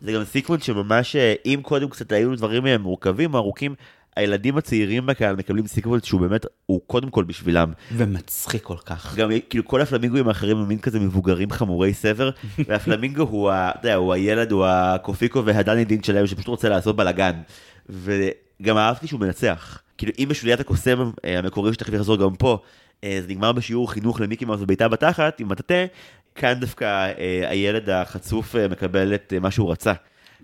זה 0.00 0.12
גם 0.12 0.24
סיקוונס 0.24 0.62
שממש, 0.62 1.16
אה, 1.16 1.34
אם 1.46 1.60
קודם 1.62 1.88
קצת 1.88 2.12
היו 2.12 2.36
דברים 2.36 2.66
אה, 2.66 2.78
מורכבים 2.78 3.34
או 3.34 3.38
ארוכים, 3.38 3.74
הילדים 4.16 4.56
הצעירים 4.56 5.06
בקהל 5.06 5.36
מקבלים 5.36 5.66
סיקוונס 5.66 6.04
שהוא 6.04 6.20
באמת, 6.20 6.46
הוא 6.66 6.80
קודם 6.86 7.10
כל 7.10 7.24
בשבילם. 7.24 7.72
ומצחיק 7.96 8.62
כל 8.62 8.76
כך. 8.86 9.14
גם 9.16 9.30
כאילו 9.50 9.64
כל 9.64 9.80
הפלמינגואים 9.80 10.28
האחרים 10.28 10.56
הם 10.56 10.68
מין 10.68 10.78
כזה 10.78 11.00
מבוגרים 11.00 11.50
חמורי 11.50 11.94
סבר, 11.94 12.30
והפלמינגו 12.68 13.22
הוא, 13.22 13.50
ה, 13.50 13.70
אתה 13.70 13.78
יודע, 13.78 13.94
הוא 13.94 14.12
הילד, 14.12 14.52
הוא 14.52 14.66
הקופיקו 14.66 15.44
והדני 15.44 15.84
דין 15.84 16.02
שלהם 16.02 16.26
שפשוט 16.26 16.46
רוצה 16.46 16.68
לעשות 16.68 16.96
בלאגן. 16.96 17.40
וגם 17.88 18.76
אהבתי 18.76 19.06
שהוא 19.06 19.20
מנצח. 19.20 19.82
כאילו 19.98 20.12
אם 20.18 20.26
בשוליית 20.28 20.60
הקוסם 20.60 21.10
אה, 21.24 21.38
המקורי 21.38 21.72
שתכף 21.72 21.92
יחזור 21.92 22.16
גם 22.16 22.34
פה, 22.34 22.58
אה, 23.04 23.18
זה 23.22 23.28
נגמר 23.28 23.52
בשיעור 23.52 23.92
חינוך 23.92 24.20
למיקי 24.20 24.44
מאוס 24.44 24.60
בבעיטה 24.60 24.88
בתחת 24.88 25.40
עם 25.40 25.48
מטאטא, 25.48 25.84
כאן 26.34 26.54
דווקא 26.60 26.84
אה, 27.18 27.50
הילד 27.50 27.90
החצוף 27.90 28.56
אה, 28.56 28.68
מקבל 28.68 29.14
את 29.14 29.32
אה, 29.36 29.40
מה 29.40 29.50
שהוא 29.50 29.72
רצה. 29.72 29.92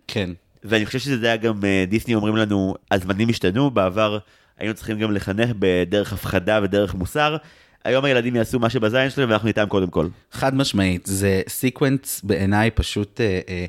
כן. 0.06 0.30
ואני 0.64 0.86
חושב 0.86 0.98
שזה 0.98 1.26
היה 1.26 1.36
גם 1.36 1.64
אה, 1.64 1.84
דיסני 1.88 2.14
אומרים 2.14 2.36
לנו, 2.36 2.74
הזמנים 2.90 3.28
השתנו, 3.28 3.70
בעבר 3.70 4.18
היינו 4.58 4.74
צריכים 4.74 4.98
גם 4.98 5.12
לחנך 5.12 5.50
בדרך 5.58 6.12
הפחדה 6.12 6.60
ודרך 6.62 6.94
מוסר. 6.94 7.36
היום 7.84 8.04
הילדים 8.04 8.36
יעשו 8.36 8.58
מה 8.58 8.70
שבזין 8.70 9.10
שלהם 9.10 9.30
ואנחנו 9.30 9.48
איתם 9.48 9.66
קודם 9.68 9.90
כל. 9.90 10.08
חד 10.32 10.54
משמעית, 10.54 11.06
זה 11.06 11.42
סיקוונס 11.48 12.20
בעיניי 12.24 12.70
פשוט... 12.70 13.20
אה, 13.20 13.40
אה, 13.48 13.66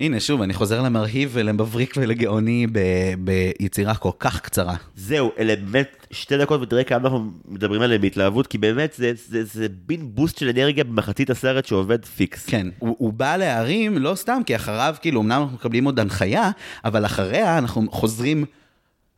הנה, 0.00 0.20
שוב, 0.20 0.42
אני 0.42 0.54
חוזר 0.54 0.82
למרהיב 0.82 1.30
ולמבריק 1.32 1.94
ולגאוני 1.96 2.66
ב, 2.72 2.78
ביצירה 3.18 3.94
כל 3.94 4.10
כך 4.18 4.40
קצרה. 4.40 4.74
זהו, 4.96 5.30
אלה 5.38 5.56
באמת 5.56 6.06
שתי 6.10 6.38
דקות 6.38 6.60
ותראה 6.62 6.84
כמה 6.84 6.98
אנחנו 6.98 7.30
מדברים 7.48 7.82
עליהם 7.82 8.00
בהתלהבות, 8.00 8.46
כי 8.46 8.58
באמת 8.58 8.94
זה, 8.98 9.12
זה, 9.28 9.44
זה 9.44 9.66
מין 9.86 10.14
boost 10.14 10.38
של 10.38 10.48
אנרגיה 10.48 10.84
במחצית 10.84 11.30
הסרט 11.30 11.66
שעובד 11.66 12.04
פיקס. 12.04 12.46
כן, 12.46 12.66
הוא, 12.78 12.96
הוא 12.98 13.12
בא 13.12 13.36
להרים 13.36 13.98
לא 13.98 14.14
סתם, 14.14 14.40
כי 14.46 14.56
אחריו, 14.56 14.94
כאילו, 15.00 15.20
אמנם 15.20 15.42
אנחנו 15.42 15.54
מקבלים 15.54 15.84
עוד 15.84 16.00
הנחיה, 16.00 16.50
אבל 16.84 17.06
אחריה 17.06 17.58
אנחנו 17.58 17.90
חוזרים 17.90 18.44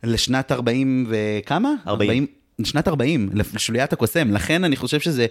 לשנת 0.03 0.51
40 0.51 1.07
וכמה? 1.09 1.73
40. 1.87 2.25
שנת 2.63 2.87
40, 2.87 3.29
לשוליית 3.53 3.93
הקוסם. 3.93 4.31
לכן 4.31 4.63
אני 4.63 4.75
חושב 4.75 4.99
שזה 4.99 5.25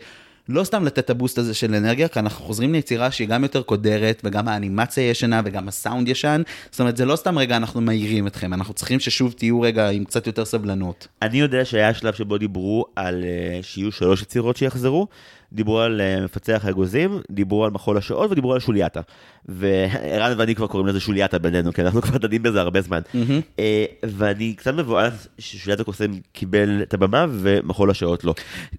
לא 0.48 0.64
סתם 0.64 0.84
לתת 0.84 0.98
את 0.98 1.10
ה 1.10 1.15
boost 1.15 1.38
הזה 1.38 1.54
של 1.54 1.74
אנרגיה, 1.74 2.08
כי 2.08 2.18
אנחנו 2.18 2.44
חוזרים 2.44 2.72
ליצירה 2.72 3.10
שהיא 3.10 3.28
גם 3.28 3.42
יותר 3.42 3.62
קודרת, 3.62 4.20
וגם 4.24 4.48
האנימציה 4.48 5.10
ישנה, 5.10 5.40
וגם 5.44 5.68
הסאונד 5.68 6.08
ישן. 6.08 6.42
זאת 6.70 6.80
אומרת, 6.80 6.96
זה 6.96 7.04
לא 7.04 7.16
סתם 7.16 7.38
רגע 7.38 7.56
אנחנו 7.56 7.80
מעירים 7.80 8.26
אתכם, 8.26 8.54
אנחנו 8.54 8.74
צריכים 8.74 9.00
ששוב 9.00 9.32
תהיו 9.32 9.60
רגע 9.60 9.88
עם 9.88 10.04
קצת 10.04 10.26
יותר 10.26 10.44
סבלנות. 10.44 11.08
אני 11.22 11.40
יודע 11.40 11.64
שהיה 11.64 11.94
שלב 11.94 12.14
שבו 12.14 12.38
דיברו 12.38 12.84
על 12.96 13.24
uh, 13.24 13.66
שיהיו 13.66 13.92
שלוש 13.92 14.22
יצירות 14.22 14.56
שיחזרו, 14.56 15.06
דיברו 15.52 15.80
על 15.80 16.00
uh, 16.00 16.24
מפצח 16.24 16.60
האגוזים, 16.64 17.20
דיברו 17.30 17.64
על 17.64 17.70
מחול 17.70 17.96
השעות 17.96 18.30
ודיברו 18.30 18.54
על 18.54 18.60
שוליאטה. 18.60 19.00
וערן 19.44 20.34
ואני 20.38 20.54
כבר 20.54 20.66
קוראים 20.66 20.86
לזה 20.86 21.00
שוליאטה 21.00 21.38
בינינו, 21.38 21.72
כי 21.72 21.82
אנחנו 21.82 22.02
כבר 22.06 22.18
דנים 22.18 22.42
בזה 22.42 22.60
הרבה 22.60 22.80
זמן. 22.80 23.00
Uh, 23.12 23.60
ואני 24.02 24.54
קצת 24.54 24.74
מבואס 24.74 25.28
ששוליית 25.38 25.80
הקוסם 25.80 26.12
קיבל 26.32 26.82
את 26.82 26.94
הבמה 26.94 27.26
ומחול 27.30 27.90
השעות 27.90 28.24
לא. 28.24 28.34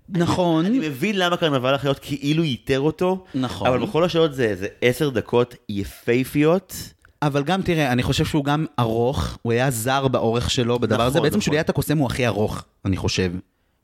נכון. 0.09 0.65
אני 0.65 0.79
מבין 0.79 1.19
למה 1.19 1.37
קרנבל 1.37 1.73
החיות 1.73 1.99
כאילו 2.01 2.43
ייתר 2.43 2.79
אותו, 2.79 3.25
נכון. 3.35 3.67
אבל 3.67 3.79
מחול 3.79 4.03
השעות 4.03 4.33
זה 4.33 4.43
איזה 4.43 4.67
עשר 4.81 5.09
דקות 5.09 5.55
יפייפיות. 5.69 6.73
אבל 7.21 7.43
גם 7.43 7.61
תראה, 7.61 7.91
אני 7.91 8.03
חושב 8.03 8.25
שהוא 8.25 8.43
גם 8.43 8.65
ארוך, 8.79 9.37
הוא 9.41 9.51
היה 9.51 9.71
זר 9.71 10.07
באורך 10.07 10.51
שלו 10.51 10.79
בדבר 10.79 11.03
הזה, 11.03 11.09
נכון, 11.09 11.23
בעצם 11.23 11.37
נכון. 11.37 11.41
שוליית 11.41 11.69
הקוסם 11.69 11.97
הוא 11.97 12.07
הכי 12.07 12.27
ארוך, 12.27 12.63
אני 12.85 12.97
חושב. 12.97 13.31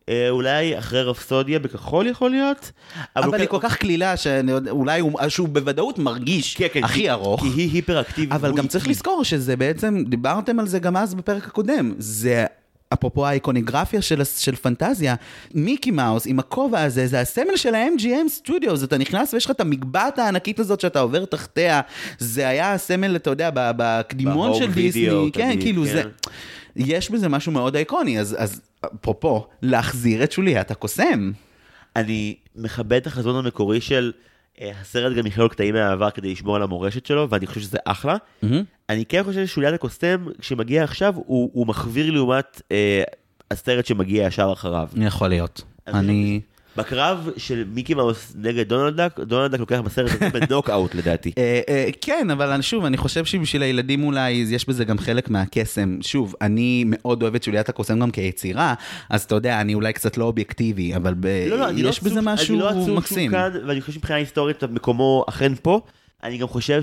אה, 0.10 0.30
אולי 0.30 0.80
אחרי 0.80 1.04
רפסודיה 1.04 1.60
בכחול 1.60 2.08
יכול 2.08 2.32
להיות? 2.32 2.72
אבל 3.16 3.26
הוא 3.26 3.36
היא 3.36 3.48
כל 3.48 3.58
כך 3.62 3.78
קלילה, 3.78 4.18
שאולי 4.18 5.00
הוא, 5.00 5.30
שהוא 5.30 5.48
בוודאות 5.50 6.00
מרגיש 6.00 6.56
כן, 6.56 6.68
כן, 6.74 6.84
הכי 6.84 6.94
כי- 7.00 7.12
ארוך. 7.12 7.42
כי 7.42 7.48
היא 7.48 7.72
היפראקטיבית. 7.74 8.32
אבל 8.32 8.54
גם 8.56 8.68
צריך. 8.68 8.88
לזכור 8.88 9.24
שזה 9.24 9.56
בעצם, 9.56 10.04
דיברתם 10.08 10.60
על 10.60 10.68
זה 10.68 10.80
גם 10.80 10.98
אז 10.98 11.14
בפרק 11.14 11.48
הקודם, 11.48 11.94
זה... 11.98 12.46
אפרופו 12.94 13.28
האיקוניגרפיה 13.28 14.02
של, 14.02 14.22
של 14.38 14.56
פנטזיה, 14.56 15.16
מיקי 15.54 15.92
מאוס 15.92 16.28
עם 16.28 16.40
הכובע 16.40 16.82
הזה, 16.82 17.08
זה 17.08 17.20
הסמל 17.20 17.56
של 17.56 17.76
ה-MGM 17.76 18.30
סטודיוס, 18.30 18.84
אתה 18.84 18.98
נכנס 18.98 19.34
ויש 19.34 19.46
לך 19.46 19.52
את 19.52 19.62
המגבעת 19.62 20.20
הענקית 20.20 20.60
הזאת 20.60 20.80
שאתה 20.80 21.00
עובר 21.00 21.26
תחתיה, 21.26 21.82
זה 22.18 22.48
היה 22.48 22.74
הסמל, 22.74 23.16
אתה 23.16 23.30
יודע, 23.30 23.50
בקדימון 23.54 24.54
של 24.54 24.72
דיסני, 24.72 25.30
כן, 25.34 25.46
תמיד, 25.46 25.62
כאילו 25.62 25.84
כן. 25.84 25.92
זה, 25.92 26.04
יש 26.76 27.10
בזה 27.10 27.30
משהו 27.30 27.52
מאוד 27.52 27.76
איקוני, 27.76 28.20
אז, 28.20 28.36
אז 28.40 28.62
אפרופו, 28.86 29.48
להחזיר 29.62 30.24
את 30.24 30.32
שוליית 30.32 30.72
הקוסם. 30.72 31.32
אני 31.96 32.36
מכבד 32.56 32.94
את 32.94 33.08
החזון 33.08 33.46
המקורי 33.46 33.82
של 33.82 34.12
הסרט 34.62 35.18
גם 35.18 35.28
יכלול 35.28 35.50
קטעים 35.50 35.74
מהעבר 35.74 36.10
כדי 36.10 36.32
לשמור 36.32 36.56
על 36.56 36.62
המורשת 36.64 37.06
שלו, 37.06 37.30
ואני 37.30 37.48
חושב 37.48 37.60
שזה 37.62 37.78
אחלה. 37.86 38.16
אני 38.90 39.06
כן 39.06 39.24
חושב 39.24 39.46
ששוליית 39.46 39.74
הקוסם, 39.74 40.26
כשמגיע 40.40 40.84
עכשיו, 40.84 41.14
הוא, 41.16 41.50
הוא 41.54 41.68
מחוויר 41.68 42.12
לעומת 42.12 42.62
אה, 42.72 43.04
הסרט 43.52 43.86
שמגיע 43.86 44.28
ישר 44.28 44.50
אחריו. 44.54 44.88
יכול 44.96 45.28
להיות. 45.28 45.62
אני... 45.88 46.42
בקרב 46.78 47.30
של 47.38 47.64
מיקי 47.74 47.94
מאוס 47.94 48.34
נגד 48.36 48.68
דונלד 48.68 48.96
דאק, 48.96 49.20
דונלד 49.20 49.52
דאק 49.52 49.60
לוקח 49.60 49.80
בסרט 49.80 50.12
הזה 50.12 50.30
בנוקאוט 50.40 50.96
לדעתי. 50.96 51.32
אה, 51.38 51.62
אה, 51.70 51.90
כן, 52.02 52.28
אבל 52.32 52.62
שוב, 52.62 52.86
אני 52.86 52.98
חושב 52.98 53.26
שבשביל 53.26 53.62
הילדים 53.62 54.04
אולי 54.04 54.32
יש 54.32 54.68
בזה 54.70 54.86
גם 54.86 54.98
חלק 54.98 55.30
מהקסם. 55.30 55.98
שוב, 56.02 56.36
אני 56.42 56.84
מאוד 56.88 57.22
אוהב 57.22 57.36
את 57.36 57.44
שוליית 57.44 57.70
הקוסם 57.70 58.00
גם 58.00 58.12
כיצירה, 58.12 58.74
אז 59.10 59.24
אתה 59.24 59.36
יודע, 59.36 59.62
אני 59.62 59.74
אולי 59.74 59.94
קצת 59.94 60.18
לא 60.18 60.26
אובייקטיבי, 60.26 60.96
אבל 60.96 61.14
לא, 61.50 61.58
לא, 61.58 61.72
לא 61.72 61.90
יש 61.90 62.04
בזה 62.04 62.22
משהו 62.22 62.60
מקסים. 62.96 63.34
ואני 63.68 63.82
חושב 63.82 63.94
שמבחינה 63.94 64.20
היסטורית 64.20 64.64
מקומו 64.64 65.26
אכן 65.30 65.54
פה. 65.62 65.82
אני 66.24 66.38
גם 66.38 66.48
חושב. 66.48 66.82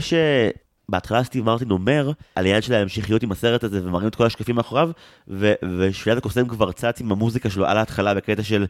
בהתחלה 0.91 1.25
סטיב 1.25 1.45
מרטין 1.45 1.71
אומר 1.71 2.11
על 2.35 2.45
העניין 2.45 2.63
של 2.63 2.75
ההמשכיות 2.75 3.23
עם 3.23 3.33
הסרט 3.33 3.65
הזה 3.65 3.87
ומראים 3.87 4.09
את 4.09 4.15
כל 4.15 4.27
השקפים 4.27 4.57
מאחוריו 4.57 4.91
ו- 5.29 5.53
ושליית 5.79 6.19
הקוסם 6.19 6.49
כבר 6.49 6.73
צץ 6.73 7.01
עם 7.01 7.13
המוזיקה 7.13 7.51
שלו 7.51 7.67
על 7.67 7.77
ההתחלה 7.77 8.15
בקטע 8.15 8.43
של 8.43 8.67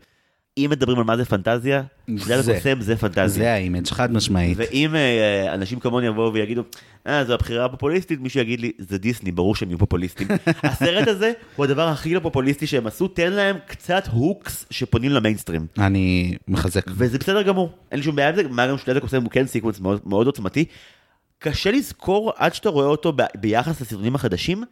אם 0.59 0.66
מדברים 0.70 0.98
על 0.98 1.05
מה 1.05 1.16
זה 1.16 1.24
פנטזיה, 1.24 1.82
שוליית 2.18 2.44
זה. 2.44 2.53
הקוסם 2.53 2.80
זה 2.80 2.96
פנטזיה. 2.96 3.28
זה 3.28 3.53
ה 3.52 3.57
image, 3.57 3.86
חד 3.86 4.12
משמעית. 4.12 4.59
ואם 4.61 4.94
אה, 4.94 5.55
אנשים 5.55 5.80
כמוני 5.80 6.07
יבואו 6.07 6.32
ויגידו, 6.32 6.62
אה, 7.07 7.24
זו 7.24 7.34
הבחירה 7.34 7.64
הפופוליסטית, 7.64 8.20
מישהו 8.20 8.40
יגיד 8.40 8.61
לי, 8.61 8.72
זה 8.78 8.98
דיסני, 8.98 9.32
ברור 9.32 9.55
שהם 9.57 9.68
יהיו 9.68 9.78
פופוליסטים. 9.78 10.28
הסרט 10.62 11.09
הזה 11.09 11.32
הוא 11.57 11.64
הדבר 11.64 11.88
הכי 11.88 12.14
לא 12.14 12.20
פופוליסטי 12.20 12.66
שהם 12.66 12.86
עשו, 12.86 13.09
תן 13.09 13.32
להם 13.32 13.57
קצת 13.66 14.09
hooks 14.12 14.66
שפונים 14.70 15.11
למיינסטרים. 15.12 15.66
אני 15.78 16.36
מחזק. 16.48 16.84
וזה 16.88 17.18
בסדר 17.18 17.42
גמור, 17.42 17.72
אין 17.90 17.98
לי 17.98 18.05
שום 18.05 18.16
בעיה 18.16 18.28
עם 18.28 18.34
זה, 18.34 18.42
מה 18.48 18.66
גם 18.66 18.78
שוליית 18.78 18.96
הקוסם 18.96 19.22
הוא 19.22 19.30
כן 19.30 19.46
סיקוונס 19.46 19.80
מאוד, 19.80 20.01
מאוד 20.07 20.26
עוצמתי. 20.26 20.64
קשה 21.38 21.70
לזכור 21.70 22.32
עד 22.36 22.55
שאתה 22.55 22.68
רואה 22.68 22.86
אותו 22.86 23.12
ב- 23.16 23.22
ביחס 23.40 23.80
לסרטונים 23.80 24.14
החדשים, 24.14 24.62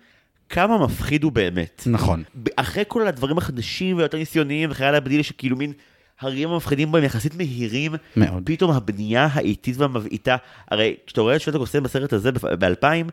כמה 0.49 0.78
מפחיד 0.78 1.24
הוא 1.24 1.32
באמת. 1.32 1.82
נכון. 1.86 2.22
אחרי 2.57 2.84
כל 2.88 3.07
הדברים 3.07 3.38
החדשים 3.38 3.96
והיותר 3.96 4.18
ניסיוניים 4.18 4.70
וחייל 4.70 4.94
הבדיל 4.94 5.22
שכאילו 5.22 5.57
מין 5.57 5.72
הרגעים 6.20 6.51
המפחידים 6.51 6.92
בהם 6.92 7.05
יחסית 7.05 7.34
מהירים, 7.34 7.94
מאוד. 8.16 8.42
פתאום 8.46 8.70
הבנייה 8.70 9.28
האיטית 9.32 9.76
והמבעיתה, 9.76 10.36
הרי 10.70 10.96
כשאתה 11.07 11.20
רואה 11.20 11.36
את 11.36 11.40
שוליית 11.41 11.55
הקוסם 11.55 11.82
בסרט 11.82 12.12
הזה 12.12 12.32
ב-2000, 12.32 13.11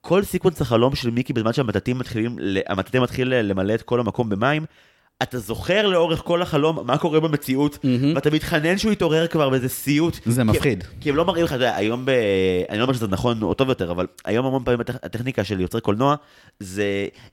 כל 0.00 0.24
סיקוונס 0.24 0.60
החלום 0.60 0.94
של 0.94 1.10
מיקי 1.10 1.32
בזמן 1.32 1.52
שהמטאטים 1.52 1.98
מתחילים, 1.98 2.36
המטאטים 2.66 3.02
מתחיל 3.02 3.34
למלא 3.34 3.74
את 3.74 3.82
כל 3.82 4.00
המקום 4.00 4.28
במים, 4.28 4.64
אתה 5.22 5.38
זוכר 5.38 5.86
לאורך 5.86 6.18
כל 6.24 6.42
החלום 6.42 6.86
מה 6.86 6.98
קורה 6.98 7.20
במציאות, 7.20 7.78
ואתה 8.14 8.30
מתחנן 8.30 8.78
שהוא 8.78 8.92
יתעורר 8.92 9.26
כבר 9.26 9.50
מאיזה 9.50 9.68
סיוט. 9.68 10.18
זה 10.26 10.42
כי- 10.42 10.48
מפחיד. 10.48 10.84
כי 11.00 11.10
הם 11.10 11.16
לא 11.16 11.24
מראים 11.24 11.44
לך, 11.44 11.50
אתה 11.52 11.56
יודע, 11.56 11.76
היום 11.76 12.04
ב... 12.04 12.10
אני 12.68 12.78
לא 12.78 12.82
אומר 12.82 12.94
שזה 12.94 13.08
נכון 13.08 13.42
או 13.42 13.54
טוב 13.54 13.68
יותר, 13.68 13.90
אבל 13.90 14.06
היום 14.24 14.46
המון 14.46 14.64
פעמים 14.64 14.80
הטכ- 14.80 14.98
הטכניקה 15.02 15.44
של 15.44 15.60
יוצרי 15.60 15.80
קולנוע, 15.80 16.14
זה 16.60 16.84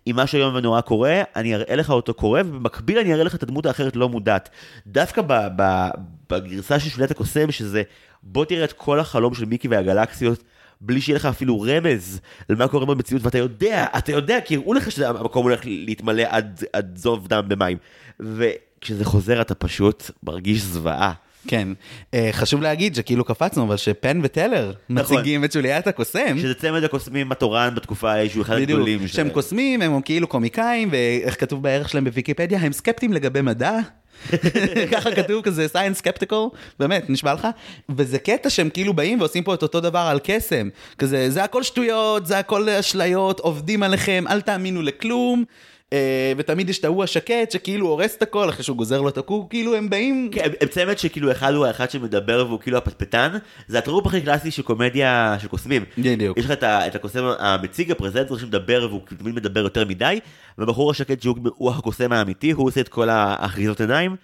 אם 0.07 0.15
משהו 0.15 0.38
היום 0.38 0.55
ונורא 0.55 0.81
קורה, 0.81 1.21
אני 1.35 1.55
אראה 1.55 1.75
לך 1.75 1.89
אותו 1.89 2.13
קורה, 2.13 2.41
ובמקביל 2.45 2.97
אני 2.97 3.13
אראה 3.13 3.23
לך 3.23 3.35
את 3.35 3.43
הדמות 3.43 3.65
האחרת 3.65 3.95
לא 3.95 4.09
מודעת. 4.09 4.49
דווקא 4.88 5.21
ב... 5.27 5.33
ב... 5.55 5.88
בגרסה 6.29 6.79
של 6.79 6.89
שוליית 6.89 7.11
הקוסם, 7.11 7.51
שזה 7.51 7.81
בוא 8.23 8.45
תראה 8.45 8.63
את 8.63 8.73
כל 8.73 8.99
החלום 8.99 9.33
של 9.33 9.45
מיקי 9.45 9.67
והגלקסיות. 9.67 10.43
בלי 10.82 11.01
שיהיה 11.01 11.15
לך 11.15 11.25
אפילו 11.25 11.61
רמז 11.61 12.19
למה 12.49 12.67
קורה 12.67 12.86
במציאות, 12.86 13.23
ואתה 13.23 13.38
יודע, 13.38 13.86
אתה 13.97 14.11
יודע, 14.11 14.41
כי 14.45 14.55
הראו 14.55 14.73
לך 14.73 14.91
שהמקום 14.91 15.43
הולך 15.43 15.61
להתמלא 15.63 16.23
עד, 16.30 16.63
עד 16.73 16.97
זוב 16.97 17.28
דם 17.28 17.45
במים. 17.47 17.78
וכשזה 18.19 19.05
חוזר 19.05 19.41
אתה 19.41 19.55
פשוט 19.55 20.11
מרגיש 20.23 20.61
זוועה. 20.61 21.13
כן. 21.47 21.67
אה, 22.13 22.30
חשוב 22.32 22.61
להגיד 22.61 22.95
שכאילו 22.95 23.23
קפצנו, 23.23 23.63
אבל 23.63 23.78
שפן 23.78 24.19
וטלר 24.23 24.73
נכון. 24.89 25.17
מציגים 25.17 25.43
את 25.43 25.51
שוליית 25.51 25.88
הקוסם. 25.88 26.39
שזה 26.39 26.53
צמד 26.53 26.84
הקוסמים 26.84 27.32
התורן 27.32 27.75
בתקופה 27.75 28.11
ההיא, 28.11 28.30
שהוא 28.30 28.41
אחד 28.41 28.55
הגדולים. 28.55 29.07
שהם 29.07 29.30
קוסמים, 29.30 29.82
הם 29.82 30.01
כאילו 30.01 30.28
קומיקאים, 30.28 30.89
ואיך 30.91 31.39
כתוב 31.39 31.63
בערך 31.63 31.89
שלהם 31.89 32.03
בוויקיפדיה, 32.03 32.59
הם 32.59 32.71
סקפטיים 32.71 33.13
לגבי 33.13 33.41
מדע. 33.41 33.80
ככה 34.91 35.15
כתוב 35.15 35.43
כזה 35.43 35.68
science 35.74 36.01
skeptical, 36.01 36.57
באמת, 36.80 37.09
נשבע 37.09 37.34
לך? 37.34 37.47
וזה 37.89 38.20
קטע 38.20 38.49
שהם 38.49 38.70
כאילו 38.70 38.93
באים 38.93 39.20
ועושים 39.20 39.43
פה 39.43 39.53
את 39.53 39.63
אותו 39.63 39.80
דבר 39.80 39.99
על 39.99 40.20
קסם. 40.24 40.70
כזה, 40.97 41.30
זה 41.30 41.43
הכל 41.43 41.63
שטויות, 41.63 42.26
זה 42.26 42.39
הכל 42.39 42.70
אשליות, 42.70 43.39
עובדים 43.39 43.84
עליכם, 43.84 44.24
אל 44.30 44.41
תאמינו 44.41 44.82
לכלום. 44.82 45.43
אה, 45.93 46.33
ותמיד 46.38 46.69
יש 46.69 46.79
את 46.79 46.85
ההוא 46.85 47.03
השקט 47.03 47.51
שכאילו 47.51 47.88
הורס 47.88 48.15
את 48.15 48.21
הכל 48.21 48.49
אחרי 48.49 48.63
שהוא 48.63 48.77
גוזר 48.77 49.01
לו 49.01 49.09
את 49.09 49.17
הקור, 49.17 49.49
כאילו 49.49 49.75
הם 49.75 49.89
באים... 49.89 50.29
כן, 50.31 50.41
הם- 50.61 50.67
צמד 50.67 50.97
שכאילו 50.97 51.31
אחד 51.31 51.53
הוא 51.53 51.65
האחד 51.65 51.89
שמדבר 51.89 52.45
והוא 52.47 52.59
כאילו 52.59 52.77
הפטפטן, 52.77 53.38
זה 53.67 53.77
הטרופ 53.77 54.05
הכי 54.07 54.21
קלאסי 54.21 54.51
של 54.51 54.61
קומדיה 54.61 55.35
של 55.39 55.47
קוסמים. 55.47 55.83
בדיוק. 55.97 56.38
יש 56.38 56.45
לך 56.45 56.51
את 56.63 56.95
הקוסם 56.95 57.23
המציג, 57.39 57.91
הפרזנטור 57.91 58.38
שמדבר 58.38 58.88
והוא 58.89 59.01
תמיד 59.17 59.35
מדבר 59.35 59.59
יותר 59.59 59.85
מדי, 59.85 60.19
והבחור 60.57 60.91
השקט 60.91 61.21
שהוא 61.21 61.38
הוא 61.55 61.71
הקוסם 61.71 62.11
האמיתי, 62.11 62.51
הוא 62.51 62.67
עושה 62.67 62.81
את 62.81 62.88
כל 62.88 63.09
האחיזות 63.09 63.81
עיניים. 63.81 64.15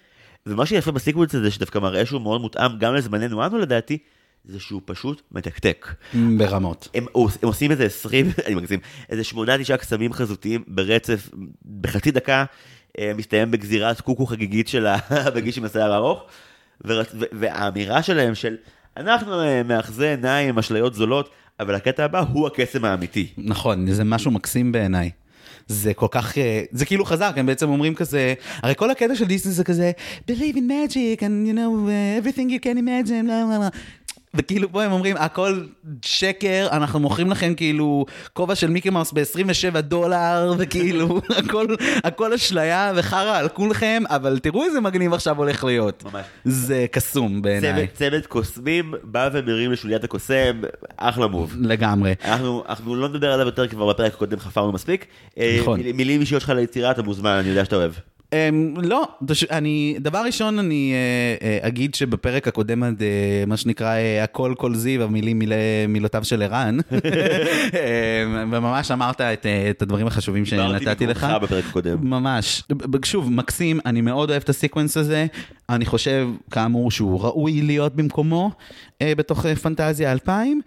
ומה 0.46 0.66
שיפה 0.66 0.92
בסיקוונס 0.92 1.36
הזה 1.36 1.52
שדווקא 1.52 1.80
מראה 1.80 2.06
שהוא 2.06 2.22
מאוד 2.22 2.42
מותאם 2.42 2.78
גם 2.78 2.96
לזמננו 2.96 3.46
אנו 3.46 3.58
לדעתי, 3.58 3.98
זה 4.46 4.60
שהוא 4.60 4.82
פשוט 4.86 5.22
מתקתק. 5.32 5.88
ברמות. 6.38 6.88
הם, 6.94 7.06
הם 7.16 7.48
עושים 7.48 7.72
איזה 7.72 7.86
20, 7.86 8.26
אני 8.46 8.56
מגזים, 8.56 8.80
איזה 9.10 9.24
שמונה 9.24 9.58
תשעה 9.58 9.78
קסמים 9.78 10.14
חזותיים 10.14 10.64
ברצף, 10.68 11.30
בחצי 11.82 12.12
דקה, 12.12 12.46
אה, 13.00 13.12
מסתיים 13.18 13.52
בגזירת 13.52 14.02
קוקו 14.02 14.26
חגיגית 14.26 14.68
של 14.68 14.88
הבגיש 15.10 15.58
עם 15.58 15.66
השיער 15.66 15.94
הארוך, 15.94 16.24
והאמירה 17.32 18.04
שלהם 18.04 18.36
של, 18.36 18.56
אנחנו 18.98 19.42
אה, 19.42 19.64
מאחזי 19.64 20.08
עיניים, 20.08 20.58
אשליות 20.58 20.94
זולות, 20.94 21.30
אבל 21.60 21.76
הקטע 21.76 22.06
הבא 22.06 22.20
הוא 22.20 22.48
הקסם 22.48 22.86
האמיתי. 22.86 23.28
נכון, 23.38 23.92
זה 23.92 24.04
משהו 24.04 24.32
מקסים 24.32 24.72
בעיניי. 24.72 25.10
זה 25.68 25.94
כל 25.94 26.08
כך, 26.12 26.38
אה, 26.38 26.64
זה 26.72 26.86
כאילו 26.86 27.06
חזק, 27.06 27.34
הם 27.36 27.46
בעצם 27.46 27.70
אומרים 27.70 27.96
כזה, 27.96 28.34
הרי 28.64 28.76
כל 28.76 28.92
הקטע 28.92 29.16
של 29.16 29.26
דיסני 29.26 29.52
זה 29.52 29.64
כזה, 29.64 29.92
believe 30.32 30.56
in 30.56 30.68
magic 30.70 31.20
and 31.20 31.48
you 31.48 31.54
know 31.54 31.88
uh, 31.88 32.22
everything 32.22 32.50
you 32.50 32.60
can 32.66 32.78
imagine, 32.78 33.26
blah, 33.26 33.44
blah, 33.48 33.70
blah. 33.70 33.78
וכאילו 34.36 34.72
פה 34.72 34.84
הם 34.84 34.92
אומרים, 34.92 35.16
הכל 35.20 35.64
שקר, 36.06 36.68
אנחנו 36.72 37.00
מוכרים 37.00 37.32
לכם 37.32 37.54
כאילו 37.56 38.06
כובע 38.34 38.56
של 38.56 38.70
מיקי 38.70 38.90
מאוס 38.90 39.12
ב-27 39.14 39.82
דולר, 39.82 40.54
וכאילו 40.58 41.22
הכל, 41.46 41.66
הכל 42.04 42.34
אשליה 42.34 42.92
וחרא 42.96 43.38
על 43.38 43.50
כולכם, 43.50 44.04
אבל 44.10 44.40
תראו 44.40 44.64
איזה 44.64 44.82
מגניב 44.82 45.14
עכשיו 45.14 45.38
הולך 45.38 45.64
להיות. 45.64 46.04
ממש. 46.14 46.26
זה 46.46 46.86
קסום 46.92 47.42
בעיניי, 47.42 47.74
צוות, 47.88 47.94
צוות 47.94 48.26
קוסמים 48.28 48.94
בא 49.04 49.30
ומרים 49.34 49.72
לשוליית 49.72 50.04
הקוסם, 50.04 50.62
אחלה 50.98 51.28
מוב. 51.28 51.56
לגמרי. 51.60 52.14
אנחנו, 52.26 52.64
אנחנו 52.70 52.96
לא 52.96 53.10
נדבר 53.10 53.32
עליו 53.34 53.46
יותר, 53.46 53.68
כבר 53.68 53.90
בפרק 53.90 54.14
הקודם 54.14 54.40
חפרנו 54.40 54.72
מספיק. 54.72 55.06
אה, 55.38 55.58
נכון. 55.62 55.80
מיל- 55.80 55.92
מילים 55.96 56.22
אישיות 56.22 56.42
שלך 56.42 56.50
ליצירה, 56.50 56.92
אתה 56.92 57.04
מוזמן, 57.04 57.30
אני 57.32 57.50
יודע 57.50 57.66
שאתה 57.66 57.76
אוהב. 57.76 57.92
Um, 58.34 58.82
לא, 58.82 59.08
אני, 59.52 59.96
דבר 60.00 60.22
ראשון 60.26 60.60
אני 60.60 60.94
uh, 60.94 61.64
uh, 61.64 61.68
אגיד 61.68 61.96
שבפרק 61.96 62.48
הקודם, 62.48 62.84
עד, 62.84 63.00
uh, 63.00 63.48
מה 63.48 63.58
שנקרא, 63.58 63.96
uh, 63.96 64.24
הכל 64.24 64.54
כל 64.58 64.76
זיו, 64.76 65.04
המילים 65.04 65.40
מילי, 65.40 65.56
מילותיו 65.88 66.24
של 66.24 66.42
ערן, 66.42 66.78
um, 66.80 66.94
וממש 68.52 68.92
אמרת 68.92 69.22
את, 69.22 69.46
uh, 69.46 69.70
את 69.70 69.82
הדברים 69.82 70.08
החשובים 70.08 70.46
שנתתי 70.46 71.08
לך. 71.08 71.24
במקומך 71.24 71.44
בפרק 71.44 71.64
הקודם. 71.70 71.98
ממש. 72.02 72.64
שוב, 73.06 73.32
מקסים, 73.32 73.80
אני 73.86 74.02
מאוד 74.02 74.30
אוהב 74.30 74.42
את 74.42 74.50
הסקוונס 74.50 74.98
הזה. 74.98 75.26
אני 75.70 75.86
חושב, 75.86 76.28
כאמור, 76.52 76.92
שהוא 76.92 77.22
ראוי 77.22 77.62
להיות 77.62 77.96
במקומו 77.96 78.52
אה, 79.02 79.14
בתוך 79.16 79.46
פנטזיה 79.46 80.12
2000. 80.12 80.62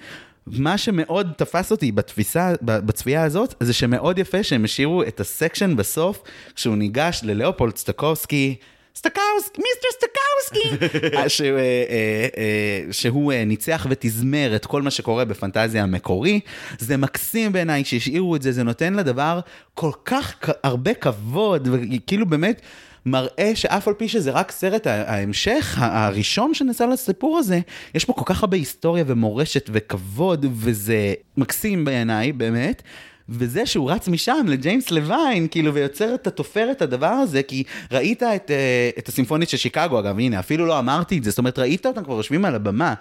מה 0.46 0.78
שמאוד 0.78 1.32
תפס 1.36 1.70
אותי 1.70 1.92
בתפיסה, 1.92 2.52
בצפייה 2.62 3.24
הזאת, 3.24 3.54
זה 3.60 3.72
שמאוד 3.72 4.18
יפה 4.18 4.42
שהם 4.42 4.64
השאירו 4.64 5.02
את 5.02 5.20
ה 5.20 5.27
section 5.27 5.76
בסוף, 5.76 6.22
כשהוא 6.54 6.76
ניגש 6.76 7.20
לליאופולד 7.24 7.76
סטוקובסקי. 7.76 8.56
סטוקאוסקי, 8.96 9.60
mister 9.62 9.88
סטוקאוסקי, 9.92 10.86
אה, 11.16 11.28
שהוא, 11.28 11.58
אה, 11.58 12.26
אה, 12.36 12.92
שהוא 12.92 13.32
ניצח 13.32 13.86
ותזמר 13.90 14.56
את 14.56 14.66
כל 14.66 14.82
מה 14.82 14.90
שקורה 14.90 15.24
בפנטזיה 15.24 15.82
המקורי. 15.82 16.40
זה 16.78 16.96
מקסים 16.96 17.52
בעיניי 17.52 17.84
שהשאירו 17.84 18.36
את 18.36 18.42
זה, 18.42 18.52
זה 18.52 18.62
נותן 18.62 18.94
לדבר 18.94 19.40
כל 19.74 19.90
כך 20.04 20.34
הרבה 20.62 20.94
כבוד, 20.94 21.68
וכאילו 21.72 22.26
באמת 22.26 22.60
מראה 23.06 23.52
שאף 23.54 23.88
על 23.88 23.94
פי 23.94 24.08
שזה 24.08 24.30
רק 24.30 24.52
סרט 24.52 24.86
ההמשך, 24.86 25.78
הראשון 25.80 26.54
שנעשה 26.54 26.86
לסיפור 26.86 27.38
הזה, 27.38 27.60
יש 27.94 28.04
פה 28.04 28.12
כל 28.12 28.24
כך 28.24 28.42
הרבה 28.42 28.56
היסטוריה 28.56 29.04
ומורשת 29.06 29.70
וכבוד, 29.72 30.46
וזה 30.52 31.14
מקסים 31.36 31.84
בעיניי, 31.84 32.32
באמת. 32.32 32.82
וזה 33.28 33.66
שהוא 33.66 33.90
רץ 33.90 34.08
משם 34.08 34.46
לג'יימס 34.48 34.90
לוין, 34.90 35.48
כאילו, 35.50 35.74
ויוצר 35.74 36.14
את 36.14 36.26
התופרת 36.26 36.82
הדבר 36.82 37.06
הזה, 37.06 37.42
כי 37.42 37.62
ראית 37.92 38.22
את, 38.22 38.50
אה, 38.50 38.90
את 38.98 39.08
הסימפונית 39.08 39.48
של 39.48 39.56
שיקגו, 39.56 39.98
אגב, 39.98 40.18
הנה, 40.18 40.38
אפילו 40.38 40.66
לא 40.66 40.78
אמרתי 40.78 41.18
את 41.18 41.24
זה, 41.24 41.30
זאת 41.30 41.38
אומרת, 41.38 41.58
ראית 41.58 41.86
אותם 41.86 42.04
כבר 42.04 42.14
יושבים 42.14 42.44
על 42.44 42.54
הבמה, 42.54 42.94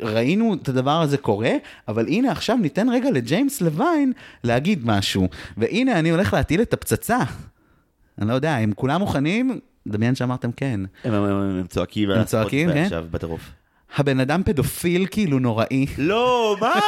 ראינו 0.00 0.54
את 0.62 0.68
הדבר 0.68 1.00
הזה 1.00 1.16
קורה, 1.16 1.52
אבל 1.88 2.06
הנה, 2.06 2.32
עכשיו 2.32 2.56
ניתן 2.56 2.88
רגע 2.88 3.10
לג'יימס 3.10 3.60
ליוויין 3.60 4.12
להגיד 4.44 4.86
משהו, 4.86 5.28
והנה, 5.56 5.98
אני 5.98 6.10
הולך 6.10 6.34
להטיל 6.34 6.62
את 6.62 6.72
הפצצה. 6.72 7.18
אני 8.20 8.28
לא 8.28 8.34
יודע, 8.34 8.58
אם 8.58 8.72
כולם 8.72 9.00
מוכנים, 9.00 9.60
דמיין 9.88 10.14
שאמרתם 10.14 10.52
כן. 10.52 10.80
הם, 11.04 11.14
הם, 11.14 11.24
הם, 11.24 11.58
הם 11.58 11.66
צועקים, 11.66 12.10
הם 12.10 12.24
צועקים, 12.24 12.72
כן? 12.72 12.82
עכשיו 12.84 13.04
בטירוף. 13.10 13.50
הבן 13.96 14.20
אדם 14.20 14.42
פדופיל 14.44 15.06
כאילו 15.10 15.38
נוראי. 15.38 15.86
לא, 15.98 16.56
מה? 16.60 16.74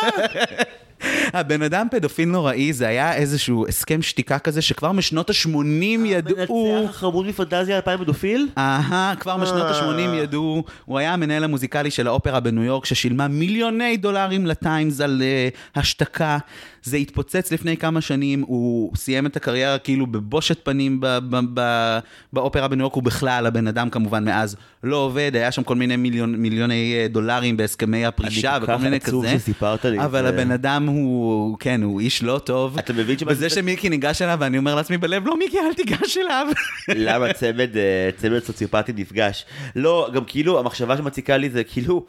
הבן 1.32 1.62
אדם 1.62 1.86
פדופיל 1.90 2.28
נוראי, 2.28 2.72
זה 2.72 2.88
היה 2.88 3.14
איזשהו 3.14 3.66
הסכם 3.68 4.03
שתיקה 4.03 4.38
כזה 4.38 4.62
שכבר 4.62 4.92
משנות 4.92 5.30
ה-80 5.30 6.07
ידעו... 6.07 6.36
מנצח 6.36 6.90
החמוד 6.90 7.26
מפנטזיה 7.26 7.76
2000 7.76 7.98
פדופיל? 7.98 8.48
אהה, 8.59 9.14
כבר 9.20 9.36
משנות 9.36 9.62
אה. 9.62 9.70
ה-80 9.70 10.14
ידעו, 10.16 10.64
הוא 10.84 10.98
היה 10.98 11.12
המנהל 11.12 11.44
המוזיקלי 11.44 11.90
של 11.90 12.07
האופרה 12.07 12.40
בניו 12.40 12.62
יורק, 12.64 12.84
ששילמה 12.84 13.28
מיליוני 13.28 13.96
דולרים 13.96 14.46
לג'יימס 14.46 15.00
על 15.00 15.22
אה, 15.22 15.80
השתקה. 15.80 16.38
זה 16.84 16.96
התפוצץ 16.96 17.53
לפני 17.53 17.76
כמה 17.76 18.00
שנים, 18.00 18.44
הוא 18.46 18.96
סיים 18.96 19.26
את 19.26 19.36
הקריירה 19.36 19.78
כאילו 19.78 20.07
בבושת 20.07 20.64
פנים 20.64 21.00
ב- 21.00 21.07
ב- 21.07 21.40
ב- 21.55 21.98
באופרה 22.32 22.68
בניו 22.68 22.84
יורק, 22.84 22.94
הוא 22.94 23.03
בכלל, 23.03 23.46
הבן 23.46 23.66
אדם 23.66 23.90
כמובן 23.90 24.24
מאז 24.24 24.57
לא 24.82 24.96
עובד, 24.96 25.30
היה 25.34 25.53
שם 25.53 25.62
כל 25.62 25.74
מיני 25.74 25.96
מיליון, 25.96 26.34
מיליוני 26.34 26.94
אה, 26.94 27.09
דולרים 27.09 27.57
בהסכמי 27.57 28.07
הפרישה 28.07 28.50
אני 28.50 28.59
כל 28.61 28.64
וכל 28.64 28.72
כך 28.76 28.82
מיני 28.82 28.96
עצוב 28.96 29.26
כזה. 29.26 29.38
שסיפרת 29.38 29.84
לי 29.84 30.00
אבל. 30.00 30.26
הבן 30.26 30.50
אדם 30.50 30.86
הוא, 30.95 31.57
כן, 31.61 31.82
הוא 31.82 32.01
איש 32.01 32.22
לא 32.22 32.40
טוב. 32.45 32.78
אתה 32.78 32.93
מבין 32.93 33.18
שמה 33.18 33.30
וזה 33.32 33.49
זה- 33.49 33.55
שמיקי 33.55 33.88
ניגש 33.88 34.22
אליו, 34.22 34.36
ואני 34.40 34.59
אומר 34.59 34.74
לעצמי 34.74 34.99
בלב, 34.99 35.26
לא 35.26 35.36
מיקי, 35.38 35.59
אל 35.59 35.74
תיגש 35.74 36.16
אליו. 36.18 36.47
למה 36.88 37.32
צמד, 37.32 37.76
אה, 37.76 38.11
צמד 38.16 38.38
סוציופטים 38.38 38.95
נפגש? 38.99 39.45
לא, 39.76 40.11
גם 40.14 40.24
כאילו, 40.24 40.59
המחשבה 40.59 40.97
שמציקה 40.97 41.36
לי 41.36 41.51
זה 41.51 41.64
כאילו, 41.64 42.05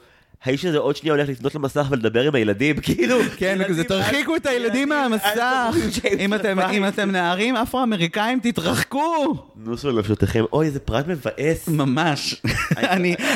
האיש 0.45 0.65
הזה 0.65 0.77
עוד 0.77 0.95
שנייה 0.95 1.15
הולך 1.15 1.29
לפנות 1.29 1.55
למסך 1.55 1.87
ולדבר 1.89 2.21
עם 2.21 2.35
הילדים, 2.35 2.79
כאילו. 2.85 3.17
כן, 3.37 3.59
כזה 3.67 3.83
תרחיקו 3.83 4.35
את 4.35 4.45
הילדים 4.45 4.65
ילדים, 4.65 4.91
אל 4.91 5.09
מהמסך. 5.09 5.75
עם 5.83 5.89
ג'יימס 6.01 6.45
אם 6.71 6.87
אתם- 6.87 7.11
נערים 7.11 7.55
אפרו-אמריקאים, 7.55 8.39
תתרחקו. 8.43 9.35
נוסו 9.55 9.91
לנפשותיכם, 9.91 10.43
אוי, 10.53 10.65
איזה 10.65 10.79
פרט 10.79 11.07
מבאס. 11.07 11.67
ממש. 11.67 12.41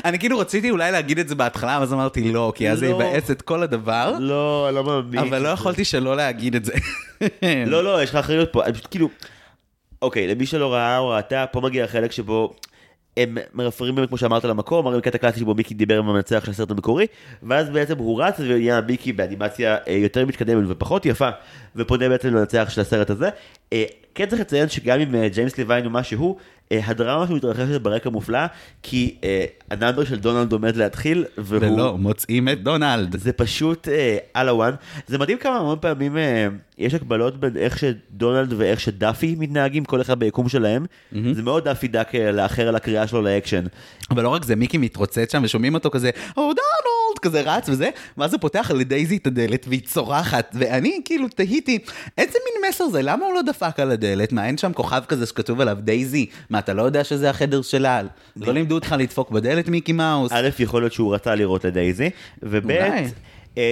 אני 0.06 0.20
כאילו 0.20 0.40
רציתי 0.40 0.70
אולי 0.72 0.92
להגיד 0.92 1.20
את 1.20 1.28
זה 1.28 1.36
בהתחלה, 1.36 1.78
אז 1.78 1.94
אמרתי 1.94 2.32
לא, 2.32 2.52
כי 2.56 2.70
אז 2.70 2.80
זה 2.80 2.90
לא. 2.90 2.96
יבאס 2.96 3.32
את 3.32 3.42
כל 3.42 3.64
הדבר, 3.64 4.16
לא, 4.20 4.66
אני 4.70 4.76
לא 4.76 4.84
מאמין. 4.84 5.20
אבל 5.20 5.42
לא 5.42 5.50
יכולתי 5.50 5.86
שלא 5.86 6.16
להגיד 6.18 6.56
את 6.56 6.66
זה. 6.66 6.74
לא, 7.68 7.84
לא, 7.84 8.04
יש 8.04 8.10
לך 8.10 8.16
אחריות 8.16 8.50
פה. 8.52 8.66
אני 8.66 8.74
פשוט 8.74 8.88
כאילו... 8.92 9.10
אוקיי, 10.02 10.28
למי 10.28 10.46
שלא 10.46 10.74
ראה 10.74 10.98
או 10.98 11.10
ראתה, 11.10 11.46
פה 11.52 11.62
מגיע 11.62 11.84
החלק 11.84 12.12
שבו 12.12 12.56
הם 13.18 13.38
מרפררים 13.54 13.96
באמת, 13.96 14.10
כמו 14.10 14.18
שאמרת, 14.18 14.44
למקום, 14.44 14.86
מראים 14.86 15.02
קטע 15.02 15.18
קלאסי 15.18 15.40
שבו 15.40 15.56
מיקי 15.56 15.74
דיבר 15.74 16.00
עם 16.00 16.10
המנצח 16.10 16.46
של 16.46 16.52
הסרט 16.52 16.72
המקורי, 16.72 17.08
ואז 17.44 17.70
בעצם 17.70 17.98
הוא 17.98 18.24
רץ 18.24 18.40
ונהיה 18.40 18.82
מיקי 18.82 19.14
באנימציה 19.14 19.78
אה, 19.88 19.94
יותר 19.94 20.26
מתקדמת 20.26 20.64
ופחות 20.68 21.06
יפה, 21.06 21.30
ופונה 21.76 22.10
בעצם 22.10 22.28
למנצח 22.28 22.70
של 22.70 22.82
הסרט 22.82 23.10
הזה. 23.10 23.30
אה, 23.74 23.86
כן 24.16 24.26
צריך 24.26 24.42
לציין 24.42 24.70
שגם 24.70 25.00
עם 25.00 25.16
אה, 25.16 25.30
ג'יימס 25.30 25.58
ליוויין 25.58 25.86
הוא 25.86 25.92
מה 25.92 26.04
שהוא, 26.04 26.38
הדרמה 26.72 27.28
שמתרחשת 27.28 27.82
ברקע 27.82 28.10
מופלאה, 28.10 28.48
כי 28.84 29.16
אה, 29.24 29.46
ה 29.72 29.76
number 29.76 30.04
של 30.04 30.20
דונלד 30.20 30.52
עומד 30.52 30.76
להתחיל, 30.76 31.26
והוא... 31.38 31.74
ולא 31.74 31.98
מוצאים 31.98 32.50
את 32.50 32.64
דונלד. 32.64 33.20
זה 33.20 33.34
פשוט 33.34 33.88
אה, 33.88 34.18
על 34.34 34.50
הוואן. 34.50 34.74
זה 35.08 35.18
מדהים 35.18 35.38
כמה 35.38 35.58
המון 35.58 35.78
פעמים 35.82 36.18
אה, 36.18 36.48
יש 36.78 36.94
הקבלות 36.94 37.40
בין 37.40 37.58
איך 37.58 37.80
שדונלד 37.80 38.54
ואיך 38.58 38.80
שדאפי 38.80 39.36
מתנהגים, 39.40 39.86
כל 39.86 40.02
אחד 40.02 40.20
ביקום 40.20 40.50
שלהם. 40.50 40.86
זה 41.34 41.42
מאוד 41.44 41.64
דאפי 41.64 41.88
דאק 41.88 42.16
אה, 42.16 42.32
לאחר 42.32 42.68
על 42.68 42.76
הקריאה 42.76 43.08
שלו 43.08 43.22
לאקשן. 43.22 43.66
אבל 44.12 44.24
לא 44.24 44.30
רק 44.30 44.44
זה, 44.44 44.56
מיקי 44.56 44.78
מתרוצץ 44.78 45.32
שם 45.32 45.42
ושומעים 45.44 45.74
אותו 45.74 45.90
כזה, 45.90 46.10
או 46.38 46.42
דונלד, 46.44 47.20
כזה 47.22 47.42
רץ 47.42 47.70
וזה, 47.70 47.90
ואז 48.18 48.34
הוא 48.34 48.42
פותח 48.42 48.72
לדייזי 48.76 49.18
את 49.18 49.28
הדלת 49.28 49.66
והיא 49.70 49.82
צורחת, 49.82 50.56
ואני 50.60 51.02
כאילו 51.06 51.28
תהיתי, 51.28 51.80
איזה 52.18 52.38
מין 52.46 52.70
מסר 52.70 52.88
זה, 52.90 53.02
למה 53.02 53.26
הוא 53.26 53.34
לא 53.34 53.42
דפק 53.42 53.80
על 53.80 53.92
הדלת? 53.92 54.32
מה, 54.32 54.46
אין 54.48 54.58
שם 54.58 54.74
כוכב 54.74 55.02
כזה 55.08 55.26
שכתוב 55.26 55.62
עליו 55.62 55.78
דייזי? 55.80 56.26
מה, 56.50 56.60
אתה 56.60 56.74
לא 56.74 56.82
יודע 56.82 57.04
שזה 57.04 57.30
החדר 57.30 57.62
שלה? 57.62 58.02
לא 58.36 58.54
לימדו 58.54 58.76
אותך 58.76 58.96
לדפוק 59.00 59.32
בדלת 59.32 59.68
מיקי 59.68 59.92
מאוס? 59.92 60.32
א', 60.32 60.50
יכול 60.60 60.82
להיות 60.82 60.94
שהוא 60.94 61.16
רצה 61.16 61.36
לראות 61.36 61.66
לדייזי, 61.66 62.10
וב', 62.44 62.72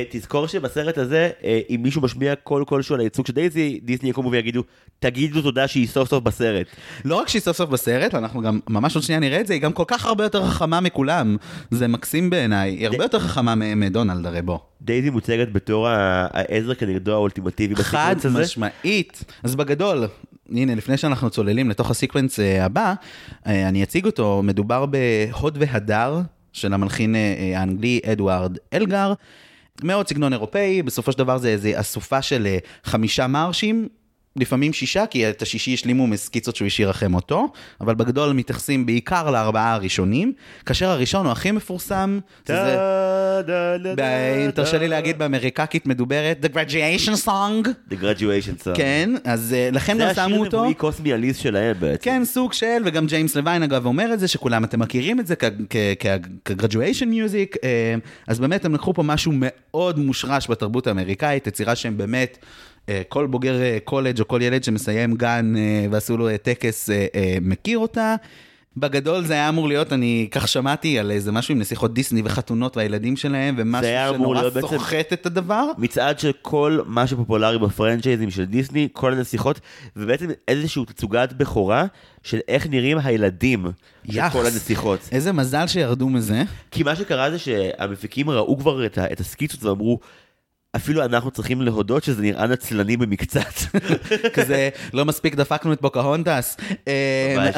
תזכור 0.09 0.47
שבסרט 0.47 0.97
הזה, 0.97 1.29
אה, 1.43 1.59
אם 1.69 1.79
מישהו 1.83 2.01
משמיע 2.01 2.36
קול 2.36 2.65
כלשהו 2.65 2.95
על 2.95 3.01
הייצוג 3.01 3.27
של 3.27 3.33
דייזי, 3.33 3.79
דיסני 3.83 4.09
יקומו 4.09 4.31
ויגידו, 4.31 4.63
תגידו 4.99 5.41
תודה 5.41 5.67
שהיא 5.67 5.87
סוף 5.87 6.09
סוף 6.09 6.24
בסרט. 6.24 6.67
לא 7.05 7.16
רק 7.16 7.28
שהיא 7.28 7.41
סוף 7.41 7.57
סוף 7.57 7.70
בסרט, 7.70 8.16
אנחנו 8.16 8.41
גם, 8.41 8.59
ממש 8.70 8.95
עוד 8.95 9.03
שנייה 9.03 9.20
נראה 9.20 9.41
את 9.41 9.47
זה, 9.47 9.53
היא 9.53 9.62
גם 9.62 9.74
כל 9.74 9.83
כך 9.87 10.05
הרבה 10.05 10.24
יותר 10.24 10.47
חכמה 10.47 10.82
מכולם. 10.82 11.37
זה 11.71 11.87
מקסים 11.87 12.29
בעיניי, 12.29 12.71
היא 12.71 12.87
הרבה 12.87 13.03
יותר 13.03 13.20
חכמה 13.20 13.55
מדונלד 13.55 14.25
הרי 14.25 14.41
בוא. 14.41 14.57
דייזי 14.82 15.09
מוצגת 15.09 15.51
בתור 15.51 15.87
העזר 15.87 16.74
כנגדו 16.74 17.13
האולטימטיבי 17.13 17.75
חד 17.75 18.16
בסיקוונס 18.16 18.25
הזה. 18.25 18.41
משמעית. 18.43 19.24
אז 19.43 19.55
בגדול, 19.55 20.07
הנה, 20.51 20.75
לפני 20.75 20.97
שאנחנו 20.97 21.29
צוללים 21.29 21.70
לתוך 21.70 21.91
הסיקוונס 21.91 22.39
אה, 22.39 22.66
הבא, 22.66 22.93
אני 23.45 23.83
אציג 23.83 24.05
אותו, 24.05 24.41
מדובר 24.43 24.86
בהוד 24.86 25.57
והדר 25.59 26.20
של 26.53 26.74
המלחין 26.74 27.16
האנגלי 27.55 27.99
אדוארד 28.05 28.57
אלגר. 28.74 29.13
מאוד 29.83 30.07
סגנון 30.07 30.33
אירופאי, 30.33 30.81
בסופו 30.83 31.11
של 31.11 31.17
דבר 31.17 31.37
זה 31.37 31.49
איזו 31.49 31.69
אסופה 31.73 32.21
של 32.21 32.45
אה, 32.47 32.57
חמישה 32.83 33.27
מרשים. 33.27 33.87
לפעמים 34.36 34.74
שישה, 34.74 35.05
כי 35.05 35.29
את 35.29 35.41
השישי 35.41 35.74
השלימו 35.74 36.07
מסקיצות 36.07 36.55
שהוא 36.55 36.66
השאיר 36.66 36.89
אחרי 36.89 37.07
מותו, 37.07 37.51
אבל 37.82 37.95
בגדול 37.95 38.33
מתייחסים 38.33 38.86
בעיקר 38.86 39.32
לארבעה 39.32 39.74
הראשונים, 39.74 40.33
כאשר 40.66 40.89
הראשון 40.89 41.25
הוא 41.25 41.32
הכי 41.32 41.51
מפורסם, 41.51 42.20
זה... 42.45 42.78
אם 44.45 44.51
תרשה 44.51 44.78
לי. 44.78 44.87
להגיד 44.87 45.17
באמריקקית 45.17 45.87
מדוברת, 45.87 46.45
The 46.45 46.55
Graduation 46.55 47.25
Song. 47.25 47.67
The 47.89 47.93
Graduation 47.93 48.63
Song. 48.63 48.75
כן, 48.75 49.09
אז 49.24 49.53
אה, 49.57 49.70
לכן 49.71 49.97
זה 49.97 50.03
גם 50.03 50.09
השיר 50.09 50.24
שמו 50.28 50.45
אותו. 50.45 50.57
נבואי 50.57 50.74
קוסמי 50.74 51.13
עליז 51.13 51.37
שלהם 51.37 51.75
בעצם. 51.79 52.03
כן, 52.03 52.25
סוג 52.25 52.53
של, 52.53 52.82
וגם 52.86 53.07
ג'יימס 53.07 53.36
לוין 53.36 53.63
אגב 53.63 53.86
אומר 53.86 54.13
את 54.13 54.20
זה, 54.20 54.28
שכולם 54.28 54.63
אתם 54.63 54.79
מכירים 54.79 55.20
את 55.20 55.28
זה 55.28 55.36
כ-graduation 55.36 57.05
music, 57.05 57.57
אה, 57.63 57.95
אז 58.28 58.39
באמת 58.39 58.66
הם 58.66 58.74
לקחו 58.74 58.93
פה 58.93 59.03
משהו 59.03 59.32
מאוד 59.36 59.99
מושרש 59.99 60.49
בתרבות 60.49 60.87
האמריקאית, 60.87 61.47
יצירה 61.47 61.75
שהם 61.75 61.97
באמת, 61.97 62.37
כל 63.09 63.28
בוגר 63.28 63.62
אה, 63.62 63.78
קולג' 63.83 64.20
או 64.20 64.28
כל 64.28 64.41
ילד 64.41 64.63
שמסיים 64.63 65.16
גן 65.16 65.53
אה, 65.57 65.86
ועשו 65.91 66.17
לו 66.17 66.29
אה, 66.29 66.37
טקס 66.37 66.89
אה, 66.89 67.05
אה, 67.16 67.37
מכיר 67.41 67.78
אותה. 67.78 68.16
בגדול 68.78 69.25
זה 69.25 69.33
היה 69.33 69.49
אמור 69.49 69.67
להיות, 69.67 69.93
אני 69.93 70.28
כך 70.32 70.47
שמעתי 70.47 70.99
על 70.99 71.12
איזה 71.12 71.32
משהו 71.32 71.51
עם 71.53 71.59
נסיכות 71.59 71.93
דיסני 71.93 72.21
וחתונות 72.25 72.78
והילדים 72.78 73.17
שלהם, 73.17 73.55
ומשהו 73.57 73.91
שנורא 74.13 74.49
סוחט 74.62 75.13
את 75.13 75.25
הדבר. 75.25 75.66
מצעד 75.78 76.20
של 76.20 76.32
כל 76.41 76.79
מה 76.86 77.07
שפופולרי 77.07 77.59
בפרנצ'ייזים 77.59 78.32
של 78.32 78.45
דיסני, 78.45 78.87
כל 78.93 79.13
הנסיכות, 79.13 79.59
ובעצם 79.95 80.29
איזושהי 80.47 80.86
תצוגת 80.86 81.33
בכורה 81.33 81.86
של 82.24 82.39
איך 82.47 82.67
נראים 82.67 82.97
הילדים 82.97 83.66
של 84.07 84.17
יחס. 84.17 84.33
כל 84.33 84.45
הנסיכות. 84.45 84.99
איזה 85.12 85.32
מזל 85.33 85.67
שירדו 85.67 86.09
מזה. 86.09 86.43
כי 86.71 86.83
מה 86.83 86.95
שקרה 86.95 87.32
זה 87.32 87.39
שהמפיקים 87.39 88.29
ראו 88.29 88.57
כבר 88.57 88.86
את 88.86 89.20
הסקיצות 89.20 89.63
ואמרו, 89.63 89.99
אפילו 90.75 91.05
אנחנו 91.05 91.31
צריכים 91.31 91.61
להודות 91.61 92.03
שזה 92.03 92.21
נראה 92.21 92.47
נצלני 92.47 92.97
במקצת. 92.97 93.79
כזה, 94.35 94.69
לא 94.93 95.05
מספיק 95.05 95.35
דפקנו 95.35 95.73
את 95.73 95.81
פוקהונטס. 95.81 96.57
אה, 96.87 97.35
ממש, 97.37 97.55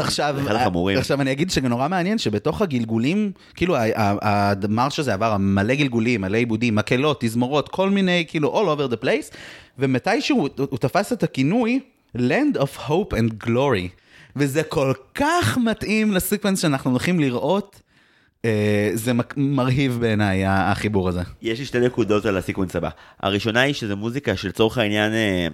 עכשיו, 0.97 1.21
אני 1.21 1.31
אגיד 1.31 1.51
שגם 1.51 1.69
נורא 1.69 1.87
מעניין 1.87 2.17
שבתוך 2.17 2.61
הגלגולים, 2.61 3.31
כאילו 3.55 3.75
המרש 4.21 4.99
הזה 4.99 5.13
עבר 5.13 5.37
מלא 5.39 5.75
גלגולים, 5.75 6.21
מלא 6.21 6.37
עיבודים, 6.37 6.75
מקהלות, 6.75 7.21
תזמורות, 7.21 7.69
כל 7.69 7.89
מיני, 7.89 8.25
כאילו 8.27 8.61
all 8.61 8.77
over 8.77 8.93
the 8.93 9.03
place, 9.03 9.35
ומתישהו 9.79 10.37
הוא, 10.37 10.49
הוא 10.69 10.79
תפס 10.79 11.13
את 11.13 11.23
הכינוי 11.23 11.79
Land 12.17 12.57
of 12.57 12.89
Hope 12.89 13.13
and 13.13 13.47
Glory, 13.47 13.87
וזה 14.35 14.63
כל 14.63 14.93
כך 15.15 15.57
מתאים 15.57 16.11
לסקוונס 16.11 16.61
שאנחנו 16.61 16.91
הולכים 16.91 17.19
לראות. 17.19 17.81
אה, 18.45 18.89
זה 18.93 19.11
מרהיב 19.37 19.97
בעיניי 20.01 20.45
החיבור 20.45 21.09
הזה. 21.09 21.21
יש 21.41 21.59
לי 21.59 21.65
שתי 21.65 21.79
נקודות 21.79 22.25
על 22.25 22.37
הסיקוונס 22.37 22.75
הבא. 22.75 22.89
הראשונה 23.19 23.61
היא 23.61 23.73
שזה 23.73 23.95
מוזיקה 23.95 24.35
שלצורך 24.35 24.77
העניין, 24.77 25.13
אה, 25.13 25.47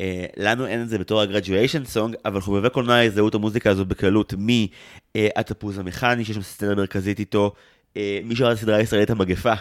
אה, 0.00 0.24
לנו 0.36 0.66
אין 0.66 0.82
את 0.82 0.88
זה 0.88 0.98
בתור 0.98 1.20
ה-graduation 1.20 1.96
song, 1.96 2.16
אבל 2.24 2.40
חובבי 2.40 2.70
קולנוע 2.70 3.02
יזהו 3.02 3.28
את 3.28 3.34
המוזיקה 3.34 3.70
הזו 3.70 3.84
בקלות 3.84 4.34
מהתפוז 4.38 5.78
המכני, 5.78 6.24
שיש 6.24 6.36
שם 6.36 6.42
סצנה 6.42 6.74
מרכזית 6.74 7.18
איתו. 7.18 7.52
אה, 7.96 8.20
מי 8.24 8.36
שראה 8.36 8.52
את 8.52 8.56
הסדרה 8.56 8.76
הישראלית 8.76 9.10
המגפה, 9.10 9.52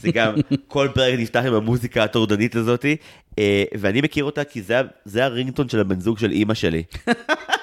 זה 0.00 0.10
גם 0.12 0.34
כל 0.68 0.88
פרק 0.94 1.18
נפתח 1.18 1.42
עם 1.46 1.54
המוזיקה 1.54 2.04
הטורדנית 2.04 2.56
הזאתי, 2.56 2.96
אה, 3.38 3.64
ואני 3.78 4.00
מכיר 4.00 4.24
אותה 4.24 4.44
כי 4.44 4.62
זה, 4.62 4.80
זה 5.04 5.24
ה 5.24 5.29
ringtone 5.29 5.68
של 5.68 5.80
הבן 5.80 6.00
זוג 6.00 6.18
של 6.18 6.30
אימא 6.30 6.54
שלי. 6.54 6.82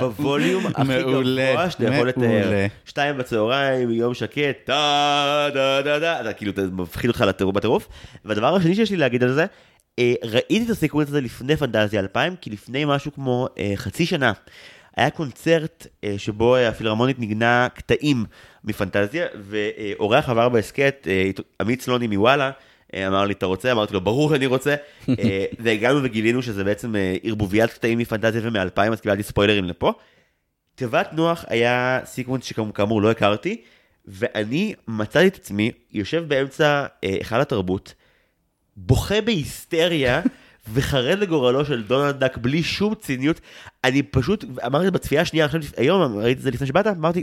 בווליום 0.00 0.66
הכי 0.66 1.02
גבוה 1.02 1.70
שאתה 1.70 1.84
יכול 1.84 2.08
לתאר. 2.08 2.66
שתיים 2.84 3.18
בצהריים, 3.18 3.90
יום 3.90 4.14
שקט, 4.14 4.64
טה 4.64 5.48
דה 5.54 5.82
דה 5.82 5.98
דה, 5.98 6.20
אתה 6.20 6.32
כאילו, 6.32 6.52
זה 6.56 6.70
מפחיד 6.70 7.10
אותך 7.10 7.20
לטירוף 7.20 7.54
בטירוף. 7.54 7.88
והדבר 8.24 8.54
השני 8.56 8.74
שיש 8.74 8.90
לי 8.90 8.96
להגיד 8.96 9.22
על 9.22 9.32
זה, 9.32 9.46
אה, 9.98 10.14
ראיתי 10.24 10.64
את 10.64 10.70
ה 10.70 10.74
sequence 10.74 11.08
הזה 11.08 11.20
לפני 11.20 11.56
פנטזיה 11.56 12.00
2000, 12.00 12.36
כי 12.40 12.50
לפני 12.50 12.84
משהו 12.84 13.12
כמו 13.12 13.48
אה, 13.58 13.72
חצי 13.76 14.06
שנה, 14.06 14.32
היה 14.96 15.10
קונצרט 15.10 15.86
אה, 16.04 16.14
שבו 16.18 16.56
הפילהרמונית 16.56 17.18
ניגנה 17.18 17.68
קטעים 17.74 18.24
מפנטזיה, 18.64 19.26
ואורח 19.34 20.28
עבר 20.28 20.48
בהסכת, 20.48 21.06
עמית 21.60 21.82
סלוני 21.82 22.06
מוואלה, 22.06 22.50
אמר 22.94 23.24
לי, 23.24 23.32
אתה 23.32 23.46
רוצה? 23.46 23.72
אמרתי 23.72 23.94
לו, 23.94 24.00
ברור 24.00 24.34
אני 24.34 24.46
רוצה. 24.46 24.74
אה, 25.08 25.44
והגענו 25.58 26.00
וגילינו 26.02 26.42
שזה 26.42 26.64
בעצם 26.64 26.96
אה, 26.96 27.16
ערבוביית 27.22 27.70
קטעים 27.70 27.98
מפנטזיה 27.98 28.40
ומ-2000, 28.44 28.92
אז 28.92 29.00
קיבלתי 29.00 29.22
ספוילרים 29.22 29.64
לפה. 29.64 29.92
תיבת 30.74 31.12
נוח 31.12 31.44
היה 31.48 32.00
sequence 32.04 32.44
שכאמור 32.44 33.02
לא 33.02 33.10
הכרתי, 33.10 33.62
ואני 34.06 34.74
מצאתי 34.88 35.26
את 35.26 35.36
עצמי 35.36 35.70
יושב 35.92 36.24
באמצע 36.28 36.86
אה, 37.04 37.08
היכל 37.08 37.40
התרבות, 37.40 37.94
בוכה 38.76 39.20
בהיסטריה 39.20 40.22
וחרד 40.74 41.18
לגורלו 41.18 41.64
של 41.64 41.82
דונלד 41.82 42.24
דק 42.24 42.36
בלי 42.36 42.62
שום 42.62 42.94
ציניות. 42.94 43.40
אני 43.84 44.02
פשוט, 44.02 44.44
אמרתי 44.66 44.90
בצפייה 44.90 45.22
השנייה, 45.22 45.46
עכשיו, 45.46 45.60
היום 45.76 46.16
ראיתי 46.18 46.38
את 46.38 46.42
זה 46.42 46.50
לפני 46.50 46.66
שבאת, 46.66 46.86
אמרתי, 46.86 47.22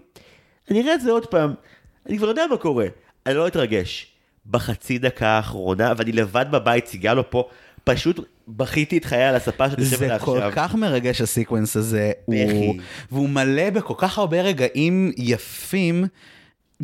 אני 0.71 0.81
אראה 0.81 0.93
את 0.93 1.01
זה 1.01 1.11
עוד 1.11 1.25
פעם, 1.25 1.53
אני 2.05 2.17
כבר 2.17 2.27
יודע 2.27 2.43
מה 2.49 2.57
קורה, 2.57 2.87
אני 3.25 3.35
לא 3.35 3.47
אתרגש. 3.47 4.14
בחצי 4.49 4.97
דקה 4.97 5.27
האחרונה, 5.27 5.93
ואני 5.97 6.11
לבד 6.11 6.45
בבית, 6.51 6.87
סיגלו 6.87 7.29
פה, 7.29 7.49
פשוט 7.83 8.19
בכיתי 8.47 8.97
את 8.97 9.05
חיי 9.05 9.23
על 9.23 9.35
הספה 9.35 9.69
שאת 9.69 9.79
יושבת 9.79 9.99
זה 9.99 10.05
עליה 10.05 10.19
כל 10.19 10.37
עכשיו. 10.37 10.51
כך 10.55 10.75
מרגש 10.75 11.21
הסיקוונס 11.21 11.77
הזה, 11.77 12.11
בכי. 12.27 12.43
הוא, 12.43 12.75
והוא 13.11 13.29
מלא 13.29 13.69
בכל 13.69 13.93
כך 13.97 14.17
הרבה 14.17 14.41
רגעים 14.41 15.11
יפים. 15.17 16.05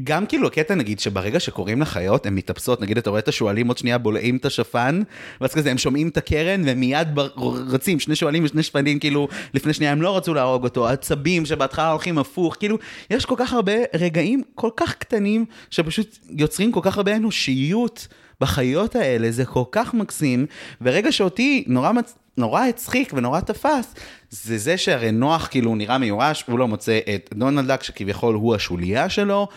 גם 0.04 0.26
כאילו 0.26 0.48
הקטע 0.48 0.76
נגיד 0.76 1.00
שברגע 1.00 1.40
שקוראים 1.40 1.82
לחיות 1.82 2.26
הן 2.26 2.36
מתאפסות, 2.36 2.82
נגיד 2.82 2.98
אתה 2.98 3.10
רואה 3.10 3.20
את 3.20 3.28
השועלים 3.28 3.68
עוד 3.68 3.78
שנייה 3.78 3.98
בולעים 3.98 4.38
את 4.38 4.46
השפן, 4.46 5.02
ואז 5.42 5.54
כזה 5.54 5.72
הם 5.72 5.78
שומעים 5.78 6.08
את 6.08 6.18
הקרן 6.18 6.64
והם 6.66 6.80
מיד 6.80 7.16
בר- 7.16 7.30
רצים, 7.68 8.00
שני 8.00 8.16
שועלים 8.16 8.44
ושני 8.44 8.64
שפנים 8.64 9.00
כאילו 9.00 9.28
לפני 9.54 9.74
שנייה 9.74 9.92
הם 9.92 10.02
לא 10.02 10.18
רצו 10.18 10.34
להרוג 10.34 10.64
אותו, 10.64 10.88
עצבים 10.88 11.46
שבהתחלה 11.46 11.92
הולכים 11.92 12.18
הפוך, 12.18 12.56
כאילו 12.60 12.78
יש 13.10 13.26
כל 13.26 13.36
כך 13.38 13.54
הרבה 13.54 13.74
רגעים 13.94 14.42
כל 14.56 14.70
כך 14.78 14.96
קטנים 14.96 15.46
שפשוט 15.70 16.18
יוצרים 16.30 16.72
כל 16.72 16.82
כך 16.84 16.98
הרבה 16.98 17.16
אנושיות 17.16 18.08
בחיות 18.42 18.96
האלה, 18.96 19.32
זה 19.32 19.46
כל 19.46 19.64
כך 19.72 19.94
מקסים, 19.94 20.46
ורגע 20.82 21.12
שאותי 21.12 21.64
נורא 21.68 21.92
מצ... 21.92 22.16
נורא 22.38 22.66
הצחיק 22.66 23.14
ונורא 23.16 23.40
תפס, 23.40 23.96
זה 24.30 24.58
זה 24.58 24.78
שהרי 24.78 25.12
נוח 25.12 25.48
כאילו 25.52 25.70
הוא 25.70 25.78
נראה 25.78 25.98
מיואש, 25.98 26.44
והוא 26.48 26.60
לא 26.60 26.68
מוצא 26.68 27.00
את 27.16 27.30
דונלד 27.34 27.72
דק 27.72 27.84
שכביכול 27.84 28.36
הוא 28.36 28.56
השוליה 28.56 29.10
שלו, 29.10 29.48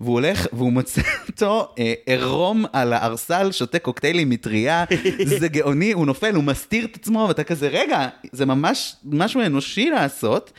והוא 0.00 0.14
הולך 0.14 0.46
והוא 0.52 0.72
מוצא 0.72 1.00
אותו 1.28 1.68
אה, 1.78 1.94
עירום 2.06 2.64
על 2.72 2.92
הערסל, 2.92 3.52
שותה 3.52 3.78
קוקטיילים 3.78 4.30
מטריה, 4.30 4.84
זה 5.40 5.48
גאוני, 5.48 5.92
הוא 5.92 6.06
נופל, 6.06 6.34
הוא 6.34 6.44
מסתיר 6.44 6.84
את 6.84 6.96
עצמו, 6.96 7.24
ואתה 7.28 7.44
כזה, 7.44 7.68
רגע, 7.68 8.08
זה 8.32 8.46
ממש 8.46 8.96
משהו 9.04 9.40
אנושי 9.40 9.90
לעשות. 9.90 10.52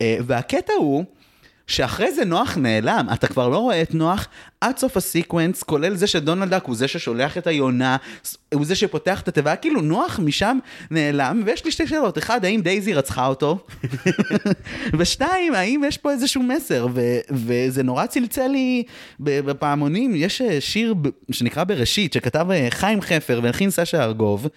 אה, 0.00 0.16
והקטע 0.26 0.72
הוא, 0.72 1.04
שאחרי 1.66 2.12
זה 2.12 2.24
נוח 2.24 2.56
נעלם, 2.56 3.06
אתה 3.12 3.26
כבר 3.26 3.48
לא 3.48 3.58
רואה 3.58 3.82
את 3.82 3.94
נוח 3.94 4.28
עד 4.60 4.78
סוף 4.78 4.96
ה 4.96 5.03
sequence, 5.03 5.62
כולל 5.62 5.94
זה 5.94 6.06
שדונלד 6.06 6.54
דק 6.54 6.64
הוא 6.64 6.76
זה 6.76 6.88
ששולח 6.88 7.38
את 7.38 7.46
היונה, 7.46 7.96
הוא 8.54 8.64
זה 8.64 8.74
שפותח 8.74 9.20
את 9.20 9.28
התיבה, 9.28 9.56
כאילו 9.56 9.80
נוח 9.80 10.20
משם 10.22 10.58
נעלם, 10.90 11.42
ויש 11.46 11.64
לי 11.64 11.70
שתי 11.70 11.86
שאלות, 11.86 12.18
אחד, 12.18 12.44
האם 12.44 12.60
דייזי 12.60 12.94
רצחה 12.94 13.26
אותו? 13.26 13.58
ושתיים, 14.98 15.54
האם 15.54 15.82
יש 15.86 15.98
פה 15.98 16.10
איזשהו 16.10 16.42
מסר? 16.42 16.86
ו- 16.94 17.20
וזה 17.30 17.82
נורא 17.82 18.06
צלצל 18.06 18.48
לי 18.48 18.82
בפעמונים, 19.20 20.12
יש 20.14 20.40
אה, 20.40 20.60
שיר 20.60 20.94
שנקרא 21.30 21.64
בראשית, 21.64 22.12
שכתב 22.12 22.46
אה, 22.50 22.66
חיים 22.70 23.00
חפר 23.00 23.40
והלחין 23.42 23.70
סשה 23.70 24.04
ארגוב. 24.04 24.48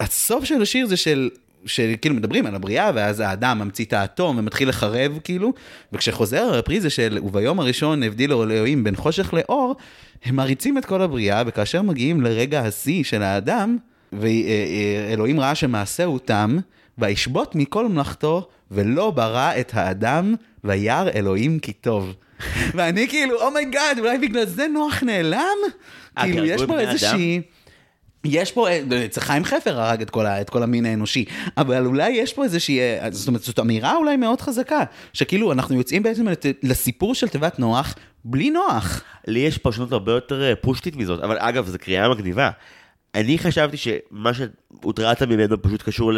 הסוף 0.00 0.44
של 0.44 0.62
השיר 0.62 0.86
זה 0.86 0.96
של 0.96 1.30
שכאילו 1.66 2.14
מדברים 2.14 2.46
על 2.46 2.54
הבריאה, 2.54 2.90
ואז 2.94 3.20
האדם 3.20 3.58
ממציא 3.58 3.84
את 3.84 3.92
האטום 3.92 4.38
ומתחיל 4.38 4.68
לחרב, 4.68 5.18
כאילו, 5.24 5.52
וכשחוזר 5.92 6.42
הרפריזה 6.42 6.90
של 6.90 7.18
וביום 7.22 7.60
הראשון 7.60 8.02
הבדילו 8.02 8.42
אלוהים 8.42 8.84
בין 8.84 8.96
חושך 8.96 9.34
לאור, 9.34 9.76
הם 10.24 10.36
מריצים 10.36 10.78
את 10.78 10.84
כל 10.84 11.02
הבריאה, 11.02 11.42
וכאשר 11.46 11.82
מגיעים 11.82 12.20
לרגע 12.20 12.60
השיא 12.60 13.04
של 13.04 13.22
האדם, 13.22 13.76
ואלוהים 14.12 15.40
ראה 15.40 15.54
שמעשהו 15.54 16.18
תם, 16.18 16.58
וישבות 16.98 17.54
מכל 17.54 17.88
מלאכתו, 17.88 18.48
ולא 18.70 19.10
ברא 19.10 19.52
את 19.60 19.70
האדם, 19.74 20.34
וירא 20.64 21.10
אלוהים 21.14 21.58
כי 21.58 21.72
טוב. 21.72 22.14
ואני 22.74 23.08
כאילו, 23.08 23.42
oh 23.42 23.56
my 23.56 23.70
God, 23.70 23.98
אולי 23.98 24.18
בגלל 24.18 24.44
זה 24.44 24.66
נוח 24.66 25.02
נעלם? 25.02 25.56
כאילו, 26.16 26.44
יש 26.44 26.62
פה 26.66 26.80
איזושהי... 26.80 27.40
יש 28.24 28.52
פה, 28.52 28.68
אצל 29.04 29.20
חיים 29.20 29.44
חפר 29.44 29.80
הרג 29.80 30.02
את 30.02 30.10
כל, 30.10 30.26
את 30.26 30.50
כל 30.50 30.62
המין 30.62 30.86
האנושי, 30.86 31.24
אבל 31.56 31.86
אולי 31.86 32.10
יש 32.10 32.32
פה 32.32 32.44
איזושהי, 32.44 32.80
אה, 32.80 33.08
זאת 33.10 33.28
אומרת, 33.28 33.42
זאת 33.42 33.58
אמירה 33.58 33.96
אולי 33.96 34.16
מאוד 34.16 34.40
חזקה, 34.40 34.80
שכאילו 35.12 35.52
אנחנו 35.52 35.74
יוצאים 35.74 36.02
בעצם 36.02 36.26
לסיפור 36.62 37.14
של 37.14 37.28
תיבת 37.28 37.58
נוח, 37.58 37.94
בלי 38.24 38.50
נוח. 38.50 39.02
לי 39.26 39.38
יש 39.38 39.58
פרשנות 39.58 39.92
הרבה 39.92 40.12
יותר 40.12 40.42
אה, 40.42 40.56
פושטית 40.56 40.96
מזאת, 40.96 41.20
אבל 41.20 41.36
אגב, 41.40 41.66
זו 41.66 41.78
קריאה 41.78 42.08
מגניבה. 42.08 42.50
אני 43.14 43.38
חשבתי 43.38 43.76
שמה 43.76 44.30
שהוטרדת 44.34 45.22
ממנו 45.22 45.62
פשוט 45.62 45.82
קשור 45.82 46.12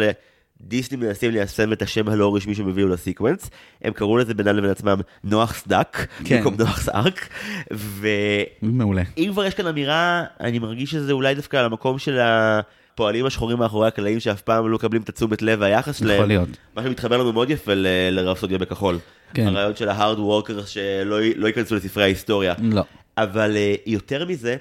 לדיסני 0.63 0.97
מנסים 0.97 1.31
ליישם 1.31 1.73
את 1.73 1.81
השם 1.81 2.09
הלא 2.09 2.35
רשמי 2.35 2.55
שהם 2.55 2.69
הביאו 2.69 2.87
לסיקוונס. 2.87 3.49
הם 3.81 3.93
קראו 3.93 4.17
לזה 4.17 4.33
בינם 4.33 4.55
לבין 4.55 4.69
עצמם 4.69 4.97
נוח 5.23 5.53
סדק, 5.53 6.07
כן. 6.25 6.37
במקום 6.37 6.55
נוח 6.59 6.81
סארק. 6.81 7.29
ואם 7.71 8.77
מעולה. 8.77 9.03
כבר 9.31 9.45
יש 9.45 9.53
כאן 9.53 9.67
אמירה, 9.67 10.23
אני 10.39 10.59
מרגיש 10.59 10.91
שזה 10.91 11.11
אולי 11.11 11.35
דווקא 11.35 11.57
על 11.57 11.65
המקום 11.65 11.99
של 11.99 12.19
הפועלים 12.21 13.25
השחורים 13.25 13.57
מאחורי 13.57 13.87
הקלעים 13.87 14.19
שאף 14.19 14.41
פעם 14.41 14.67
לא 14.69 14.75
מקבלים 14.75 15.01
את 15.01 15.09
התשומת 15.09 15.41
לב 15.41 15.59
והיחס 15.61 15.99
שלהם. 15.99 16.15
יכול 16.15 16.27
להיות. 16.27 16.49
מה 16.75 16.83
שמתחבר 16.83 17.17
לנו 17.17 17.33
מאוד 17.33 17.49
יפה 17.49 17.73
ל- 17.73 17.87
לרפסודיה 18.11 18.57
בכחול. 18.57 18.97
כן. 19.33 19.47
הרעיון 19.47 19.75
של 19.75 19.89
ההארד 19.89 20.19
וורקר 20.19 20.65
שלא 20.65 21.19
לא 21.35 21.47
ייכנסו 21.47 21.75
לספרי 21.75 22.03
ההיסטוריה. 22.03 22.53
לא. 22.61 22.83
אבל 23.17 23.55
uh, 23.55 23.81
יותר 23.85 24.25
מזה, 24.25 24.55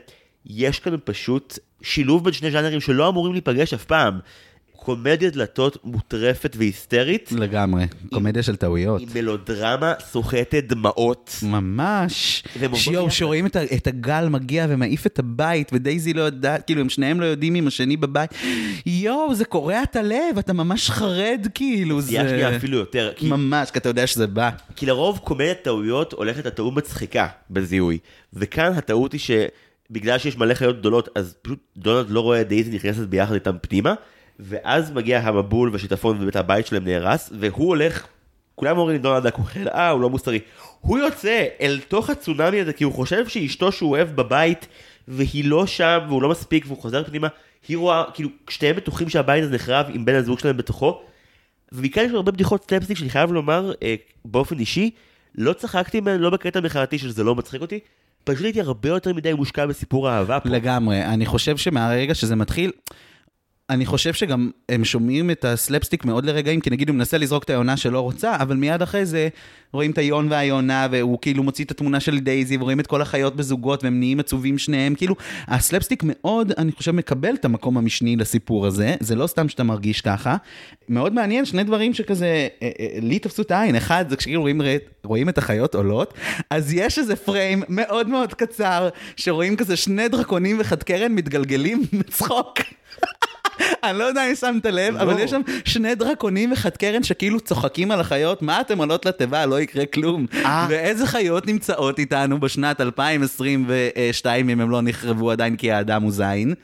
יש 0.47 0.81
כאן 0.81 0.95
פשוט 1.05 1.59
שילוב 1.83 2.25
בין 2.25 2.33
שני 2.33 2.51
ז'אנרים 2.51 2.81
שלא 2.81 3.09
אמורים 3.09 3.33
להיפגש 3.33 3.75
אף 3.75 3.85
פעם. 3.85 4.19
קומדיה 4.85 5.31
דלתות 5.31 5.85
מוטרפת 5.85 6.57
והיסטרית, 6.59 7.33
לגמרי. 7.33 7.87
קומדיה 8.13 8.43
של 8.43 8.57
טעויות. 8.57 9.03
עם 9.03 9.09
מלודרמה 9.15 9.93
סוחטת 10.01 10.65
דמעות. 10.67 11.37
ממש. 11.43 12.45
שיואו. 12.75 13.11
שרואים 13.11 13.47
את, 13.47 13.57
את 13.57 13.87
הגל 13.87 14.29
מגיע 14.29 14.67
ומעיף 14.69 15.07
את 15.07 15.19
הבית, 15.19 15.71
ודייזי 15.73 16.13
לא 16.13 16.23
יודעת, 16.23 16.67
כאילו, 16.67 16.81
הם 16.81 16.89
שניהם 16.89 17.21
לא 17.21 17.25
יודעים 17.25 17.55
אם 17.57 17.67
השני 17.67 17.97
בבית. 17.97 18.31
יואו, 18.87 19.35
זה 19.35 19.45
קורע 19.45 19.83
את 19.83 19.97
הלב, 19.97 20.39
אתה 20.39 20.53
ממש 20.53 20.91
חרד, 20.91 21.47
כאילו, 21.55 22.01
זה... 22.01 22.09
תהיה 22.09 22.29
שנייה 22.29 22.57
אפילו 22.57 22.79
יותר. 22.79 23.13
כי, 23.17 23.29
ממש, 23.29 23.71
כי 23.71 23.79
אתה 23.79 23.89
יודע 23.89 24.07
שזה 24.07 24.27
בא. 24.27 24.51
כי 24.77 24.87
לרוב 24.87 25.19
קומדיית 25.25 25.63
טעויות 25.63 26.13
הולכת 26.13 26.47
לטעות 26.47 26.75
מצחיקה 26.75 27.27
בזיהוי. 27.51 27.99
וכאן 28.33 28.73
הטעות 28.73 29.13
היא 29.13 29.21
שבגלל 29.21 30.19
שיש 30.19 30.37
מלא 30.37 30.55
חיות 30.55 30.79
גדולות, 30.79 31.09
אז 31.15 31.35
פשוט 31.43 31.59
דונלד 31.77 32.11
לא 32.11 32.21
רואה 32.21 32.41
את 32.41 32.49
דייזי 32.49 32.71
נכנסת 32.71 33.07
ביחד 33.07 33.35
איתם 33.35 33.57
פנימה, 33.63 33.95
ואז 34.41 34.91
מגיע 34.91 35.19
המבול 35.19 35.71
והשיטפון 35.73 36.23
ובית 36.23 36.37
הבית 36.37 36.67
שלהם 36.67 36.85
נהרס, 36.85 37.33
והוא 37.41 37.69
הולך, 37.69 38.07
כולם 38.55 38.79
אומרים 38.79 39.03
דונלד 39.03 39.27
הכוחל, 39.27 39.69
אה, 39.69 39.91
הוא 39.91 40.01
לא 40.01 40.11
מוסרי. 40.11 40.41
הוא 40.81 40.99
יוצא 40.99 41.45
אל 41.61 41.81
תוך 41.89 42.11
הצונאמי 42.11 42.61
הזה, 42.61 42.73
כי 42.73 42.85
הוא 42.85 42.93
חושב 42.93 43.29
שאשתו 43.29 43.73
שהוא 43.73 43.91
אוהב 43.91 44.17
בבית, 44.17 44.67
והיא 45.09 45.45
לא 45.45 45.67
שם, 45.67 45.99
והוא 46.09 46.23
לא 46.23 46.29
מספיק, 46.29 46.65
והוא 46.67 46.79
חוזר 46.79 47.05
פנימה, 47.05 47.29
היא 47.69 47.77
רואה, 47.77 48.05
כאילו, 48.15 48.29
שתיהם 48.51 48.77
בטוחים 48.77 49.09
שהבית 49.09 49.45
הזה 49.45 49.55
נחרב 49.55 49.87
עם 49.93 50.05
בן 50.05 50.15
הזוג 50.15 50.39
שלהם 50.39 50.57
בתוכו, 50.57 51.03
ומכאן 51.73 52.05
יש 52.05 52.13
הרבה 52.13 52.33
בדיחות 52.33 52.63
סלפסטיק 52.63 52.99
שאני 52.99 53.11
חייב 53.11 53.33
לומר 53.33 53.73
אה, 53.83 53.95
באופן 54.25 54.59
אישי, 54.59 54.91
לא 55.35 55.53
צחקתי 55.53 56.01
מהן, 56.01 56.21
לא 56.21 56.31
בקטע 56.31 56.61
מחאתי 56.61 56.99
שזה 56.99 57.25
לא 57.25 57.35
מצחיק 57.35 57.61
אותי, 57.61 57.79
פשוט 58.25 58.45
הייתי 58.45 58.61
הרבה 58.61 58.89
יותר 58.89 59.13
מדי 59.13 59.33
מושקע 59.33 59.67
בסיפור 59.67 60.09
האהבה 60.09 60.41
פה. 60.41 60.49
לגמרי. 60.49 61.05
אני 61.05 61.27
חושב 61.27 61.57
שמהרגע 61.57 62.15
שזה 62.15 62.37
מתחיל... 62.37 62.71
אני 63.71 63.87
חושב 63.87 64.13
שגם 64.13 64.51
הם 64.69 64.85
שומעים 64.85 65.31
את 65.31 65.45
הסלפסטיק 65.45 66.05
מאוד 66.05 66.25
לרגעים, 66.25 66.61
כי 66.61 66.71
נגיד 66.71 66.89
הוא 66.89 66.97
מנסה 66.97 67.19
לזרוק 67.19 67.45
את 67.45 67.51
היונה 67.51 67.77
שלא 67.77 68.01
רוצה, 68.01 68.37
אבל 68.37 68.57
מיד 68.57 68.83
אחרי 68.83 69.07
זה 69.07 69.29
רואים 69.73 69.91
את 69.91 69.99
היון 69.99 70.27
והיונה, 70.31 70.87
והוא 70.91 71.19
כאילו 71.23 71.43
מוציא 71.43 71.65
את 71.65 71.71
התמונה 71.71 72.01
של 72.01 72.19
דייזי, 72.19 72.57
ורואים 72.57 72.81
את 72.81 72.87
כל 72.87 73.03
החיות 73.03 73.37
בזוגות, 73.37 73.85
והם 73.85 73.99
נהיים 73.99 74.21
עצובים 74.21 74.59
שניהם, 74.59 74.95
כאילו, 74.95 75.15
הסלפסטיק 75.49 76.03
מאוד, 76.07 76.53
אני 76.59 76.73
חושב, 76.73 76.91
מקבל 76.91 77.35
את 77.35 77.45
המקום 77.45 77.79
המשני 77.79 78.17
לסיפור 78.17 78.67
הזה, 78.67 78.95
זה 79.01 79.15
לא 79.15 79.27
סתם 79.27 79.49
שאתה 79.49 79.63
מרגיש 79.63 80.01
ככה. 80.01 80.37
מאוד 80.89 81.13
מעניין, 81.13 81.45
שני 81.45 81.65
דברים 81.65 81.95
שכזה, 81.95 82.49
אה, 82.63 82.71
אה, 82.81 82.87
לי 83.01 83.19
תפסו 83.19 83.43
את 83.43 83.51
העין, 83.51 83.77
אחד 83.77 84.05
זה 84.09 84.17
כשכאילו 84.17 84.41
רואים, 84.41 84.61
רואים 85.05 85.29
את 85.29 85.39
החיות 85.39 85.75
עולות, 85.75 86.15
אז 86.51 86.73
יש 86.73 86.99
איזה 86.99 87.17
פריים 87.17 87.63
מאוד 87.69 88.09
מאוד 88.09 88.35
קצר, 88.35 88.89
שרואים 89.17 89.57
כזה 89.57 89.77
שני 89.77 90.09
דרקונים 90.09 90.57
וחד 90.61 90.83
קרן 90.83 91.13
מתגלגלים 91.13 91.83
מצחוק. 91.93 92.59
אני 93.91 93.99
לא 93.99 94.05
יודע 94.05 94.31
אם 94.31 94.35
שמת 94.35 94.67
לב, 94.67 94.97
אבל 94.97 95.15
לא. 95.15 95.21
יש 95.21 95.31
שם 95.31 95.41
שני 95.65 95.95
דרקונים 95.95 96.53
וחד 96.53 96.77
קרן 96.77 97.03
שכאילו 97.03 97.41
צוחקים 97.41 97.91
על 97.91 98.01
החיות, 98.01 98.43
מה 98.43 98.61
אתם 98.61 98.79
עולות 98.79 99.07
לתיבה, 99.07 99.47
לא 99.47 99.61
יקרה 99.61 99.87
כלום. 99.87 100.27
אה. 100.45 100.67
ואיזה 100.71 101.07
חיות 101.07 101.47
נמצאות 101.47 101.99
איתנו 101.99 102.41
בשנת 102.41 102.81
2022, 102.81 104.49
אם 104.49 104.61
הם 104.61 104.71
לא 104.71 104.81
נחרבו 104.83 105.31
עדיין 105.31 105.57
כי 105.57 105.73
האדם 105.73 106.03
הוא 106.03 106.13
זין? 106.13 106.55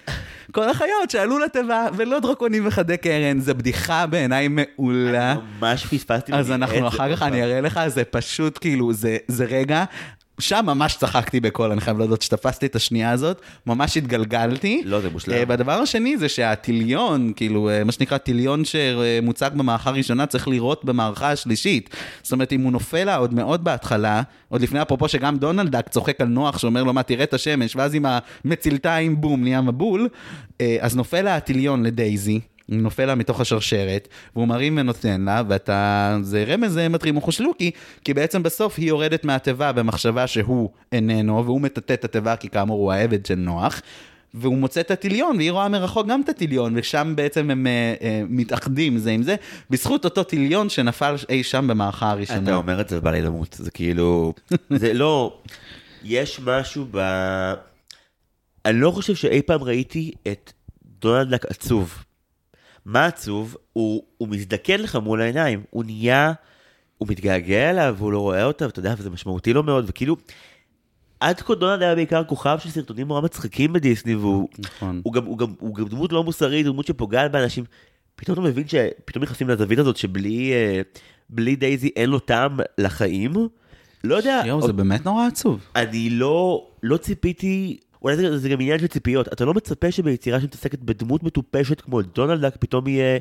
כל 0.52 0.68
החיות 0.68 1.10
שעלו 1.10 1.38
לתיבה, 1.38 1.86
ולא 1.96 2.18
דרקונים 2.18 2.66
וחדי 2.66 2.96
קרן, 2.96 3.40
זה 3.40 3.54
בדיחה 3.54 4.06
בעיניי 4.06 4.48
מעולה. 4.48 5.34
ממש 5.60 5.86
פספסתי. 5.86 6.32
אז 6.32 6.50
אנחנו 6.50 6.88
אחר 6.88 7.16
כך, 7.16 7.22
אני. 7.22 7.42
אראה 7.42 7.60
לך, 7.60 7.80
זה 7.86 8.04
פשוט 8.04 8.58
כאילו, 8.60 8.92
זה 9.28 9.44
רגע, 9.48 9.84
שם 10.40 10.62
ממש 10.66 10.96
צחקתי 10.96 11.40
בקול, 11.40 11.72
אני 11.72 11.80
חייב 11.80 11.98
להודות 11.98 12.22
שתפסתי 12.22 12.66
את 12.66 12.76
השנייה 12.76 13.10
הזאת, 13.10 13.40
ממש 13.66 13.96
התגלגלתי. 13.96 14.82
לא, 14.84 15.00
זה 15.00 15.10
מושלם. 15.10 15.34
אה, 15.34 15.42
והדבר 15.48 15.72
השני 15.72 16.16
זה 16.16 16.28
שהטיליון, 16.28 17.32
כאילו, 17.36 17.68
אה, 17.68 17.84
מה 17.84 17.92
שנקרא 17.92 18.18
טיליון 18.18 18.62
שמוצג 18.64 19.50
במערכה 19.54 19.90
הראשונה, 19.90 20.26
צריך 20.26 20.48
לראות 20.48 20.84
במערכה 20.84 21.30
השלישית. 21.30 21.90
זאת 22.22 22.32
אומרת, 22.32 22.52
אם 22.52 22.60
הוא 22.60 22.72
נופל 22.72 23.04
לה 23.04 23.16
עוד 23.16 23.34
מאוד 23.34 23.64
בהתחלה, 23.64 24.22
עוד 24.48 24.60
לפני 24.60 24.82
אפרופו 24.82 25.08
שגם 25.08 25.36
דונלד 25.36 25.76
דק 25.76 25.88
צוחק 25.88 26.20
על 26.20 26.28
נוח, 26.28 26.58
שאומר 26.58 26.84
לו, 26.84 26.92
מה, 26.92 27.02
תראה 27.02 27.24
את 27.24 27.34
השמש, 27.34 27.76
ואז 27.76 27.94
עם 27.94 28.06
המצלתיים, 28.44 29.20
בום, 29.20 29.42
נהיה 29.42 29.60
מבול, 29.60 30.08
אה, 30.60 30.76
אז 30.80 30.96
נופל 30.96 31.22
לה 31.22 31.36
הטיליון 31.36 31.82
לדייזי. 31.82 32.40
נופל 32.70 33.06
לה 33.06 33.14
מתוך 33.14 33.40
השרשרת, 33.40 34.08
והוא 34.36 34.48
מרים 34.48 34.78
ונותן 34.80 35.20
לה, 35.20 35.42
ואתה, 35.48 36.18
זה 36.22 36.44
רמז 36.46 36.78
אה, 36.78 36.88
מטרים 36.88 37.16
וחושלוקי, 37.16 37.70
כי 38.04 38.14
בעצם 38.14 38.42
בסוף 38.42 38.74
היא 38.78 38.88
יורדת 38.88 39.24
מהתיבה 39.24 39.72
במחשבה 39.72 40.26
שהוא 40.26 40.70
איננו, 40.92 41.44
והוא 41.44 41.60
מטאטא 41.60 41.92
את 41.92 42.04
התיבה 42.04 42.36
כי 42.36 42.48
כאמור 42.48 42.78
הוא 42.78 42.92
העבד 42.92 43.26
של 43.26 43.34
נוח. 43.34 43.80
והוא 44.34 44.58
מוצא 44.58 44.80
את 44.80 44.90
הטיליון, 44.90 45.36
והיא 45.36 45.50
רואה 45.50 45.68
מרחוק 45.68 46.06
גם 46.06 46.20
את 46.20 46.28
הטיליון, 46.28 46.72
ושם 46.76 47.12
בעצם 47.16 47.50
הם 47.50 47.66
אה, 47.66 47.94
אה, 48.02 48.22
מתאחדים 48.28 48.98
זה 48.98 49.10
עם 49.10 49.22
זה, 49.22 49.36
בזכות 49.70 50.04
אותו 50.04 50.24
טיליון 50.24 50.68
שנפל 50.68 51.14
אי 51.28 51.42
שם 51.42 51.66
במערכה 51.68 52.10
הראשונה. 52.10 52.42
אתה 52.42 52.54
אומר 52.54 52.80
את 52.80 52.88
זה 52.88 52.98
ובא 52.98 53.10
לי 53.10 53.22
למות, 53.22 53.56
זה 53.58 53.70
כאילו, 53.70 54.32
זה 54.70 54.92
לא, 54.94 55.38
יש 56.04 56.40
משהו 56.44 56.86
ב... 56.90 56.98
אני 58.64 58.80
לא 58.80 58.90
חושב 58.90 59.14
שאי 59.14 59.42
פעם 59.42 59.62
ראיתי 59.62 60.12
את 60.32 60.52
דונלד 61.00 61.30
דק 61.30 61.46
עצוב. 61.46 62.04
מה 62.84 63.06
עצוב? 63.06 63.56
הוא, 63.72 64.02
הוא 64.18 64.28
מזדקן 64.28 64.80
לך 64.80 64.96
מול 64.96 65.20
העיניים, 65.20 65.62
הוא 65.70 65.84
נהיה, 65.84 66.32
הוא 66.98 67.08
מתגעגע 67.08 67.70
אליו, 67.70 67.94
והוא 67.98 68.12
לא 68.12 68.18
רואה 68.18 68.44
אותה, 68.44 68.66
ואתה 68.66 68.78
יודע, 68.78 68.94
וזה 68.98 69.10
משמעותי 69.10 69.52
לו 69.52 69.62
מאוד, 69.62 69.84
וכאילו, 69.88 70.16
עד 71.20 71.40
כה 71.40 71.54
דונלד 71.54 71.82
היה 71.82 71.94
בעיקר 71.94 72.24
כוכב 72.24 72.58
של 72.58 72.70
סרטונים 72.70 73.08
נורא 73.08 73.20
מצחיקים 73.20 73.72
בדיסני, 73.72 74.14
והוא 74.14 74.48
נכון. 74.58 75.00
הוא 75.04 75.12
גם, 75.12 75.24
הוא, 75.24 75.38
גם, 75.38 75.46
הוא 75.60 75.74
גם 75.74 75.88
דמות 75.88 76.12
לא 76.12 76.24
מוסרית, 76.24 76.66
דמות 76.66 76.86
שפוגעת 76.86 77.32
באנשים. 77.32 77.64
פתאום 78.16 78.38
אתה 78.38 78.48
מבין 78.48 78.68
שפתאום 78.68 79.22
נכנסים 79.22 79.48
לזווית 79.48 79.78
הזאת 79.78 79.96
שבלי 79.96 80.52
אה, 80.52 80.80
בלי 81.30 81.56
דייזי 81.56 81.90
אין 81.96 82.10
לו 82.10 82.18
טעם 82.18 82.56
לחיים. 82.78 83.32
לא 84.04 84.14
יודע, 84.14 84.42
יואו, 84.46 84.66
זה 84.66 84.72
באמת 84.72 85.04
נורא 85.04 85.26
עצוב. 85.26 85.60
אני 85.76 86.10
לא, 86.10 86.66
לא 86.82 86.96
ציפיתי, 86.96 87.80
אולי 88.02 88.16
זה, 88.16 88.38
זה 88.38 88.48
גם 88.48 88.60
עניין 88.60 88.78
של 88.78 88.86
ציפיות, 88.86 89.28
אתה 89.28 89.44
לא 89.44 89.54
מצפה 89.54 89.90
שביצירה 89.90 90.40
שמתעסקת 90.40 90.78
בדמות 90.78 91.22
מטופשת 91.22 91.80
כמו 91.80 92.02
דונלד 92.02 92.40
דאק 92.40 92.56
פתאום 92.56 92.88
יהיה 92.88 93.18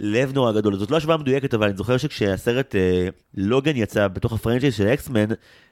לב 0.00 0.32
נורא 0.34 0.52
גדול. 0.52 0.76
זאת 0.76 0.90
לא 0.90 0.96
השוואה 0.96 1.16
מדויקת, 1.16 1.54
אבל 1.54 1.66
אני 1.66 1.76
זוכר 1.76 1.96
שכשהסרט 1.96 2.74
אה, 2.74 3.08
לוגן 3.34 3.76
יצא 3.76 4.08
בתוך 4.08 4.32
ה 4.32 4.36
franchise 4.36 4.74
של 4.74 4.86
אקסמן, 4.86 5.26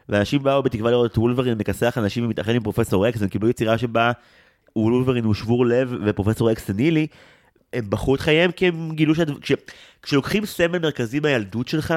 ואנשים 0.08 0.42
באו 0.42 0.62
בתקווה 0.62 0.90
לראות 0.90 1.12
את 1.12 1.18
וולברין 1.18 1.58
מכסח 1.58 1.98
אנשים 1.98 2.24
ומתאחד 2.24 2.54
עם 2.54 2.62
פרופסור 2.62 3.08
אקס, 3.08 3.22
הם 3.22 3.28
קיבלו 3.28 3.48
יצירה 3.48 3.78
שבה 3.78 4.12
וולברין 4.76 5.24
הוא 5.24 5.34
שבור 5.34 5.66
לב 5.66 5.94
ופרופסור 6.06 6.52
אקס 6.52 6.66
סנילי, 6.66 7.06
הם 7.72 7.90
בחרו 7.90 8.14
את 8.14 8.20
חייהם 8.20 8.52
כי 8.52 8.68
הם 8.68 8.90
גילו 8.94 9.14
שהד... 9.14 9.30
כש... 9.40 9.52
כשלוקחים 10.02 10.46
סמל 10.46 10.78
מרכזי 10.78 11.20
מהילדות 11.20 11.68
שלך, 11.68 11.94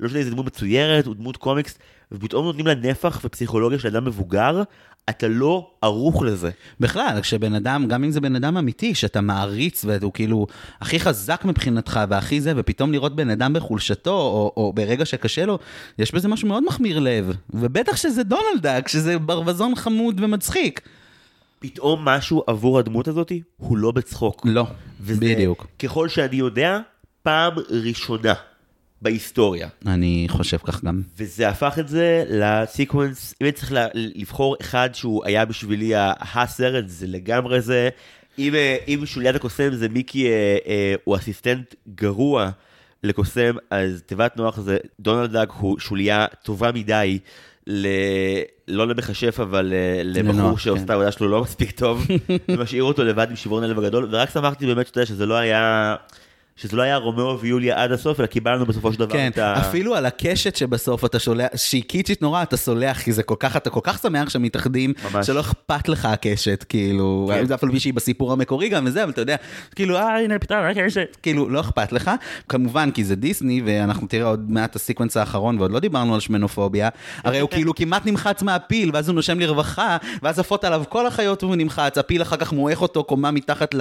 לא 0.00 0.06
משנה 0.06 0.18
איזה 0.18 0.30
דמות 0.30 0.46
מצוירת 0.46 1.06
או 1.06 1.14
דמות 1.14 1.36
קומיקס, 1.36 1.78
ופתאום 2.12 2.44
נותנים 2.44 2.66
לה 2.66 2.74
נפח 2.74 3.20
ופסיכולוגיה 3.24 3.78
של 3.78 3.88
אדם 3.88 4.04
מבוגר, 4.04 4.62
אתה 5.08 5.28
לא 5.28 5.70
ערוך 5.82 6.22
לזה. 6.22 6.50
בכלל, 6.80 7.18
כשבן 7.22 7.54
אדם, 7.54 7.86
גם 7.88 8.04
אם 8.04 8.10
זה 8.10 8.20
בן 8.20 8.36
אדם 8.36 8.56
אמיתי, 8.56 8.94
שאתה 8.94 9.20
מעריץ 9.20 9.84
והוא 9.84 10.12
כאילו 10.12 10.46
הכי 10.80 11.00
חזק 11.00 11.44
מבחינתך 11.44 12.00
והכי 12.08 12.40
זה, 12.40 12.52
ופתאום 12.56 12.92
לראות 12.92 13.16
בן 13.16 13.30
אדם 13.30 13.52
בחולשתו, 13.52 14.10
או, 14.10 14.52
או 14.56 14.72
ברגע 14.72 15.04
שקשה 15.04 15.46
לו, 15.46 15.58
יש 15.98 16.14
בזה 16.14 16.28
משהו 16.28 16.48
מאוד 16.48 16.64
מחמיר 16.64 16.98
לב. 16.98 17.32
ובטח 17.50 17.96
שזה 17.96 18.22
דונלד 18.22 18.62
דאק, 18.62 18.88
שזה 18.88 19.18
ברווזון 19.18 19.74
חמוד 19.74 20.20
ומצחיק. 20.20 20.80
פתאום 21.58 22.04
משהו 22.04 22.44
עבור 22.46 22.78
הדמות 22.78 23.08
הזאת 23.08 23.32
הוא 23.56 23.78
לא 23.78 23.90
בצחוק. 23.90 24.42
לא, 24.44 24.66
וזה, 25.00 25.20
בדיוק. 25.20 25.66
ככל 25.78 26.08
שאני 26.08 26.36
יודע, 26.36 26.78
פעם 27.22 27.52
ראשונה 27.70 28.34
בהיסטוריה. 29.02 29.68
אני 29.86 30.26
חושב 30.28 30.56
כך 30.64 30.84
גם. 30.84 31.02
וזה 31.18 31.48
הפך 31.48 31.78
את 31.78 31.88
זה 31.88 32.24
לסיקוונס, 32.28 33.34
אם 33.40 33.46
אני 33.46 33.52
צריך 33.52 33.72
לבחור 33.94 34.56
אחד 34.60 34.90
שהוא 34.92 35.24
היה 35.24 35.44
בשבילי 35.44 35.92
הסרט, 36.34 36.84
זה 36.88 37.06
לגמרי 37.06 37.60
זה. 37.60 37.88
אם, 38.38 38.54
אם 38.88 39.06
שוליית 39.06 39.36
הקוסם 39.36 39.74
זה 39.74 39.88
מיקי 39.88 40.26
אה, 40.26 40.56
אה, 40.66 40.94
הוא 41.04 41.16
אסיסטנט 41.16 41.74
גרוע 41.94 42.50
לקוסם, 43.02 43.54
אז 43.70 44.02
תיבת 44.06 44.36
נוח 44.36 44.60
זה 44.60 44.78
דונלד 45.00 45.32
דאק 45.32 45.50
הוא 45.50 45.78
שוליה 45.78 46.26
טובה 46.42 46.72
מדי. 46.72 47.18
ל... 47.66 47.86
לא 48.68 48.88
למכשף, 48.88 49.40
אבל 49.40 49.72
אה, 49.72 50.02
לבחור 50.04 50.34
לנוח, 50.34 50.58
שעושה 50.58 50.84
כן. 50.84 50.90
העבודה 50.90 51.12
שלו 51.12 51.28
לא 51.28 51.42
מספיק 51.42 51.70
טוב, 51.70 52.06
ומשאיר 52.48 52.82
אותו 52.82 53.04
לבד 53.04 53.30
עם 53.30 53.36
שברון 53.36 53.64
הלב 53.64 53.78
הגדול, 53.78 54.08
ורק 54.10 54.30
שמחתי 54.30 54.66
באמת, 54.66 54.86
שאתה 54.86 54.98
יודע, 54.98 55.06
שזה 55.06 55.26
לא 55.26 55.34
היה... 55.34 55.96
שזה 56.62 56.76
לא 56.76 56.82
היה 56.82 56.96
רומאו 56.96 57.40
ויוליה 57.40 57.82
עד 57.82 57.92
הסוף, 57.92 58.20
אלא 58.20 58.26
קיבלנו 58.26 58.66
בסופו 58.66 58.92
של 58.92 58.98
דבר 58.98 59.12
כן, 59.12 59.30
את 59.30 59.38
ה... 59.38 59.60
אפילו 59.60 59.94
על 59.94 60.06
הקשת 60.06 60.56
שבסוף 60.56 61.04
אתה 61.04 61.18
סולח, 61.18 61.48
שהיא 61.56 61.82
קיצ'ית 61.82 62.22
נורא, 62.22 62.42
אתה 62.42 62.56
סולח, 62.56 63.00
כי 63.00 63.12
זה 63.12 63.22
כל 63.22 63.34
כך, 63.38 63.56
אתה 63.56 63.70
כל 63.70 63.80
כך 63.82 63.98
שמח 64.02 64.28
שהם 64.28 64.42
מתאחדים, 64.42 64.92
ממש. 65.12 65.26
שלא 65.26 65.40
אכפת 65.40 65.88
לך 65.88 66.04
הקשת, 66.04 66.64
כאילו, 66.68 67.30
כן. 67.34 67.46
זה 67.46 67.54
אפילו 67.54 67.80
שהיא 67.80 67.94
בסיפור 67.94 68.32
המקורי 68.32 68.68
גם 68.68 68.84
וזה, 68.86 69.02
אבל 69.02 69.10
אתה 69.10 69.20
יודע, 69.20 69.36
כאילו, 69.74 69.96
אה, 69.96 70.18
הנה, 70.18 70.38
פתאום, 70.38 70.58
הקשת, 70.60 71.16
כאילו, 71.22 71.48
לא 71.48 71.60
אכפת 71.60 71.92
לך. 71.92 72.10
כמובן, 72.48 72.90
כי 72.90 73.04
זה 73.04 73.16
דיסני, 73.16 73.62
ואנחנו 73.64 74.06
תראה 74.06 74.26
עוד 74.26 74.50
מעט 74.50 74.70
את 74.70 74.76
ה 74.76 74.80
sequence 74.80 75.16
האחרון, 75.16 75.58
ועוד 75.58 75.70
לא 75.70 75.78
דיברנו 75.78 76.14
על 76.14 76.20
שמנופוביה, 76.20 76.88
הרי 77.24 77.38
הוא 77.40 77.50
כאילו 77.50 77.74
כמעט 77.74 78.06
נמחץ 78.06 78.42
מהפיל, 78.42 78.90
ואז 78.94 79.08
הוא 79.08 79.14
נושם 79.14 79.40
לרווחה, 79.40 79.96
ואז 80.22 80.38
עפות 80.38 80.64
עליו 80.64 80.82
כל 80.88 81.06
החיות 81.06 81.42
והוא 81.42 81.56
נמחץ, 81.56 81.98
הפיל 81.98 82.22
אחר 82.22 82.36
כך 82.36 82.52
מועך 82.52 82.82
אותו 82.82 83.04
קומה 83.04 83.30
מתחת 83.30 83.74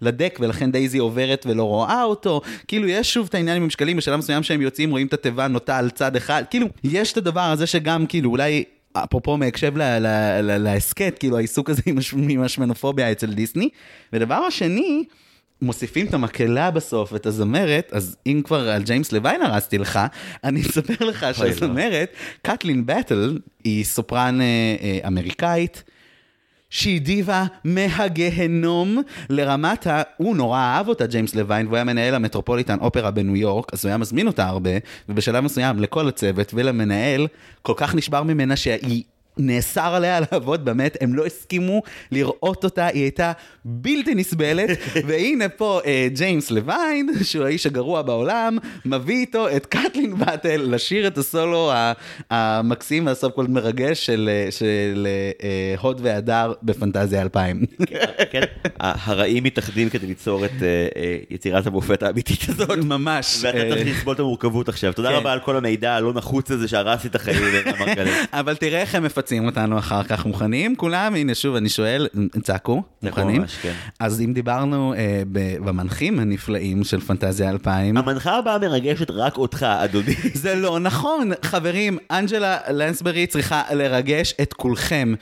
לדק, 0.00 0.38
ולכן 0.42 0.72
דייזי 0.72 0.98
עוברת 0.98 1.46
ולא 1.48 1.62
רואה 1.62 2.13
אותו. 2.14 2.40
כאילו, 2.68 2.88
יש 2.88 3.14
שוב 3.14 3.26
את 3.28 3.34
העניין 3.34 3.56
עם 3.56 3.62
המשקלים, 3.62 3.96
בשלב 3.96 4.18
מסוים 4.18 4.42
שהם 4.42 4.62
יוצאים, 4.62 4.90
רואים 4.90 5.06
את 5.06 5.12
התיבה 5.12 5.48
נוטה 5.48 5.78
על 5.78 5.90
צד 5.90 6.16
אחד, 6.16 6.44
כאילו, 6.50 6.66
יש 6.84 7.12
את 7.12 7.16
הדבר 7.16 7.40
הזה 7.40 7.66
שגם, 7.66 8.06
כאילו, 8.06 8.30
אולי... 8.30 8.64
אפרופו 8.96 9.36
מהקשב 9.36 9.72
להסכת, 10.42 11.16
כאילו 11.18 11.36
העיסוק 11.36 11.70
הזה 11.70 11.82
עם 12.28 12.42
השמנופוביה 12.42 13.12
אצל 13.12 13.34
דיסני. 13.34 13.68
ודבר 14.12 14.34
השני, 14.34 15.04
מוסיפים 15.62 16.06
את 16.06 16.14
המקהלה 16.14 16.70
בסוף 16.70 17.12
ואת 17.12 17.26
הזמרת, 17.26 17.88
אז 17.92 18.16
אם 18.26 18.40
כבר 18.44 18.68
על 18.68 18.82
ג'יימס 18.82 19.12
לוין 19.12 19.42
הרסתי 19.42 19.78
לך, 19.78 20.00
אני 20.44 20.60
אספר 20.60 21.04
לך 21.04 21.22
לא. 21.22 21.32
שהזמרת, 21.32 22.12
קטלין 22.42 22.86
באטל, 22.86 23.38
היא 23.64 23.84
סופרן 23.84 24.40
אה, 24.40 24.76
אה, 24.82 25.08
אמריקאית. 25.08 25.84
שהיא 26.74 27.00
דיבה 27.00 27.44
מהגהנום 27.64 29.02
לרמת 29.30 29.86
ה... 29.86 30.02
הוא 30.16 30.36
נורא 30.36 30.58
אהב 30.58 30.88
אותה, 30.88 31.06
ג'יימס 31.06 31.34
לוין, 31.34 31.66
והוא 31.66 31.76
היה 31.76 31.84
מנהל 31.84 32.14
המטרופוליטן 32.14 32.78
אופרה 32.78 33.10
בניו 33.10 33.36
יורק, 33.36 33.72
אז 33.72 33.84
הוא 33.84 33.88
היה 33.88 33.98
מזמין 33.98 34.26
אותה 34.26 34.46
הרבה, 34.46 34.70
ובשלב 35.08 35.44
מסוים 35.44 35.80
לכל 35.80 36.08
הצוות 36.08 36.54
ולמנהל, 36.54 37.26
כל 37.62 37.72
כך 37.76 37.94
נשבר 37.94 38.22
ממנה 38.22 38.56
שהיא... 38.56 39.02
נאסר 39.38 39.94
עליה 39.94 40.20
לעבוד, 40.32 40.64
באמת, 40.64 40.96
הם 41.00 41.14
לא 41.14 41.26
הסכימו 41.26 41.82
לראות 42.12 42.64
אותה, 42.64 42.86
היא 42.86 43.02
הייתה 43.02 43.32
בלתי 43.64 44.14
נסבלת, 44.14 44.78
והנה 45.06 45.48
פה 45.48 45.80
אה, 45.86 46.08
ג'יימס 46.14 46.50
לוין, 46.50 47.08
שהוא 47.22 47.44
האיש 47.44 47.66
הגרוע 47.66 48.02
בעולם, 48.02 48.58
מביא 48.84 49.16
איתו 49.16 49.56
את 49.56 49.66
קטלין 49.66 50.18
באטל 50.18 50.62
לשיר 50.70 51.06
את 51.06 51.18
הסולו 51.18 51.72
המקסים 52.30 53.06
והסוף 53.06 53.32
כל 53.34 53.46
מרגש 53.46 54.06
של, 54.06 54.30
אה, 54.32 54.50
של 54.50 55.06
אה, 55.42 55.74
הוד 55.80 56.00
והדר 56.02 56.52
בפנטזיה 56.62 57.22
2000. 57.22 57.64
כן, 58.32 58.42
הרעים 58.80 59.44
מתאחדים 59.44 59.90
כדי 59.90 60.06
ליצור 60.06 60.44
את 60.44 60.50
אה, 60.62 60.86
אה, 60.96 61.16
יצירת 61.30 61.66
המופת 61.66 62.02
האמיתית 62.02 62.48
הזאת. 62.48 62.78
ממש. 62.78 63.38
ואתה 63.42 63.58
אה, 63.58 63.70
צריך 63.70 63.96
לסבול 63.98 64.14
את 64.14 64.20
המורכבות 64.20 64.68
עכשיו. 64.68 64.92
תודה 64.92 65.08
כן. 65.08 65.14
רבה 65.14 65.32
על 65.32 65.40
כל 65.40 65.56
המידע 65.56 65.94
הלא 65.94 66.12
נחוץ 66.12 66.50
הזה 66.50 66.68
שהרס 66.68 67.04
לי 67.04 67.10
את 67.10 67.14
החיים. 67.14 67.42
אבל 68.32 68.56
תראה 68.56 68.80
איך 68.80 68.94
הם 68.94 69.04
מפצים 69.24 69.46
אותנו 69.46 69.78
אחר 69.78 70.02
כך, 70.02 70.26
מוכנים 70.26 70.76
כולם? 70.76 71.14
הנה 71.14 71.34
שוב, 71.34 71.56
אני 71.56 71.68
שואל, 71.68 72.08
צעקו, 72.42 72.82
מוכנים? 73.02 73.40
ממש, 73.40 73.56
כן. 73.62 73.72
אז 74.00 74.20
אם 74.20 74.32
דיברנו 74.32 74.94
אה, 74.94 75.22
ב- 75.32 75.56
במנחים 75.64 76.18
הנפלאים 76.18 76.84
של 76.84 77.00
פנטזיה 77.00 77.50
2000, 77.50 77.96
המנחה 77.96 78.38
הבאה 78.38 78.58
מרגשת 78.58 79.10
רק 79.10 79.38
אותך, 79.38 79.62
אדוני. 79.62 80.14
זה 80.42 80.54
לא 80.54 80.80
נכון, 80.80 81.30
חברים, 81.42 81.98
אנג'לה 82.10 82.58
לנסברי 82.70 83.26
צריכה 83.26 83.62
לרגש 83.70 84.34
את 84.42 84.52
כולכם. 84.52 85.14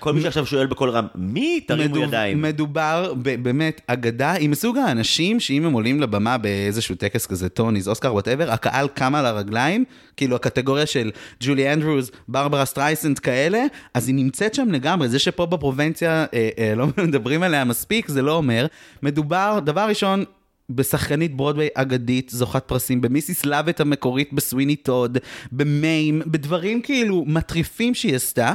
כל 0.00 0.12
מי 0.12 0.20
שעכשיו 0.20 0.46
שואל 0.46 0.66
בקול 0.66 0.90
רם, 0.90 1.06
מי? 1.14 1.60
תרימו 1.66 1.94
מדוב- 1.94 2.04
ידיים. 2.08 2.42
מדובר 2.42 3.14
באמת 3.16 3.80
אגדה, 3.86 4.32
היא 4.32 4.48
מסוג 4.48 4.78
האנשים 4.78 5.40
שאם 5.40 5.64
הם 5.66 5.72
עולים 5.72 6.00
לבמה 6.00 6.38
באיזשהו 6.38 6.94
טקס 6.94 7.26
כזה, 7.26 7.48
טוניס, 7.48 7.88
אוסקר, 7.88 8.12
whatever, 8.12 8.50
הקהל 8.50 8.88
קם 8.88 9.14
על 9.14 9.26
הרגליים, 9.26 9.84
כאילו 10.16 10.36
הקטגוריה 10.36 10.86
של 10.86 11.10
ג'ולי 11.40 11.72
אנדרוס, 11.72 12.10
ברברה 12.28 12.64
סטרייסנד 12.64 13.18
כאלה, 13.18 13.58
אז 13.94 14.08
היא 14.08 14.14
נמצאת 14.14 14.54
שם 14.54 14.68
לגמרי, 14.70 15.08
זה 15.08 15.18
שפה 15.18 15.46
בפרובינציה 15.46 16.26
אה, 16.34 16.48
אה, 16.58 16.74
לא 16.76 16.86
מדברים 17.06 17.42
עליה 17.42 17.64
מספיק, 17.64 18.08
זה 18.08 18.22
לא 18.22 18.32
אומר. 18.32 18.66
מדובר, 19.02 19.58
דבר 19.64 19.86
ראשון, 19.88 20.24
בשחקנית 20.70 21.36
ברודוויי 21.36 21.68
אגדית, 21.74 22.30
זוכת 22.34 22.62
פרסים, 22.66 23.00
במיסיס 23.00 23.44
לאבט 23.46 23.80
המקורית 23.80 24.32
בסוויני 24.32 24.76
טוד, 24.76 25.18
במיים, 25.52 26.22
בדברים 26.26 26.82
כאילו 26.82 27.24
מטריפים 27.26 27.94
שהיא 27.94 28.16
עשתה. 28.16 28.52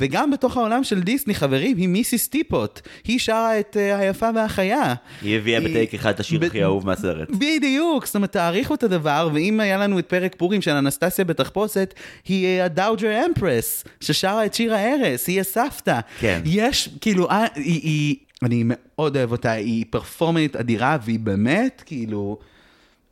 וגם 0.00 0.30
בתוך 0.30 0.56
העולם 0.56 0.84
של 0.84 1.00
דיסני, 1.00 1.34
חברים, 1.34 1.76
היא 1.76 1.88
מיסיס 1.88 2.28
טיפוט. 2.28 2.80
היא 3.04 3.18
שרה 3.18 3.60
את 3.60 3.76
uh, 3.76 4.00
היפה 4.00 4.28
והחיה. 4.34 4.94
היא 5.22 5.36
הביאה 5.36 5.60
בטייק 5.60 5.94
אחד 5.94 6.10
את 6.10 6.20
השיר 6.20 6.40
ב- 6.40 6.44
הכי 6.44 6.62
אהוב 6.62 6.86
מהסרט. 6.86 7.30
בדיוק, 7.30 8.06
זאת 8.06 8.14
אומרת, 8.14 8.32
תעריכו 8.32 8.74
את 8.74 8.82
הדבר, 8.82 9.28
ואם 9.34 9.60
היה 9.60 9.78
לנו 9.78 9.98
את 9.98 10.06
פרק 10.06 10.34
פורים 10.38 10.62
של 10.62 10.70
אנסטסיה 10.70 11.24
בתחפושת, 11.24 11.94
היא 12.28 12.62
הדאוג'ר 12.62 13.26
אמפרס, 13.26 13.84
ששרה 14.00 14.46
את 14.46 14.54
שיר 14.54 14.74
ההרס, 14.74 15.28
היא 15.28 15.40
הסבתא. 15.40 16.00
כן. 16.20 16.40
יש, 16.44 16.88
כאילו, 17.00 17.30
אה, 17.30 17.46
היא, 17.54 17.80
היא, 17.82 18.16
אני 18.42 18.62
מאוד 18.66 19.16
אוהב 19.16 19.32
אותה, 19.32 19.50
היא 19.50 19.84
פרפורמנית 19.90 20.56
אדירה, 20.56 20.98
והיא 21.04 21.20
באמת, 21.20 21.82
כאילו... 21.86 22.38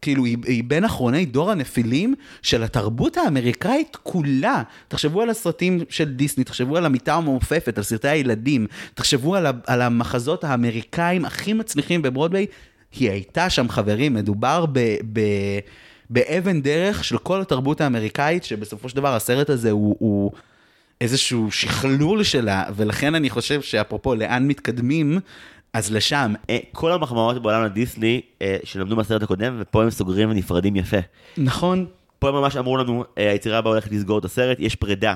כאילו, 0.05 0.25
היא, 0.25 0.37
היא 0.47 0.65
בין 0.67 0.85
אחרוני 0.85 1.27
דור 1.27 1.51
הנפילים 1.51 2.15
של 2.43 2.63
התרבות 2.63 3.17
האמריקאית 3.17 3.97
כולה. 4.03 4.63
תחשבו 4.89 5.23
על 5.23 5.31
הסרטים 5.31 5.81
של 5.89 6.05
דיסני, 6.05 6.45
תחשבו 6.45 6.77
על 6.77 6.87
המיטה 6.87 7.15
המעופפת, 7.15 7.79
על 7.79 7.85
סרטי 7.85 8.09
הילדים, 8.09 8.67
תחשבו 8.95 9.37
על, 9.37 9.47
ה, 9.47 9.51
על 9.67 9.83
המחזות 9.83 10.45
האמריקאים 10.45 11.25
הכי 11.25 11.53
מצליחים 11.53 12.03
בברודוויי. 12.03 12.47
היא 12.93 13.11
הייתה 13.11 13.51
שם, 13.51 13.69
חברים, 13.69 14.15
מדובר 14.15 14.67
ב... 14.73 14.79
ב 15.13 15.21
באבן 16.11 16.61
דרך 16.61 17.05
של 17.05 17.19
כל 17.19 17.41
התרבות 17.41 17.81
האמריקאית, 17.81 18.45
שבסופו 18.45 18.89
של 18.89 18.97
דבר 18.97 19.15
הסרט 19.15 19.51
הזה 19.51 19.71
הוא, 19.71 19.97
הוא 19.99 20.33
איזשהו 21.01 21.51
שכלול 21.51 22.23
שלה, 22.23 22.65
ולכן 22.77 23.15
אני 23.15 23.31
חושב 23.31 23.63
שאפרופו 23.63 24.15
לאן 24.15 24.47
מתקדמים, 24.47 25.21
אז 25.75 25.93
לשם. 25.93 26.35
אה, 26.51 26.59
כל 26.73 26.93
המחמאות 26.93 27.43
בעולם 27.43 27.65
לדיסני 27.65 28.21
אה, 28.43 28.57
שלמדו 28.65 28.97
מהסרט 28.97 29.23
הקודם, 29.23 29.57
ופה 29.59 29.83
הם 29.83 29.91
סוגרים 29.91 30.31
ונפרדים 30.31 30.77
יפה. 30.77 30.97
נכון, 31.37 31.87
פה 32.19 32.29
הם 32.29 32.35
ממש 32.35 32.57
אמרו 32.57 32.77
לנו, 32.77 33.05
אה, 33.19 33.31
היצירה 33.31 33.59
הבאה 33.59 33.73
הולכת 33.73 33.93
לסגור 33.93 34.19
את 34.19 34.25
הסרט, 34.25 34.57
יש 34.61 34.75
פרידה. 34.75 35.15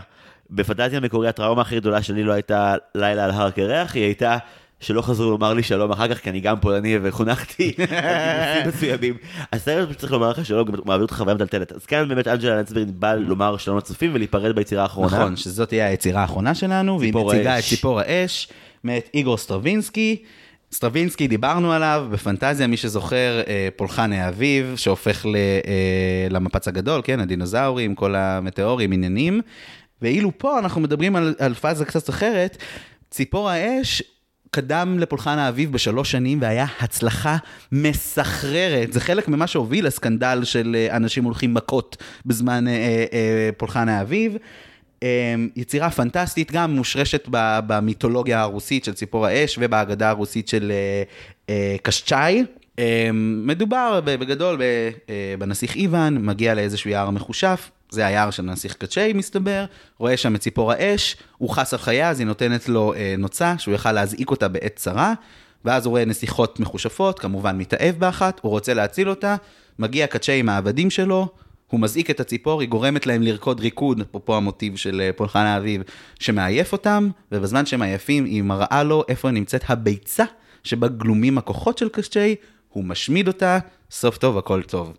בפנטזיה 0.50 0.98
המקורי 0.98 1.28
הטראומה 1.28 1.62
הכי 1.62 1.76
גדולה 1.76 2.02
שלי 2.02 2.24
לא 2.24 2.32
הייתה 2.32 2.74
לילה 2.94 3.24
על 3.24 3.30
הר 3.30 3.50
קרח, 3.50 3.94
היא 3.94 4.04
הייתה 4.04 4.38
שלא 4.80 5.02
חזרו 5.02 5.30
לומר 5.30 5.54
לי 5.54 5.62
שלום 5.62 5.90
אחר 5.90 6.14
כך, 6.14 6.20
כי 6.20 6.30
אני 6.30 6.40
גם 6.40 6.60
פולני 6.60 6.98
וחונכתי 7.02 7.72
מסוימים. 8.68 9.14
הסרט 9.52 9.96
צריך 9.96 10.12
לומר 10.12 10.30
לך 10.30 10.46
שלום, 10.46 10.68
הוא 10.68 10.76
מעביר 10.84 11.02
אותך 11.02 11.14
חוויה 11.14 11.34
מטלטלת. 11.34 11.72
אז 11.72 11.86
כאן 11.86 12.08
באמת 12.08 12.28
אנג'לה 12.28 12.56
לנסברין 12.56 12.88
בא 12.98 13.14
לומר 13.14 13.56
שלום 13.56 13.76
לצופים 13.76 14.10
ולהיפרד 14.14 14.54
ביצירה 14.54 14.82
האחרונה. 14.82 15.18
נכון, 15.18 15.36
שזאת 15.36 15.68
תהיה 15.68 15.86
היצירה 15.86 16.20
האחרונה 16.20 16.54
שלנו, 16.54 17.00
והיא 17.00 17.14
מציגה 17.14 17.58
את. 17.58 17.64
ציפור 17.64 18.00
האש, 18.00 18.48
מאת 18.84 19.10
איגור 19.14 19.36
סטרווינסקי. 19.36 20.22
סטרווינסקי, 20.72 21.28
דיברנו 21.28 21.72
עליו, 21.72 22.06
בפנטזיה, 22.10 22.66
מי 22.66 22.76
זוכר, 22.76 23.40
אה, 23.46 23.68
פולחן 23.76 24.12
האביב, 24.12 24.74
שהופך 24.76 25.26
ל, 25.26 25.36
אה, 25.36 26.26
למפץ 26.30 26.68
הגדול, 26.68 27.00
כן, 27.04 27.20
הדינוזאורים, 27.20 27.94
כל 27.94 28.14
המטאורים, 28.14 28.92
עניינים. 28.92 29.40
ואילו 30.02 30.38
פה 30.38 30.58
אנחנו 30.58 30.80
מדברים 30.80 31.16
על, 31.16 31.34
על 31.38 31.54
פאזה 31.54 31.84
קצת 31.84 32.10
אחרת, 32.10 32.56
ציפור 33.10 33.50
האש 33.50 34.02
קדם 34.50 34.98
לפולחן 34.98 35.38
האביב 35.38 35.72
בשלוש 35.72 36.10
שנים 36.10 36.38
והיה 36.40 36.66
הצלחה 36.80 37.36
מסחררת. 37.72 38.92
זה 38.92 39.00
חלק 39.00 39.28
ממה 39.28 39.46
שהוביל 39.46 39.86
לסקנדל 39.86 40.40
של 40.44 40.76
אה, 40.78 40.96
אנשים 40.96 41.24
הולכים 41.24 41.54
מכות 41.54 41.96
בזמן 42.26 42.68
אה, 42.68 42.72
אה, 43.12 43.50
פולחן 43.56 43.88
האביב. 43.88 44.36
אה, 45.02 45.34
יצירה 45.56 45.90
פנטסטית, 45.90 46.52
גם 46.52 46.76
מושרשת 46.76 47.28
במיתולוגיה 47.66 48.40
הרוסית 48.40 48.84
של 48.84 48.92
ציפור 48.92 49.26
האש 49.26 49.58
ובהגדה 49.60 50.08
הרוסית 50.08 50.48
של 50.48 50.72
אה, 50.72 51.02
אה, 51.50 51.76
קשצ'אי. 51.82 52.44
אה, 52.78 53.10
מדובר 53.44 54.00
בגדול 54.04 54.62
אה, 54.62 55.34
בנסיך 55.38 55.76
איוון, 55.76 56.26
מגיע 56.26 56.54
לאיזשהו 56.54 56.90
יער 56.90 57.10
מחושף, 57.10 57.70
זה 57.90 58.06
היער 58.06 58.30
של 58.30 58.48
הנסיך 58.48 58.74
קצ'י 58.74 59.12
מסתבר, 59.12 59.64
רואה 59.98 60.16
שם 60.16 60.34
את 60.34 60.40
ציפור 60.40 60.72
האש, 60.72 61.16
הוא 61.38 61.50
חס 61.50 61.72
על 61.72 61.78
חייה, 61.78 62.10
אז 62.10 62.20
היא 62.20 62.26
נותנת 62.26 62.68
לו 62.68 62.94
נוצה, 63.18 63.54
שהוא 63.58 63.74
יכל 63.74 63.92
להזעיק 63.92 64.30
אותה 64.30 64.48
בעת 64.48 64.76
צרה, 64.76 65.14
ואז 65.64 65.86
הוא 65.86 65.90
רואה 65.90 66.04
נסיכות 66.04 66.60
מחושפות, 66.60 67.18
כמובן 67.18 67.58
מתאהב 67.58 67.98
באחת, 67.98 68.40
הוא 68.42 68.50
רוצה 68.50 68.74
להציל 68.74 69.10
אותה, 69.10 69.36
מגיע 69.78 70.06
קצ'י 70.06 70.32
עם 70.32 70.48
העבדים 70.48 70.90
שלו, 70.90 71.28
הוא 71.70 71.80
מזעיק 71.80 72.10
את 72.10 72.20
הציפור, 72.20 72.60
היא 72.60 72.68
גורמת 72.68 73.06
להם 73.06 73.22
לרקוד 73.22 73.60
ריקוד, 73.60 74.00
אפרופו 74.00 74.36
המוטיב 74.36 74.76
של 74.76 75.00
אה, 75.00 75.10
פולחן 75.12 75.44
האביב, 75.46 75.82
שמעייף 76.20 76.72
אותם, 76.72 77.08
ובזמן 77.32 77.66
שהם 77.66 77.82
עייפים, 77.82 78.24
היא 78.24 78.42
מראה 78.42 78.82
לו 78.82 79.04
איפה 79.08 79.30
נמצאת 79.30 79.64
הביצה 79.68 80.24
שבה 80.64 80.88
גלומים 80.88 81.38
הכוחות 81.38 81.78
של 81.78 81.88
קצ'י, 81.88 82.34
הוא 82.68 82.84
משמיד 82.84 83.28
אותה, 83.28 83.58
סוף 83.90 84.18
טוב, 84.18 84.38
הכל 84.38 84.62
טוב. 84.62 84.92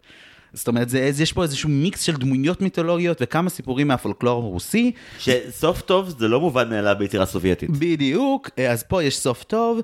זאת 0.53 0.67
אומרת, 0.67 0.89
זה, 0.89 1.11
יש 1.19 1.33
פה 1.33 1.43
איזשהו 1.43 1.69
מיקס 1.69 2.01
של 2.01 2.15
דמויות 2.15 2.61
מיתולוגיות 2.61 3.17
וכמה 3.21 3.49
סיפורים 3.49 3.87
מהפולקלור 3.87 4.43
הרוסי. 4.43 4.91
שסוף 5.19 5.81
טוב 5.81 6.09
זה 6.09 6.27
לא 6.27 6.39
מובן 6.39 6.69
מאליו 6.69 6.95
ביצירה 6.99 7.25
סובייטית. 7.25 7.69
בדיוק, 7.69 8.49
אז 8.69 8.83
פה 8.83 9.03
יש 9.03 9.17
סוף 9.17 9.43
טוב, 9.43 9.79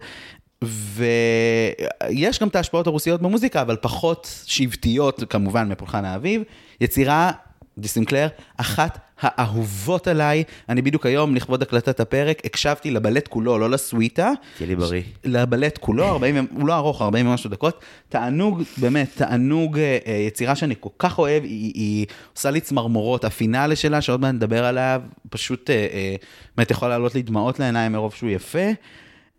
ויש 0.61 2.39
גם 2.39 2.47
את 2.47 2.55
ההשפעות 2.55 2.87
הרוסיות 2.87 3.21
במוזיקה, 3.21 3.61
אבל 3.61 3.75
פחות 3.81 4.43
שבטיות 4.45 5.23
כמובן 5.29 5.69
מפולחן 5.69 6.05
האביב. 6.05 6.41
יצירה, 6.81 7.31
דיסינקלר, 7.77 8.27
אחת 8.57 8.99
האהובות 9.19 10.07
עליי. 10.07 10.43
אני 10.69 10.81
בדיוק 10.81 11.05
היום, 11.05 11.35
לכבוד 11.35 11.61
הקלטת 11.61 11.99
הפרק, 11.99 12.41
הקשבתי 12.45 12.91
לבלט 12.91 13.27
כולו, 13.27 13.59
לא 13.59 13.69
לסוויטה. 13.69 14.31
תהיה 14.57 14.67
לי 14.67 14.75
בריא. 14.75 15.01
לבלט 15.23 15.77
כולו, 15.77 16.05
40, 16.07 16.47
הוא 16.51 16.67
לא 16.67 16.75
ארוך, 16.75 17.01
40 17.01 17.27
ומשהו 17.27 17.49
דקות. 17.49 17.79
תענוג, 18.09 18.63
באמת, 18.77 19.09
תענוג, 19.15 19.79
אה, 19.79 19.97
אה, 20.07 20.13
יצירה 20.13 20.55
שאני 20.55 20.75
כל 20.79 20.89
כך 20.99 21.19
אוהב, 21.19 21.43
היא, 21.43 21.71
היא 21.75 22.05
עושה 22.35 22.51
לי 22.51 22.61
צמרמורות. 22.61 23.25
הפינאלה 23.25 23.75
שלה, 23.75 24.01
שעוד 24.01 24.21
מעט 24.21 24.33
נדבר 24.33 24.65
עליו, 24.65 25.01
פשוט 25.29 25.69
אה, 25.69 26.15
באמת 26.57 26.71
יכול 26.71 26.87
לעלות 26.87 27.15
לי 27.15 27.21
דמעות 27.21 27.59
לעיניים 27.59 27.91
מרוב 27.91 28.13
שהוא 28.13 28.29
יפה. 28.29 28.67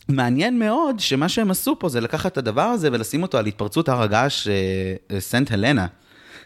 מעניין 0.09 0.59
מאוד 0.59 1.01
שמה 1.01 1.29
שהם 1.29 1.51
עשו 1.51 1.77
פה 1.79 1.89
זה 1.89 2.01
לקחת 2.01 2.33
את 2.33 2.39
הדבר 2.39 2.63
הזה 2.63 2.89
ולשים 2.93 3.23
אותו 3.23 3.39
על 3.39 3.47
התפרצות 3.47 3.89
הר 3.89 4.03
הגעש 4.03 4.49
סנט 5.19 5.53
הלנה. 5.53 5.87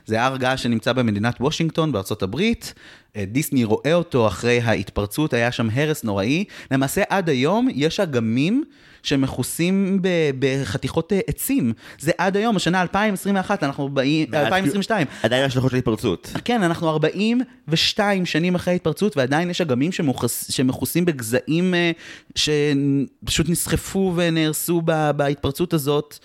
זה 0.06 0.22
הר 0.22 0.36
געש 0.36 0.62
שנמצא 0.62 0.92
במדינת 0.92 1.36
וושינגטון 1.40 1.92
בארצות 1.92 2.22
הברית. 2.22 2.74
אה, 3.16 3.24
דיסני 3.24 3.64
רואה 3.64 3.94
אותו 3.94 4.26
אחרי 4.26 4.60
ההתפרצות, 4.60 5.34
היה 5.34 5.52
שם 5.52 5.68
הרס 5.74 6.04
נוראי. 6.04 6.44
למעשה 6.70 7.02
עד 7.08 7.28
היום 7.28 7.68
יש 7.74 8.00
אגמים 8.00 8.64
שמכוסים 9.02 9.98
ב- 10.02 10.30
בחתיכות 10.38 11.12
אה, 11.12 11.20
עצים. 11.26 11.72
זה 11.98 12.10
עד 12.18 12.36
היום, 12.36 12.56
השנה 12.56 12.82
2021, 12.82 13.62
אנחנו 13.62 13.88
באים, 13.88 14.34
2022. 14.34 15.06
עדיין 15.22 15.44
השלכות 15.44 15.70
של 15.70 15.76
התפרצות. 15.76 16.32
כן, 16.44 16.62
אנחנו 16.62 16.88
42 16.90 18.26
שנים 18.26 18.54
אחרי 18.54 18.72
ההתפרצות, 18.72 19.16
ועדיין 19.16 19.50
יש 19.50 19.60
אגמים 19.60 19.92
שמוכס, 19.92 20.50
שמכוסים 20.50 21.04
בגזעים 21.04 21.74
אה, 21.74 21.90
שפשוט 22.34 23.48
נסחפו 23.48 24.12
ונהרסו 24.16 24.82
בהתפרצות 25.16 25.72
הזאת. 25.72 26.18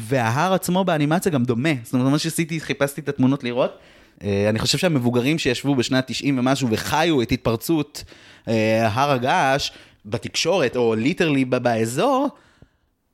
וההר 0.00 0.54
עצמו 0.54 0.84
באנימציה 0.84 1.32
גם 1.32 1.44
דומה. 1.44 1.68
זאת 1.82 1.94
אומרת, 1.94 2.10
מה 2.10 2.18
שעשיתי, 2.18 2.60
חיפשתי 2.60 3.00
את 3.00 3.08
התמונות 3.08 3.44
לראות. 3.44 3.78
אה, 4.24 4.46
אני 4.48 4.58
חושב 4.58 4.78
שהמבוגרים 4.78 5.38
שישבו 5.38 5.74
בשנת 5.74 6.06
90 6.06 6.38
ומשהו 6.38 6.68
וחיו 6.70 7.22
את 7.22 7.32
התפרצות 7.32 8.04
אה, 8.48 8.88
הר 8.88 9.10
הגעש 9.10 9.70
בתקשורת, 10.06 10.76
או 10.76 10.94
ליטרלי 10.94 11.44
באזור, 11.44 12.28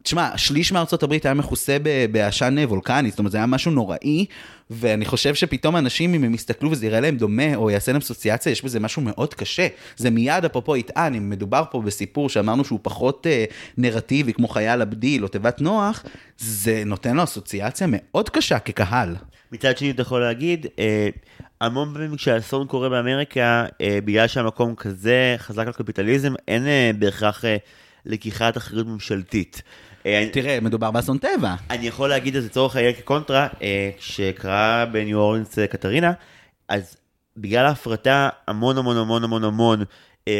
תשמע, 0.02 0.30
שליש 0.36 0.72
מארצות 0.72 1.02
הברית 1.02 1.26
היה 1.26 1.34
מכוסה 1.34 1.76
בעשן 2.12 2.56
וולקני, 2.64 3.10
זאת 3.10 3.18
אומרת, 3.18 3.32
זה 3.32 3.38
היה 3.38 3.46
משהו 3.46 3.70
נוראי, 3.70 4.26
ואני 4.70 5.04
חושב 5.04 5.34
שפתאום 5.34 5.76
אנשים, 5.76 6.14
אם 6.14 6.24
הם 6.24 6.34
יסתכלו 6.34 6.70
וזה 6.70 6.86
יראה 6.86 7.00
להם 7.00 7.16
דומה, 7.16 7.54
או 7.54 7.70
יעשה 7.70 7.92
להם 7.92 8.00
אסוציאציה, 8.00 8.52
יש 8.52 8.64
בזה 8.64 8.80
משהו 8.80 9.02
מאוד 9.02 9.34
קשה. 9.34 9.66
זה 9.96 10.10
מיד, 10.10 10.44
אפרופו 10.44 10.76
יטען, 10.76 11.14
אם 11.14 11.30
מדובר 11.30 11.64
פה 11.70 11.82
בסיפור 11.82 12.28
שאמרנו 12.28 12.64
שהוא 12.64 12.78
פחות 12.82 13.26
אה, 13.26 13.44
נרטיבי, 13.78 14.32
כמו 14.32 14.48
חייל 14.48 14.82
הבדיל 14.82 15.22
או 15.22 15.28
תיבת 15.28 15.60
נוח, 15.60 16.04
זה 16.38 16.82
נותן 16.86 17.16
לו 17.16 17.24
אסוציאציה 17.24 17.86
מאוד 17.90 18.28
קשה 18.28 18.58
כקהל. 18.58 19.16
מצד 19.52 19.78
שני 19.78 19.90
אתה 19.90 20.02
יכול 20.02 20.20
להגיד, 20.20 20.66
אה, 20.78 21.08
המון 21.60 21.92
פעמים 21.94 22.16
כשהאסון 22.16 22.66
קורה 22.66 22.88
באמריקה, 22.88 23.66
אה, 23.80 23.98
בגלל 24.04 24.26
שהמקום 24.26 24.74
כזה 24.74 25.34
חזק 25.38 25.66
על 25.66 25.72
קפיטליזם, 25.72 26.34
אין 26.48 26.66
אה, 26.66 26.90
בהכרח 26.98 27.44
אה, 27.44 27.56
לקיחת 28.06 28.56
אחריות 28.56 28.86
ממשלתית. 28.86 29.62
אה, 30.06 30.28
תראה, 30.32 30.58
מדובר 30.60 30.90
באסון 30.90 31.18
טבע. 31.18 31.54
אני 31.70 31.86
יכול 31.86 32.08
להגיד 32.08 32.36
את 32.36 32.42
זה 32.42 32.48
לצורך 32.48 32.76
העניין 32.76 32.94
כקונטרה, 32.94 33.48
אה, 33.62 33.90
כשקרה 33.98 34.86
בניו 34.92 35.18
אורלינס 35.18 35.58
אה, 35.58 35.66
קטרינה, 35.66 36.12
אז 36.68 36.96
בגלל 37.36 37.66
ההפרטה, 37.66 38.28
המון 38.48 38.78
המון 38.78 38.96
המון 38.96 39.24
המון 39.24 39.44
המון 39.44 39.84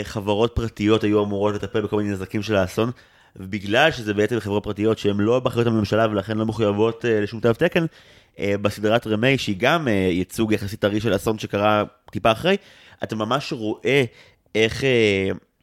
חברות 0.02 0.52
פרטיות 0.54 1.04
היו 1.04 1.24
אמורות 1.24 1.54
לטפל 1.54 1.80
בכל 1.80 1.96
מיני 1.96 2.10
נזקים 2.10 2.42
של 2.42 2.56
האסון, 2.56 2.90
ובגלל 3.36 3.90
שזה 3.90 4.14
בעצם 4.14 4.40
חברות 4.40 4.64
פרטיות 4.64 4.98
שהן 4.98 5.16
לא 5.16 5.40
באחריות 5.40 5.66
הממשלה 5.66 6.06
ולכן 6.10 6.38
לא 6.38 6.46
מחויבות 6.46 7.04
לשום 7.08 7.40
תו 7.40 7.52
תקן, 7.52 7.86
בסדרת 8.40 9.06
רמי, 9.06 9.38
שהיא 9.38 9.56
גם 9.58 9.88
ייצוג 9.88 10.52
יחסית 10.52 10.80
טרי 10.80 11.00
של 11.00 11.16
אסון 11.16 11.38
שקרה 11.38 11.84
טיפה 12.10 12.32
אחרי, 12.32 12.56
אתה 13.02 13.16
ממש 13.16 13.52
רואה 13.52 14.04
איך 14.54 14.84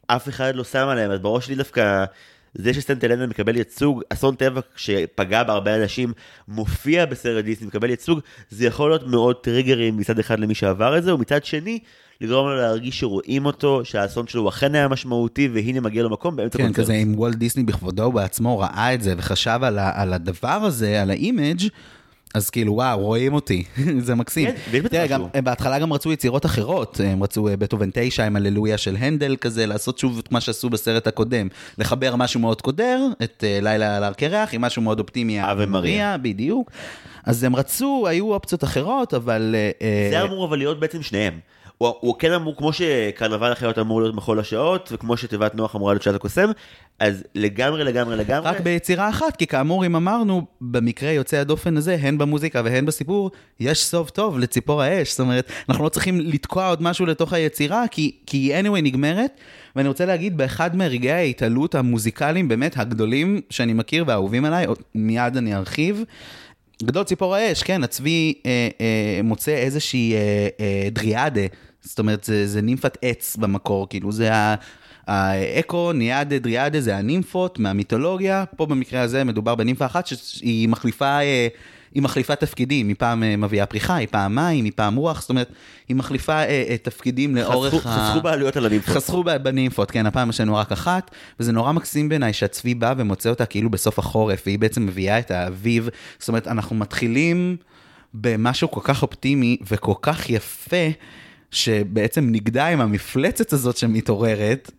אף 0.06 0.28
אחד 0.28 0.54
לא 0.54 0.64
שם 0.64 0.88
עליהם, 0.88 1.10
אז 1.10 1.18
בראש 1.18 1.46
שלי 1.46 1.54
דווקא... 1.54 2.04
זה 2.54 2.74
שסנט 2.74 3.04
אלנה 3.04 3.26
מקבל 3.26 3.56
ייצוג, 3.56 4.02
אסון 4.08 4.34
טבע 4.34 4.60
שפגע 4.76 5.42
בהרבה 5.42 5.76
אנשים, 5.76 6.12
מופיע 6.48 7.06
בסרט 7.06 7.44
דיסני, 7.44 7.66
מקבל 7.66 7.90
ייצוג, 7.90 8.20
זה 8.50 8.66
יכול 8.66 8.90
להיות 8.90 9.06
מאוד 9.06 9.36
טריגרים 9.36 9.96
מצד 9.96 10.18
אחד 10.18 10.40
למי 10.40 10.54
שעבר 10.54 10.98
את 10.98 11.02
זה, 11.02 11.14
ומצד 11.14 11.44
שני, 11.44 11.78
לגרום 12.20 12.48
לו 12.48 12.56
להרגיש 12.56 13.00
שרואים 13.00 13.46
אותו, 13.46 13.84
שהאסון 13.84 14.26
שלו 14.26 14.48
אכן 14.48 14.74
היה 14.74 14.88
משמעותי, 14.88 15.48
והנה 15.52 15.80
מגיע 15.80 16.02
לו 16.02 16.10
מקום 16.10 16.36
באמצע 16.36 16.58
כן, 16.58 16.64
קונצרט. 16.64 16.84
כזה 16.84 16.92
אם 16.92 17.12
וולט 17.16 17.36
דיסני 17.36 17.62
בכבודו 17.62 18.12
בעצמו 18.12 18.58
ראה 18.58 18.94
את 18.94 19.02
זה 19.02 19.14
וחשב 19.18 19.60
על, 19.62 19.78
ה, 19.78 20.02
על 20.02 20.12
הדבר 20.12 20.48
הזה, 20.48 21.02
על 21.02 21.10
ה 21.10 21.17
image, 21.17 21.60
אז 22.34 22.50
כאילו 22.50 22.72
וואו, 22.72 23.00
רואים 23.00 23.34
אותי, 23.34 23.64
זה 24.06 24.14
מקסים. 24.14 24.48
כן, 24.72 24.88
תראה. 24.88 25.06
גם, 25.06 25.24
הם 25.34 25.44
בהתחלה 25.44 25.78
גם 25.78 25.92
רצו 25.92 26.12
יצירות 26.12 26.46
אחרות, 26.46 27.00
הם 27.04 27.22
רצו 27.22 27.48
אה, 27.48 27.56
בטהובן 27.56 27.88
9 27.92 28.26
עם 28.26 28.36
הללויה 28.36 28.78
של 28.78 28.96
הנדל 28.96 29.36
כזה, 29.40 29.66
לעשות 29.66 29.98
שוב 29.98 30.18
את 30.18 30.32
מה 30.32 30.40
שעשו 30.40 30.70
בסרט 30.70 31.06
הקודם, 31.06 31.48
לחבר 31.78 32.16
משהו 32.16 32.40
מאוד 32.40 32.60
קודר, 32.60 33.00
את 33.22 33.44
אה, 33.46 33.58
לילה 33.62 33.96
על 33.96 34.04
הר 34.04 34.12
קרח, 34.12 34.54
עם 34.54 34.60
משהו 34.60 34.82
מאוד 34.82 35.00
אופטימי, 35.00 35.42
אבה 35.42 35.66
מריה. 35.66 36.16
בדיוק. 36.16 36.70
אז 37.24 37.44
הם 37.44 37.56
רצו, 37.56 38.04
היו 38.08 38.32
אופציות 38.32 38.64
אחרות, 38.64 39.14
אבל... 39.14 39.54
אה, 39.54 39.70
אה, 39.82 40.08
זה 40.10 40.22
אמור 40.22 40.44
אבל 40.44 40.58
להיות 40.58 40.80
בעצם 40.80 41.02
שניהם. 41.02 41.38
הוא, 41.80 41.94
הוא 42.00 42.14
כן 42.18 42.32
אמור, 42.32 42.56
כמו 42.56 42.72
שקרנבל 42.72 43.52
החיות 43.52 43.78
אמור 43.78 44.00
להיות 44.00 44.14
מחול 44.14 44.40
השעות, 44.40 44.88
וכמו 44.92 45.16
שתיבת 45.16 45.54
נוח 45.54 45.76
אמורה 45.76 45.92
להיות 45.92 46.02
שעת 46.02 46.14
הקוסם, 46.14 46.50
אז 46.98 47.24
לגמרי 47.34 47.84
לגמרי 47.84 48.16
לגמרי. 48.16 48.48
רק 48.50 48.60
ביצירה 48.60 49.08
אחת, 49.08 49.36
כי 49.36 49.46
כאמור, 49.46 49.86
אם 49.86 49.96
אמרנו, 49.96 50.46
במקרה 50.60 51.10
יוצא 51.10 51.36
הדופן 51.36 51.76
הזה, 51.76 51.96
הן 52.00 52.18
במוזיקה 52.18 52.62
והן 52.64 52.86
בסיפור, 52.86 53.30
יש 53.60 53.84
סוף 53.84 54.10
טוב 54.10 54.38
לציפור 54.38 54.82
האש. 54.82 55.10
זאת 55.10 55.20
אומרת, 55.20 55.50
אנחנו 55.68 55.84
לא 55.84 55.88
צריכים 55.88 56.20
לתקוע 56.20 56.68
עוד 56.68 56.82
משהו 56.82 57.06
לתוך 57.06 57.32
היצירה, 57.32 57.84
כי, 57.90 58.12
היא 58.32 58.54
anyway 58.56 58.80
נגמרת. 58.82 59.40
ואני 59.76 59.88
רוצה 59.88 60.06
להגיד, 60.06 60.36
באחד 60.36 60.76
מרגעי 60.76 61.12
ההתעלות 61.12 61.74
המוזיקליים 61.74 62.48
באמת 62.48 62.78
הגדולים 62.78 63.40
שאני 63.50 63.72
מכיר 63.72 64.04
והאהובים 64.06 64.44
עליי, 64.44 64.66
מיד 64.94 65.36
אני 65.36 65.54
ארחיב. 65.54 66.04
גדול 66.82 67.04
ציפור 67.04 67.34
האש, 67.34 67.62
כן, 67.62 67.84
הצבי 67.84 68.34
אה, 68.46 68.68
אה, 68.80 69.20
מוצא 69.24 69.52
איזושהי 69.52 70.14
אה, 70.14 70.48
אה, 70.60 70.88
דריאדה, 70.90 71.46
זאת 71.82 71.98
אומרת, 71.98 72.24
זה, 72.24 72.46
זה 72.46 72.62
נימפת 72.62 72.98
עץ 73.02 73.36
במקור, 73.36 73.88
כאילו, 73.88 74.12
זה 74.12 74.34
ה... 74.34 74.54
האקו, 75.06 75.92
ניאדה, 75.92 76.38
דריאדה, 76.38 76.80
זה 76.80 76.96
הנימפות 76.96 77.58
מהמיתולוגיה. 77.58 78.44
פה 78.56 78.66
במקרה 78.66 79.00
הזה 79.00 79.24
מדובר 79.24 79.54
בנימפה 79.54 79.86
אחת 79.86 80.06
שהיא 80.06 80.68
מחליפה, 80.68 81.20
אה, 81.20 81.48
היא 81.94 82.02
מחליפה 82.02 82.36
תפקידים. 82.36 82.88
היא 82.88 82.96
פעם 82.98 83.22
אה, 83.22 83.36
מביאה 83.36 83.66
פריחה, 83.66 83.94
היא 83.94 84.08
פעם 84.10 84.34
מים, 84.34 84.64
היא 84.64 84.72
פעם 84.74 84.96
רוח, 84.96 85.20
זאת 85.20 85.30
אומרת, 85.30 85.52
היא 85.88 85.96
מחליפה 85.96 86.32
אה, 86.42 86.76
תפקידים 86.82 87.36
לאורך 87.36 87.74
חסכו, 87.74 87.88
חסכו 87.88 88.20
בעלויות 88.20 88.56
על 88.56 88.66
הנימפות. 88.66 88.96
חסכו 88.96 89.24
בנימפות, 89.24 89.90
כן, 89.90 90.06
הפעם 90.06 90.30
יש 90.30 90.40
לנו 90.40 90.56
רק 90.56 90.72
אחת, 90.72 91.10
וזה 91.40 91.52
נורא 91.52 91.72
מקסים 91.72 92.08
בעיניי 92.08 92.32
שהצבי 92.32 92.74
בא 92.74 92.94
ומוצא 92.96 93.30
אותה 93.30 93.46
כאילו 93.46 93.70
בסוף 93.70 93.98
החורף, 93.98 94.42
והיא 94.46 94.58
בעצם 94.58 94.86
מביאה 94.86 95.18
את 95.18 95.30
האביב. 95.30 95.88
זאת 96.18 96.28
אומרת, 96.28 96.48
אנחנו 96.48 96.76
מתחילים 96.76 97.56
במשהו 98.14 98.70
כל 98.70 98.80
כך 98.84 99.02
אופטימי 99.02 99.56
וכל 99.70 99.94
כך 100.02 100.30
יפה, 100.30 100.86
שבעצם 101.50 102.28
נגדע 102.30 102.66
עם 102.66 102.80
המפלצת 102.80 103.52
הזאת 103.52 103.76
שמתעוררת. 103.76 104.70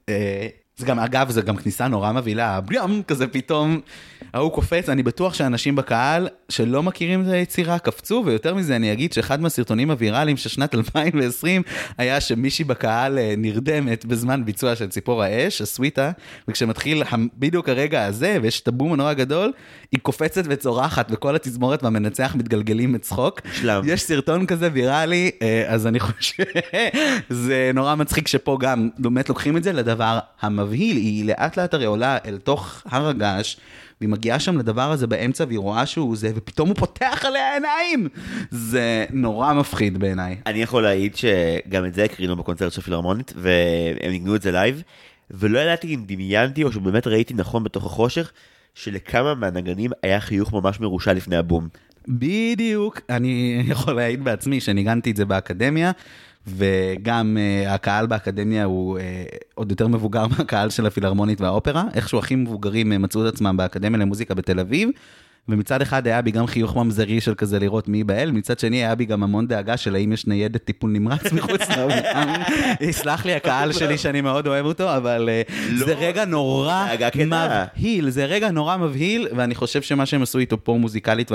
זה 0.82 0.88
גם, 0.88 1.00
אגב, 1.00 1.30
זה 1.30 1.42
גם 1.42 1.58
כניסה 1.58 1.88
נורא 1.88 2.12
מבהילה, 2.12 2.62
בליאם, 2.62 3.04
כזה 3.04 3.28
פתאום, 3.28 3.80
ההוא 4.34 4.52
קופץ, 4.52 4.90
אני 4.90 5.04
בטוח 5.04 5.34
שאנשים 5.34 5.76
בקהל 5.76 6.28
שלא 6.50 6.84
מכירים 6.84 7.22
את 7.22 7.28
היצירה 7.28 7.80
קפצו, 7.80 8.24
ויותר 8.26 8.56
מזה 8.56 8.76
אני 8.76 8.94
אגיד 8.94 9.14
שאחד 9.14 9.42
מהסרטונים 9.42 9.92
הוויראליים 9.92 10.38
של 10.38 10.50
שנת 10.50 10.76
2020 10.76 11.62
היה 11.98 12.22
שמישהי 12.22 12.66
בקהל 12.66 13.20
אה, 13.20 13.34
נרדמת 13.38 14.06
בזמן 14.06 14.46
ביצוע 14.46 14.76
של 14.76 14.88
ציפור 14.88 15.24
האש, 15.24 15.62
הסוויטה, 15.62 16.12
וכשמתחיל 16.48 17.04
בדיוק 17.38 17.70
הרגע 17.70 18.06
הזה, 18.06 18.38
ויש 18.42 18.62
את 18.62 18.68
הבום 18.68 18.94
הנורא 18.94 19.14
גדול, 19.14 19.52
היא 19.92 20.00
קופצת 20.00 20.44
וצורחת, 20.48 21.08
וכל 21.12 21.36
התזמורת 21.36 21.84
והמנצח 21.84 22.36
מתגלגלים 22.36 22.94
מצחוק. 22.94 23.42
שלב. 23.54 23.84
יש 23.88 24.02
סרטון 24.02 24.46
כזה 24.46 24.70
ויראלי, 24.74 25.32
אה, 25.42 25.64
אז 25.68 25.88
אני 25.88 26.00
חושב, 26.00 26.44
זה 27.30 27.72
נורא 27.74 27.96
מצחיק 27.96 28.28
שפה 28.28 28.58
גם 28.60 28.90
באמת 28.98 29.30
לוקחים 29.30 29.58
את 29.58 29.64
זה 29.64 29.74
לדבר 29.74 30.20
המבהיל, 30.72 30.98
היא 30.98 31.26
לאט 31.26 31.58
לאט 31.58 31.74
הרי 31.74 31.86
עולה 31.86 32.18
אל 32.26 32.38
תוך 32.38 32.84
הר 32.86 33.08
הגעש. 33.08 33.56
והיא 34.02 34.10
מגיעה 34.10 34.40
שם 34.40 34.58
לדבר 34.58 34.92
הזה 34.92 35.08
באמצע 35.08 35.44
והיא 35.48 35.60
רואה 35.60 35.86
שהוא 35.86 36.16
זה, 36.16 36.32
ופתאום 36.36 36.70
הוא 36.70 36.76
פותח 36.76 37.26
עליה 37.28 37.54
עיניים! 37.54 38.08
זה 38.52 39.06
נורא 39.10 39.54
מפחיד 39.54 39.98
בעיניי. 39.98 40.38
אני 40.46 40.62
יכול 40.62 40.84
להעיד 40.84 41.16
שגם 41.16 41.86
את 41.86 41.94
זה 41.94 42.04
הקרינו 42.04 42.36
בקונצרט 42.36 42.72
של 42.72 42.82
פילהרמונית, 42.82 43.34
והם 43.36 44.12
ניגנו 44.12 44.36
את 44.36 44.42
זה 44.42 44.52
live, 44.52 44.84
ולא 45.32 45.60
ידעתי 45.60 45.96
אם 45.96 46.04
דמיינתי 46.06 46.64
או 46.64 46.72
שבאמת 46.72 47.08
ראיתי 47.08 47.34
נכון 47.34 47.64
בתוך 47.64 47.86
החושך, 47.86 48.32
שלכמה 48.76 49.36
מהנגנים 49.36 49.92
היה 50.04 50.20
חיוך 50.20 50.54
ממש 50.54 50.80
מרושע 50.80 51.14
לפני 51.14 51.36
הבום. 51.36 51.68
בדיוק, 52.08 53.02
אני 53.10 53.64
יכול 53.68 53.94
להעיד 53.94 54.24
בעצמי 54.24 54.62
שניגנתי 54.62 55.12
את 55.12 55.16
זה 55.16 55.26
באקדמיה, 55.26 55.92
וגם 56.48 57.38
אה, 57.38 57.70
הקהל 57.70 58.08
באקדמיה 58.08 58.64
הוא 58.64 59.00
אה, 59.00 59.02
עוד 59.56 59.72
יותר 59.72 59.88
מבוגר 59.88 60.28
מהקהל 60.38 60.70
של 60.70 60.86
הפילהרמונית 60.86 61.42
והאופרה, 61.42 61.84
איכשהו 61.94 62.20
הכי 62.20 62.36
מבוגרים 62.36 62.92
אה, 62.92 62.98
מצאו 62.98 63.28
את 63.28 63.34
עצמם 63.34 63.58
באקדמיה 63.58 64.00
למוזיקה 64.00 64.34
בתל 64.34 64.60
אביב. 64.60 64.90
ומצד 65.50 65.82
אחד 65.82 66.08
היה 66.08 66.22
בי 66.22 66.32
גם 66.32 66.48
חיוך 66.48 66.76
ממזרי 66.76 67.22
של 67.22 67.36
כזה 67.36 67.60
לראות 67.60 67.88
מי 67.88 67.98
ייבהל, 67.98 68.32
מצד 68.32 68.60
שני 68.60 68.78
היה 68.78 68.96
בי 68.96 69.06
גם 69.06 69.24
המון 69.24 69.48
דאגה 69.48 69.78
של 69.78 69.96
האם 69.96 70.12
יש 70.12 70.28
ניידת 70.28 70.64
טיפול 70.64 70.92
נמרץ 70.92 71.32
מחוץ 71.34 71.62
לאולם. 71.78 72.34
יסלח 72.82 73.26
לי 73.26 73.34
הקהל 73.34 73.72
שלי 73.72 73.98
שאני 73.98 74.22
מאוד 74.22 74.48
אוהב 74.48 74.66
אותו, 74.66 74.98
אבל 74.98 75.30
לא. 75.72 75.86
זה 75.86 75.94
רגע 75.94 76.26
נורא. 76.26 76.86
מבהיל, 77.16 78.10
זה 78.10 78.26
רגע 78.26 78.52
נורא 78.52 78.78
מבהיל, 78.78 79.28
ואני 79.36 79.56
חושב 79.56 79.82
שמה 79.82 80.06
שהם 80.06 80.22
עשו 80.22 80.40
איתו 80.40 80.64
פה 80.64 80.78
מוזיקלית. 80.78 81.32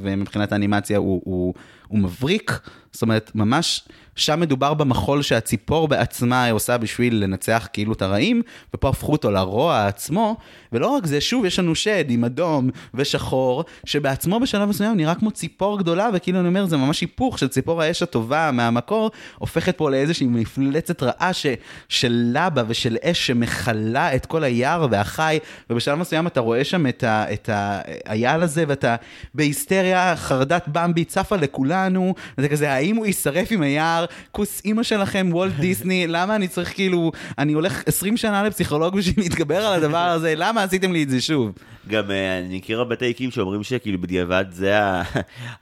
ומבחינת 0.00 0.52
האנימציה 0.52 0.98
הוא 0.98 1.54
מבריק, 1.90 2.60
זאת 2.92 3.02
אומרת, 3.02 3.30
ממש 3.34 3.82
שם 4.20 4.40
מדובר 4.40 4.74
במחול 4.74 5.22
שהציפור 5.22 5.88
בעצמה 5.88 6.50
עושה 6.50 6.78
בשביל 6.78 7.24
לנצח 7.24 7.68
כאילו 7.72 7.92
את 7.92 8.02
הרעים, 8.02 8.42
ופה 8.74 8.88
הפכו 8.88 9.12
אותו 9.12 9.30
לרוע 9.30 9.86
עצמו, 9.86 10.36
ולא 10.72 10.86
רק 10.86 11.06
זה, 11.06 11.20
שוב, 11.20 11.44
יש 11.44 11.58
לנו 11.58 11.74
שד 11.74 12.04
עם 12.08 12.24
אדום 12.24 12.70
ושחור, 12.94 13.64
שבעצמו 13.84 14.40
בשלב 14.40 14.68
מסוים 14.68 14.96
נראה 14.96 15.14
כמו 15.14 15.30
ציפור 15.30 15.78
גדולה, 15.78 16.08
וכאילו 16.14 16.40
אני 16.40 16.48
אומר, 16.48 16.66
זה 16.66 16.76
ממש 16.76 17.00
היפוך 17.00 17.38
של 17.38 17.48
ציפור 17.48 17.82
האש 17.82 18.02
הטובה 18.02 18.50
מהמקור, 18.52 19.10
הופכת 19.38 19.76
פה 19.76 19.90
לאיזושהי 19.90 20.26
מפלצת 20.26 21.02
רעה 21.02 21.32
ש... 21.32 21.46
של 21.88 22.30
לבה 22.34 22.62
ושל 22.68 22.96
אש 23.02 23.26
שמכלה 23.26 24.14
את 24.14 24.26
כל 24.26 24.44
היער 24.44 24.86
והחי, 24.90 25.38
ובשלב 25.70 25.98
מסוים 25.98 26.26
אתה 26.26 26.40
רואה 26.40 26.64
שם 26.64 26.86
את, 26.86 27.04
ה... 27.04 27.32
את 27.32 27.50
האייל 27.52 28.42
הזה, 28.42 28.64
ואתה 28.68 28.96
בהיסטריה, 29.34 30.16
חרדת 30.16 30.68
במבי 30.68 31.04
צפה 31.04 31.36
לכולנו, 31.36 32.14
וזה 32.38 32.48
כזה, 32.48 32.74
האם 32.80 32.96
הוא 32.96 33.06
יישרף 33.06 33.48
עם 33.52 33.62
היער? 33.62 34.04
כוס 34.30 34.62
אימא 34.64 34.82
שלכם, 34.82 35.28
וולט 35.32 35.52
דיסני, 35.60 36.06
למה 36.06 36.36
אני 36.36 36.48
צריך 36.48 36.74
כאילו, 36.74 37.12
אני 37.38 37.52
הולך 37.52 37.82
20 37.86 38.16
שנה 38.16 38.42
לפסיכולוג 38.42 38.96
בשביל 38.96 39.24
להתגבר 39.24 39.66
על 39.66 39.74
הדבר 39.74 39.98
הזה, 39.98 40.34
למה 40.36 40.62
עשיתם 40.62 40.92
לי 40.92 41.02
את 41.02 41.10
זה 41.10 41.20
שוב? 41.20 41.52
גם 41.88 42.10
אה, 42.10 42.38
אני 42.38 42.56
מכיר 42.56 42.78
הרבה 42.78 42.96
טייקים 42.96 43.30
שאומרים 43.30 43.62
שכאילו 43.62 44.00
בדיעבד 44.00 44.44
זה 44.50 44.74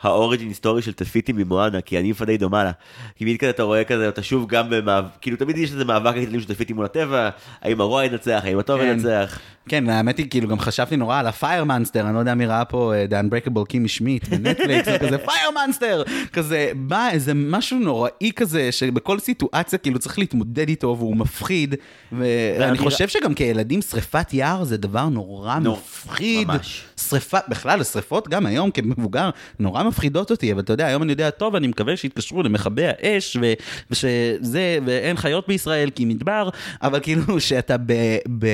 ה 0.02 0.09
origin 0.09 0.48
story 0.52 0.82
של 0.82 0.92
תפיטי 0.92 1.32
ממואנה, 1.32 1.80
כי 1.80 1.98
אני 1.98 2.12
די 2.26 2.36
דומה 2.36 2.64
לה. 2.64 2.72
כי 3.16 3.24
תמיד 3.24 3.40
כזה 3.40 3.50
אתה 3.50 3.62
רואה 3.62 3.84
כזה, 3.84 4.08
אתה 4.08 4.22
שוב 4.22 4.48
גם 4.48 4.70
במאבק, 4.70 5.08
כאילו 5.20 5.36
תמיד 5.36 5.58
יש 5.58 5.72
איזה 5.72 5.84
מאבק 5.84 6.16
הכללים 6.16 6.40
של 6.40 6.48
תפיטי 6.48 6.72
מול 6.72 6.84
הטבע, 6.84 7.30
האם 7.62 7.80
הרוע 7.80 8.04
ינצח, 8.04 8.40
האם 8.44 8.58
הטוב 8.58 8.80
כן. 8.80 8.86
ינצח. 8.86 9.38
כן, 9.68 9.88
האמת 9.88 10.18
היא, 10.18 10.26
כאילו, 10.30 10.48
גם 10.48 10.58
חשבתי 10.58 10.96
נורא 10.96 11.18
על 11.18 11.26
ה 11.26 11.34
fire 11.34 11.64
monster, 11.64 12.06
אני 12.06 12.14
לא 12.14 12.18
יודע 12.18 12.34
מי 12.34 12.46
ראה 12.46 12.64
פה 12.64 12.94
אה, 12.94 13.04
The 13.10 13.24
Unbreakable 13.24 13.64
Kimmy 13.68 13.88
Schmidt 13.88 14.28
בנטפליקס, 14.28 14.88
כזה 15.02 15.18
fire 15.18 15.50
monster, 15.54 16.02
כזה, 16.32 16.70
בא 16.76 17.08
איזה 17.12 17.32
משהו 17.34 17.78
נוראי 17.78 18.30
כזה, 18.36 18.72
שבכל 18.72 19.18
סיטואציה 19.18 19.78
כאילו 19.78 19.98
צריך 19.98 20.18
להתמודד 20.18 20.68
איתו 20.68 20.96
והוא 20.98 21.16
מפחיד, 21.16 21.74
ואני 22.12 22.78
חושב 22.78 23.08
שגם 23.08 23.34
כילדים 23.34 23.82
שריפת 23.82 24.34
יער 24.34 24.64
זה 24.64 24.76
דבר 24.76 25.08
נורא 25.08 25.58
נו, 25.58 25.72
מפחיד. 25.72 26.48
ממש. 26.48 26.84
שריפה, 27.08 27.38
בכלל, 27.48 27.80
השריפות 27.80 28.28
גם 28.28 28.46
היום 28.46 28.70
כמבוגר 28.70 29.30
נורא 29.58 29.82
מפחידות 29.82 30.30
אותי, 30.30 30.52
אבל 30.52 30.60
אתה 30.60 30.72
יודע, 30.72 30.86
היום 30.86 31.02
אני 31.02 31.12
יודע, 31.12 31.30
טוב, 31.30 31.54
אני 31.54 31.66
מקווה 31.66 31.96
שיתקשרו 31.96 32.42
למכבי 32.42 32.84
האש, 32.86 33.36
ו- 33.40 33.52
ושזה, 33.90 34.78
ואין 34.84 35.16
חיות 35.16 35.48
בישראל 35.48 35.90
כי 35.90 36.04
מדבר, 36.04 36.48
אבל 36.82 37.00
כאילו 37.00 37.40
שאתה 37.40 37.76
ב, 37.86 37.92
ב, 38.38 38.46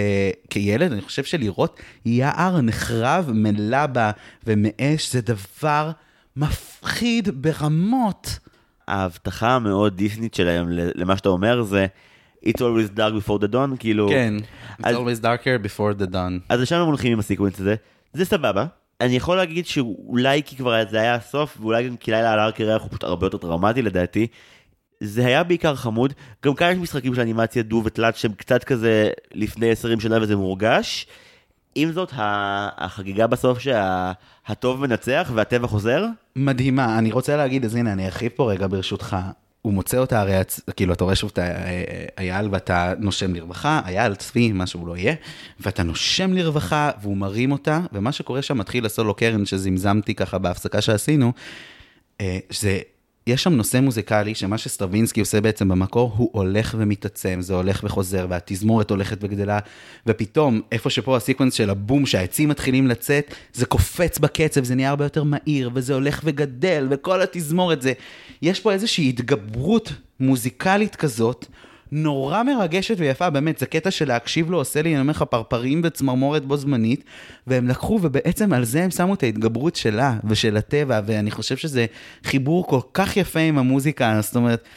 כילד, 0.51 0.93
אני 0.93 1.01
חושב 1.05 1.24
שלראות 1.24 1.81
יער 2.06 2.60
נחרב 2.60 3.31
מלבה 3.35 4.10
ומאש 4.47 5.12
זה 5.12 5.20
דבר 5.20 5.90
מפחיד 6.36 7.43
ברמות. 7.43 8.39
ההבטחה 8.89 9.51
המאוד 9.51 9.97
דיסנית 9.97 10.35
שלהם 10.35 10.66
למה 10.70 11.16
שאתה 11.16 11.28
אומר 11.28 11.62
זה 11.62 11.86
It's 12.47 12.59
always 12.60 12.97
dark 12.98 13.26
before 13.26 13.39
the 13.43 13.52
dawn, 13.55 13.76
כאילו... 13.78 14.09
כן, 14.09 14.35
It's 14.70 14.74
אז- 14.82 14.97
always 14.97 15.22
darker 15.22 15.66
before 15.66 16.01
the 16.02 16.12
dawn. 16.12 16.40
אז 16.48 16.60
לשם 16.60 16.76
הם 16.76 16.86
הולכים 16.86 17.12
עם 17.12 17.18
הסיקוונס 17.18 17.60
הזה, 17.60 17.74
זה 18.12 18.24
סבבה. 18.24 18.66
אני 19.01 19.16
יכול 19.16 19.36
להגיד 19.36 19.66
שאולי 19.66 20.43
כי 20.43 20.56
כבר 20.56 20.82
זה 20.90 21.01
היה 21.01 21.14
הסוף, 21.14 21.56
ואולי 21.60 21.89
גם 21.89 21.97
כי 21.97 22.10
לילה 22.10 22.32
על 22.32 22.39
הר 22.39 22.51
קרח 22.51 22.82
הוא 22.82 22.89
פשוט 22.90 23.05
הרבה 23.05 23.26
יותר 23.26 23.39
דרמטי 23.39 23.82
לדעתי. 23.82 24.26
זה 25.06 25.26
היה 25.26 25.43
בעיקר 25.43 25.74
חמוד, 25.74 26.12
גם 26.44 26.55
כאן 26.55 26.72
יש 26.72 26.78
משחקים 26.78 27.14
של 27.14 27.20
אנימציה 27.20 27.62
דו 27.62 27.82
ותלת 27.85 28.16
שהם 28.16 28.32
קצת 28.32 28.64
כזה 28.64 29.10
לפני 29.35 29.70
20 29.70 30.01
שנה 30.01 30.22
וזה 30.22 30.36
מורגש. 30.36 31.06
עם 31.74 31.93
זאת, 31.93 32.12
החגיגה 32.78 33.26
בסוף 33.26 33.59
שהטוב 33.59 34.81
מנצח 34.81 35.31
והטבע 35.35 35.66
חוזר, 35.66 36.06
מדהימה, 36.36 36.98
אני 36.98 37.12
רוצה 37.12 37.36
להגיד, 37.36 37.64
אז 37.64 37.74
הנה, 37.74 37.93
אני 37.93 38.06
ארחיב 38.06 38.32
פה 38.36 38.52
רגע 38.52 38.66
ברשותך. 38.66 39.16
הוא 39.62 39.72
מוצא 39.72 39.98
אותה 39.98 40.20
הרי, 40.20 40.35
כאילו, 40.76 40.93
אתה 40.93 41.05
רואה 41.05 41.14
שוב 41.14 41.31
את 41.32 41.39
האייל 42.16 42.48
ואתה 42.51 42.93
נושם 42.98 43.35
לרווחה, 43.35 43.81
אייל, 43.86 44.14
צבי, 44.14 44.52
מה 44.52 44.66
שהוא 44.66 44.86
לא 44.86 44.97
יהיה, 44.97 45.14
ואתה 45.60 45.82
נושם 45.82 46.32
לרווחה 46.32 46.90
והוא 47.02 47.16
מרים 47.16 47.52
אותה, 47.52 47.81
ומה 47.93 48.12
שקורה 48.12 48.43
שם 48.43 48.59
מתחיל 48.59 48.86
הסולו 48.86 49.14
קרן 49.14 49.47
שזמזמתי 49.47 50.14
ככה 50.14 50.39
בהפסקה 50.39 50.81
שעשינו, 50.81 51.32
אה, 52.20 52.39
זה, 52.51 52.81
יש 53.26 53.42
שם 53.42 53.52
נושא 53.52 53.80
מוזיקלי 53.80 54.34
שמה 54.34 54.59
שסטרווינסקי 54.59 55.20
עושה 55.20 55.40
בעצם 55.40 55.68
במקור, 55.68 56.12
הוא 56.16 56.30
הולך 56.32 56.74
ומתעצם, 56.78 57.40
זה 57.40 57.55
הולך 57.55 57.80
וחוזר, 57.84 58.26
והתזמורת 58.30 58.90
הולכת 58.90 59.18
וגדלה, 59.20 59.59
ופתאום, 60.06 60.60
איפה 60.72 60.90
שפה 60.90 61.16
הסיקוונס 61.16 61.55
של 61.55 61.70
הבום, 61.70 62.06
שהעצים 62.06 62.48
מתחילים 62.48 62.86
לצאת, 62.86 63.34
זה 63.52 63.66
קופץ 63.66 64.18
בקצב, 64.18 64.64
זה 64.64 64.74
נהיה 64.74 64.90
הרבה 64.90 65.05
יותר 65.05 65.24
מהיר, 65.24 65.70
וזה 65.74 65.94
הולך 65.94 66.20
וגדל, 66.24 66.86
וכל 66.90 67.22
התזמורת 67.22 67.82
זה... 67.82 67.92
יש 68.42 68.60
פה 68.60 68.72
איזושהי 68.72 69.09
התגברות 69.09 69.92
מוזיקלית 70.20 70.96
כזאת, 70.96 71.46
נורא 71.97 72.43
מרגשת 72.43 72.95
ויפה, 72.99 73.31
באמת, 73.31 73.59
זה 73.59 73.66
קטע 73.66 73.91
של 73.91 74.09
להקשיב 74.09 74.51
לו 74.51 74.59
עושה 74.59 74.83
לי, 74.83 74.93
אני 74.93 75.01
אומר 75.01 75.11
לך, 75.11 75.23
פרפרים 75.23 75.81
וצמרמורת 75.85 76.45
בו 76.45 76.57
זמנית, 76.57 77.05
והם 77.47 77.69
לקחו, 77.69 77.99
ובעצם 78.03 78.53
על 78.53 78.65
זה 78.65 78.85
הם 78.85 78.91
שמו 78.91 79.15
את 79.15 79.23
ההתגברות 79.23 79.77
שלה 79.77 80.16
ושל 80.25 80.57
הטבע, 80.57 81.01
ואני 81.07 81.31
חושב 81.31 81.57
שזה 81.57 81.87
חיבור 82.25 82.66
כל 82.66 82.81
כך 82.95 83.16
יפה 83.16 83.41
עם 83.41 83.59
המוזיקה, 83.59 84.19
זאת 84.23 84.37
אומרת, 84.37 84.69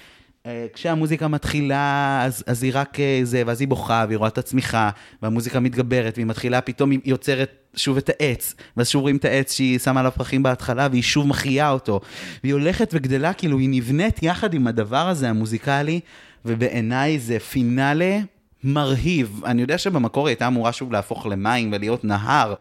אה, 0.46 0.66
כשהמוזיקה 0.74 1.28
מתחילה, 1.28 2.22
אז, 2.26 2.44
אז 2.48 2.64
היא 2.64 2.72
רק 2.76 3.00
אה, 3.00 3.20
זה, 3.24 3.44
ואז 3.46 3.62
היא 3.62 3.68
בוכה, 3.68 4.06
והיא 4.08 4.18
רואה 4.18 4.30
את 4.30 4.38
הצמיחה, 4.38 4.90
והמוזיקה 5.22 5.60
מתגברת, 5.60 6.14
והיא 6.16 6.26
מתחילה, 6.26 6.62
פתאום 6.62 6.92
היא 6.92 7.00
יוצרת 7.06 7.52
שוב 7.76 7.98
את 7.98 8.10
העץ, 8.10 8.56
ואז 8.78 8.90
שוב 8.90 9.02
רואים 9.02 9.18
את 9.18 9.26
העץ 9.26 9.54
שהיא 9.54 9.80
שמה 9.80 10.00
עליו 10.00 10.12
פרחים 10.16 10.44
בהתחלה, 10.44 10.88
והיא 10.92 11.04
שוב 11.04 11.28
מחיה 11.28 11.70
אותו. 11.70 12.00
והיא 12.44 12.54
הולכת 12.54 12.90
וגדלה, 12.94 13.34
כאילו 13.34 13.60
היא 13.60 13.70
נבנית 13.70 14.24
יחד 14.24 14.54
עם 14.54 14.68
הדבר 14.68 15.08
הזה, 15.10 15.30
המוזיקלי, 15.30 16.00
ובעיניי 16.48 17.20
זה 17.20 17.40
פינאלה 17.40 18.20
מרהיב. 18.64 19.42
אני 19.46 19.62
יודע 19.62 19.78
שבמקור 19.78 20.28
היא 20.28 20.32
הייתה 20.32 20.48
אמורה 20.48 20.74
שוב 20.74 20.92
להפוך 20.92 21.26
למים 21.26 21.72
ולהיות 21.74 22.04
נהר. 22.04 22.54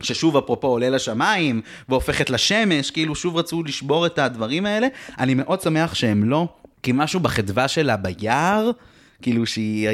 ששוב 0.00 0.36
אפרופו 0.36 0.66
עולה 0.66 0.90
לשמיים 0.90 1.60
והופכת 1.88 2.30
לשמש, 2.30 2.90
כאילו 2.90 3.14
שוב 3.14 3.36
רצו 3.36 3.62
לשבור 3.62 4.06
את 4.06 4.18
הדברים 4.18 4.66
האלה. 4.66 4.86
אני 5.18 5.34
מאוד 5.34 5.60
שמח 5.60 5.94
שהם 5.94 6.24
לא, 6.24 6.48
כי 6.82 6.92
משהו 6.94 7.20
בחדווה 7.20 7.68
שלה 7.68 7.96
ביער, 7.96 8.70
כאילו 9.22 9.46
שהיא 9.46 9.88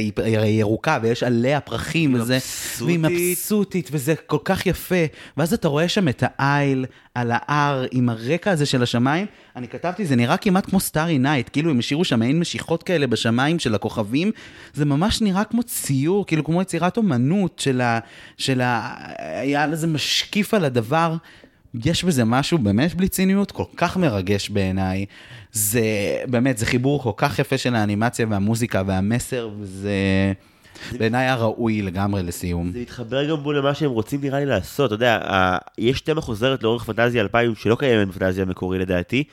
ירוקה 0.46 0.98
ויש 1.02 1.22
עליה 1.22 1.60
פרחים 1.60 2.14
וזה, 2.14 2.38
והיא 2.78 2.98
מבסוטית. 2.98 3.88
וזה 3.92 4.14
כל 4.26 4.38
כך 4.44 4.66
יפה, 4.66 5.04
ואז 5.36 5.54
אתה 5.54 5.68
רואה 5.68 5.88
שם 5.88 6.08
את 6.08 6.22
האייל 6.38 6.86
על 7.14 7.30
ההר 7.34 7.86
עם 7.90 8.08
הרקע 8.08 8.50
הזה 8.50 8.66
של 8.66 8.82
השמיים, 8.82 9.26
אני 9.56 9.68
כתבתי, 9.68 10.06
זה 10.06 10.16
נראה 10.16 10.36
כמעט 10.36 10.66
כמו 10.66 10.80
Starry 10.80 11.18
Night, 11.18 11.48
כאילו 11.52 11.70
הם 11.70 11.78
השאירו 11.78 12.04
שם 12.04 12.18
מעין 12.18 12.38
משיכות 12.38 12.82
כאלה 12.82 13.06
בשמיים 13.06 13.58
של 13.58 13.74
הכוכבים, 13.74 14.30
זה 14.74 14.84
ממש 14.84 15.20
נראה 15.20 15.44
כמו 15.44 15.62
ציור, 15.62 16.26
כאילו 16.26 16.44
כמו 16.44 16.62
יצירת 16.62 16.96
אומנות 16.96 17.58
של 17.58 17.80
ה... 17.80 17.98
של 18.38 18.60
ה... 18.60 18.94
האייל 19.40 19.66
הזה 19.66 19.86
משקיף 19.86 20.54
על 20.54 20.64
הדבר. 20.64 21.16
יש 21.84 22.04
בזה 22.04 22.24
משהו 22.24 22.58
באמת 22.58 22.94
בלי 22.94 23.08
ציניות 23.08 23.52
כל 23.52 23.64
כך 23.76 23.96
מרגש 23.96 24.48
בעיניי. 24.48 25.06
זה 25.52 25.82
באמת, 26.26 26.58
זה 26.58 26.66
חיבור 26.66 27.02
כל 27.02 27.12
כך 27.16 27.38
יפה 27.38 27.58
של 27.58 27.74
האנימציה 27.74 28.26
והמוזיקה 28.30 28.82
והמסר, 28.86 29.50
וזה 29.60 29.92
בעיניי 30.98 31.26
הראוי 31.26 31.82
לגמרי 31.82 32.22
לסיום. 32.22 32.72
זה 32.72 32.80
מתחבר 32.80 33.30
גם 33.30 33.36
בול 33.36 33.58
למה 33.58 33.74
שהם 33.74 33.90
רוצים 33.90 34.20
נראה 34.20 34.38
לי 34.38 34.46
לעשות, 34.46 34.86
אתה 34.86 34.94
יודע, 34.94 35.18
יש 35.78 36.00
תמה 36.00 36.20
חוזרת 36.20 36.62
לאורך 36.62 36.84
פנטזיה 36.84 37.22
2000 37.22 37.54
שלא 37.54 37.74
קיימת 37.74 38.08
בפנטזיה 38.08 38.44
המקורי 38.44 38.78
לדעתי, 38.78 39.24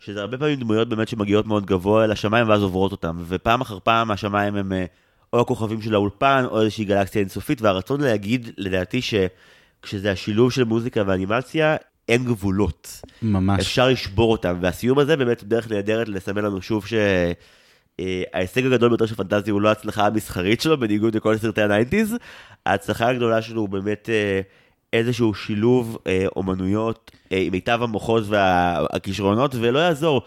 שזה 0.00 0.20
הרבה 0.20 0.38
פעמים 0.38 0.60
דמויות 0.60 0.88
באמת 0.88 1.08
שמגיעות 1.08 1.46
מאוד 1.46 1.66
גבוה 1.66 2.04
אל 2.04 2.12
השמיים 2.12 2.48
ואז 2.48 2.62
עוברות 2.62 2.92
אותם, 2.92 3.16
ופעם 3.28 3.60
אחר 3.60 3.78
פעם 3.84 4.10
השמיים 4.10 4.56
הם 4.56 4.72
אה, 4.72 4.84
או 5.32 5.40
הכוכבים 5.40 5.82
של 5.82 5.94
האולפן 5.94 6.44
או 6.50 6.60
איזושהי 6.60 6.84
גלקסיה 6.84 7.20
אינסופית, 7.20 7.62
והרצון 7.62 8.00
להגיד 8.00 8.50
לדעתי 8.56 9.00
שכשזה 9.02 10.12
השילוב 10.12 10.52
של 10.52 10.64
מוזיקה 10.64 11.02
ואנימציה, 11.06 11.76
אין 12.10 12.24
גבולות. 12.24 13.00
ממש. 13.22 13.60
אפשר 13.60 13.88
לשבור 13.88 14.32
אותם, 14.32 14.58
והסיום 14.60 14.98
הזה 14.98 15.16
באמת 15.16 15.44
דרך 15.44 15.70
נהדרת 15.70 16.08
לסמל 16.08 16.40
לנו 16.40 16.62
שוב 16.62 16.86
ש... 16.86 16.94
אה, 18.00 18.22
ההישג 18.32 18.66
הגדול 18.66 18.88
ביותר 18.88 19.06
של 19.06 19.14
פנטזיה 19.14 19.52
הוא 19.52 19.60
לא 19.60 19.68
ההצלחה 19.68 20.06
המסחרית 20.06 20.60
שלו, 20.60 20.80
בניגוד 20.80 21.14
לכל 21.14 21.36
סרטי 21.36 21.62
ה 21.62 21.67
nineties. 21.67 22.16
ההצלחה 22.66 23.08
הגדולה 23.08 23.42
שלו 23.42 23.60
הוא 23.60 23.68
באמת 23.68 24.08
אה, 24.12 24.40
איזשהו 24.92 25.34
שילוב 25.34 25.98
אה, 26.06 26.26
אומנויות 26.36 27.10
עם 27.30 27.52
מיטב 27.52 27.82
המוחות 27.82 28.24
והכישרונות, 28.26 29.54
ולא 29.54 29.78
יעזור. 29.78 30.22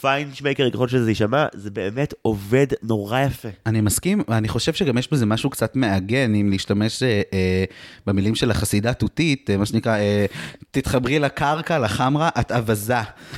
פיינשמקר, 0.00 0.70
ככל 0.70 0.88
שזה 0.88 1.10
יישמע, 1.10 1.46
זה 1.54 1.70
באמת 1.70 2.14
עובד 2.22 2.66
נורא 2.82 3.20
יפה. 3.20 3.48
אני 3.66 3.80
מסכים, 3.80 4.22
ואני 4.28 4.48
חושב 4.48 4.72
שגם 4.72 4.98
יש 4.98 5.12
בזה 5.12 5.26
משהו 5.26 5.50
קצת 5.50 5.76
מעגן, 5.76 6.34
אם 6.34 6.50
להשתמש 6.50 7.02
אה, 7.02 7.22
אה, 7.32 7.64
במילים 8.06 8.34
של 8.34 8.50
החסידה 8.50 8.92
תותית, 8.92 9.50
אה, 9.50 9.56
מה 9.56 9.66
שנקרא, 9.66 9.96
אה, 9.96 10.26
תתחברי 10.70 11.18
לקרקע, 11.18 11.78
לחמרה, 11.78 12.28
את 12.40 12.52
אווזה. 12.52 12.94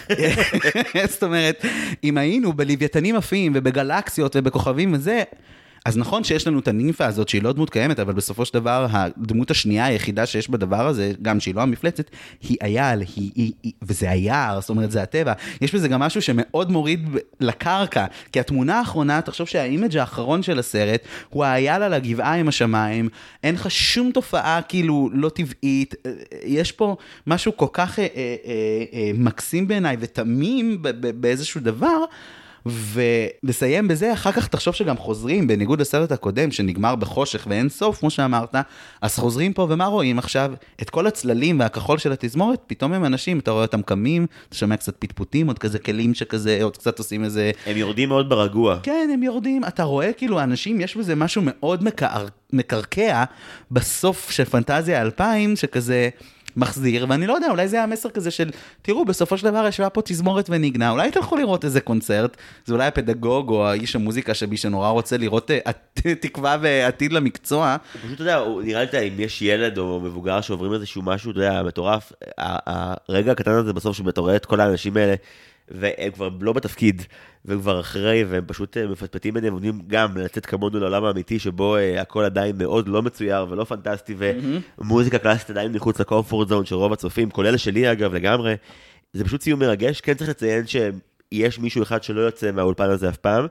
זאת 1.12 1.22
אומרת, 1.22 1.64
אם 2.04 2.18
היינו 2.18 2.52
בלוויתנים 2.52 3.16
עפים 3.16 3.52
ובגלקסיות 3.54 4.36
ובכוכבים 4.36 4.92
וזה, 4.92 5.22
אז 5.84 5.98
נכון 5.98 6.24
שיש 6.24 6.46
לנו 6.46 6.58
את 6.58 6.68
הנימפה 6.68 7.06
הזאת 7.06 7.28
שהיא 7.28 7.42
לא 7.42 7.52
דמות 7.52 7.70
קיימת, 7.70 8.00
אבל 8.00 8.12
בסופו 8.12 8.44
של 8.44 8.54
דבר 8.54 8.86
הדמות 8.90 9.50
השנייה 9.50 9.84
היחידה 9.86 10.26
שיש 10.26 10.50
בדבר 10.50 10.86
הזה, 10.86 11.12
גם 11.22 11.40
שהיא 11.40 11.54
לא 11.54 11.60
המפלצת, 11.60 12.10
היא 12.40 12.56
אייל, 12.62 13.00
היא, 13.00 13.30
היא, 13.34 13.52
היא, 13.62 13.72
וזה 13.82 14.10
היער, 14.10 14.60
זאת 14.60 14.70
אומרת 14.70 14.90
זה 14.90 15.02
הטבע. 15.02 15.32
יש 15.60 15.74
בזה 15.74 15.88
גם 15.88 16.00
משהו 16.00 16.22
שמאוד 16.22 16.72
מוריד 16.72 17.08
לקרקע, 17.40 18.06
כי 18.32 18.40
התמונה 18.40 18.78
האחרונה, 18.78 19.20
תחשוב 19.20 19.46
שה 19.46 19.65
image 19.65 19.96
האחרון 19.96 20.42
של 20.42 20.58
הסרט, 20.58 21.00
הוא 21.28 21.44
האייל 21.44 21.82
על 21.82 21.94
הגבעה 21.94 22.34
עם 22.34 22.48
השמיים, 22.48 23.08
אין 23.42 23.54
לך 23.54 23.70
שום 23.70 24.10
תופעה 24.12 24.62
כאילו 24.62 25.10
לא 25.12 25.28
טבעית, 25.28 25.94
אה, 26.06 26.12
יש 26.44 26.72
פה 26.72 26.96
משהו 27.26 27.56
כל 27.56 27.66
כך 27.72 27.98
אה, 27.98 28.06
אה, 28.16 28.36
אה, 28.46 28.84
אה, 28.92 29.10
מקסים 29.14 29.68
בעיניי 29.68 29.96
ותמים 30.00 30.82
באיזשהו 31.14 31.60
דבר. 31.60 32.04
ולסיים 32.70 33.88
בזה, 33.88 34.12
אחר 34.12 34.32
כך 34.32 34.48
תחשוב 34.48 34.74
שגם 34.74 34.96
חוזרים, 34.96 35.46
בניגוד 35.46 35.80
לסרט 35.80 36.12
הקודם 36.12 36.50
שנגמר 36.50 36.94
בחושך 36.94 37.46
ואין 37.50 37.68
סוף, 37.68 37.98
כמו 37.98 38.10
שאמרת, 38.10 38.54
אז 39.02 39.16
חוזרים 39.16 39.52
פה 39.52 39.66
ומה 39.70 39.86
רואים 39.86 40.18
עכשיו? 40.18 40.52
את 40.82 40.90
כל 40.90 41.06
הצללים 41.06 41.60
והכחול 41.60 41.98
של 41.98 42.12
התזמורת, 42.12 42.60
פתאום 42.66 42.92
הם 42.92 43.04
אנשים, 43.04 43.38
אתה 43.38 43.50
רואה 43.50 43.62
אותם 43.62 43.82
קמים, 43.82 44.26
אתה 44.48 44.56
שומע 44.56 44.76
קצת 44.76 44.96
פטפוטים, 44.98 45.46
עוד 45.46 45.58
כזה 45.58 45.78
כלים 45.78 46.14
שכזה, 46.14 46.58
עוד 46.62 46.76
קצת 46.76 46.98
עושים 46.98 47.24
איזה... 47.24 47.50
הם 47.66 47.76
יורדים 47.76 48.08
מאוד 48.08 48.28
ברגוע. 48.28 48.78
כן, 48.82 49.10
הם 49.14 49.22
יורדים, 49.22 49.64
אתה 49.64 49.82
רואה 49.82 50.12
כאילו 50.12 50.40
האנשים, 50.40 50.80
יש 50.80 50.96
בזה 50.96 51.14
משהו 51.14 51.42
מאוד 51.44 51.84
מקר... 51.84 52.26
מקרקע 52.52 53.24
בסוף 53.70 54.30
של 54.30 54.44
פנטזיה 54.44 55.02
2000, 55.02 55.56
שכזה 55.56 56.08
מחזיר, 56.58 57.06
ואני 57.08 57.26
לא 57.26 57.32
יודע, 57.32 57.50
אולי 57.50 57.68
זה 57.68 57.82
המסר 57.82 58.10
כזה 58.10 58.30
של, 58.30 58.50
תראו, 58.82 59.04
בסופו 59.04 59.38
של 59.38 59.50
דבר 59.50 59.66
ישבה 59.66 59.90
פה 59.90 60.02
תזמורת 60.02 60.46
וניגנה, 60.50 60.90
אולי 60.90 61.10
תלכו 61.10 61.36
לראות 61.36 61.64
איזה 61.64 61.80
קונצרט, 61.80 62.36
זה 62.64 62.74
אולי 62.74 62.86
הפדגוג 62.86 63.50
או 63.50 63.66
האיש 63.66 63.96
המוזיקה 63.96 64.34
שבי 64.34 64.56
שנורא 64.56 64.88
רוצה 64.88 65.16
לראות 65.16 65.50
אה, 65.50 65.72
תקווה 66.20 66.56
ועתיד 66.60 67.12
למקצוע. 67.12 67.76
פשוט, 68.04 68.14
אתה 68.14 68.22
יודע, 68.22 68.42
נראה 68.64 68.84
לי, 68.92 69.08
אם 69.08 69.14
יש 69.20 69.42
ילד 69.42 69.78
או 69.78 70.00
מבוגר 70.00 70.40
שעוברים 70.40 70.72
איזשהו 70.72 71.02
משהו, 71.02 71.30
אתה 71.30 71.40
יודע, 71.40 71.62
מטורף, 71.62 72.12
הרגע 73.08 73.32
הקטן 73.32 73.50
הזה 73.50 73.72
בסוף, 73.72 73.96
שאתה 73.96 74.20
רואה 74.20 74.36
את 74.36 74.46
כל 74.46 74.60
האנשים 74.60 74.96
האלה, 74.96 75.14
והם 75.70 76.10
כבר 76.12 76.28
לא 76.40 76.52
בתפקיד, 76.52 77.02
והם 77.44 77.60
כבר 77.60 77.80
אחרי, 77.80 78.24
והם 78.24 78.44
פשוט 78.46 78.76
אה, 78.76 78.86
מפטפטים 78.86 79.34
ביניהם, 79.34 79.52
עומדים 79.52 79.80
גם 79.86 80.16
לצאת 80.16 80.46
כמונו 80.46 80.80
לעולם 80.80 81.04
האמיתי, 81.04 81.38
שבו 81.38 81.76
אה, 81.76 82.00
הכל 82.00 82.24
עדיין 82.24 82.58
מאוד 82.58 82.88
לא 82.88 83.02
מצויר 83.02 83.46
ולא 83.50 83.64
פנטסטי, 83.64 84.14
ומוזיקה 84.78 85.18
קלאסית 85.18 85.50
עדיין 85.50 85.72
מחוץ 85.72 86.00
לקומפורט 86.00 86.48
זון 86.48 86.64
של 86.64 86.74
רוב 86.74 86.92
הצופים, 86.92 87.30
כולל 87.30 87.56
שלי 87.56 87.92
אגב, 87.92 88.14
לגמרי. 88.14 88.54
זה 89.12 89.24
פשוט 89.24 89.42
סיום 89.42 89.60
מרגש, 89.60 90.00
כן 90.00 90.14
צריך 90.14 90.30
לציין 90.30 90.64
שיש 90.66 91.58
מישהו 91.58 91.82
אחד 91.82 92.02
שלא 92.02 92.20
יוצא 92.20 92.52
מהאולפן 92.52 92.90
הזה 92.90 93.08
אף 93.08 93.16
פעם, 93.16 93.46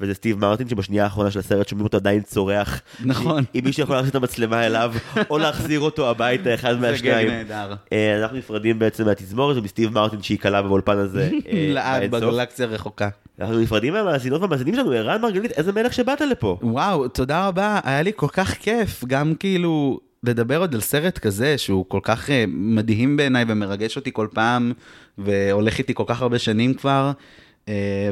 וזה 0.00 0.14
סטיב 0.14 0.38
מרטין, 0.38 0.68
שבשנייה 0.68 1.04
האחרונה 1.04 1.30
של 1.30 1.38
הסרט 1.38 1.68
שומעים 1.68 1.84
אותו 1.84 1.96
עדיין 1.96 2.22
צורח. 2.22 2.80
נכון. 3.04 3.44
אם 3.54 3.60
מישהו 3.64 3.82
יכול 3.82 3.96
להכניס 3.96 4.10
את 4.10 4.14
המצלמה 4.14 4.66
אליו, 4.66 4.94
או 5.30 5.38
להחזיר 5.38 5.80
אותו 5.80 6.10
הביתה, 6.10 6.54
אחד 6.54 6.72
זה 6.72 6.78
מהשניים. 6.78 7.28
גג 7.28 7.34
נהדר. 7.34 7.74
אה, 7.92 8.22
אנחנו 8.22 8.36
נפרדים 8.36 8.78
בעצם 8.78 9.04
מהתזמורת 9.04 9.56
ומסטיב 9.56 9.92
מרטין 9.92 10.22
שהיא 10.22 10.38
קלה 10.38 10.62
באולפן 10.62 10.98
הזה. 10.98 11.30
אה, 11.32 11.66
לעד 11.74 12.10
באינסוף. 12.10 12.34
בגלקסיה 12.34 12.66
רחוקה. 12.66 13.08
אנחנו 13.40 13.58
נפרדים 13.58 13.92
מהמאזינות 13.92 14.40
והמאזינים 14.40 14.74
שלנו, 14.74 14.92
ערן 14.92 15.20
מרגלית, 15.20 15.50
איזה 15.50 15.72
מלך 15.72 15.92
שבאת 15.92 16.20
לפה. 16.20 16.58
וואו, 16.62 17.08
תודה 17.08 17.48
רבה, 17.48 17.80
היה 17.84 18.02
לי 18.02 18.12
כל 18.16 18.28
כך 18.28 18.54
כיף, 18.54 19.04
גם 19.04 19.34
כאילו 19.34 20.00
לדבר 20.22 20.60
עוד 20.60 20.74
על 20.74 20.80
סרט 20.80 21.18
כזה 21.18 21.58
שהוא 21.58 21.84
כל 21.88 22.00
כך 22.02 22.30
אה, 22.30 22.44
מדהים 22.48 23.16
בעיניי 23.16 23.44
ומרגש 23.48 23.96
אותי 23.96 24.10
כל 24.12 24.26
פעם, 24.32 24.72
והולך 25.18 25.78
איתי 25.78 25.94
כל 25.94 26.04
כך 26.06 26.22
הרבה 26.22 26.38
שנים 26.38 26.74
כבר, 26.74 27.12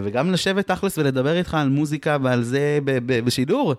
וגם 0.03 0.33
לשבת 0.33 0.67
תכלס 0.67 0.99
ולדבר 0.99 1.37
איתך 1.37 1.55
על 1.55 1.69
מוזיקה 1.69 2.17
ועל 2.23 2.43
זה 2.43 2.79
בשידור. 3.07 3.75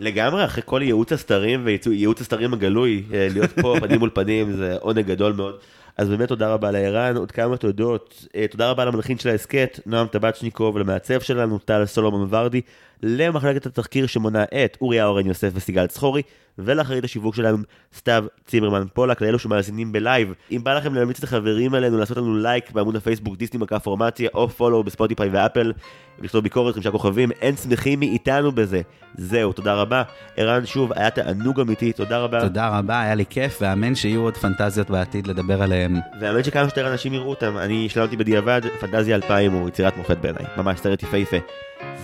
לגמרי, 0.00 0.44
אחרי 0.44 0.62
כל 0.66 0.80
ייעוץ 0.82 1.12
הסתרים 1.12 1.66
וייעוץ 1.86 2.20
הסתרים 2.20 2.52
הגלוי, 2.52 3.02
אה, 3.12 3.28
להיות 3.32 3.50
פה 3.50 3.74
פנים 3.80 3.98
מול 3.98 4.10
פנים 4.14 4.52
זה 4.52 4.76
עונג 4.80 5.06
גדול 5.06 5.32
מאוד. 5.32 5.54
אז 5.96 6.08
באמת 6.08 6.28
תודה 6.28 6.52
רבה 6.52 6.70
לערן, 6.70 7.16
עוד 7.16 7.32
כמה 7.32 7.56
תודות. 7.56 8.26
אה, 8.36 8.46
תודה 8.50 8.70
רבה 8.70 8.84
למנחין 8.84 9.18
של 9.18 9.28
ההסכת, 9.28 9.80
נועם 9.86 10.06
טבצ'ניקוב, 10.06 10.78
למעצב 10.78 11.20
שלנו, 11.20 11.58
טל 11.58 11.86
סולומון 11.86 12.28
ורדי, 12.30 12.60
למחלקת 13.02 13.66
התחקיר 13.66 14.06
שמונה 14.06 14.44
את 14.44 14.76
אוריה 14.80 15.06
אורן 15.06 15.26
יוסף 15.26 15.50
וסיגל 15.54 15.86
צחורי, 15.86 16.22
ולאחרית 16.58 17.04
השיווק 17.04 17.34
שלנו, 17.34 17.58
סתיו 17.96 18.24
צימרמן 18.46 18.86
פולק, 18.94 19.20
לאלו 19.20 19.38
שמאזינים 19.38 19.92
ב 19.92 19.99
live. 19.99 20.32
אם 20.50 20.60
בא 20.64 20.74
לכם 20.74 20.94
להמליץ 20.94 21.22
לחברים 21.22 21.74
עלינו 21.74 21.98
לעשות 21.98 22.16
לנו 22.16 22.36
לייק 22.36 22.70
בעמוד 22.70 22.96
הפייסבוק 22.96 23.36
דיסני 23.36 23.60
מכה 23.60 23.78
פורמציה, 23.78 24.28
או 24.34 24.48
follow 24.48 24.82
בספוטיפיי 24.82 25.28
ואפל, 25.32 25.72
ולכתוב 26.18 26.42
ביקורת 26.42 26.74
חמישה 26.74 26.90
כוכבים, 26.90 27.32
אין 27.32 27.56
שמחים 27.56 28.00
מאיתנו 28.00 28.52
בזה. 28.52 28.80
זהו, 29.14 29.52
תודה 29.52 29.74
רבה. 29.74 30.02
ערן, 30.36 30.66
שוב, 30.66 30.92
היה 30.92 31.10
תענוג 31.10 31.60
אמיתי, 31.60 31.92
תודה 31.92 32.18
רבה. 32.18 32.40
תודה 32.40 32.78
רבה, 32.78 33.00
היה 33.00 33.14
לי 33.14 33.24
כיף, 33.30 33.58
ואמן 33.60 33.94
שיהיו 33.94 34.20
עוד 34.20 34.36
פנטזיות 34.36 34.90
בעתיד 34.90 35.26
לדבר 35.26 35.62
עליהן. 35.62 35.96
והאמת 36.20 36.44
שכמה 36.44 36.62
שיותר 36.62 36.92
אנשים 36.92 37.14
יראו 37.14 37.30
אותם, 37.30 37.58
אני 37.58 37.86
השלמתי 37.86 38.16
בדיעבד, 38.16 38.60
פנטזיה 38.80 39.16
2000 39.16 39.52
הוא 39.52 39.68
יצירת 39.68 39.96
מופת 39.96 40.18
בעיניי, 40.18 40.44
ממש 40.56 40.80
סרט 40.80 41.02
יפהפה. 41.02 41.36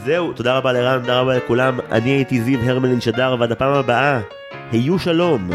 זהו, 0.05 0.33
תודה 0.33 0.59
רבה 0.59 0.73
לרן, 0.73 1.01
תודה 1.01 1.21
רבה 1.21 1.37
לכולם, 1.37 1.81
אני 1.91 2.11
הייתי 2.11 2.41
זיו 2.43 2.61
הרמלין 2.61 3.01
שדר, 3.01 3.37
ועד 3.39 3.53
הפעם 3.53 3.73
הבאה, 3.73 4.21
היו 4.73 4.99
שלום. 4.99 5.51